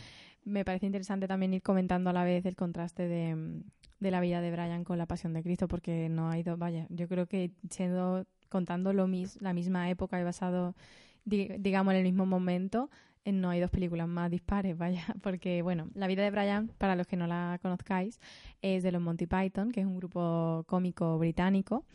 Me 0.44 0.66
parece 0.66 0.86
interesante 0.86 1.26
también 1.26 1.54
ir 1.54 1.62
comentando 1.62 2.10
a 2.10 2.14
la 2.14 2.26
vez 2.26 2.46
el 2.46 2.58
contraste 2.58 3.08
de, 3.08 3.34
mm, 3.34 3.64
de 4.02 4.12
la 4.12 4.20
vida 4.20 4.41
de 4.41 4.52
Brian 4.52 4.84
con 4.84 4.98
la 4.98 5.06
pasión 5.06 5.32
de 5.34 5.41
Cristo, 5.41 5.70
porque 5.70 6.10
no 6.10 6.30
ha 6.30 6.38
ido, 6.38 6.58
vaya, 6.58 6.86
yo 6.89 7.08
creo 7.08 7.28
que 7.28 7.52
siendo, 7.70 8.26
contando 8.50 8.91
lo 8.91 9.08
mis, 9.08 9.41
la 9.41 9.54
misma 9.54 9.89
época 9.89 10.20
y 10.20 10.24
basado, 10.26 10.76
di- 11.24 11.48
digamos, 11.60 11.94
en 11.94 12.00
el 12.00 12.04
mismo 12.04 12.26
momento, 12.26 12.89
no 13.26 13.52
hay 13.52 13.62
dos 13.62 13.72
películas 13.72 14.10
más 14.10 14.30
dispares, 14.30 14.78
vaya, 14.78 15.06
porque 15.24 15.62
bueno, 15.62 15.88
La 15.96 16.08
vida 16.08 16.24
de 16.24 16.32
Brian, 16.32 16.68
para 16.78 16.98
los 16.98 17.08
que 17.08 17.16
no 17.16 17.26
la 17.26 17.58
conozcáis, 17.62 18.20
es 18.62 18.84
de 18.84 18.91
los 18.91 19.02
Monty 19.02 19.28
Python, 19.28 19.72
que 19.72 19.80
es 19.80 19.86
un 19.86 19.96
grupo 19.96 20.66
cómico 20.68 21.18
británico. 21.18 21.86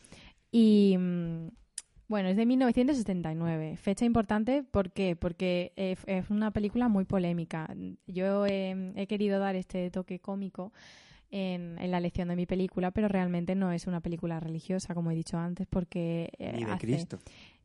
Y 0.50 0.96
mm, 0.98 1.48
bueno, 2.08 2.30
es 2.30 2.36
de 2.36 2.46
1979. 2.46 3.76
Fecha 3.76 4.04
importante, 4.04 4.62
¿por 4.62 4.92
qué? 4.92 5.14
Porque 5.14 5.72
es 5.76 6.30
una 6.30 6.50
película 6.50 6.88
muy 6.88 7.04
polémica. 7.04 7.68
Yo 8.06 8.46
he, 8.46 8.92
he 8.96 9.06
querido 9.06 9.38
dar 9.38 9.56
este 9.56 9.90
toque 9.90 10.18
cómico 10.18 10.72
en, 11.30 11.76
en, 11.78 11.90
la 11.90 12.00
lección 12.00 12.28
de 12.28 12.36
mi 12.36 12.46
película, 12.46 12.90
pero 12.90 13.08
realmente 13.08 13.54
no 13.54 13.72
es 13.72 13.86
una 13.86 14.00
película 14.00 14.40
religiosa, 14.40 14.94
como 14.94 15.10
he 15.10 15.14
dicho 15.14 15.36
antes, 15.36 15.66
porque... 15.66 16.30
Eh, 16.38 16.52
Ni 16.54 16.64
de 16.64 16.70
hace, 16.70 16.86
Cristo. 16.86 17.18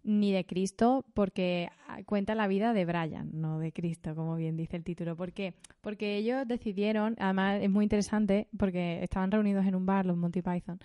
Ni 0.03 0.33
de 0.33 0.45
Cristo, 0.45 1.05
porque 1.13 1.69
cuenta 2.05 2.35
la 2.35 2.47
vida 2.47 2.73
de 2.73 2.83
Brian, 2.83 3.29
no 3.33 3.59
de 3.59 3.71
Cristo, 3.71 4.13
como 4.15 4.35
bien 4.35 4.57
dice 4.57 4.75
el 4.75 4.83
título. 4.83 5.15
¿Por 5.15 5.31
qué? 5.31 5.53
Porque 5.79 6.17
ellos 6.17 6.45
decidieron, 6.45 7.15
además 7.19 7.61
es 7.61 7.69
muy 7.69 7.85
interesante, 7.85 8.49
porque 8.57 9.01
estaban 9.01 9.31
reunidos 9.31 9.65
en 9.65 9.75
un 9.75 9.85
bar, 9.85 10.05
los 10.05 10.17
Monty 10.17 10.41
Python, 10.41 10.79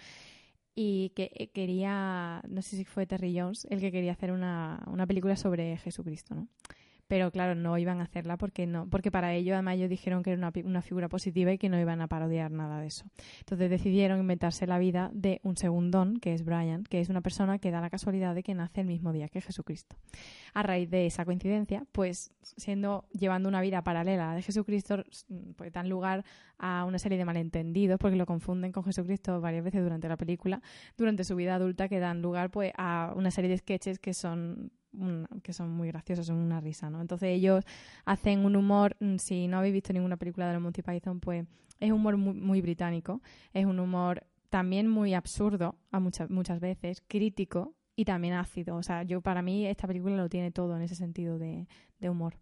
y 0.81 1.11
que 1.17 1.33
eh, 1.35 1.49
quería, 1.49 2.41
no 2.49 2.63
sé 2.63 2.77
si 2.77 2.85
fue 2.85 3.05
Terry 3.05 3.37
Jones, 3.37 3.67
el 3.69 3.81
que 3.81 3.91
quería 3.91 4.13
hacer 4.13 4.31
una, 4.31 4.81
una 4.87 5.09
película 5.09 5.35
sobre 5.35 5.77
Jesucristo, 5.79 6.37
¿no? 6.37 6.47
Pero 7.09 7.31
claro, 7.31 7.55
no 7.55 7.77
iban 7.79 8.01
a 8.01 8.05
hacerla 8.05 8.37
porque 8.37 8.67
no, 8.67 8.89
porque 8.89 9.11
para 9.11 9.35
ello 9.35 9.55
además 9.55 9.77
ellos 9.77 9.89
dijeron 9.89 10.23
que 10.23 10.33
era 10.33 10.39
una, 10.39 10.53
una, 10.65 10.83
figura 10.83 11.09
positiva 11.09 11.53
y 11.53 11.59
que 11.59 11.69
no 11.69 11.81
iban 11.81 12.01
a 12.01 12.07
parodiar 12.07 12.51
nada 12.51 12.81
de 12.81 12.87
eso. 12.87 13.07
Entonces 13.41 13.71
decidieron 13.71 14.21
inventarse 14.21 14.67
la 14.67 14.79
vida 14.79 15.11
de 15.13 15.41
un 15.43 15.57
segundón, 15.57 16.21
que 16.21 16.35
es 16.35 16.45
Brian, 16.45 16.85
que 16.85 17.01
es 17.01 17.09
una 17.09 17.23
persona 17.23 17.59
que 17.59 17.71
da 17.71 17.81
la 17.81 17.91
casualidad 17.91 18.35
de 18.35 18.43
que 18.43 18.55
nace 18.55 18.83
el 18.83 18.87
mismo 18.87 19.13
día 19.13 19.29
que 19.29 19.41
Jesucristo. 19.41 19.97
A 20.53 20.63
raíz 20.63 20.91
de 20.91 21.07
esa 21.07 21.25
coincidencia, 21.25 21.85
pues 21.93 22.31
siendo 22.43 23.07
llevando 23.13 23.49
una 23.49 23.61
vida 23.61 23.83
paralela 23.83 24.33
a 24.33 24.35
de 24.35 24.43
Jesucristo, 24.43 25.03
pues 25.57 25.73
dan 25.73 25.89
lugar 25.89 26.25
a 26.59 26.85
una 26.85 26.99
serie 26.99 27.17
de 27.17 27.25
malentendidos 27.25 27.99
porque 27.99 28.17
lo 28.17 28.27
confunden 28.27 28.73
con 28.73 28.85
Jesucristo 28.85 29.41
varias 29.41 29.65
veces 29.65 29.83
durante 29.83 30.09
la 30.09 30.17
película, 30.17 30.61
durante 30.97 31.25
su 31.25 31.37
vida 31.37 31.55
adulta 31.55 31.89
que 31.89 32.01
dan 32.01 32.21
lugar 32.21 32.51
pues 32.51 32.73
a 32.77 33.13
una 33.17 33.31
serie 33.31 33.51
de 33.51 33.59
sketches 33.59 33.99
que 33.99 34.13
son 34.13 34.73
que 35.43 35.53
son 35.53 35.71
muy 35.71 35.89
graciosos, 35.89 36.27
son 36.27 36.37
una 36.37 36.61
risa, 36.61 36.91
¿no? 36.91 37.01
Entonces 37.01 37.31
ellos 37.31 37.65
hacen 38.05 38.45
un 38.45 38.57
humor, 38.57 38.97
mm, 39.01 39.17
si 39.17 39.49
no 39.49 39.59
habéis 39.59 39.75
visto 39.75 39.93
ninguna 39.93 40.17
película 40.17 40.47
de 40.47 40.55
los 40.55 40.63
Monty 40.63 40.83
Python, 40.83 41.21
pues 41.21 41.47
es 41.81 41.93
humor 41.93 42.17
muy, 42.17 42.35
muy 42.35 42.61
británico, 42.61 43.23
es 43.53 43.67
un 43.67 43.79
humor 43.79 44.27
también 44.51 44.89
muy 44.89 45.15
absurdo 45.15 45.77
a 45.91 46.01
muchas, 46.01 46.31
muchas 46.31 46.61
veces, 46.61 47.03
crítico 47.07 47.75
y 47.97 48.05
también 48.05 48.35
ácido. 48.35 48.77
O 48.77 48.83
sea, 48.83 49.03
yo 49.03 49.21
para 49.21 49.43
mí 49.43 49.67
esta 49.67 49.87
película 49.87 50.17
lo 50.17 50.29
tiene 50.29 50.51
todo 50.51 50.77
en 50.77 50.83
ese 50.83 50.95
sentido 50.95 51.39
de, 51.39 51.67
de 51.99 52.11
humor. 52.11 52.35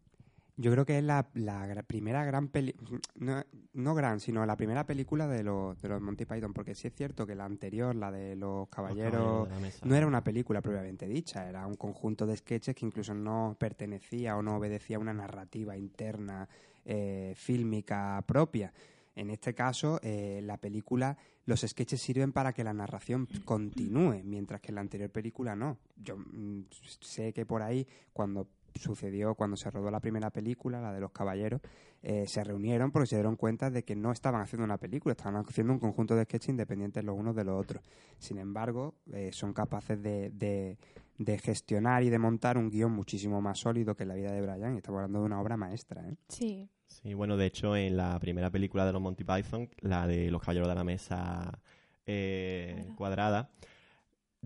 Yo 0.59 0.73
creo 0.73 0.87
que 0.87 0.97
es 0.97 1.05
la, 1.05 1.29
la 1.35 1.83
primera 1.87 2.25
gran 2.25 2.49
película, 2.49 2.99
no, 3.17 3.45
no, 3.75 3.95
gran, 3.95 4.21
sino 4.21 4.47
la 4.47 4.57
primera 4.57 4.87
película 4.87 5.29
de 5.29 5.43
los, 5.43 5.81
de 5.83 5.89
los 5.89 6.01
Monty 6.01 6.25
Python, 6.25 6.55
porque 6.55 6.75
sí 6.75 6.89
es 6.89 6.95
cierto 6.95 7.27
que 7.27 7.35
la 7.35 7.45
anterior, 7.45 7.95
la 7.95 8.11
de 8.11 8.37
los 8.37 8.67
Caballeros, 8.69 9.49
no 9.85 9.95
era 9.95 10.07
una 10.07 10.25
película 10.25 10.63
propiamente 10.63 11.07
dicha, 11.07 11.47
era 11.47 11.67
un 11.67 11.77
conjunto 11.77 12.27
de 12.27 12.39
sketches 12.39 12.75
que 12.75 12.87
incluso 12.87 13.13
no 13.13 13.55
pertenecía 13.59 14.35
o 14.37 14.43
no 14.43 14.57
obedecía 14.57 14.97
a 14.97 15.01
una 15.01 15.13
narrativa 15.13 15.77
interna 15.77 16.49
eh, 16.87 17.35
fílmica 17.37 18.25
propia. 18.27 18.73
En 19.15 19.31
este 19.31 19.55
caso, 19.55 19.99
eh, 20.03 20.41
la 20.43 20.59
película, 20.59 21.19
los 21.45 21.61
sketches 21.61 22.01
sirven 22.01 22.33
para 22.33 22.53
que 22.53 22.65
la 22.65 22.73
narración 22.73 23.29
continúe, 23.45 24.23
mientras 24.25 24.61
que 24.61 24.71
en 24.71 24.77
la 24.77 24.83
anterior 24.83 25.11
película 25.11 25.57
no. 25.57 25.79
Yo 25.97 26.17
mm, 26.17 26.65
sé 27.01 27.33
que 27.33 27.45
por 27.45 27.63
ahí, 27.63 27.87
cuando 28.13 28.47
sucedió 28.79 29.35
cuando 29.35 29.57
se 29.57 29.71
rodó 29.71 29.91
la 29.91 30.01
primera 30.01 30.31
película, 30.31 30.81
la 30.81 30.93
de 30.93 31.01
los 31.01 31.13
caballeros, 31.13 31.61
eh, 32.03 32.27
se 32.27 32.45
reunieron 32.45 32.91
porque 32.91 33.07
se 33.07 33.17
dieron 33.17 33.37
cuenta 33.37 33.71
de 33.71 33.85
que 33.85 33.97
no 33.97 34.13
estaban 34.13 34.41
haciendo 34.41 34.65
una 34.65 34.79
película, 34.79 35.13
estaban 35.13 35.37
haciendo 35.37 35.73
un 35.73 35.79
conjunto 35.79 36.15
de 36.15 36.25
sketches 36.25 36.51
independientes 36.51 37.05
los 37.05 37.17
unos 37.19 37.35
de 37.35 37.45
los 37.45 37.61
otros. 37.61 37.83
Sin 38.19 38.39
embargo, 38.39 38.95
eh, 39.13 39.31
son 39.33 39.53
capaces 39.53 40.03
de, 40.03 40.31
de, 40.31 41.39
gestionar 41.39 42.03
y 42.03 42.11
de 42.11 42.19
montar 42.19 42.59
un 42.59 42.71
guion 42.71 42.93
muchísimo 42.93 43.41
más 43.41 43.59
sólido 43.59 43.95
que 43.95 44.05
la 44.05 44.15
vida 44.15 44.33
de 44.33 44.41
Brian. 44.41 44.75
Y 44.75 44.79
estamos 44.79 44.99
hablando 44.99 45.21
de 45.21 45.27
una 45.27 45.41
obra 45.41 45.57
maestra. 45.57 46.07
¿eh? 46.09 46.15
Sí. 46.29 46.69
Sí, 46.87 47.15
bueno, 47.15 47.37
de 47.37 47.47
hecho, 47.47 47.77
en 47.77 47.97
la 47.97 48.19
primera 48.21 48.51
película 48.51 48.87
de 48.87 48.93
los 48.93 49.03
Monty 49.03 49.25
Python, 49.25 49.69
la 49.81 50.07
de 50.07 50.31
Los 50.31 50.41
Caballeros 50.41 50.69
de 50.69 50.75
la 50.75 50.85
Mesa 50.85 51.59
eh, 52.07 52.87
cuadrada 52.97 53.51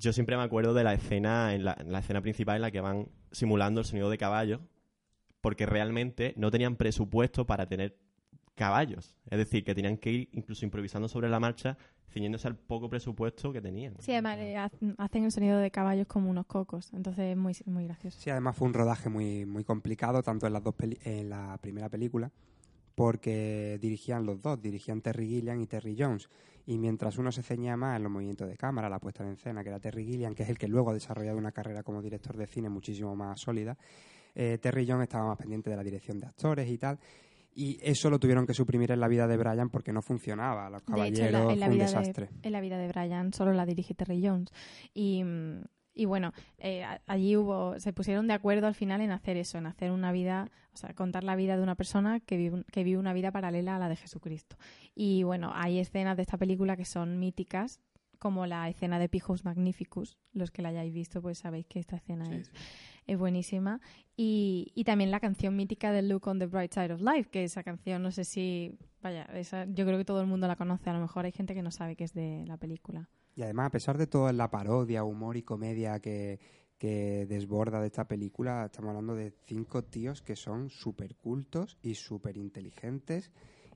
yo 0.00 0.12
siempre 0.12 0.36
me 0.36 0.42
acuerdo 0.42 0.72
de 0.74 0.82
la 0.82 0.94
escena, 0.94 1.54
en 1.54 1.64
la, 1.64 1.98
escena 1.98 2.22
principal 2.22 2.56
en 2.56 2.62
la 2.62 2.70
que 2.70 2.80
van 2.80 3.08
simulando 3.30 3.80
el 3.80 3.86
sonido 3.86 4.08
de 4.10 4.18
caballos, 4.18 4.60
porque 5.40 5.66
realmente 5.66 6.34
no 6.36 6.50
tenían 6.50 6.76
presupuesto 6.76 7.46
para 7.46 7.66
tener 7.66 7.96
caballos. 8.54 9.14
Es 9.30 9.38
decir, 9.38 9.62
que 9.62 9.74
tenían 9.74 9.98
que 9.98 10.10
ir 10.10 10.28
incluso 10.32 10.64
improvisando 10.64 11.08
sobre 11.08 11.28
la 11.28 11.38
marcha, 11.38 11.76
ciñéndose 12.08 12.48
al 12.48 12.56
poco 12.56 12.88
presupuesto 12.88 13.52
que 13.52 13.60
tenían. 13.60 13.94
Sí, 14.00 14.12
además 14.12 14.38
eh, 14.38 14.56
hacen 14.98 15.24
el 15.24 15.32
sonido 15.32 15.58
de 15.58 15.70
caballos 15.70 16.06
como 16.06 16.30
unos 16.30 16.46
cocos, 16.46 16.92
entonces 16.92 17.32
es 17.32 17.36
muy, 17.36 17.54
muy 17.66 17.84
gracioso. 17.84 18.18
Sí, 18.20 18.30
además 18.30 18.56
fue 18.56 18.68
un 18.68 18.74
rodaje 18.74 19.08
muy, 19.08 19.44
muy 19.44 19.64
complicado, 19.64 20.22
tanto 20.22 20.46
en, 20.46 20.54
las 20.54 20.64
dos 20.64 20.74
en 21.04 21.28
la 21.28 21.58
primera 21.60 21.88
película, 21.88 22.32
porque 22.94 23.78
dirigían 23.80 24.24
los 24.24 24.40
dos, 24.40 24.60
dirigían 24.60 25.02
Terry 25.02 25.28
Gilliam 25.28 25.60
y 25.60 25.66
Terry 25.66 25.94
Jones. 25.98 26.28
Y 26.66 26.78
mientras 26.78 27.18
uno 27.18 27.32
se 27.32 27.42
ceñía 27.42 27.76
más 27.76 27.96
en 27.96 28.02
los 28.02 28.12
movimientos 28.12 28.48
de 28.48 28.56
cámara, 28.56 28.88
la 28.88 28.98
puesta 28.98 29.24
en 29.24 29.32
escena, 29.32 29.62
que 29.62 29.70
era 29.70 29.80
Terry 29.80 30.04
Gilliam, 30.04 30.34
que 30.34 30.42
es 30.42 30.48
el 30.48 30.58
que 30.58 30.68
luego 30.68 30.90
ha 30.90 30.94
desarrollado 30.94 31.38
una 31.38 31.52
carrera 31.52 31.82
como 31.82 32.02
director 32.02 32.36
de 32.36 32.46
cine 32.46 32.68
muchísimo 32.68 33.14
más 33.16 33.40
sólida, 33.40 33.76
eh, 34.34 34.58
Terry 34.58 34.86
Jones 34.86 35.04
estaba 35.04 35.26
más 35.26 35.38
pendiente 35.38 35.70
de 35.70 35.76
la 35.76 35.82
dirección 35.82 36.18
de 36.18 36.26
actores 36.26 36.68
y 36.68 36.78
tal. 36.78 36.98
Y 37.52 37.78
eso 37.82 38.08
lo 38.10 38.20
tuvieron 38.20 38.46
que 38.46 38.54
suprimir 38.54 38.92
en 38.92 39.00
la 39.00 39.08
vida 39.08 39.26
de 39.26 39.36
Brian 39.36 39.70
porque 39.70 39.92
no 39.92 40.02
funcionaba. 40.02 40.70
Los 40.70 40.82
caballeros 40.82 41.52
en 41.52 41.60
la, 41.60 41.66
un 41.66 41.72
vida 41.72 41.84
desastre. 41.84 42.26
De, 42.26 42.48
en 42.48 42.52
la 42.52 42.60
vida 42.60 42.78
de 42.78 42.88
Brian 42.88 43.32
solo 43.32 43.52
la 43.52 43.66
dirige 43.66 43.94
Terry 43.94 44.24
Jones. 44.24 44.50
Y, 44.94 45.24
mm, 45.24 45.62
y 45.94 46.04
bueno, 46.04 46.32
eh, 46.58 46.84
allí 47.06 47.36
hubo, 47.36 47.78
se 47.78 47.92
pusieron 47.92 48.26
de 48.26 48.34
acuerdo 48.34 48.66
al 48.66 48.74
final 48.74 49.00
en 49.00 49.10
hacer 49.10 49.36
eso, 49.36 49.58
en 49.58 49.66
hacer 49.66 49.90
una 49.90 50.12
vida, 50.12 50.50
o 50.72 50.76
sea, 50.76 50.94
contar 50.94 51.24
la 51.24 51.36
vida 51.36 51.56
de 51.56 51.62
una 51.62 51.74
persona 51.74 52.20
que 52.20 52.36
vive, 52.36 52.64
que 52.72 52.84
vive 52.84 52.98
una 52.98 53.12
vida 53.12 53.32
paralela 53.32 53.76
a 53.76 53.78
la 53.78 53.88
de 53.88 53.96
Jesucristo. 53.96 54.56
Y 54.94 55.24
bueno, 55.24 55.52
hay 55.54 55.78
escenas 55.78 56.16
de 56.16 56.22
esta 56.22 56.38
película 56.38 56.76
que 56.76 56.84
son 56.84 57.18
míticas, 57.18 57.80
como 58.20 58.46
la 58.46 58.68
escena 58.68 58.98
de 58.98 59.08
Pijos 59.08 59.44
Magnificus. 59.44 60.18
Los 60.32 60.50
que 60.50 60.62
la 60.62 60.68
hayáis 60.68 60.92
visto, 60.92 61.20
pues 61.22 61.38
sabéis 61.38 61.66
que 61.66 61.80
esta 61.80 61.96
escena 61.96 62.30
es, 62.36 62.52
es, 63.06 63.18
buenísima. 63.18 63.80
Y, 64.16 64.70
y, 64.74 64.84
también 64.84 65.10
la 65.10 65.20
canción 65.20 65.56
mítica 65.56 65.90
de 65.90 66.02
Look 66.02 66.28
on 66.28 66.38
the 66.38 66.46
Bright 66.46 66.72
Side 66.72 66.92
of 66.92 67.00
Life, 67.00 67.30
que 67.30 67.42
esa 67.42 67.62
canción, 67.62 68.02
no 68.02 68.12
sé 68.12 68.24
si, 68.24 68.78
vaya, 69.02 69.24
esa, 69.34 69.64
yo 69.64 69.86
creo 69.86 69.96
que 69.96 70.04
todo 70.04 70.20
el 70.20 70.26
mundo 70.26 70.46
la 70.46 70.56
conoce, 70.56 70.90
a 70.90 70.92
lo 70.92 71.00
mejor 71.00 71.24
hay 71.24 71.32
gente 71.32 71.54
que 71.54 71.62
no 71.62 71.70
sabe 71.70 71.96
que 71.96 72.04
es 72.04 72.12
de 72.12 72.44
la 72.46 72.58
película. 72.58 73.08
Y 73.34 73.42
además, 73.42 73.66
a 73.66 73.70
pesar 73.70 73.98
de 73.98 74.06
toda 74.06 74.32
la 74.32 74.50
parodia, 74.50 75.04
humor 75.04 75.36
y 75.36 75.42
comedia 75.42 76.00
que, 76.00 76.40
que 76.80 77.26
desborda 77.26 77.80
de 77.80 77.88
esta 77.88 78.08
película, 78.08 78.64
estamos 78.64 78.88
hablando 78.88 79.14
de 79.14 79.34
cinco 79.44 79.84
tíos 79.84 80.22
que 80.22 80.34
son 80.34 80.70
súper 80.70 81.14
cultos 81.14 81.76
y 81.82 81.94
súper 81.94 82.38
inteligentes 82.38 83.30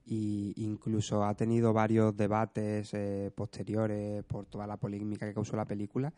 y 0.06 0.52
incluso 0.56 1.24
ha 1.24 1.34
tenido 1.34 1.72
varios 1.72 2.16
debates 2.16 2.92
eh, 2.94 3.30
posteriores 3.34 4.24
por 4.24 4.46
toda 4.46 4.66
la 4.66 4.76
polémica 4.76 5.26
que 5.26 5.34
causó 5.34 5.56
la 5.56 5.66
película 5.66 6.12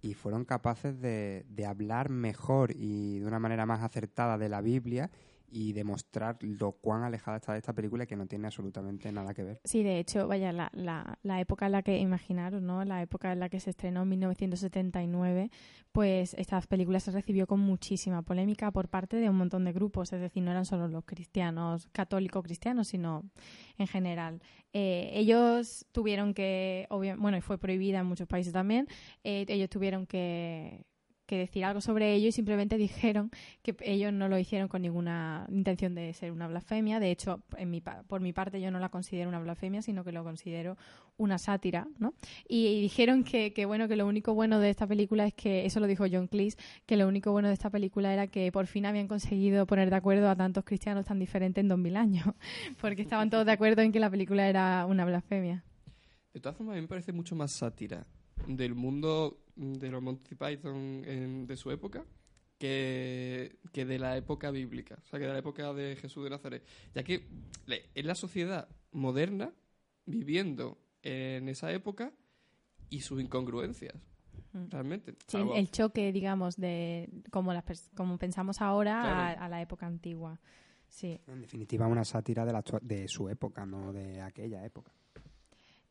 y 0.00 0.14
fueron 0.14 0.44
capaces 0.44 1.00
de, 1.00 1.44
de 1.48 1.66
hablar 1.66 2.10
mejor 2.10 2.72
y 2.74 3.20
de 3.20 3.26
una 3.26 3.38
manera 3.38 3.66
más 3.66 3.82
acertada 3.82 4.36
de 4.36 4.48
la 4.48 4.60
Biblia 4.60 5.10
y 5.52 5.72
demostrar 5.74 6.38
lo 6.40 6.72
cuán 6.72 7.02
alejada 7.02 7.36
está 7.36 7.52
de 7.52 7.58
esta 7.58 7.74
película 7.74 8.06
que 8.06 8.16
no 8.16 8.26
tiene 8.26 8.46
absolutamente 8.46 9.12
nada 9.12 9.34
que 9.34 9.42
ver. 9.44 9.60
Sí, 9.64 9.82
de 9.82 9.98
hecho, 9.98 10.26
vaya, 10.26 10.50
la, 10.50 10.70
la, 10.72 11.18
la 11.22 11.40
época 11.40 11.66
en 11.66 11.72
la 11.72 11.82
que, 11.82 11.98
imaginaros, 11.98 12.62
¿no? 12.62 12.84
La 12.84 13.02
época 13.02 13.32
en 13.32 13.40
la 13.40 13.50
que 13.50 13.60
se 13.60 13.70
estrenó 13.70 14.02
en 14.02 14.08
1979, 14.08 15.50
pues 15.92 16.34
esta 16.34 16.60
película 16.62 17.00
se 17.00 17.10
recibió 17.10 17.46
con 17.46 17.60
muchísima 17.60 18.22
polémica 18.22 18.70
por 18.70 18.88
parte 18.88 19.18
de 19.18 19.28
un 19.28 19.36
montón 19.36 19.64
de 19.64 19.72
grupos, 19.72 20.12
es 20.14 20.20
decir, 20.20 20.42
no 20.42 20.50
eran 20.50 20.64
solo 20.64 20.88
los 20.88 21.04
cristianos, 21.04 21.86
católicos 21.92 22.42
cristianos, 22.42 22.88
sino 22.88 23.24
en 23.76 23.86
general. 23.86 24.40
Eh, 24.72 25.10
ellos 25.12 25.86
tuvieron 25.92 26.32
que, 26.32 26.86
bueno, 26.90 27.36
y 27.36 27.42
fue 27.42 27.58
prohibida 27.58 27.98
en 27.98 28.06
muchos 28.06 28.26
países 28.26 28.54
también, 28.54 28.88
eh, 29.22 29.44
ellos 29.48 29.68
tuvieron 29.68 30.06
que 30.06 30.86
que 31.32 31.38
decir 31.38 31.64
algo 31.64 31.80
sobre 31.80 32.12
ello 32.12 32.28
y 32.28 32.32
simplemente 32.32 32.76
dijeron 32.88 33.30
que 33.62 33.74
ellos 33.80 34.12
no 34.12 34.28
lo 34.28 34.38
hicieron 34.38 34.68
con 34.68 34.82
ninguna 34.82 35.46
intención 35.50 35.94
de 35.94 36.12
ser 36.12 36.30
una 36.30 36.46
blasfemia. 36.46 37.00
De 37.00 37.10
hecho, 37.10 37.42
en 37.56 37.70
mi, 37.70 37.80
por 37.80 38.20
mi 38.20 38.34
parte 38.34 38.60
yo 38.60 38.70
no 38.70 38.78
la 38.78 38.90
considero 38.90 39.30
una 39.30 39.40
blasfemia, 39.40 39.80
sino 39.80 40.04
que 40.04 40.12
lo 40.12 40.24
considero 40.24 40.76
una 41.16 41.38
sátira, 41.38 41.88
¿no? 41.98 42.12
Y, 42.46 42.82
dijeron 42.82 43.24
que, 43.24 43.54
que, 43.54 43.64
bueno, 43.64 43.88
que 43.88 43.96
lo 43.96 44.06
único 44.06 44.34
bueno 44.34 44.58
de 44.58 44.68
esta 44.68 44.86
película 44.86 45.26
es 45.26 45.32
que, 45.32 45.64
eso 45.64 45.80
lo 45.80 45.86
dijo 45.86 46.04
John 46.10 46.26
Cleese, 46.26 46.58
que 46.84 46.98
lo 46.98 47.08
único 47.08 47.32
bueno 47.32 47.48
de 47.48 47.54
esta 47.54 47.70
película 47.70 48.12
era 48.12 48.26
que 48.26 48.52
por 48.52 48.66
fin 48.66 48.84
habían 48.84 49.08
conseguido 49.08 49.64
poner 49.66 49.88
de 49.88 49.96
acuerdo 49.96 50.28
a 50.28 50.36
tantos 50.36 50.64
cristianos 50.64 51.06
tan 51.06 51.18
diferentes 51.18 51.62
en 51.62 51.68
2000 51.68 51.96
años, 51.96 52.26
porque 52.82 53.00
estaban 53.00 53.30
todos 53.30 53.46
de 53.46 53.52
acuerdo 53.52 53.80
en 53.80 53.90
que 53.90 54.00
la 54.00 54.10
película 54.10 54.48
era 54.48 54.84
una 54.84 55.06
blasfemia. 55.06 55.64
De 56.34 56.40
todas 56.40 56.58
formas, 56.58 56.74
a 56.74 56.76
mí 56.76 56.82
me 56.82 56.88
parece 56.88 57.12
mucho 57.12 57.34
más 57.34 57.52
sátira 57.52 58.06
del 58.46 58.74
mundo 58.74 59.41
de 59.56 59.90
los 59.90 60.02
Monty 60.02 60.34
Python 60.34 61.46
de 61.46 61.56
su 61.56 61.70
época 61.70 62.04
que, 62.58 63.58
que 63.72 63.84
de 63.84 63.98
la 63.98 64.16
época 64.16 64.50
bíblica, 64.50 64.96
o 65.02 65.06
sea, 65.06 65.18
que 65.18 65.26
de 65.26 65.32
la 65.32 65.38
época 65.38 65.72
de 65.74 65.96
Jesús 65.96 66.24
de 66.24 66.30
Nazaret. 66.30 66.64
Ya 66.94 67.02
que 67.02 67.26
es 67.94 68.04
la 68.04 68.14
sociedad 68.14 68.68
moderna 68.92 69.52
viviendo 70.06 70.78
en 71.02 71.48
esa 71.48 71.72
época 71.72 72.12
y 72.90 73.00
sus 73.00 73.20
incongruencias, 73.20 73.94
Mm. 74.54 74.68
realmente. 74.68 75.14
Sí, 75.28 75.38
el, 75.54 75.70
choque, 75.70 76.12
digamos, 76.12 76.56
de 76.56 77.08
como, 77.30 77.54
las 77.54 77.64
pers- 77.64 77.88
como 77.96 78.18
pensamos 78.18 78.60
ahora 78.60 79.00
Claro. 79.00 79.40
a, 79.40 79.46
a 79.46 79.48
la 79.48 79.62
época 79.62 79.86
antigua. 79.86 80.38
Sí. 80.88 81.18
En 81.26 81.40
definitiva, 81.40 81.86
una 81.86 82.04
sátira 82.04 82.44
de, 82.44 82.52
la, 82.52 82.62
de 82.82 83.08
su 83.08 83.30
época, 83.30 83.64
no 83.64 83.94
de 83.94 84.20
aquella 84.20 84.62
época. 84.66 84.92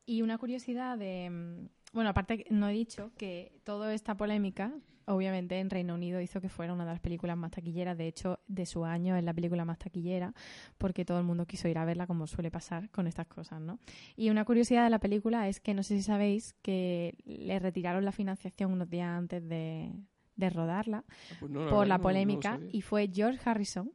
Y 0.05 0.21
una 0.21 0.37
curiosidad 0.37 0.95
de... 0.99 1.67
Bueno, 1.93 2.09
aparte 2.09 2.45
no 2.49 2.69
he 2.69 2.73
dicho 2.73 3.11
que 3.17 3.51
toda 3.65 3.93
esta 3.93 4.15
polémica, 4.15 4.71
obviamente 5.05 5.59
en 5.59 5.69
Reino 5.69 5.95
Unido 5.95 6.21
hizo 6.21 6.39
que 6.39 6.47
fuera 6.47 6.71
una 6.73 6.85
de 6.85 6.91
las 6.91 7.01
películas 7.01 7.35
más 7.35 7.51
taquilleras. 7.51 7.97
De 7.97 8.07
hecho, 8.07 8.39
de 8.47 8.65
su 8.65 8.85
año 8.85 9.17
es 9.17 9.23
la 9.25 9.33
película 9.33 9.65
más 9.65 9.77
taquillera 9.77 10.33
porque 10.77 11.03
todo 11.03 11.17
el 11.19 11.25
mundo 11.25 11.45
quiso 11.45 11.67
ir 11.67 11.77
a 11.77 11.83
verla 11.85 12.07
como 12.07 12.27
suele 12.27 12.49
pasar 12.49 12.89
con 12.91 13.07
estas 13.07 13.27
cosas, 13.27 13.59
¿no? 13.59 13.77
Y 14.15 14.29
una 14.29 14.45
curiosidad 14.45 14.85
de 14.85 14.89
la 14.89 14.99
película 14.99 15.49
es 15.49 15.59
que 15.59 15.73
no 15.73 15.83
sé 15.83 15.97
si 15.97 16.03
sabéis 16.03 16.53
que 16.61 17.17
le 17.25 17.59
retiraron 17.59 18.05
la 18.05 18.13
financiación 18.13 18.71
unos 18.71 18.89
días 18.89 19.09
antes 19.09 19.45
de, 19.49 19.91
de 20.37 20.49
rodarla 20.49 21.03
pues 21.39 21.51
no, 21.51 21.59
la 21.59 21.69
por 21.71 21.79
verdad 21.79 21.87
la 21.89 21.97
no- 21.97 21.97
no 21.97 21.97
lo 21.97 22.03
polémica 22.03 22.59
y 22.71 22.81
fue 22.81 23.09
George 23.13 23.41
Harrison, 23.43 23.91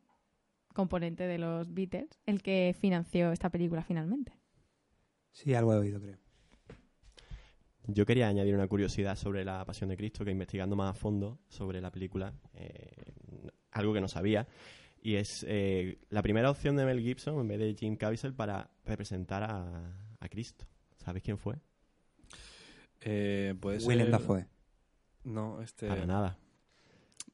componente 0.75 1.27
de 1.27 1.39
los 1.39 1.73
Beatles, 1.73 2.21
el 2.27 2.43
que 2.43 2.77
financió 2.79 3.33
esta 3.33 3.49
película 3.49 3.83
finalmente. 3.83 4.35
Sí, 5.33 5.55
algo 5.55 5.73
he 5.73 5.79
oído, 5.79 5.99
creo. 5.99 6.19
Yo 7.89 8.05
quería 8.05 8.29
añadir 8.29 8.55
una 8.55 8.67
curiosidad 8.67 9.17
sobre 9.17 9.45
la 9.45 9.65
Pasión 9.65 9.91
de 9.91 9.97
Cristo, 9.97 10.25
que 10.25 10.31
investigando 10.31 10.75
más 10.77 10.91
a 10.91 10.95
fondo 10.95 11.39
sobre 11.49 11.81
la 11.81 11.91
película, 11.91 12.35
eh, 12.55 13.15
algo 13.71 13.95
que 13.95 14.01
no 14.01 14.09
sabía, 14.09 14.49
y 15.01 15.15
es 15.15 15.45
eh, 15.49 15.99
la 16.11 16.23
primera 16.23 16.51
opción 16.51 16.77
de 16.77 16.85
Mel 16.85 17.01
Gibson 17.01 17.39
en 17.41 17.49
vez 17.49 17.59
de 17.59 17.75
Jim 17.75 17.97
Caviezel 17.97 18.35
para 18.35 18.71
representar 18.85 19.45
a, 19.45 19.95
a 20.19 20.29
Cristo. 20.29 20.67
¿Sabes 20.97 21.23
quién 21.23 21.39
fue? 21.39 21.57
Eh, 23.03 23.55
puede 23.61 23.79
ser... 23.79 23.89
Willem 23.89 24.11
Dafoe. 24.11 24.47
No, 25.23 25.61
este... 25.63 25.87
Para 25.87 26.07
nada. 26.07 26.39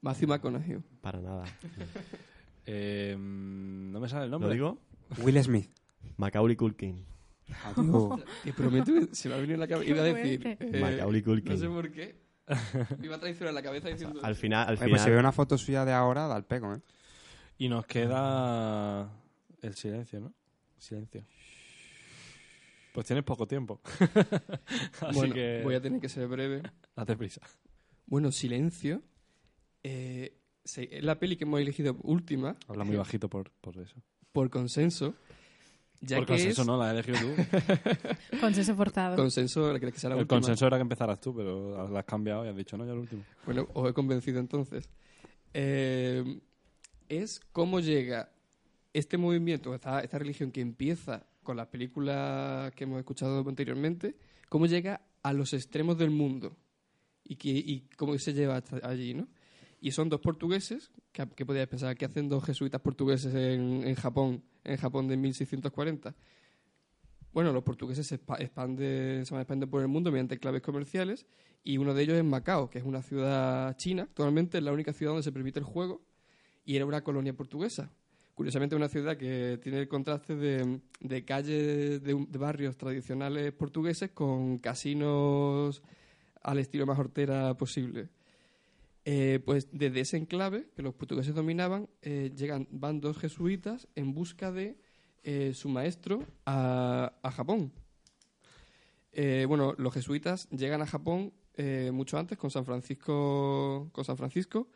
Matthew 0.02 0.28
McConaughey. 0.28 0.78
Para 1.00 1.20
nada. 1.20 1.44
Eh, 2.64 3.16
no 3.18 3.98
me 3.98 4.08
sale 4.08 4.26
el 4.26 4.30
nombre. 4.30 4.50
¿Lo 4.50 4.54
digo? 4.54 4.78
Will 5.24 5.42
Smith. 5.42 5.68
Macaulay 6.16 6.54
Culkin. 6.54 7.04
Adiós. 7.64 8.20
Te 8.44 8.52
prometo 8.52 8.92
que 8.92 9.14
se 9.14 9.28
me 9.28 9.34
ha 9.34 9.38
venido 9.38 9.54
en 9.54 9.60
la 9.60 9.68
cabeza. 9.68 9.90
Iba 9.94 10.00
a 10.02 10.04
decir. 10.04 10.40
eh, 10.60 10.80
Macaulay 10.80 11.22
Culkin. 11.22 11.52
No 11.52 11.58
sé 11.58 11.68
por 11.68 11.90
qué. 11.90 12.16
Me 12.98 13.06
iba 13.06 13.16
a 13.16 13.20
traicionar 13.20 13.54
la 13.54 13.62
cabeza 13.62 13.88
diciendo. 13.88 14.20
Al 14.22 14.34
final, 14.34 14.62
al 14.68 14.74
Oye, 14.74 14.76
final, 14.78 14.90
pues 14.90 15.02
si 15.02 15.10
veo 15.10 15.20
una 15.20 15.32
foto 15.32 15.56
suya 15.56 15.84
de 15.84 15.92
ahora, 15.92 16.26
da 16.26 16.36
el 16.36 16.44
pego, 16.44 16.74
¿eh? 16.74 16.80
Y 17.58 17.68
nos 17.68 17.86
queda 17.86 19.10
el 19.62 19.74
silencio, 19.74 20.20
¿no? 20.20 20.34
Silencio. 20.78 21.24
Pues 22.92 23.06
tienes 23.06 23.24
poco 23.24 23.46
tiempo. 23.46 23.80
Así 25.00 25.14
bueno, 25.18 25.34
que... 25.34 25.60
voy 25.64 25.74
a 25.74 25.80
tener 25.80 26.00
que 26.00 26.08
ser 26.08 26.26
breve. 26.28 26.62
Date 26.94 27.16
prisa. 27.16 27.40
Bueno, 28.06 28.30
Silencio. 28.32 29.02
eh, 29.82 30.36
es 30.64 31.02
la 31.02 31.18
peli 31.18 31.36
que 31.36 31.44
hemos 31.44 31.60
elegido 31.60 31.96
última. 32.02 32.56
Habla 32.68 32.84
muy 32.84 32.96
bajito 32.96 33.28
por, 33.30 33.50
por 33.60 33.78
eso. 33.78 33.96
Por 34.32 34.50
consenso. 34.50 35.14
Ya 36.04 36.16
por 36.18 36.26
que 36.26 36.32
consenso 36.34 36.62
es- 36.62 36.66
no, 36.66 36.76
la 36.76 36.90
has 36.90 36.92
elegido 36.94 37.18
tú. 37.20 37.42
Consenso 38.40 38.74
forzado. 38.76 39.16
Consenso, 39.16 39.72
¿crees 39.78 39.94
que 39.94 40.00
sea 40.00 40.10
la 40.10 40.16
el 40.16 40.22
última? 40.22 40.40
consenso 40.40 40.66
era 40.66 40.76
que 40.76 40.82
empezaras 40.82 41.20
tú, 41.20 41.34
pero 41.34 41.88
la 41.88 42.00
has 42.00 42.04
cambiado 42.04 42.44
y 42.44 42.48
has 42.48 42.56
dicho, 42.56 42.76
no, 42.76 42.84
ya 42.84 42.92
el 42.92 42.98
último. 42.98 43.22
Bueno, 43.46 43.68
os 43.74 43.88
he 43.88 43.92
convencido 43.94 44.40
entonces. 44.40 44.88
Eh, 45.54 46.40
es 47.08 47.40
cómo 47.52 47.80
llega 47.80 48.30
este 48.92 49.16
movimiento, 49.18 49.74
esta, 49.74 50.00
esta 50.00 50.18
religión 50.18 50.50
que 50.50 50.60
empieza 50.60 51.26
con 51.42 51.56
las 51.56 51.66
películas 51.68 52.72
que 52.74 52.84
hemos 52.84 52.98
escuchado 52.98 53.44
anteriormente, 53.48 54.16
cómo 54.48 54.66
llega 54.66 55.00
a 55.22 55.32
los 55.32 55.52
extremos 55.52 55.98
del 55.98 56.10
mundo 56.10 56.56
y, 57.24 57.36
que, 57.36 57.48
y 57.50 57.88
cómo 57.96 58.16
se 58.18 58.32
lleva 58.32 58.56
hasta 58.56 58.80
allí, 58.88 59.14
¿no? 59.14 59.28
Y 59.80 59.90
son 59.90 60.08
dos 60.08 60.20
portugueses, 60.20 60.90
que, 61.10 61.26
que 61.28 61.44
podías 61.44 61.66
pensar 61.68 61.96
que 61.96 62.04
hacen 62.04 62.28
dos 62.28 62.44
jesuitas 62.44 62.80
portugueses 62.80 63.34
en, 63.34 63.82
en 63.86 63.94
Japón, 63.96 64.42
en 64.64 64.76
Japón 64.76 65.08
de 65.08 65.16
1640. 65.16 66.14
Bueno, 67.32 67.52
los 67.52 67.62
portugueses 67.62 68.06
se 68.06 68.20
expa- 68.20 68.40
expanden, 68.40 69.24
se 69.24 69.34
van 69.34 69.46
por 69.70 69.80
el 69.80 69.88
mundo 69.88 70.10
mediante 70.10 70.38
claves 70.38 70.60
comerciales 70.62 71.26
y 71.64 71.78
uno 71.78 71.94
de 71.94 72.02
ellos 72.02 72.16
es 72.16 72.24
Macao, 72.24 72.68
que 72.68 72.78
es 72.78 72.84
una 72.84 73.02
ciudad 73.02 73.74
china, 73.76 74.02
actualmente 74.02 74.58
es 74.58 74.64
la 74.64 74.72
única 74.72 74.92
ciudad 74.92 75.12
donde 75.12 75.22
se 75.22 75.32
permite 75.32 75.58
el 75.58 75.64
juego 75.64 76.02
y 76.64 76.76
era 76.76 76.84
una 76.84 77.02
colonia 77.02 77.32
portuguesa. 77.32 77.90
Curiosamente, 78.34 78.74
una 78.76 78.88
ciudad 78.88 79.16
que 79.16 79.58
tiene 79.62 79.78
el 79.78 79.88
contraste 79.88 80.36
de, 80.36 80.80
de 81.00 81.24
calles 81.24 82.02
de, 82.02 82.26
de 82.28 82.38
barrios 82.38 82.76
tradicionales 82.76 83.52
portugueses 83.52 84.10
con 84.10 84.58
casinos 84.58 85.82
al 86.42 86.58
estilo 86.58 86.86
más 86.86 86.98
hortera 86.98 87.54
posible. 87.56 88.08
Eh, 89.04 89.40
pues 89.44 89.68
desde 89.72 90.00
ese 90.00 90.16
enclave 90.16 90.68
que 90.76 90.82
los 90.82 90.94
portugueses 90.94 91.34
dominaban, 91.34 91.88
eh, 92.02 92.30
llegan 92.36 92.68
van 92.70 93.00
dos 93.00 93.18
jesuitas 93.18 93.88
en 93.96 94.14
busca 94.14 94.52
de 94.52 94.78
eh, 95.24 95.52
su 95.54 95.68
maestro 95.68 96.24
a, 96.46 97.12
Japón. 97.34 97.72
Bueno, 99.46 99.74
los 99.76 99.92
jesuitas 99.92 100.48
llegan 100.50 100.80
a 100.80 100.86
Japón 100.86 101.32
mucho 101.92 102.16
antes 102.16 102.38
con 102.38 102.50
San 102.50 102.64
Francisco, 102.64 103.90
con 103.92 104.04
San 104.04 104.16
Francisco 104.16 104.68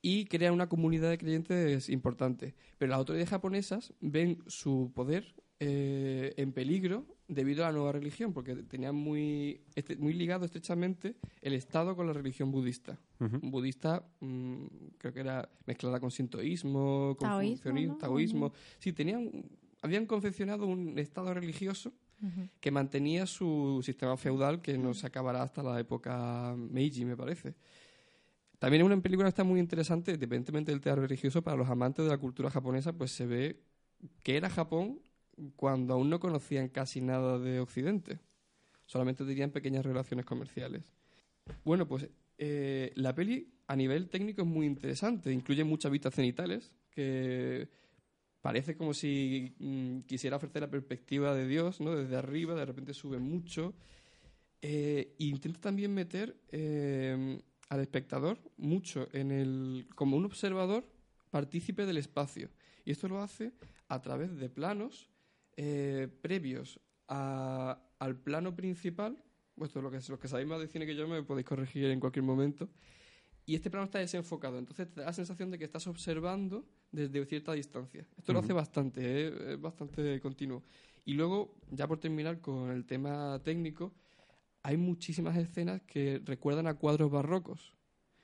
y 0.00 0.26
crean 0.26 0.52
una 0.52 0.68
comunidad 0.68 1.08
de 1.08 1.18
creyentes 1.18 1.88
importante. 1.88 2.54
Pero 2.78 2.90
las 2.90 2.98
autoridades 2.98 3.30
japonesas 3.30 3.92
ven 4.00 4.38
su 4.46 4.92
poder 4.94 5.34
eh, 5.60 6.34
en 6.36 6.52
peligro 6.52 7.06
debido 7.26 7.64
a 7.64 7.68
la 7.68 7.72
nueva 7.72 7.92
religión, 7.92 8.34
porque 8.34 8.54
tenían 8.54 8.96
muy, 8.96 9.62
este- 9.74 9.96
muy 9.96 10.12
ligado 10.12 10.44
estrechamente 10.44 11.16
el 11.40 11.54
Estado 11.54 11.96
con 11.96 12.06
la 12.06 12.12
religión 12.12 12.50
budista. 12.50 12.98
Ujú. 13.24 13.38
Budista, 13.42 14.04
mm, 14.20 14.66
creo 14.98 15.12
que 15.12 15.20
era 15.20 15.48
mezclada 15.66 15.98
con 16.00 16.10
sintoísmo, 16.10 17.16
con 17.18 17.28
Taoísmo, 17.30 17.56
funcionismo, 17.56 17.92
¿no? 17.94 17.98
taoísmo. 17.98 18.52
Sí, 18.78 18.92
tenían, 18.92 19.44
habían 19.82 20.06
confeccionado 20.06 20.66
un 20.66 20.98
Estado 20.98 21.32
religioso 21.32 21.92
que 22.60 22.70
mantenía 22.70 23.26
su 23.26 23.82
sistema 23.84 24.16
feudal 24.16 24.62
que 24.62 24.78
no 24.78 24.94
se 24.94 25.06
acabará 25.06 25.42
hasta 25.42 25.62
la 25.62 25.78
época 25.78 26.54
Meiji, 26.56 27.04
me 27.04 27.16
parece. 27.16 27.54
También 28.58 28.80
es 28.80 28.86
una 28.86 29.02
película 29.02 29.26
que 29.26 29.30
está 29.30 29.44
muy 29.44 29.60
interesante, 29.60 30.12
independientemente 30.12 30.72
del 30.72 30.80
teatro 30.80 31.02
religioso, 31.02 31.42
para 31.42 31.56
los 31.56 31.68
amantes 31.68 32.04
de 32.04 32.10
la 32.10 32.16
cultura 32.16 32.50
japonesa, 32.50 32.94
pues 32.94 33.10
se 33.10 33.26
ve 33.26 33.60
que 34.22 34.38
era 34.38 34.48
Japón 34.48 35.00
cuando 35.56 35.92
aún 35.92 36.08
no 36.08 36.18
conocían 36.18 36.68
casi 36.68 37.02
nada 37.02 37.38
de 37.38 37.60
Occidente. 37.60 38.20
Solamente 38.86 39.24
tenían 39.26 39.50
pequeñas 39.50 39.84
relaciones 39.84 40.24
comerciales. 40.24 40.94
Bueno, 41.64 41.86
pues 41.86 42.08
eh, 42.38 42.92
la 42.96 43.14
peli 43.14 43.52
a 43.66 43.76
nivel 43.76 44.08
técnico 44.08 44.42
es 44.42 44.48
muy 44.48 44.66
interesante. 44.66 45.32
Incluye 45.32 45.64
muchas 45.64 45.90
vistas 45.90 46.14
cenitales 46.14 46.72
que 46.90 47.68
parece 48.40 48.76
como 48.76 48.92
si 48.94 49.54
mm, 49.58 50.00
quisiera 50.00 50.36
ofrecer 50.36 50.62
la 50.62 50.70
perspectiva 50.70 51.34
de 51.34 51.46
Dios, 51.48 51.80
¿no? 51.80 51.94
Desde 51.96 52.16
arriba, 52.16 52.54
de 52.54 52.66
repente 52.66 52.94
sube 52.94 53.18
mucho. 53.18 53.74
Eh, 54.62 55.14
e 55.18 55.24
intenta 55.24 55.60
también 55.60 55.92
meter 55.92 56.36
eh, 56.50 57.40
al 57.68 57.80
espectador 57.80 58.38
mucho 58.56 59.08
en 59.12 59.30
el 59.30 59.86
como 59.94 60.16
un 60.16 60.24
observador 60.24 60.86
partícipe 61.30 61.86
del 61.86 61.96
espacio. 61.98 62.50
Y 62.84 62.90
esto 62.92 63.08
lo 63.08 63.20
hace 63.22 63.52
a 63.88 64.00
través 64.00 64.36
de 64.36 64.48
planos 64.48 65.08
previos 66.20 66.80
a- 67.08 67.80
al 67.98 68.16
plano 68.16 68.54
principal. 68.56 69.16
Vuestro, 69.56 69.82
lo 69.82 69.90
que, 69.90 69.96
los 70.08 70.18
que 70.18 70.28
sabéis 70.28 70.48
más 70.48 70.60
de 70.60 70.66
cine 70.68 70.86
que 70.86 70.96
yo 70.96 71.06
me 71.06 71.22
podéis 71.22 71.46
corregir 71.46 71.84
en 71.86 72.00
cualquier 72.00 72.24
momento. 72.24 72.68
Y 73.46 73.54
este 73.54 73.70
plano 73.70 73.84
está 73.84 73.98
desenfocado, 73.98 74.58
entonces 74.58 74.90
te 74.90 75.00
da 75.00 75.06
la 75.06 75.12
sensación 75.12 75.50
de 75.50 75.58
que 75.58 75.64
estás 75.64 75.86
observando 75.86 76.64
desde 76.90 77.24
cierta 77.26 77.52
distancia. 77.52 78.06
Esto 78.16 78.32
lo 78.32 78.38
Ujú. 78.38 78.46
hace 78.46 78.52
bastante, 78.54 79.00
¿eh? 79.02 79.52
es 79.52 79.60
bastante 79.60 80.18
continuo. 80.20 80.62
Y 81.04 81.12
luego, 81.12 81.54
ya 81.70 81.86
por 81.86 81.98
terminar 82.00 82.40
con 82.40 82.70
el 82.70 82.86
tema 82.86 83.38
técnico, 83.44 83.92
hay 84.62 84.78
muchísimas 84.78 85.36
escenas 85.36 85.82
que 85.82 86.22
recuerdan 86.24 86.66
a 86.66 86.74
cuadros 86.74 87.10
barrocos. 87.10 87.74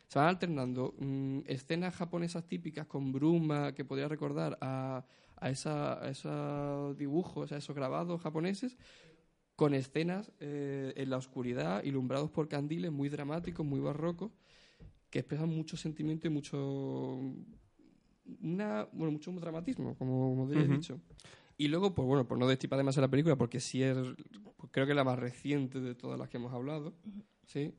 Se 0.09 0.19
van 0.19 0.29
alternando 0.29 0.95
mm, 0.99 1.41
escenas 1.47 1.95
japonesas 1.95 2.47
típicas 2.47 2.87
con 2.87 3.13
bruma 3.13 3.75
que 3.75 3.85
podría 3.85 4.09
recordar 4.09 4.57
a, 4.63 5.05
a, 5.37 5.51
esa- 5.51 6.03
a 6.03 6.09
esos 6.09 6.97
dibujos, 6.97 7.53
a 7.53 7.59
esos 7.59 7.77
grabados 7.77 8.23
japoneses, 8.23 8.79
con 9.61 9.75
escenas 9.75 10.33
eh, 10.41 10.95
en 10.97 11.11
la 11.11 11.19
oscuridad, 11.19 11.85
ilumbrados 11.85 12.31
por 12.31 12.49
candiles 12.49 12.91
muy 12.91 13.11
dramáticos, 13.11 13.67
muy 13.67 13.79
barrocos, 13.79 14.33
que 15.11 15.19
expresan 15.19 15.51
mucho 15.51 15.77
sentimiento 15.77 16.27
y 16.27 16.31
mucho 16.31 17.21
una, 18.41 18.89
bueno, 18.91 19.13
mucho 19.13 19.31
dramatismo, 19.33 19.99
como, 19.99 20.31
como 20.31 20.51
ya 20.51 20.61
he 20.61 20.67
dicho. 20.67 20.99
Y 21.59 21.69
luego, 21.69 21.95
pues 21.95 22.09
bueno, 22.09 22.27
por 22.27 22.39
no 22.39 22.49
destipar 22.49 22.79
demasiado 22.79 23.07
la 23.07 23.11
película, 23.11 23.37
porque 23.37 23.61
sí 23.61 23.83
es, 23.83 23.99
pues 24.57 24.73
creo 24.73 24.87
que 24.87 24.93
es 24.93 24.97
la 24.97 25.05
más 25.05 25.19
reciente 25.19 25.79
de 25.79 25.95
todas 25.95 26.19
las 26.19 26.31
que 26.31 26.39
hemos 26.39 26.55
hablado, 26.55 26.95
¿sí? 27.45 27.75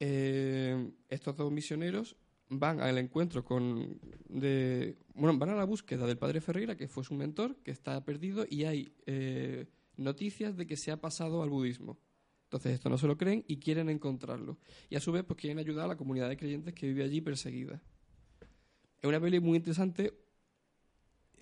Eh, 0.00 0.90
estos 1.08 1.38
dos 1.38 1.50
misioneros 1.50 2.16
van 2.50 2.82
al 2.82 2.98
encuentro 2.98 3.46
con... 3.46 3.98
De, 4.28 4.98
bueno, 5.14 5.38
van 5.38 5.48
a 5.48 5.56
la 5.56 5.64
búsqueda 5.64 6.06
del 6.06 6.18
padre 6.18 6.42
Ferreira, 6.42 6.76
que 6.76 6.86
fue 6.86 7.02
su 7.02 7.14
mentor, 7.14 7.56
que 7.62 7.70
está 7.70 8.04
perdido, 8.04 8.44
y 8.46 8.64
hay 8.64 8.92
eh, 9.06 9.64
noticias 9.96 10.56
de 10.56 10.66
que 10.66 10.76
se 10.76 10.90
ha 10.90 11.00
pasado 11.00 11.42
al 11.42 11.50
budismo. 11.50 11.98
Entonces 12.44 12.74
esto 12.74 12.88
no 12.88 12.98
se 12.98 13.06
lo 13.06 13.16
creen 13.16 13.44
y 13.48 13.58
quieren 13.58 13.88
encontrarlo. 13.88 14.58
Y 14.88 14.96
a 14.96 15.00
su 15.00 15.12
vez 15.12 15.24
pues 15.24 15.38
quieren 15.38 15.58
ayudar 15.58 15.86
a 15.86 15.88
la 15.88 15.96
comunidad 15.96 16.28
de 16.28 16.36
creyentes 16.36 16.74
que 16.74 16.86
vive 16.86 17.04
allí 17.04 17.20
perseguida. 17.20 17.82
Es 19.00 19.08
una 19.08 19.20
peli 19.20 19.40
muy 19.40 19.56
interesante. 19.56 20.14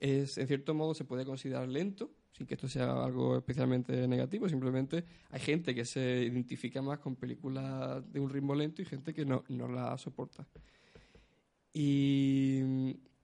Es, 0.01 0.39
en 0.39 0.49
cierto 0.49 0.75
modo 0.75 0.95
se 0.95 1.05
puede 1.05 1.25
considerar 1.25 1.69
lento, 1.69 2.11
sin 2.33 2.47
que 2.47 2.55
esto 2.55 2.67
sea 2.67 3.05
algo 3.05 3.37
especialmente 3.37 4.09
negativo. 4.09 4.49
Simplemente 4.49 5.05
hay 5.31 5.41
gente 5.41 5.75
que 5.75 5.85
se 5.85 6.23
identifica 6.23 6.83
más 6.83 6.99
con 6.99 7.15
películas 7.17 8.11
de 8.13 8.19
un 8.19 8.31
ritmo 8.31 8.55
lento 8.55 8.83
y 8.83 8.85
gente 8.85 9.13
que 9.13 9.25
no, 9.25 9.45
no 9.49 9.69
la 9.69 9.97
soporta. 9.99 10.47
Y, 11.73 12.59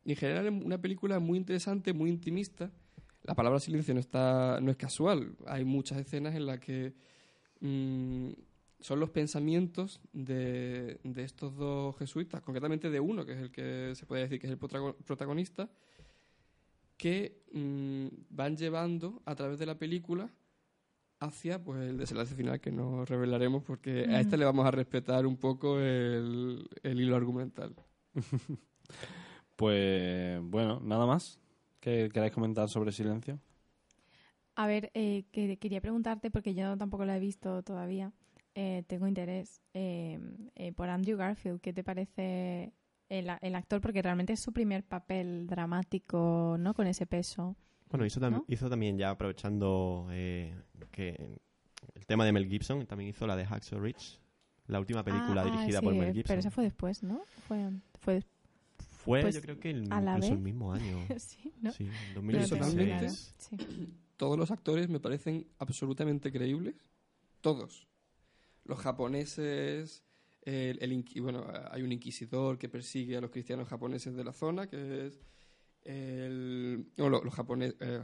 en 0.05 0.16
general 0.16 0.46
es 0.46 0.64
una 0.64 0.80
película 0.80 1.18
muy 1.18 1.38
interesante, 1.38 1.92
muy 1.92 2.10
intimista. 2.10 2.70
La 3.28 3.34
palabra 3.34 3.60
silencio 3.60 3.92
no, 3.92 4.00
está, 4.00 4.59
no 4.62 4.70
es 4.70 4.76
casual. 4.78 5.36
Hay 5.46 5.64
muchas 5.64 5.98
escenas 5.98 6.34
en 6.34 6.46
las 6.46 6.59
que 6.60 6.94
mm, 7.60 8.30
son 8.80 9.00
los 9.00 9.10
pensamientos 9.10 10.00
de, 10.14 10.98
de 11.05 11.24
estos 11.24 11.55
dos 11.55 11.94
jesuitas, 11.98 12.40
concretamente 12.40 12.88
de 12.88 13.00
uno, 13.00 13.26
que 13.26 13.32
es 13.32 13.38
el 13.38 13.50
que 13.50 13.92
se 13.94 14.06
puede 14.06 14.22
decir 14.22 14.40
que 14.40 14.46
es 14.46 14.52
el 14.52 14.59
protago- 14.59 14.96
protagonista, 15.05 15.68
que 16.96 17.42
mm, 17.52 18.06
van 18.30 18.56
llevando 18.56 19.20
a 19.26 19.34
través 19.34 19.59
de 19.59 19.66
la 19.66 19.78
película 19.78 20.30
hacia 21.20 21.62
pues 21.62 21.82
el 21.82 21.98
desenlace 21.98 22.34
final 22.34 22.60
que 22.60 22.70
no 22.72 23.05
revelaremos 23.05 23.62
porque 23.62 24.06
a 24.09 24.20
este 24.20 24.36
le 24.38 24.44
vamos 24.46 24.64
a 24.64 24.70
respetar 24.70 25.26
un 25.26 25.36
poco 25.36 25.78
el, 25.80 26.66
el 26.82 27.00
hilo 27.00 27.14
argumental. 27.14 27.74
Pues 29.56 30.40
bueno, 30.42 30.80
nada 30.84 31.05
más. 31.05 31.40
¿Qué 31.80 32.09
queráis 32.12 32.32
comentar 32.32 32.68
sobre 32.68 32.92
Silencio? 32.92 33.38
A 34.56 34.66
ver, 34.66 34.90
eh, 34.94 35.24
que- 35.30 35.56
quería 35.59 35.80
preguntarte, 35.80 36.30
porque 36.30 36.55
yo 36.55 36.76
tampoco 36.76 37.05
la 37.05 37.16
he 37.16 37.20
visto 37.20 37.62
todavía, 37.62 38.12
eh, 38.55 38.82
tengo 38.88 39.06
interés 39.06 39.60
eh, 39.74 40.18
eh, 40.56 40.72
por 40.72 40.88
Andrew 40.88 41.16
Garfield. 41.16 41.60
¿Qué 41.60 41.72
te 41.72 41.84
parece 41.84 42.72
el, 43.09 43.28
actor? 43.55 43.80
Porque 43.80 44.02
realmente 44.02 44.32
es 44.32 44.40
su 44.40 44.52
primer 44.52 44.82
papel 44.82 45.46
dramático, 45.46 46.56
¿no? 46.59 46.74
Con 46.74 46.88
ese 46.88 47.06
peso. 47.06 47.55
Bueno, 47.90 48.05
hizo, 48.05 48.20
tam- 48.20 48.32
¿no? 48.32 48.44
hizo 48.48 48.68
también 48.68 48.98
ya 48.98 49.10
aprovechando 49.10 50.09
eh, 50.10 50.55
que 50.90 51.38
el 51.94 52.06
tema 52.06 52.24
de 52.24 52.32
Mel 52.32 52.48
Gibson, 52.48 52.84
también 52.86 53.10
hizo 53.10 53.26
la 53.26 53.36
de 53.36 53.46
Hacksaw 53.46 53.78
Ridge, 53.80 54.18
la 54.66 54.80
última 54.80 55.05
película 55.05 55.42
Ah, 55.42 55.44
ah, 55.46 55.50
dirigida 55.52 55.78
sí, 55.78 55.84
por 55.84 55.94
Mel 55.94 56.12
Gibson. 56.12 56.24
Pero 56.28 56.40
eso 56.40 56.50
fue 56.50 56.64
después, 56.64 57.02
¿no? 57.05 57.22
Fue, 57.46 57.70
fue 58.00 58.22
Fue, 59.09 59.22
pues, 59.22 59.35
yo 59.35 59.40
creo 59.43 59.59
que 59.59 59.70
el, 59.70 59.93
a 59.93 60.01
la 60.01 60.12
incluso 60.16 60.35
el 60.35 60.39
mismo 60.40 60.72
año. 60.72 60.98
sí, 61.18 61.52
¿no? 61.60 61.72
Sí, 61.72 61.85
en 61.85 62.14
No 62.14 62.32
lo 62.32 62.47
tengo 62.48 62.64
2016. 62.64 63.35
claro. 63.48 63.64
Sí. 63.72 63.89
Todos 64.16 64.39
los 64.39 64.51
actores 64.51 64.89
me 64.89 65.01
parecen 65.01 65.47
absolutamente 65.59 66.30
creíbles. 66.32 66.74
Todos. 67.40 67.86
Los 68.64 68.78
japoneses, 68.80 70.02
el, 70.43 71.05
bueno, 71.22 71.47
hay 71.70 71.82
un 71.82 71.93
inquisidor 71.93 72.59
que 72.59 72.68
persigue 72.68 73.16
a 73.16 73.20
los 73.20 73.30
cristianos 73.30 73.68
japoneses 73.68 74.14
de 74.14 74.24
la 74.24 74.32
zona, 74.32 74.66
que 74.68 75.06
es 75.06 75.20
el... 75.82 76.86
No, 76.97 77.09
lo- 77.09 77.22
los 77.24 77.35
japoneses... 77.35 77.76
eh, 77.80 78.02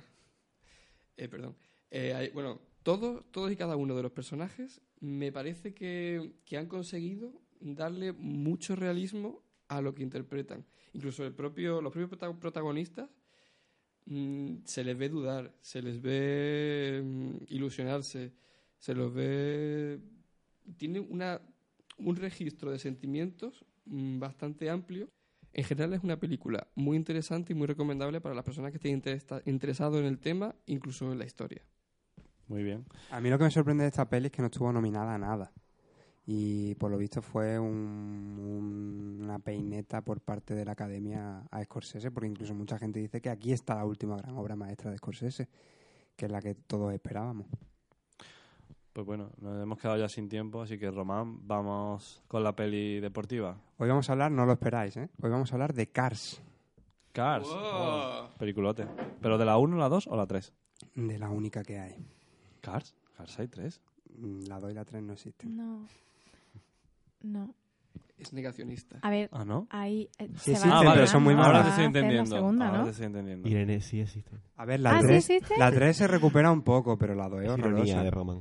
eh, 1.16 1.28
perdón. 1.28 1.56
Eh, 1.90 2.14
hay- 2.14 2.30
bueno, 2.30 2.60
todos, 2.82 3.24
todos 3.30 3.50
y 3.52 3.56
cada 3.56 3.76
uno 3.76 3.94
de 3.94 4.02
los 4.02 4.12
personajes 4.12 4.80
me 5.00 5.32
parece 5.32 5.74
que, 5.74 6.34
que 6.44 6.56
han 6.56 6.66
conseguido 6.66 7.32
darle 7.60 8.12
mucho 8.12 8.76
realismo 8.76 9.42
a 9.68 9.80
lo 9.80 9.94
que 9.94 10.02
interpretan. 10.02 10.64
Incluso 10.92 11.24
el 11.24 11.32
propio, 11.34 11.80
los 11.80 11.92
propios 11.92 12.10
prota- 12.10 12.38
protagonistas 12.38 13.10
mm, 14.06 14.56
se 14.64 14.84
les 14.84 14.96
ve 14.96 15.08
dudar, 15.08 15.54
se 15.60 15.82
les 15.82 16.00
ve 16.00 17.02
mm, 17.04 17.44
ilusionarse, 17.48 18.32
se 18.78 18.94
los 18.94 19.12
ve... 19.12 20.00
Tiene 20.76 21.00
una, 21.00 21.40
un 21.98 22.16
registro 22.16 22.70
de 22.70 22.78
sentimientos 22.78 23.64
mm, 23.86 24.18
bastante 24.18 24.70
amplio. 24.70 25.10
En 25.52 25.64
general 25.64 25.94
es 25.94 26.02
una 26.02 26.18
película 26.18 26.66
muy 26.74 26.96
interesante 26.96 27.52
y 27.52 27.56
muy 27.56 27.66
recomendable 27.66 28.20
para 28.20 28.34
las 28.34 28.44
personas 28.44 28.72
que 28.72 28.78
estén 28.78 29.00
interesa- 29.00 29.42
interesados 29.46 30.00
en 30.00 30.06
el 30.06 30.18
tema, 30.18 30.54
incluso 30.66 31.12
en 31.12 31.18
la 31.18 31.26
historia. 31.26 31.62
Muy 32.48 32.62
bien. 32.62 32.84
A 33.10 33.20
mí 33.20 33.30
lo 33.30 33.38
que 33.38 33.44
me 33.44 33.50
sorprende 33.50 33.84
de 33.84 33.88
esta 33.88 34.08
peli 34.08 34.26
es 34.26 34.32
que 34.32 34.42
no 34.42 34.46
estuvo 34.46 34.70
nominada 34.72 35.14
a 35.14 35.18
nada. 35.18 35.52
Y 36.26 36.74
por 36.76 36.90
lo 36.90 36.96
visto 36.96 37.20
fue 37.20 37.58
un- 37.58 38.38
un- 38.40 39.18
una 39.24 39.38
peineta 39.38 40.00
por 40.00 40.20
parte 40.20 40.54
de 40.54 40.64
la 40.64 40.72
academia 40.72 41.42
a 41.50 41.62
Scorsese, 41.64 42.10
porque 42.10 42.28
incluso 42.28 42.54
mucha 42.54 42.78
gente 42.78 42.98
dice 43.00 43.20
que 43.20 43.28
aquí 43.30 43.52
está 43.52 43.74
la 43.74 43.84
última 43.84 44.16
gran 44.16 44.36
obra 44.36 44.56
maestra 44.56 44.90
de 44.90 44.96
Scorsese, 44.98 45.48
que 46.16 46.26
es 46.26 46.32
la 46.32 46.40
que 46.40 46.54
todos 46.54 46.92
esperábamos. 46.94 47.46
Pues 48.94 49.04
bueno, 49.06 49.30
nos 49.40 49.60
hemos 49.62 49.78
quedado 49.78 49.98
ya 49.98 50.08
sin 50.08 50.28
tiempo, 50.28 50.62
así 50.62 50.78
que 50.78 50.90
Román, 50.90 51.46
vamos 51.46 52.22
con 52.28 52.44
la 52.44 52.54
peli 52.54 53.00
deportiva. 53.00 53.58
Hoy 53.78 53.88
vamos 53.88 54.08
a 54.08 54.12
hablar, 54.12 54.30
no 54.30 54.46
lo 54.46 54.52
esperáis, 54.52 54.96
¿eh? 54.96 55.08
Hoy 55.20 55.30
vamos 55.30 55.50
a 55.52 55.56
hablar 55.56 55.74
de 55.74 55.88
Cars, 55.90 56.40
Cars. 57.12 57.46
Wow. 57.46 57.56
Oh, 57.56 58.28
peliculote. 58.38 58.86
¿Pero 59.20 59.36
de 59.36 59.44
la 59.44 59.58
1, 59.58 59.76
la 59.76 59.88
2 59.88 60.06
o 60.06 60.16
la 60.16 60.26
3? 60.26 60.52
de 60.94 61.18
la 61.18 61.28
única 61.30 61.62
que 61.64 61.78
hay. 61.78 61.96
¿Cars? 62.60 62.94
¿Cars 63.16 63.38
hay 63.38 63.48
3? 63.48 63.80
Mm, 64.18 64.44
La 64.48 64.60
2 64.60 64.70
y 64.70 64.74
la 64.74 64.84
3 64.84 65.02
no 65.02 65.12
existen. 65.14 65.56
No. 65.56 65.86
No. 67.24 67.54
Es 68.16 68.32
negacionista. 68.32 68.98
A 69.02 69.10
ver, 69.10 69.28
Ah, 69.32 69.44
¿no? 69.44 69.66
ahí 69.70 70.08
eh, 70.18 70.28
Sí 70.36 70.54
se 70.54 70.68
va 70.68 70.80
pero 70.94 71.06
son 71.08 71.22
muy 71.24 71.34
malas. 71.34 71.46
Ahora 71.48 71.58
te 71.60 71.64
va 71.64 71.70
estoy 71.70 71.84
entendiendo. 71.86 72.36
segunda, 72.36 72.66
Ahora 72.66 72.78
¿no? 72.78 72.84
te 72.84 72.90
estoy 72.92 73.06
entendiendo. 73.06 73.48
Irene 73.48 73.80
sí 73.80 74.00
existe. 74.00 74.36
A 74.56 74.64
ver, 74.64 74.80
la 74.80 74.90
Ah, 74.96 75.00
¿sí 75.00 75.06
3 75.08 75.30
existe? 75.30 75.54
la 75.58 75.72
3 75.72 75.96
se 75.96 76.06
recupera 76.06 76.52
un 76.52 76.62
poco, 76.62 76.96
pero 76.96 77.14
la 77.14 77.28
2 77.28 77.40
es 77.40 77.46
Es 77.46 77.52
horrorosa. 77.52 78.02
de 78.02 78.10
Roman. 78.10 78.40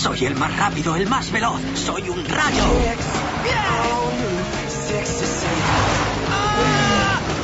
Soy 0.00 0.24
el 0.24 0.34
más 0.34 0.56
rápido, 0.56 0.96
el 0.96 1.06
más 1.06 1.30
veloz. 1.30 1.60
Soy 1.74 2.08
un 2.08 2.24
rayo. 2.24 2.64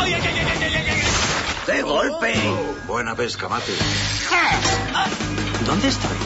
¡Ay, 0.00 0.14
ay, 0.14 0.22
ay, 0.24 0.38
ay, 0.38 0.62
ay, 0.62 0.74
ay, 0.74 0.86
ay! 0.88 1.74
¡De 1.74 1.82
golpe! 1.82 2.34
buena 2.86 3.14
pesca, 3.14 3.46
mate. 3.50 3.72
¿Dónde 5.66 5.88
estoy? 5.88 6.16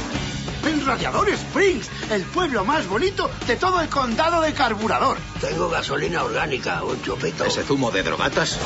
En 0.70 0.86
Radiador 0.86 1.28
Springs, 1.30 1.90
el 2.10 2.22
pueblo 2.22 2.64
más 2.64 2.86
bonito 2.86 3.28
de 3.48 3.56
todo 3.56 3.80
el 3.80 3.88
condado 3.88 4.40
de 4.40 4.54
Carburador. 4.54 5.18
Tengo 5.40 5.68
gasolina 5.68 6.22
orgánica, 6.22 6.84
un 6.84 7.02
chupito. 7.02 7.44
¿Ese 7.44 7.64
zumo 7.64 7.90
de 7.90 8.04
drogatas? 8.04 8.56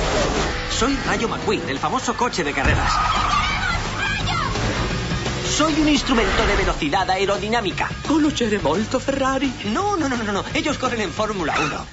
Soy 0.70 0.94
Rayo 1.06 1.30
McQueen, 1.30 1.66
el 1.70 1.78
famoso 1.78 2.14
coche 2.14 2.44
de 2.44 2.52
carreras. 2.52 2.92
Soy 5.56 5.80
un 5.80 5.88
instrumento 5.88 6.44
de 6.48 6.56
velocidad 6.56 7.08
aerodinámica. 7.08 7.88
¿Conoscere 8.08 8.58
molto 8.58 8.98
Ferrari? 8.98 9.52
No, 9.66 9.96
no, 9.96 10.08
no, 10.08 10.16
no, 10.16 10.32
no. 10.32 10.44
Ellos 10.52 10.78
corren 10.78 11.00
en 11.00 11.12
Fórmula 11.12 11.54
1. 11.56 11.86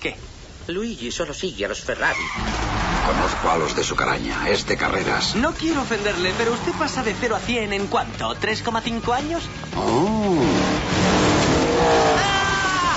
¿Qué? 0.00 0.16
Luigi 0.66 1.12
solo 1.12 1.32
sigue 1.32 1.66
a 1.66 1.68
los 1.68 1.82
Ferrari. 1.82 2.24
Conozco 3.06 3.48
a 3.48 3.58
los 3.58 3.76
de 3.76 3.84
su 3.84 3.94
caraña, 3.94 4.48
es 4.48 4.66
de 4.66 4.76
carreras. 4.76 5.36
No 5.36 5.52
quiero 5.52 5.82
ofenderle, 5.82 6.34
pero 6.36 6.52
usted 6.52 6.72
pasa 6.72 7.04
de 7.04 7.14
0 7.14 7.36
a 7.36 7.38
100 7.38 7.72
en 7.72 7.86
cuánto? 7.86 8.34
¿3,5 8.34 9.14
años? 9.14 9.44
Oh. 9.76 10.42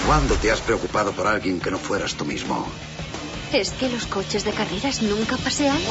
¿Cuándo 0.07 0.33
te 0.37 0.51
has 0.51 0.61
preocupado 0.61 1.11
por 1.11 1.27
alguien 1.27 1.59
que 1.59 1.69
no 1.69 1.77
fueras 1.77 2.15
tú 2.15 2.25
mismo? 2.25 2.67
¿Es 3.53 3.71
que 3.73 3.87
los 3.89 4.07
coches 4.07 4.43
de 4.45 4.51
carreras 4.51 5.01
nunca 5.03 5.37
paseáis? 5.37 5.85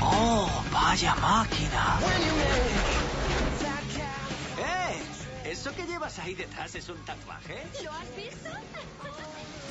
Oh, 0.00 0.48
vaya 0.72 1.14
máquina. 1.16 1.98
¡Eh! 5.44 5.50
¿Eso 5.50 5.74
que 5.74 5.84
llevas 5.84 6.16
ahí 6.20 6.34
detrás 6.34 6.74
es 6.76 6.88
un 6.88 6.96
tatuaje? 7.04 7.56
¿Lo 7.84 7.90
has 7.90 8.16
visto? 8.16 8.50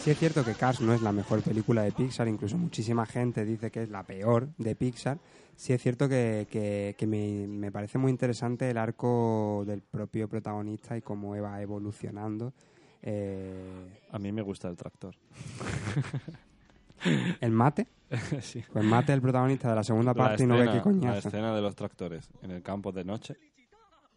Sí 0.03 0.11
es 0.11 0.17
cierto 0.17 0.45
que 0.45 0.53
Cars 0.55 0.79
no 0.79 0.93
es 0.93 1.01
la 1.01 1.11
mejor 1.11 1.41
película 1.41 1.81
de 1.83 1.91
Pixar, 1.91 2.29
incluso 2.29 2.57
muchísima 2.57 3.05
gente 3.05 3.43
dice 3.43 3.69
que 3.69 3.83
es 3.83 3.89
la 3.89 4.03
peor 4.03 4.47
de 4.57 4.73
Pixar. 4.73 5.17
Sí 5.57 5.73
es 5.73 5.81
cierto 5.81 6.07
que, 6.07 6.47
que- 6.49 6.95
que 6.97 7.05
me, 7.05 7.45
me 7.47 7.69
parece 7.69 7.97
muy 7.97 8.09
interesante 8.09 8.69
el 8.69 8.77
arco 8.77 9.65
del 9.67 9.81
propio 9.81 10.29
protagonista 10.29 10.95
y 10.95 11.01
cómo 11.01 11.31
va 11.41 11.61
evolucionando. 11.61 12.53
Eh, 13.01 13.99
A 14.11 14.19
mí 14.19 14.31
me 14.31 14.41
gusta 14.41 14.69
el 14.69 14.77
tractor. 14.77 15.15
¿El 17.41 17.51
mate? 17.51 17.87
sí. 18.41 18.63
Pues 18.71 18.83
mate 18.83 19.13
es 19.13 19.15
el 19.15 19.21
protagonista 19.21 19.69
de 19.69 19.75
la 19.75 19.83
segunda 19.83 20.13
parte 20.13 20.43
y 20.43 20.47
no 20.47 20.57
ve 20.57 20.65
qué 20.65 20.75
La 20.77 20.81
coñazo. 20.81 21.27
escena 21.29 21.55
de 21.55 21.61
los 21.61 21.75
tractores 21.75 22.29
en 22.41 22.51
el 22.51 22.61
campo 22.61 22.91
de 22.91 23.05
noche, 23.05 23.35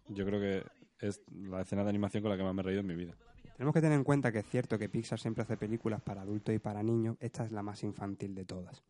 yo 0.09 0.25
creo 0.27 0.41
que 0.41 0.65
es 1.07 1.21
la 1.33 1.61
escena 1.61 1.85
de 1.85 1.91
animación 1.91 2.23
con 2.23 2.31
la 2.31 2.37
que 2.37 2.43
más 2.43 2.55
me 2.55 2.63
he 2.63 2.65
reído 2.65 2.81
en 2.81 2.87
mi 2.87 2.95
vida. 2.97 3.15
Tenemos 3.57 3.75
que 3.75 3.81
tener 3.81 3.97
en 3.97 4.05
cuenta 4.05 4.33
que 4.33 4.41
es 4.41 4.47
cierto 4.47 4.79
que 4.79 4.89
Pixar 4.89 5.21
siempre 5.21 5.43
hace 5.43 5.57
películas 5.57 6.01
para 6.01 6.23
adultos 6.23 6.55
y 6.55 6.59
para 6.59 6.83
niños. 6.83 7.17
Esta 7.21 7.45
es 7.45 7.53
la 7.53 7.63
más 7.63 7.83
infantil 7.85 8.35
de 8.35 8.45
todas. 8.45 8.83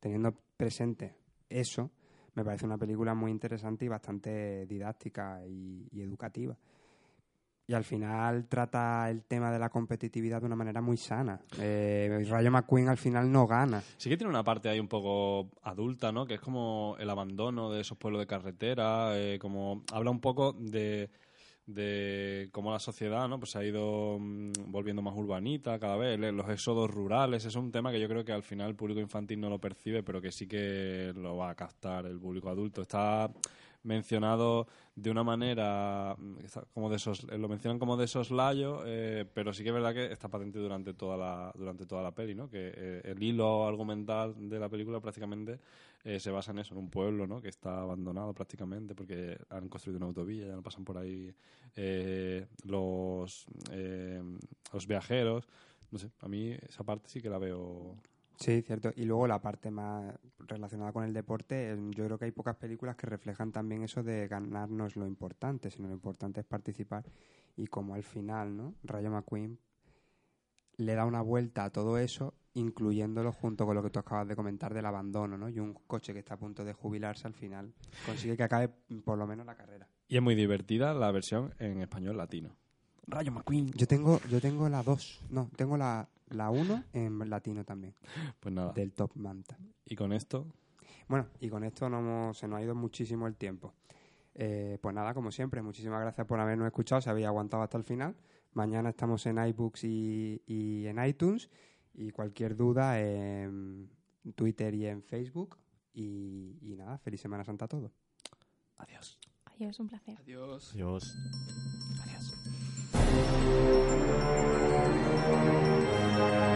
Teniendo 0.00 0.32
presente 0.56 1.14
eso, 1.48 1.90
me 2.34 2.44
parece 2.44 2.66
una 2.66 2.78
película 2.78 3.14
muy 3.14 3.30
interesante 3.30 3.84
y 3.84 3.88
bastante 3.88 4.66
didáctica 4.66 5.40
y, 5.46 5.86
y 5.92 6.00
educativa. 6.02 6.56
Y 7.68 7.74
al 7.74 7.82
final 7.82 8.46
trata 8.46 9.10
el 9.10 9.24
tema 9.24 9.50
de 9.50 9.58
la 9.58 9.70
competitividad 9.70 10.40
de 10.40 10.46
una 10.46 10.54
manera 10.54 10.80
muy 10.80 10.96
sana. 10.96 11.40
Eh, 11.58 12.24
Rayo 12.28 12.50
McQueen 12.52 12.88
al 12.88 12.96
final 12.96 13.30
no 13.30 13.46
gana. 13.48 13.82
Sí 13.96 14.08
que 14.08 14.16
tiene 14.16 14.30
una 14.30 14.44
parte 14.44 14.68
ahí 14.68 14.78
un 14.78 14.86
poco 14.86 15.50
adulta, 15.62 16.12
¿no? 16.12 16.26
Que 16.26 16.34
es 16.34 16.40
como 16.40 16.96
el 17.00 17.10
abandono 17.10 17.72
de 17.72 17.80
esos 17.80 17.98
pueblos 17.98 18.20
de 18.20 18.26
carretera, 18.28 19.18
eh, 19.18 19.40
como 19.40 19.82
habla 19.92 20.12
un 20.12 20.20
poco 20.20 20.52
de, 20.52 21.10
de 21.66 22.48
cómo 22.52 22.70
la 22.70 22.78
sociedad, 22.78 23.28
¿no? 23.28 23.40
Pues 23.40 23.50
se 23.50 23.58
ha 23.58 23.64
ido 23.64 24.18
mm, 24.20 24.52
volviendo 24.68 25.02
más 25.02 25.16
urbanita 25.16 25.78
cada 25.80 25.96
vez, 25.96 26.18
los 26.18 26.48
éxodos 26.48 26.88
rurales, 26.88 27.44
es 27.44 27.56
un 27.56 27.72
tema 27.72 27.90
que 27.90 28.00
yo 28.00 28.08
creo 28.08 28.24
que 28.24 28.32
al 28.32 28.44
final 28.44 28.68
el 28.68 28.76
público 28.76 29.00
infantil 29.00 29.40
no 29.40 29.50
lo 29.50 29.58
percibe, 29.58 30.04
pero 30.04 30.20
que 30.20 30.30
sí 30.30 30.46
que 30.46 31.12
lo 31.16 31.36
va 31.36 31.50
a 31.50 31.54
captar 31.56 32.06
el 32.06 32.20
público 32.20 32.48
adulto. 32.48 32.82
Está 32.82 33.28
mencionado 33.86 34.66
de 34.94 35.10
una 35.10 35.24
manera 35.24 36.16
mm, 36.18 36.36
como 36.74 36.90
de 36.90 36.96
esos 36.96 37.24
lo 37.24 37.48
mencionan 37.48 37.78
como 37.78 37.96
de 37.96 38.06
soslayo 38.06 38.82
eh, 38.84 39.24
pero 39.32 39.52
sí 39.54 39.62
que 39.62 39.70
es 39.70 39.74
verdad 39.74 39.94
que 39.94 40.12
está 40.12 40.28
patente 40.28 40.58
durante 40.58 40.92
toda 40.94 41.16
la 41.16 41.52
durante 41.54 41.86
toda 41.86 42.02
la 42.02 42.12
peli 42.12 42.34
no 42.34 42.48
que 42.48 42.72
eh, 42.74 43.00
el 43.04 43.22
hilo 43.22 43.66
argumental 43.66 44.34
de 44.48 44.58
la 44.58 44.68
película 44.68 45.00
prácticamente 45.00 45.60
eh, 46.04 46.20
se 46.20 46.30
basa 46.30 46.52
en 46.52 46.58
eso 46.58 46.74
en 46.74 46.78
un 46.78 46.90
pueblo 46.90 47.26
no 47.26 47.40
que 47.40 47.48
está 47.48 47.80
abandonado 47.80 48.32
prácticamente 48.32 48.94
porque 48.94 49.38
han 49.50 49.68
construido 49.68 49.98
una 49.98 50.06
autovía 50.06 50.46
ya 50.46 50.54
no 50.54 50.62
pasan 50.62 50.84
por 50.84 50.98
ahí 50.98 51.34
eh, 51.76 52.46
los 52.64 53.46
eh, 53.70 54.22
los 54.72 54.86
viajeros. 54.86 55.46
No 55.90 55.98
sé 55.98 56.10
a 56.20 56.28
mí 56.28 56.56
esa 56.68 56.84
parte 56.84 57.08
sí 57.08 57.20
que 57.20 57.28
la 57.28 57.38
veo 57.38 57.96
Sí, 58.36 58.62
cierto. 58.62 58.92
Y 58.94 59.04
luego 59.04 59.26
la 59.26 59.40
parte 59.40 59.70
más 59.70 60.14
relacionada 60.38 60.92
con 60.92 61.04
el 61.04 61.12
deporte, 61.12 61.72
eh, 61.72 61.76
yo 61.90 62.04
creo 62.04 62.18
que 62.18 62.26
hay 62.26 62.32
pocas 62.32 62.56
películas 62.56 62.96
que 62.96 63.06
reflejan 63.06 63.50
también 63.50 63.82
eso 63.82 64.02
de 64.02 64.28
ganar 64.28 64.68
no 64.68 64.86
es 64.86 64.96
lo 64.96 65.06
importante, 65.06 65.70
sino 65.70 65.88
lo 65.88 65.94
importante 65.94 66.40
es 66.40 66.46
participar. 66.46 67.04
Y 67.56 67.66
como 67.66 67.94
al 67.94 68.02
final, 68.02 68.56
¿no? 68.56 68.74
Rayo 68.84 69.10
McQueen 69.10 69.58
le 70.76 70.94
da 70.94 71.06
una 71.06 71.22
vuelta 71.22 71.64
a 71.64 71.70
todo 71.70 71.96
eso, 71.98 72.34
incluyéndolo 72.54 73.32
junto 73.32 73.64
con 73.64 73.74
lo 73.74 73.82
que 73.82 73.90
tú 73.90 73.98
acabas 73.98 74.28
de 74.28 74.36
comentar 74.36 74.74
del 74.74 74.84
abandono, 74.84 75.38
¿no? 75.38 75.48
Y 75.48 75.58
un 75.58 75.72
coche 75.86 76.12
que 76.12 76.18
está 76.18 76.34
a 76.34 76.38
punto 76.38 76.64
de 76.64 76.74
jubilarse 76.74 77.26
al 77.26 77.34
final 77.34 77.72
consigue 78.04 78.36
que 78.36 78.42
acabe 78.42 78.68
por 79.04 79.16
lo 79.16 79.26
menos 79.26 79.46
la 79.46 79.54
carrera. 79.54 79.88
y 80.08 80.16
es 80.16 80.22
muy 80.22 80.34
divertida 80.34 80.92
la 80.94 81.10
versión 81.10 81.54
en 81.58 81.80
español 81.80 82.16
latino 82.16 82.54
Rayo 83.06 83.32
McQueen 83.32 83.70
Yo 83.72 83.86
tengo, 83.86 84.20
yo 84.30 84.40
tengo 84.40 84.68
la 84.68 84.82
2, 84.82 85.24
no, 85.30 85.50
tengo 85.56 85.76
la, 85.76 86.08
la 86.30 86.50
1 86.50 86.84
en 86.92 87.30
latino 87.30 87.64
también. 87.64 87.94
Pues 88.40 88.54
nada. 88.54 88.72
Del 88.72 88.92
Top 88.92 89.12
Manta. 89.16 89.58
y 89.84 89.94
con 89.96 90.12
esto 90.12 90.46
Bueno, 91.08 91.26
y 91.40 91.48
con 91.48 91.62
esto 91.64 91.88
no 91.88 92.00
hemos- 92.00 92.38
se 92.38 92.48
nos 92.48 92.58
ha 92.58 92.62
ido 92.62 92.74
muchísimo 92.74 93.26
el 93.26 93.36
tiempo. 93.36 93.74
Eh, 94.34 94.78
pues 94.82 94.94
nada, 94.94 95.14
como 95.14 95.30
siempre, 95.30 95.62
muchísimas 95.62 96.00
gracias 96.00 96.26
por 96.26 96.38
habernos 96.40 96.66
escuchado, 96.66 97.00
se 97.00 97.08
había 97.10 97.28
aguantado 97.28 97.62
hasta 97.62 97.78
el 97.78 97.84
final. 97.84 98.14
Mañana 98.52 98.90
estamos 98.90 99.24
en 99.26 99.38
iBooks 99.38 99.84
y, 99.84 100.42
y 100.46 100.86
en 100.86 101.02
iTunes. 101.04 101.48
Y 101.94 102.10
cualquier 102.10 102.56
duda 102.56 103.00
en 103.00 103.88
Twitter 104.34 104.74
y 104.74 104.86
en 104.86 105.02
Facebook. 105.02 105.56
Y, 105.94 106.58
y 106.60 106.74
nada, 106.76 106.98
feliz 106.98 107.20
Semana 107.22 107.44
Santa 107.44 107.64
a 107.64 107.68
todos. 107.68 107.92
Adiós. 108.76 109.18
Adiós, 109.46 109.78
un 109.80 109.88
placer. 109.88 110.18
Adiós. 110.18 110.74
Adiós. 110.74 111.16
Bye. 116.16 116.55